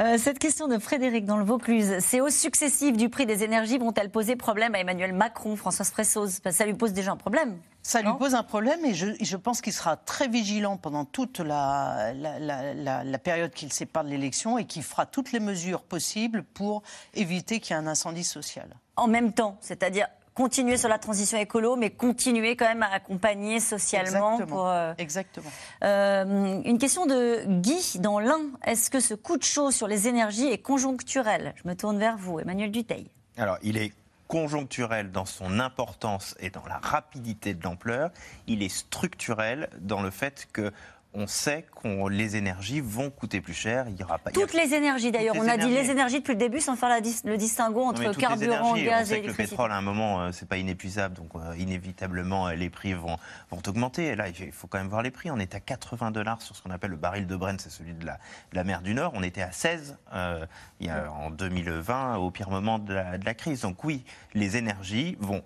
Euh, 0.00 0.18
cette 0.18 0.40
question 0.40 0.66
de 0.66 0.78
Frédéric 0.78 1.24
dans 1.24 1.36
le 1.36 1.44
Vaucluse, 1.44 2.00
ces 2.00 2.20
hausses 2.20 2.34
successives 2.34 2.96
du 2.96 3.08
prix 3.10 3.26
des 3.26 3.44
énergies 3.44 3.78
vont-elles 3.78 4.10
poser 4.10 4.34
problème 4.34 4.74
à 4.74 4.80
Emmanuel 4.80 5.12
Macron, 5.12 5.54
François 5.54 5.84
Fressoz 5.84 6.40
Ça 6.50 6.66
lui 6.66 6.74
pose 6.74 6.92
déjà 6.92 7.12
un 7.12 7.16
problème. 7.16 7.56
Ça 7.82 8.02
lui 8.02 8.10
pose 8.18 8.34
un 8.34 8.42
problème 8.42 8.84
et 8.84 8.94
je, 8.94 9.06
je 9.20 9.36
pense 9.36 9.60
qu'il 9.60 9.72
sera 9.72 9.96
très 9.96 10.26
vigilant 10.26 10.78
pendant 10.78 11.04
toute 11.04 11.38
la, 11.38 12.12
la, 12.14 12.40
la, 12.40 13.04
la 13.04 13.18
période 13.18 13.52
qu'il 13.52 13.72
sépare 13.72 14.02
de 14.04 14.08
l'élection 14.08 14.58
et 14.58 14.64
qu'il 14.64 14.82
fera 14.82 15.06
toutes 15.06 15.30
les 15.30 15.40
mesures 15.40 15.82
possibles 15.82 16.42
pour 16.42 16.82
éviter 17.12 17.60
qu'il 17.60 17.76
y 17.76 17.78
ait 17.78 17.82
un 17.82 17.86
incendie 17.86 18.24
social. 18.24 18.68
En 18.96 19.08
même 19.08 19.32
temps, 19.32 19.56
c'est-à-dire 19.60 20.06
continuer 20.34 20.76
sur 20.76 20.88
la 20.88 20.98
transition 20.98 21.38
écolo, 21.38 21.76
mais 21.76 21.90
continuer 21.90 22.56
quand 22.56 22.66
même 22.66 22.82
à 22.82 22.92
accompagner 22.92 23.60
socialement. 23.60 24.32
Exactement. 24.32 24.56
Pour, 24.56 24.68
euh, 24.68 24.92
Exactement. 24.98 25.50
euh, 25.84 26.60
une 26.64 26.78
question 26.78 27.06
de 27.06 27.44
Guy 27.60 27.98
dans 28.00 28.18
l'Ain. 28.18 28.40
Est-ce 28.64 28.90
que 28.90 29.00
ce 29.00 29.14
coup 29.14 29.36
de 29.36 29.44
chaud 29.44 29.70
sur 29.70 29.86
les 29.86 30.08
énergies 30.08 30.48
est 30.48 30.58
conjoncturel? 30.58 31.54
Je 31.62 31.68
me 31.68 31.74
tourne 31.74 31.98
vers 31.98 32.16
vous, 32.16 32.40
Emmanuel 32.40 32.72
Duteil. 32.72 33.08
Alors, 33.36 33.58
il 33.62 33.76
est 33.76 33.92
conjoncturel 34.26 35.12
dans 35.12 35.26
son 35.26 35.60
importance 35.60 36.34
et 36.40 36.50
dans 36.50 36.64
la 36.66 36.78
rapidité 36.78 37.54
de 37.54 37.62
l'ampleur. 37.62 38.10
Il 38.46 38.62
est 38.62 38.68
structurel 38.74 39.68
dans 39.80 40.02
le 40.02 40.10
fait 40.10 40.48
que 40.52 40.72
on 41.14 41.26
sait 41.26 41.64
que 41.82 42.08
les 42.08 42.36
énergies 42.36 42.80
vont 42.80 43.10
coûter 43.10 43.40
plus 43.40 43.54
cher. 43.54 43.86
Il 43.88 43.96
y 43.98 44.02
aura 44.02 44.18
pas. 44.18 44.30
il 44.30 44.38
y 44.38 44.42
a- 44.42 44.46
Toutes 44.46 44.54
les 44.54 44.74
énergies 44.74 45.12
d'ailleurs. 45.12 45.34
On 45.38 45.46
a 45.48 45.56
dit 45.56 45.68
les 45.68 45.90
énergies 45.90 46.18
depuis 46.20 46.32
le 46.32 46.38
début 46.38 46.60
sans 46.60 46.76
faire 46.76 46.88
la 46.88 47.00
dis- 47.00 47.20
le 47.24 47.36
distinguo 47.36 47.80
Non, 47.82 47.88
entre 47.88 48.02
les 48.02 48.14
carburant, 48.14 48.74
énergies, 48.74 48.84
gaz 48.84 49.06
on 49.06 49.08
sait 49.10 49.18
et 49.18 49.22
que 49.22 49.26
le 49.28 49.34
pétrole, 49.34 49.70
à 49.72 49.76
un 49.76 49.80
moment, 49.82 50.22
euh, 50.22 50.32
c'est 50.32 50.48
pas 50.48 50.56
inépuisable, 50.56 51.14
donc 51.14 51.30
euh, 51.36 51.54
inévitablement, 51.56 52.48
euh, 52.48 52.54
les 52.54 52.70
prix 52.70 52.94
vont, 52.94 53.16
vont 53.50 53.62
augmenter. 53.66 54.06
Et 54.06 54.16
là, 54.16 54.28
il 54.28 54.52
faut 54.52 54.66
quand 54.66 54.78
même 54.78 54.88
voir 54.88 55.02
les 55.02 55.10
prix. 55.10 55.30
On 55.30 55.38
est 55.38 55.54
à 55.54 55.60
80 55.60 56.10
dollars 56.10 56.42
sur 56.42 56.56
ce 56.56 56.62
qu'on 56.62 56.70
appelle 56.70 56.90
le 56.90 56.96
baril 56.96 57.26
de 57.26 57.36
Brent, 57.36 57.60
c'est 57.60 57.70
celui 57.70 57.92
de 57.94 58.04
la, 58.04 58.14
de 58.14 58.56
la 58.56 58.64
mer 58.64 58.82
du 58.82 58.94
Nord. 58.94 59.12
On 59.14 59.22
était 59.22 59.42
à 59.42 59.52
16 59.52 59.96
euh, 60.14 60.44
il 60.80 60.86
y 60.86 60.90
a, 60.90 61.10
en 61.12 61.30
2020, 61.30 62.16
au 62.16 62.30
pire 62.30 62.50
moment 62.50 62.78
de 62.78 62.92
la, 62.92 63.18
de 63.18 63.24
la 63.24 63.34
crise. 63.34 63.60
Donc 63.60 63.84
oui, 63.84 64.04
les 64.34 64.56
énergies 64.56 65.16
vont 65.20 65.42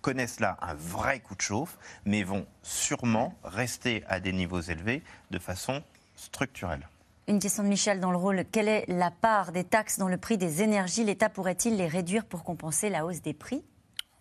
connaissent 0.00 0.40
là 0.40 0.56
un 0.62 0.74
vrai 0.74 1.20
coup 1.20 1.34
de 1.34 1.40
chauffe, 1.40 1.78
mais 2.04 2.22
vont 2.22 2.46
sûrement 2.62 3.34
rester 3.44 4.04
à 4.08 4.20
des 4.20 4.32
niveaux 4.32 4.60
élevés 4.60 5.02
de 5.30 5.38
façon 5.38 5.82
structurelle. 6.16 6.88
Une 7.28 7.38
question 7.38 7.62
de 7.62 7.68
Michel 7.68 8.00
dans 8.00 8.10
le 8.10 8.16
rôle. 8.16 8.44
Quelle 8.50 8.68
est 8.68 8.84
la 8.88 9.10
part 9.10 9.52
des 9.52 9.64
taxes 9.64 9.98
dans 9.98 10.08
le 10.08 10.16
prix 10.16 10.36
des 10.38 10.62
énergies? 10.62 11.04
L'État 11.04 11.28
pourrait-il 11.28 11.76
les 11.76 11.86
réduire 11.86 12.24
pour 12.24 12.42
compenser 12.42 12.90
la 12.90 13.04
hausse 13.06 13.22
des 13.22 13.34
prix? 13.34 13.62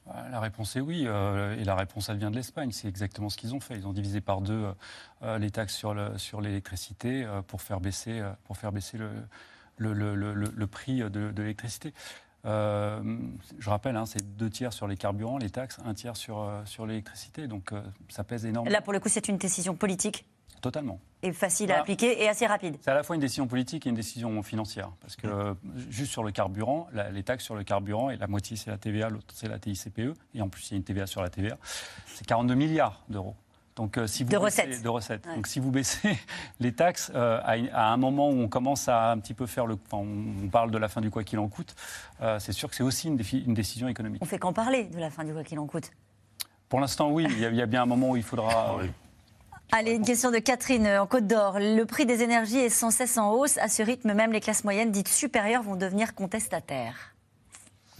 Euh, 0.07 0.29
La 0.29 0.39
réponse 0.39 0.75
est 0.75 0.81
oui, 0.81 1.05
euh, 1.07 1.55
et 1.57 1.63
la 1.63 1.75
réponse 1.75 2.09
elle 2.09 2.17
vient 2.17 2.29
de 2.29 2.35
l'Espagne. 2.35 2.71
C'est 2.71 2.87
exactement 2.87 3.29
ce 3.29 3.37
qu'ils 3.37 3.55
ont 3.55 3.59
fait. 3.59 3.75
Ils 3.75 3.87
ont 3.87 3.93
divisé 3.93 4.21
par 4.21 4.41
deux 4.41 4.73
euh, 5.23 5.37
les 5.39 5.49
taxes 5.49 5.75
sur 5.75 5.93
le- 5.93 6.17
sur 6.17 6.41
l'électricité 6.41 7.23
euh, 7.23 7.41
pour 7.41 7.61
faire 7.61 7.79
baisser 7.79 8.21
pour 8.43 8.57
faire 8.57 8.71
baisser 8.71 8.97
le 8.97 9.09
le, 9.77 9.93
le- 9.93 10.13
le- 10.13 10.33
le- 10.33 10.53
le 10.55 10.67
prix 10.67 10.99
de, 10.99 11.07
de 11.09 11.41
l'électricité. 11.41 11.93
Euh, 12.45 13.01
je 13.59 13.69
rappelle, 13.69 13.95
hein, 13.97 14.05
c'est 14.05 14.37
deux 14.37 14.49
tiers 14.49 14.71
sur 14.73 14.87
les 14.87 14.95
carburants, 14.97 15.37
les 15.37 15.49
taxes, 15.49 15.77
un 15.85 15.93
tiers 15.93 16.15
sur 16.15 16.39
euh, 16.41 16.61
sur 16.65 16.85
l'électricité. 16.85 17.47
Donc 17.47 17.73
euh, 17.73 17.81
ça 18.07 18.23
pèse 18.23 18.45
énormément. 18.45 18.71
Là, 18.73 18.81
pour 18.81 18.93
le 18.93 18.99
coup, 18.99 19.09
c'est 19.09 19.27
une 19.27 19.37
décision 19.37 19.75
politique 19.75 20.25
Totalement. 20.61 20.99
et 21.23 21.31
facile 21.31 21.71
à 21.71 21.79
appliquer 21.79 22.21
et 22.21 22.27
assez 22.29 22.45
rapide. 22.45 22.77
C'est 22.81 22.91
à 22.91 22.93
la 22.93 23.03
fois 23.03 23.15
une 23.15 23.21
décision 23.21 23.47
politique 23.47 23.85
et 23.85 23.89
une 23.89 23.95
décision 23.95 24.41
financière. 24.43 24.89
Parce 25.01 25.15
que 25.15 25.55
juste 25.89 26.11
sur 26.11 26.23
le 26.23 26.31
carburant, 26.31 26.87
la- 26.93 27.11
les 27.11 27.23
taxes 27.23 27.45
sur 27.45 27.55
le 27.55 27.63
carburant, 27.63 28.09
et 28.09 28.17
la 28.17 28.27
moitié 28.27 28.57
c'est 28.57 28.69
la 28.71 28.77
TVA, 28.77 29.09
l'autre 29.09 29.33
c'est 29.33 29.47
la 29.47 29.57
TICPE, 29.59 30.13
et 30.35 30.41
en 30.41 30.49
plus 30.49 30.67
il 30.67 30.71
y 30.71 30.73
a 30.75 30.77
une 30.77 30.83
TVA 30.83 31.07
sur 31.07 31.21
la 31.21 31.29
TVA, 31.29 31.57
c'est 32.07 32.25
42 32.27 32.55
milliards 32.55 33.01
d'euros. 33.09 33.35
Donc, 33.79 33.97
euh, 33.97 34.07
si 34.07 34.23
vous 34.23 34.29
De 34.29 34.37
baissez- 34.37 34.63
recettes. 34.63 34.83
De 34.83 34.89
recettes. 34.89 35.25
Ouais. 35.25 35.35
Donc 35.35 35.47
si 35.47 35.59
vous 35.61 35.71
baissez 35.71 36.17
les 36.59 36.73
taxes 36.73 37.11
euh, 37.15 37.39
à, 37.43 37.91
un 37.93 37.97
moment 37.97 38.29
où 38.29 38.39
on 38.41 38.49
commence 38.49 38.89
à 38.89 39.11
un 39.11 39.17
petit 39.19 39.33
peu 39.33 39.45
faire 39.45 39.65
le... 39.65 39.77
Enfin, 39.89 40.03
on, 40.03 40.45
on 40.45 40.49
parle 40.49 40.69
de 40.69 40.77
la 40.77 40.89
fin 40.89 40.99
du 40.99 41.09
quoi 41.09 41.23
qu'il 41.23 41.39
en 41.39 41.47
coûte, 41.47 41.73
euh, 42.21 42.39
c'est 42.39 42.51
sûr 42.51 42.69
que 42.69 42.75
c'est 42.75 42.83
aussi 42.83 43.07
une, 43.07 43.15
défi- 43.17 43.43
une 43.45 43.53
décision 43.53 43.87
économique. 43.87 44.21
On 44.21 44.25
fait 44.25 44.37
qu'en 44.37 44.51
parler 44.51 44.83
de 44.83 44.99
la 44.99 45.09
fin 45.09 45.23
du 45.23 45.31
quoi 45.31 45.43
qu'il 45.45 45.57
en 45.59 45.65
coûte. 45.65 45.91
Pour 46.67 46.81
l'instant, 46.81 47.09
oui, 47.09 47.25
il 47.29 47.39
y, 47.39 47.45
a, 47.45 47.49
il 47.49 47.55
y 47.55 47.61
a 47.61 47.65
bien 47.65 47.81
un 47.83 47.85
moment 47.85 48.09
où 48.11 48.17
il 48.17 48.23
faudra... 48.23 48.77
Allez, 49.71 49.93
une 49.93 50.03
question 50.05 50.31
de 50.31 50.39
Catherine 50.39 50.85
en 50.87 51.05
Côte 51.07 51.27
d'Or. 51.27 51.59
Le 51.59 51.83
prix 51.85 52.05
des 52.05 52.21
énergies 52.23 52.57
est 52.57 52.69
sans 52.69 52.89
cesse 52.91 53.17
en 53.17 53.31
hausse. 53.31 53.57
À 53.59 53.67
ce 53.69 53.81
rythme, 53.83 54.13
même 54.13 54.31
les 54.33 54.39
classes 54.41 54.63
moyennes 54.63 54.91
dites 54.91 55.07
supérieures 55.07 55.61
vont 55.63 55.75
devenir 55.75 56.15
contestataires. 56.15 57.13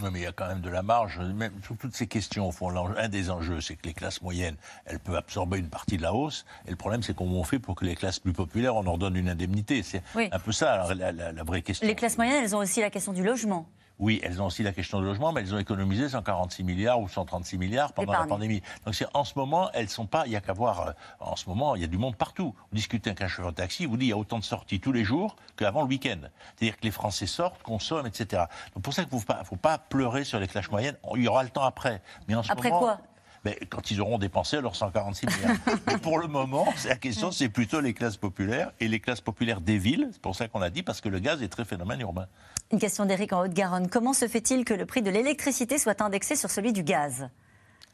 Oui, 0.01 0.09
mais 0.13 0.19
il 0.19 0.23
y 0.23 0.27
a 0.27 0.31
quand 0.31 0.47
même 0.47 0.61
de 0.61 0.69
la 0.69 0.81
marge. 0.81 1.19
Même 1.19 1.51
sur 1.63 1.75
toutes 1.77 1.95
ces 1.95 2.07
questions, 2.07 2.47
au 2.47 2.51
fond, 2.51 2.69
un 2.97 3.09
des 3.09 3.29
enjeux, 3.29 3.59
c'est 3.61 3.75
que 3.75 3.85
les 3.87 3.93
classes 3.93 4.21
moyennes, 4.21 4.55
elles 4.85 4.99
peuvent 4.99 5.15
absorber 5.15 5.57
une 5.59 5.69
partie 5.69 5.97
de 5.97 6.01
la 6.01 6.13
hausse. 6.13 6.45
Et 6.67 6.71
le 6.71 6.75
problème, 6.77 7.03
c'est 7.03 7.15
comment 7.15 7.39
on 7.39 7.43
fait 7.43 7.59
pour 7.59 7.75
que 7.75 7.85
les 7.85 7.95
classes 7.95 8.19
plus 8.19 8.33
populaires, 8.33 8.75
on 8.75 8.83
leur 8.83 8.97
donne 8.97 9.15
une 9.15 9.29
indemnité. 9.29 9.83
C'est 9.83 10.01
Oui. 10.15 10.29
un 10.31 10.39
peu 10.39 10.51
ça, 10.51 10.73
alors, 10.73 10.93
la, 10.95 11.11
la- 11.11 11.31
la 11.31 11.43
vraie 11.43 11.61
question. 11.61 11.87
Les 11.87 11.95
classes 11.95 12.17
moyennes, 12.17 12.43
elles 12.43 12.55
ont 12.55 12.59
aussi 12.59 12.81
la 12.81 12.89
question 12.89 13.11
du 13.13 13.23
logement. 13.23 13.67
Oui, 13.99 14.21
elles 14.23 14.41
ont 14.41 14.45
aussi 14.45 14.63
la 14.63 14.71
question 14.71 14.99
du 14.99 15.05
logement, 15.05 15.33
mais 15.33 15.41
elles 15.41 15.53
ont 15.53 15.59
économisé 15.59 16.07
146 16.07 16.63
milliards 16.63 17.01
ou 17.01 17.09
136 17.09 17.57
milliards 17.57 17.91
pendant 17.91 18.13
la 18.13 18.25
pandémie. 18.25 18.61
Donc 18.85 18.95
c'est 18.95 19.05
en 19.13 19.25
ce 19.25 19.33
moment, 19.37 19.69
elles 19.73 19.89
sont 19.89 20.05
pas. 20.05 20.23
Il 20.25 20.31
y 20.31 20.37
a 20.37 20.41
qu'à 20.41 20.53
voir. 20.53 20.87
euh, 20.87 20.91
En 21.19 21.35
ce 21.35 21.49
moment, 21.49 21.75
il 21.75 21.81
y 21.81 21.83
a 21.83 21.87
du 21.87 21.97
monde 21.97 22.15
partout. 22.15 22.55
Vous 22.71 22.75
discutez 22.75 23.09
avec 23.09 23.21
un 23.21 23.27
chauffeur 23.27 23.51
de 23.51 23.57
taxi, 23.57 23.85
vous 23.85 23.97
dit 23.97 24.05
il 24.05 24.09
y 24.09 24.13
a 24.13 24.17
autant 24.17 24.39
de 24.39 24.43
sorties 24.45 24.79
tous 24.79 24.93
les 24.93 25.03
jours 25.03 25.35
qu'avant 25.57 25.81
le 25.81 25.87
week-end. 25.89 26.19
C'est-à-dire 26.55 26.77
que 26.77 26.83
les 26.83 26.91
Français 26.91 27.27
sortent, 27.27 27.61
consomment, 27.61 28.07
etc. 28.07 28.43
Donc 28.73 28.83
pour 28.83 28.93
ça 28.93 29.03
qu'il 29.03 29.13
ne 29.13 29.19
faut 29.19 29.25
pas, 29.25 29.43
faut 29.43 29.57
pas 29.57 29.77
pleurer 29.77 30.23
sur 30.23 30.39
les 30.39 30.47
classes 30.47 30.71
moyennes. 30.71 30.95
Il 31.15 31.23
y 31.23 31.27
aura 31.27 31.43
le 31.43 31.49
temps 31.49 31.63
après. 31.63 32.01
Mais 32.29 32.35
en 32.35 32.43
ce 32.43 32.51
Après 32.53 32.69
moment, 32.69 32.79
quoi? 32.79 32.99
ben, 33.43 33.53
quand 33.69 33.91
ils 33.91 33.99
auront 33.99 34.17
dépensé 34.17 34.61
leurs 34.61 34.77
146 34.77 35.25
milliards. 35.27 35.57
Mais 35.87 35.97
pour 35.97 36.19
le 36.19 36.27
moment, 36.27 36.65
la 36.85 36.95
question, 36.95 37.31
c'est 37.31 37.49
plutôt 37.49 37.81
les 37.81 37.93
classes 37.93 38.15
populaires 38.17 38.71
et 38.79 38.87
les 38.87 39.01
classes 39.01 39.19
populaires 39.21 39.59
des 39.59 39.77
villes. 39.77 40.07
C'est 40.13 40.21
pour 40.21 40.37
ça 40.37 40.47
qu'on 40.47 40.61
a 40.61 40.69
dit, 40.69 40.83
parce 40.83 41.01
que 41.01 41.09
le 41.09 41.19
gaz 41.19 41.43
est 41.43 41.49
très 41.49 41.65
phénomène 41.65 41.99
urbain. 41.99 42.27
Une 42.71 42.79
question 42.79 43.05
d'Éric 43.05 43.33
en 43.33 43.41
Haute-Garonne. 43.41 43.89
Comment 43.89 44.13
se 44.13 44.27
fait-il 44.27 44.63
que 44.63 44.75
le 44.75 44.85
prix 44.85 45.01
de 45.01 45.09
l'électricité 45.09 45.79
soit 45.79 46.01
indexé 46.01 46.35
sur 46.35 46.51
celui 46.51 46.71
du 46.71 46.83
gaz? 46.83 47.29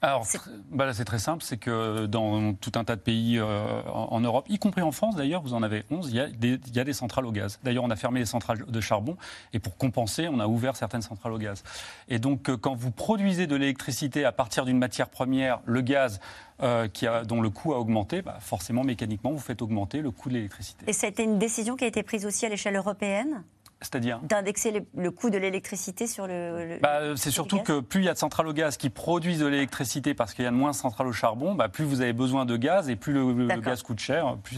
Alors, 0.02 0.28
bah 0.70 0.86
là, 0.86 0.94
c'est 0.94 1.06
très 1.06 1.20
simple, 1.20 1.42
c'est 1.42 1.58
que 1.58 2.06
dans 2.06 2.54
tout 2.54 2.74
un 2.76 2.84
tas 2.84 2.96
de 2.96 3.02
pays 3.02 3.40
euh, 3.40 3.82
en, 3.88 4.10
en 4.12 4.20
Europe, 4.20 4.46
y 4.50 4.60
compris 4.60 4.82
en 4.82 4.92
France 4.92 5.16
d'ailleurs, 5.16 5.42
vous 5.42 5.54
en 5.54 5.64
avez 5.64 5.84
11, 5.90 6.10
il 6.10 6.16
y, 6.16 6.20
a 6.20 6.28
des, 6.28 6.60
il 6.68 6.76
y 6.76 6.80
a 6.80 6.84
des 6.84 6.94
centrales 6.94 7.26
au 7.26 7.32
gaz. 7.32 7.60
D'ailleurs, 7.64 7.86
on 7.86 7.90
a 7.90 7.96
fermé 7.96 8.20
les 8.20 8.26
centrales 8.26 8.66
de 8.68 8.82
charbon 8.82 9.16
et 9.54 9.60
pour 9.60 9.78
compenser, 9.78 10.28
on 10.28 10.40
a 10.40 10.48
ouvert 10.48 10.76
certaines 10.76 11.02
centrales 11.02 11.32
au 11.32 11.38
gaz. 11.38 11.64
Et 12.10 12.20
donc, 12.20 12.50
euh, 12.50 12.58
quand 12.58 12.76
vous 12.76 12.92
produisez 12.92 13.48
de 13.48 13.56
l'électricité 13.56 14.26
à 14.26 14.34
partir 14.34 14.66
d'une 14.66 14.78
matière 14.78 15.08
première, 15.10 15.62
le 15.66 15.82
gaz, 15.82 16.20
euh, 16.62 16.88
qui 16.88 17.08
a, 17.08 17.24
dont 17.24 17.42
le 17.42 17.50
coût 17.50 17.74
a 17.74 17.80
augmenté, 17.80 18.22
bah, 18.22 18.38
forcément, 18.42 18.84
mécaniquement, 18.84 19.32
vous 19.32 19.40
faites 19.40 19.62
augmenter 19.62 20.02
le 20.02 20.12
coût 20.12 20.30
de 20.30 20.36
l'électricité. 20.36 20.86
Et 20.88 20.94
ça 20.94 21.08
a 21.08 21.10
été 21.10 21.24
une 21.24 21.40
décision 21.40 21.78
qui 21.78 21.86
a 21.86 21.88
été 21.88 22.04
prise 22.04 22.26
aussi 22.26 22.46
à 22.46 22.50
l'échelle 22.50 22.76
européenne? 22.76 23.44
C'est-à-dire 23.82 24.20
d'indexer 24.24 24.72
le, 24.72 24.86
le 24.96 25.12
coût 25.12 25.30
de 25.30 25.38
l'électricité 25.38 26.08
sur 26.08 26.28
le. 26.28 26.66
le- 26.66 26.80
Bah, 26.80 27.02
le 27.02 27.16
c'est 27.16 27.32
surtout 27.32 27.60
que 27.60 27.80
plus 27.82 28.02
il 28.02 28.06
y 28.06 28.10
a 28.10 28.14
de 28.14 28.18
centrales 28.18 28.48
au 28.48 28.54
gaz 28.54 28.78
qui 28.78 28.90
produisent 28.90 29.40
de 29.40 29.46
l'électricité 29.48 30.14
parce 30.14 30.34
qu'il 30.34 30.44
y 30.46 30.48
a 30.48 30.52
de 30.52 30.56
moins 30.56 30.72
de 30.72 30.76
centrales 30.76 31.08
au 31.08 31.12
charbon, 31.12 31.56
bah, 31.56 31.70
plus 31.70 31.84
vous 31.84 32.02
avez 32.02 32.14
besoin 32.14 32.46
de 32.46 32.58
gaz 32.58 32.90
et 32.90 32.96
plus 32.96 33.14
le, 33.14 33.48
gaz 33.60 33.84
coûte 33.84 34.00
cher. 34.00 34.38
Plus... 34.44 34.58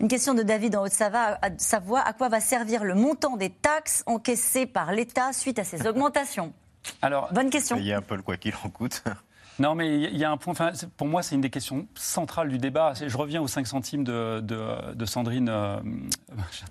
Une 0.00 0.08
question 0.08 0.34
de 0.34 0.42
David 0.42 0.76
en 0.76 0.82
Haute-Savoie. 0.84 1.38
À 1.42 1.48
Savoie, 1.58 2.00
à 2.00 2.12
quoi 2.12 2.28
va 2.28 2.40
servir 2.40 2.84
le 2.84 2.94
montant 2.94 3.36
des 3.36 3.50
taxes 3.50 4.02
encaissées 4.06 4.66
par 4.66 4.92
l'État 4.92 5.32
suite 5.32 5.58
à 5.58 5.64
ces 5.64 5.86
augmentations? 5.88 6.52
Alors, 7.02 7.32
Bonne 7.32 7.50
question. 7.50 7.76
Payer 7.76 7.94
un 7.94 8.02
peu 8.02 8.14
le 8.14 8.22
quoi 8.22 8.36
qu'il 8.36 8.54
en 8.64 8.68
coûte. 8.68 9.02
Non, 9.58 9.74
mais 9.74 10.00
il 10.00 10.16
y 10.16 10.24
a- 10.24 10.30
un 10.30 10.36
point. 10.36 10.52
enfin, 10.52 10.72
pour 10.96 11.06
moi, 11.06 11.22
c'est 11.22 11.34
une 11.34 11.40
des 11.40 11.50
questions 11.50 11.86
centrales 11.94 12.48
du 12.48 12.58
débat. 12.58 12.92
Je 12.94 13.16
reviens 13.16 13.40
aux 13.40 13.48
5 13.48 13.66
centimes 13.66 14.04
de, 14.04 14.40
de- 14.40 14.94
de 14.94 15.06
Sandrine 15.06 15.48
euh, 15.48 15.78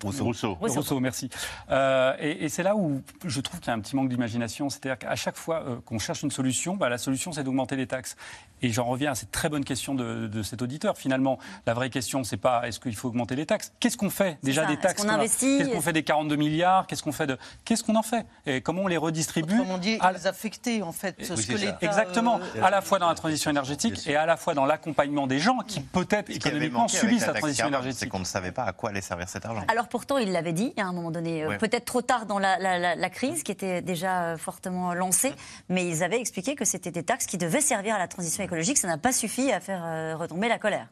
Rousseau. 0.04 0.26
Rousseau. 0.26 0.56
Rousseau, 0.60 1.00
merci. 1.00 1.30
Euh, 1.72 2.14
et 2.20 2.46
et 2.46 2.50
c'est 2.50 2.64
là 2.64 2.76
où 2.76 3.02
je 3.26 3.42
trouve 3.42 3.60
qu'il 3.60 3.70
y 3.70 3.72
a 3.72 3.74
un 3.74 3.80
petit 3.80 3.96
manque 3.96 4.10
d'imagination. 4.10 4.70
C'est-à-dire 4.70 4.98
qu'à 4.98 5.16
chaque 5.16 5.38
fois 5.38 5.64
euh, 5.68 5.76
qu'on 5.86 6.00
cherche 6.00 6.22
une 6.24 6.32
solution, 6.32 6.76
bah, 6.76 6.90
la 6.90 6.98
solution, 6.98 7.32
c'est 7.32 7.44
d'augmenter 7.44 7.76
les 7.76 7.88
taxes. 7.88 8.16
Et 8.62 8.70
j'en 8.70 8.86
reviens 8.86 9.12
à 9.12 9.16
cette 9.16 9.32
très 9.32 9.50
bonne 9.50 9.66
question 9.66 9.96
de, 9.96 10.28
de 10.28 10.44
cet 10.44 10.62
auditeur. 10.62 10.98
Finalement, 10.98 11.38
la 11.66 11.74
vraie 11.74 11.90
question, 11.90 12.24
c'est 12.24 12.38
pas 12.38 12.68
est-ce 12.68 12.80
qu'il 12.80 12.96
faut 12.96 13.10
augmenter 13.10 13.36
les 13.36 13.46
taxes? 13.46 13.74
Qu'est-ce 13.80 13.98
qu'on 13.98 14.10
fait 14.10 14.38
déjà 14.44 14.64
ça. 14.64 14.68
des 14.70 14.78
taxes 14.78 15.02
qu'on 15.04 15.10
a? 15.10 15.14
investit? 15.14 15.58
Qu'est-ce 15.58 15.70
qu'on 15.72 15.82
fait 15.82 15.94
des 15.94 16.04
42 16.04 16.36
milliards? 16.36 16.88
Qu'est-ce 16.88 17.04
qu'on 17.04 17.12
fait 17.12 17.28
de 17.28 17.38
Qu'est-ce 17.66 17.84
qu'on 17.84 17.96
en 17.96 18.02
fait? 18.04 18.26
Et 18.46 18.62
comment 18.62 18.84
on 18.84 18.88
les 18.88 18.98
redistribue 18.98 19.54
Autrement 19.60 19.78
dit, 19.78 19.98
à- 20.00 20.14
les 20.14 20.28
affecter, 20.28 20.82
en 20.84 20.92
fait, 20.92 21.16
ce 21.24 21.34
que 21.46 21.54
l'État... 21.58 21.78
Exactement, 21.82 22.40
euh, 22.56 22.64
à 22.64 22.70
la 22.76 22.82
fois 22.82 23.00
dans 23.00 23.08
la 23.10 23.16
transition 23.16 23.50
énergétique 23.52 24.08
et 24.08 24.16
à 24.16 24.26
la 24.26 24.38
fois 24.38 24.54
dans 24.54 24.66
l'accompagnement 24.66 25.28
des 25.28 25.40
gens 25.40 25.58
qui 25.60 25.80
peut-être 25.82 26.28
qui 26.30 26.38
économiquement 26.38 26.88
subissent 26.88 27.26
la 27.28 27.34
transition 27.34 27.64
carbone, 27.64 27.74
énergétique. 27.80 28.00
C'est 28.00 28.08
qu'on 28.10 28.20
ne 28.20 28.26
savait 28.26 28.52
pas 28.52 28.64
à 28.64 28.74
quoi 28.74 28.90
allait 28.92 29.02
servir 29.02 29.28
cet 29.30 29.46
argent. 29.46 29.64
Alors 29.68 29.88
pourtant, 29.88 30.18
il 30.18 30.32
l'avait 30.32 30.54
dit 30.54 30.74
à 30.78 30.84
un 30.84 30.94
moment 30.94 31.12
donné, 31.12 31.44
euh, 31.44 31.50
Ouais. 31.50 31.58
peut-être 31.58 31.86
trop 31.86 32.02
tard 32.02 32.26
dans 32.26 32.40
la, 32.40 32.58
la- 32.60 32.78
la- 32.78 32.96
la 32.96 33.10
crise 33.10 33.44
qui 33.44 33.52
était 33.52 33.82
déjà 33.82 34.24
euh, 34.24 34.38
fortement 34.38 34.94
lancée, 34.94 35.34
mais 35.70 35.88
ils 35.88 36.04
avaient 36.04 36.20
expliqué 36.20 36.56
que 36.56 36.66
c'était 36.66 36.92
des 36.92 37.04
taxes 37.04 37.26
qui 37.26 37.38
devaient 37.38 37.62
servir 37.62 37.96
à 37.96 38.00
la 38.00 38.08
transition 38.08 38.44
écologique. 38.44 38.78
Ça 38.78 38.88
n'a 38.88 38.98
pas 38.98 39.12
suffi 39.12 39.52
à 39.52 39.60
faire 39.60 39.84
euh, 39.86 40.16
retomber 40.16 40.48
la 40.50 40.60
colère. 40.60 40.88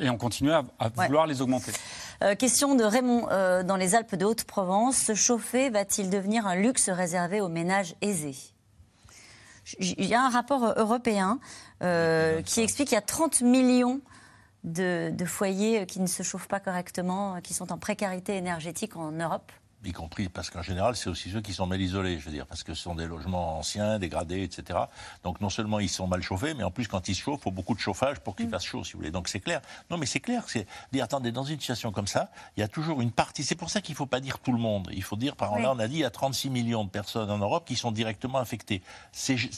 Et 0.00 0.10
on 0.10 0.18
continue 0.18 0.52
à, 0.52 0.62
à 0.78 0.88
vouloir 0.90 1.26
les 1.26 1.40
augmenter. 1.42 1.72
Euh, 2.22 2.34
question 2.34 2.74
de 2.74 2.84
Raymond 2.84 3.28
euh, 3.30 3.62
dans 3.62 3.76
les 3.76 3.94
Alpes 3.94 4.14
de 4.14 4.24
Haute-Provence. 4.26 4.96
Se 4.96 5.14
chauffer 5.14 5.70
va-t-il 5.70 6.10
devenir 6.10 6.46
un 6.46 6.54
luxe 6.56 6.90
réservé 6.90 7.40
aux 7.40 7.48
ménages 7.48 7.94
aisés? 8.02 8.36
Il 9.78 10.04
y 10.06 10.14
a 10.14 10.22
un 10.22 10.30
rapport 10.30 10.74
européen 10.76 11.38
qui 11.80 12.60
explique 12.60 12.88
qu'il 12.88 12.96
y 12.96 12.98
a 12.98 13.02
30 13.02 13.42
millions 13.42 14.00
de, 14.64 15.24
foyers 15.26 15.86
qui 15.86 16.00
ne 16.00 16.06
se 16.06 16.22
chauffent 16.22 16.48
pas 16.48 16.60
correctement, 16.60 17.40
qui 17.40 17.54
sont 17.54 17.72
en 17.72 17.78
précarité 17.78 18.36
énergétique 18.36 18.96
en 18.96 19.12
Europe 19.12 19.52
y 19.84 19.92
compris 19.92 20.28
parce 20.28 20.50
qu'en 20.50 20.62
général, 20.62 20.96
c'est 20.96 21.08
aussi 21.08 21.30
ceux 21.30 21.40
qui 21.40 21.52
sont 21.52 21.66
mal 21.66 21.80
isolés, 21.80 22.18
je 22.18 22.24
veux 22.24 22.32
dire, 22.32 22.46
parce 22.46 22.62
que 22.62 22.74
ce 22.74 22.82
sont 22.82 22.94
des 22.94 23.06
logements 23.06 23.58
anciens, 23.58 23.98
dégradés, 23.98 24.42
etc. 24.42 24.78
Donc 25.24 25.40
non 25.40 25.50
seulement 25.50 25.80
ils 25.80 25.88
sont 25.88 26.06
mal 26.06 26.22
chauffés, 26.22 26.54
mais 26.54 26.64
en 26.64 26.70
plus 26.70 26.88
quand 26.88 27.08
ils 27.08 27.14
se 27.14 27.22
chauffent, 27.22 27.40
il 27.40 27.44
faut 27.44 27.50
beaucoup 27.50 27.74
de 27.74 27.80
chauffage 27.80 28.20
pour 28.20 28.36
qu'ils 28.36 28.46
mm. 28.46 28.50
fassent 28.50 28.64
chaud, 28.64 28.84
si 28.84 28.92
vous 28.92 28.98
voulez. 28.98 29.10
Donc 29.10 29.28
c'est 29.28 29.40
clair. 29.40 29.60
Non, 29.90 29.96
mais 29.96 30.06
c'est 30.06 30.20
clair. 30.20 30.44
C'est 30.48 30.66
dire, 30.92 31.04
attendez, 31.04 31.32
dans 31.32 31.44
une 31.44 31.58
situation 31.58 31.92
comme 31.92 32.06
ça, 32.06 32.30
il 32.56 32.60
y 32.60 32.62
a 32.62 32.68
toujours 32.68 33.00
une 33.00 33.12
partie. 33.12 33.42
C'est 33.42 33.54
pour 33.54 33.70
ça 33.70 33.80
qu'il 33.80 33.94
ne 33.94 33.96
faut 33.96 34.06
pas 34.06 34.20
dire 34.20 34.38
tout 34.38 34.52
le 34.52 34.58
monde. 34.58 34.88
Il 34.92 35.02
faut 35.02 35.16
dire, 35.16 35.36
par 35.36 35.48
exemple, 35.48 35.62
là, 35.62 35.72
on 35.72 35.78
a 35.78 35.88
dit, 35.88 35.96
il 35.96 36.00
y 36.00 36.04
a 36.04 36.10
36 36.10 36.50
millions 36.50 36.84
de 36.84 36.90
personnes 36.90 37.30
en 37.30 37.38
Europe 37.38 37.64
qui 37.66 37.76
sont 37.76 37.92
directement 37.92 38.38
affectées. 38.38 38.82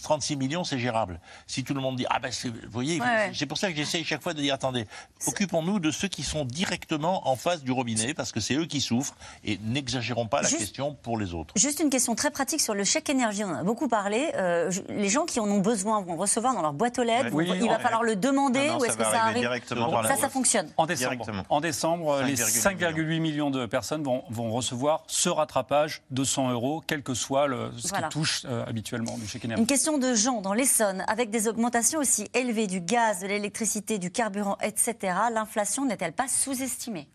36 0.03 0.37
millions, 0.37 0.65
c'est 0.65 0.79
gérable. 0.79 1.21
Si 1.47 1.65
tout 1.65 1.75
le 1.75 1.81
monde 1.81 1.97
dit, 1.97 2.07
ah 2.11 2.19
ben, 2.21 2.31
vous 2.45 2.53
voyez, 2.71 3.01
c'est 3.35 3.47
pour 3.47 3.59
ça 3.59 3.71
que 3.71 3.77
j'essaye 3.77 4.05
chaque 4.05 4.23
fois 4.23 4.35
de 4.35 4.41
dire, 4.41 4.55
attendez, 4.55 4.87
occupons-nous 5.27 5.81
de 5.81 5.91
ceux 5.91 6.09
qui 6.09 6.23
sont 6.23 6.45
directement 6.45 7.29
en 7.29 7.37
face 7.37 7.63
du 7.63 7.73
robinet, 7.73 8.15
parce 8.15 8.33
que 8.33 8.41
c'est 8.41 8.55
eux 8.55 8.67
qui 8.67 8.81
souffrent, 8.81 9.17
et 9.45 9.59
n'exagérons 9.59 10.12
pas 10.29 10.43
la 10.43 10.49
question 10.49 10.97
pour 11.03 11.19
les 11.19 11.35
autres. 11.35 11.55
Juste 11.57 11.81
une 11.81 11.91
question 11.91 12.15
très 12.15 12.31
pratique 12.31 12.61
sur 12.61 12.75
le 12.75 12.85
chèque 12.85 13.11
énergie. 13.11 13.45
On 13.45 13.49
en 13.51 13.59
a 13.59 13.63
beaucoup 13.63 13.89
parlé. 13.89 14.31
Euh, 14.35 14.71
les 14.89 15.09
gens 15.09 15.25
qui 15.25 15.41
en 15.41 15.49
ont 15.49 15.61
besoin 15.61 16.03
vont 16.03 16.17
recevoir 16.17 16.55
dans 16.55 16.63
leur 16.63 16.73
boîte 16.73 16.99
aux 16.99 17.03
lettres. 17.03 17.31
il 17.33 17.69
va 17.69 17.79
falloir 17.79 18.03
le 18.03 18.17
demander 18.17 18.71
ou 18.79 18.85
est-ce 18.85 18.97
que 18.97 19.05
ça 19.05 19.25
arrive 19.25 19.41
directement 19.41 20.03
Ça, 20.03 20.17
ça 20.17 20.29
fonctionne. 20.29 20.69
En 20.77 20.87
décembre, 20.87 21.27
en 21.49 21.61
décembre 21.61 22.23
les 22.23 22.37
5,8 22.37 23.21
millions 23.21 23.51
de 23.51 23.67
personnes 23.67 24.03
vont, 24.03 24.25
vont, 24.31 24.51
recevoir 24.53 25.05
ce 25.07 25.29
rattrapage 25.29 26.03
de 26.11 26.25
100 26.25 26.51
euros, 26.51 26.83
quel 26.87 27.03
que 27.03 27.15
soit 27.15 27.47
le, 27.47 27.71
ce 27.79 27.93
qui 27.93 28.03
touche 28.11 28.43
euh, 28.45 28.65
habituellement 28.67 29.17
du 29.17 29.27
chèque 29.27 29.45
énergie. 29.45 29.61
Une 29.61 29.67
question 29.67 29.99
de 29.99 30.15
Jean 30.15 30.41
dans 30.41 30.53
l'Essonne. 30.53 31.05
Avec 31.09 31.31
des 31.31 31.49
augmentations 31.49 32.01
aussi 32.01 32.29
élevées 32.35 32.67
du 32.67 32.81
gaz, 32.81 33.21
de 33.21 33.27
l'électricité, 33.27 33.99
du 33.99 34.11
carburant, 34.11 34.59
etc., 34.63 35.15
l'inflation 35.33 35.85
n'est-elle 35.85 36.13
pas 36.13 36.29
sous-estimée? 36.29 37.09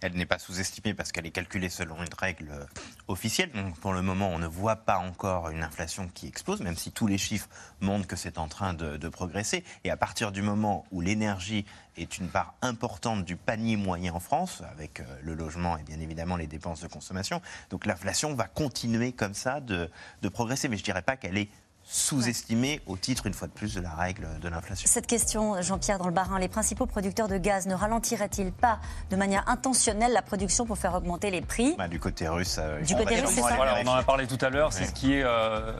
Elle 0.00 0.14
n'est 0.14 0.26
pas 0.26 0.38
sous-estimée 0.38 0.94
parce 0.94 1.12
qu'elle 1.12 1.26
est 1.26 1.30
calculée 1.30 1.68
selon 1.68 2.02
une 2.02 2.14
règle 2.18 2.66
officielle. 3.08 3.50
Donc 3.52 3.78
pour 3.78 3.92
le 3.92 4.02
moment, 4.02 4.28
on 4.28 4.38
ne 4.38 4.46
voit 4.46 4.76
pas 4.76 4.98
encore 4.98 5.50
une 5.50 5.62
inflation 5.62 6.08
qui 6.12 6.26
explose, 6.26 6.60
même 6.60 6.76
si 6.76 6.92
tous 6.92 7.06
les 7.06 7.18
chiffres 7.18 7.48
montrent 7.80 8.06
que 8.06 8.16
c'est 8.16 8.38
en 8.38 8.48
train 8.48 8.74
de, 8.74 9.08
progresser. 9.10 9.64
Et 9.84 9.90
à 9.90 9.96
partir 9.96 10.30
du 10.30 10.40
moment 10.40 10.86
où 10.92 11.00
l'énergie 11.00 11.66
est 11.96 12.18
une 12.18 12.28
part 12.28 12.54
importante 12.62 13.24
du 13.24 13.36
panier 13.36 13.76
moyen 13.76 14.14
en 14.14 14.20
France, 14.20 14.62
avec 14.70 15.00
euh, 15.00 15.04
le 15.22 15.34
logement 15.34 15.76
et 15.76 15.82
bien 15.82 15.98
évidemment 15.98 16.36
les 16.36 16.46
dépenses 16.46 16.80
de 16.80 16.86
consommation, 16.86 17.42
donc 17.70 17.86
l'inflation 17.86 18.34
va 18.34 18.46
continuer 18.46 19.12
comme 19.12 19.34
ça 19.34 19.60
de, 19.60 19.90
de 20.22 20.28
progresser. 20.28 20.68
Mais 20.68 20.76
je 20.76 20.82
ne 20.82 20.84
dirais 20.84 21.02
pas 21.02 21.16
qu'elle 21.16 21.36
est 21.36 21.48
sous-estimé 21.90 22.80
au 22.86 22.96
titre, 22.96 23.26
une 23.26 23.34
fois 23.34 23.48
de 23.48 23.52
plus, 23.52 23.74
de 23.74 23.80
la 23.80 23.90
règle 23.90 24.28
de 24.40 24.48
l'inflation. 24.48 24.88
Cette 24.88 25.08
question, 25.08 25.60
Jean-Pierre, 25.60 25.98
dans 25.98 26.06
le 26.06 26.12
Barin, 26.12 26.38
les 26.38 26.48
principaux 26.48 26.86
producteurs 26.86 27.26
de 27.26 27.36
gaz 27.36 27.66
ne 27.66 27.74
ralentiraient-ils 27.74 28.52
pas 28.52 28.78
de 29.10 29.16
manière 29.16 29.48
intentionnelle 29.48 30.12
la 30.12 30.22
production 30.22 30.66
pour 30.66 30.78
faire 30.78 30.94
augmenter 30.94 31.32
les 31.32 31.40
prix? 31.40 31.74
Bah, 31.76 31.88
Du 31.88 31.98
côté 31.98 32.28
russe, 32.28 32.58
euh, 32.60 32.80
du 32.82 32.94
côté 32.94 33.20
russe, 33.20 33.30
c'est 33.34 33.42
ça 33.42 33.56
On 33.84 33.88
en 33.88 33.94
a 33.94 34.02
parlé 34.04 34.28
tout 34.28 34.38
à 34.40 34.50
l'heure, 34.50 34.72
c'est 34.72 34.84
ce 34.84 34.92
qui 34.92 35.14
est. 35.14 35.24
Euh, 35.24 35.72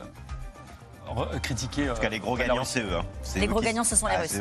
critiqué. 1.41 1.89
En 1.89 1.93
tout 1.93 2.01
cas, 2.01 2.09
les 2.09 2.19
gros 2.19 2.35
gagnants, 2.35 2.63
c'est 2.65 2.81
eux. 2.81 2.97
Hein. 2.97 3.05
Les 3.37 3.47
gros 3.47 3.61
gagnants, 3.61 3.83
ce 3.83 3.95
sont 3.95 4.07
les 4.07 4.15
ah, 4.15 4.21
Russes. 4.21 4.39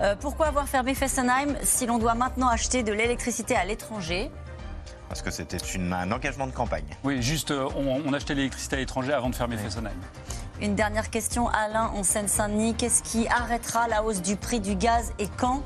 Euh, 0.00 0.14
pourquoi 0.18 0.46
avoir 0.46 0.68
fermé 0.68 0.94
Fessenheim 0.94 1.56
si 1.62 1.86
l'on 1.86 1.98
doit 1.98 2.14
maintenant 2.14 2.48
acheter 2.48 2.82
de 2.82 2.92
l'électricité 2.92 3.56
à 3.56 3.64
l'étranger? 3.64 4.30
Parce 5.08 5.22
que 5.22 5.30
c'était 5.30 5.58
un 5.76 6.12
engagement 6.12 6.46
de 6.46 6.52
campagne. 6.52 6.84
Oui, 7.02 7.20
juste, 7.20 7.52
on, 7.52 8.12
achetait 8.12 8.34
l'électricité 8.34 8.76
à 8.76 8.78
l'étranger 8.78 9.12
avant 9.12 9.28
de 9.28 9.34
fermer 9.34 9.56
Fessenheim. 9.56 9.92
Une 10.62 10.74
dernière 10.74 11.08
question, 11.08 11.48
Alain, 11.48 11.86
en 11.94 12.02
Seine-Saint-Denis. 12.02 12.74
Qu'est-ce 12.74 13.02
qui 13.02 13.26
arrêtera 13.28 13.88
la 13.88 14.02
hausse 14.04 14.20
du 14.20 14.36
prix 14.36 14.60
du 14.60 14.74
gaz 14.74 15.12
et 15.18 15.26
quand 15.38 15.62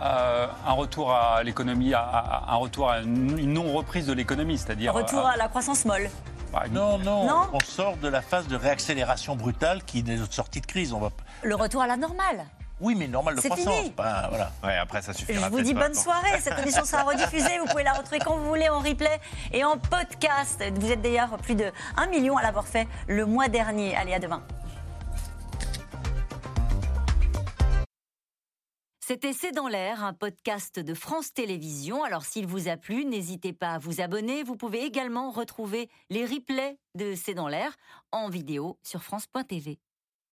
euh, 0.00 0.46
un 0.64 0.72
retour 0.72 1.12
à 1.12 1.42
l'économie, 1.42 1.92
un 1.92 2.54
retour 2.54 2.88
à 2.88 3.00
une 3.00 3.52
non-reprise 3.52 4.06
de 4.06 4.12
l'économie, 4.12 4.56
c'est-à-dire... 4.56 4.96
Un 4.96 5.00
retour 5.00 5.26
euh, 5.26 5.30
à 5.30 5.36
la 5.36 5.48
croissance 5.48 5.84
molle 5.84 6.08
bah, 6.52 6.64
non, 6.70 6.98
non, 6.98 7.28
on 7.52 7.60
sort 7.60 7.96
de 7.96 8.08
la 8.08 8.22
phase 8.22 8.46
de 8.48 8.56
réaccélération 8.56 9.36
brutale 9.36 9.82
qui 9.84 9.98
est 9.98 10.16
notre 10.16 10.32
sortie 10.32 10.60
de 10.60 10.66
crise. 10.66 10.92
On 10.92 11.00
va... 11.00 11.10
Le 11.42 11.54
retour 11.54 11.82
à 11.82 11.86
la 11.86 11.96
normale 11.96 12.46
oui, 12.80 12.94
mais 12.94 13.08
normal 13.08 13.36
de 13.36 13.40
croissance. 13.40 13.76
Fini. 13.76 13.92
voilà. 13.96 14.52
Ouais, 14.62 14.76
après, 14.76 15.02
ça 15.02 15.12
suffira. 15.12 15.46
Je 15.46 15.50
vous 15.50 15.62
dis 15.62 15.74
bonne 15.74 15.94
soirée. 15.94 16.40
Cette 16.40 16.58
émission 16.62 16.84
sera 16.84 17.02
rediffusée. 17.02 17.58
Vous 17.58 17.66
pouvez 17.66 17.82
la 17.82 17.92
retrouver 17.92 18.20
quand 18.20 18.36
vous 18.36 18.46
voulez 18.48 18.68
en 18.68 18.78
replay 18.78 19.20
et 19.52 19.64
en 19.64 19.78
podcast. 19.78 20.62
Vous 20.76 20.90
êtes 20.90 21.02
d'ailleurs 21.02 21.36
plus 21.38 21.54
de 21.54 21.70
1 21.96 22.06
million 22.06 22.36
à 22.36 22.42
l'avoir 22.42 22.66
fait 22.66 22.86
le 23.08 23.26
mois 23.26 23.48
dernier. 23.48 23.96
Allez, 23.96 24.14
à 24.14 24.18
demain. 24.18 24.42
C'était 29.08 29.32
C'est 29.32 29.52
dans 29.52 29.68
l'air, 29.68 30.04
un 30.04 30.12
podcast 30.12 30.78
de 30.78 30.92
France 30.92 31.32
Télévisions. 31.32 32.04
Alors 32.04 32.26
s'il 32.26 32.46
vous 32.46 32.68
a 32.68 32.76
plu, 32.76 33.06
n'hésitez 33.06 33.54
pas 33.54 33.70
à 33.70 33.78
vous 33.78 34.02
abonner. 34.02 34.42
Vous 34.42 34.54
pouvez 34.54 34.84
également 34.84 35.30
retrouver 35.30 35.88
les 36.10 36.26
replays 36.26 36.78
de 36.94 37.14
C'est 37.14 37.32
dans 37.32 37.48
l'air 37.48 37.74
en 38.12 38.28
vidéo 38.28 38.78
sur 38.82 39.02
France.tv. 39.02 39.78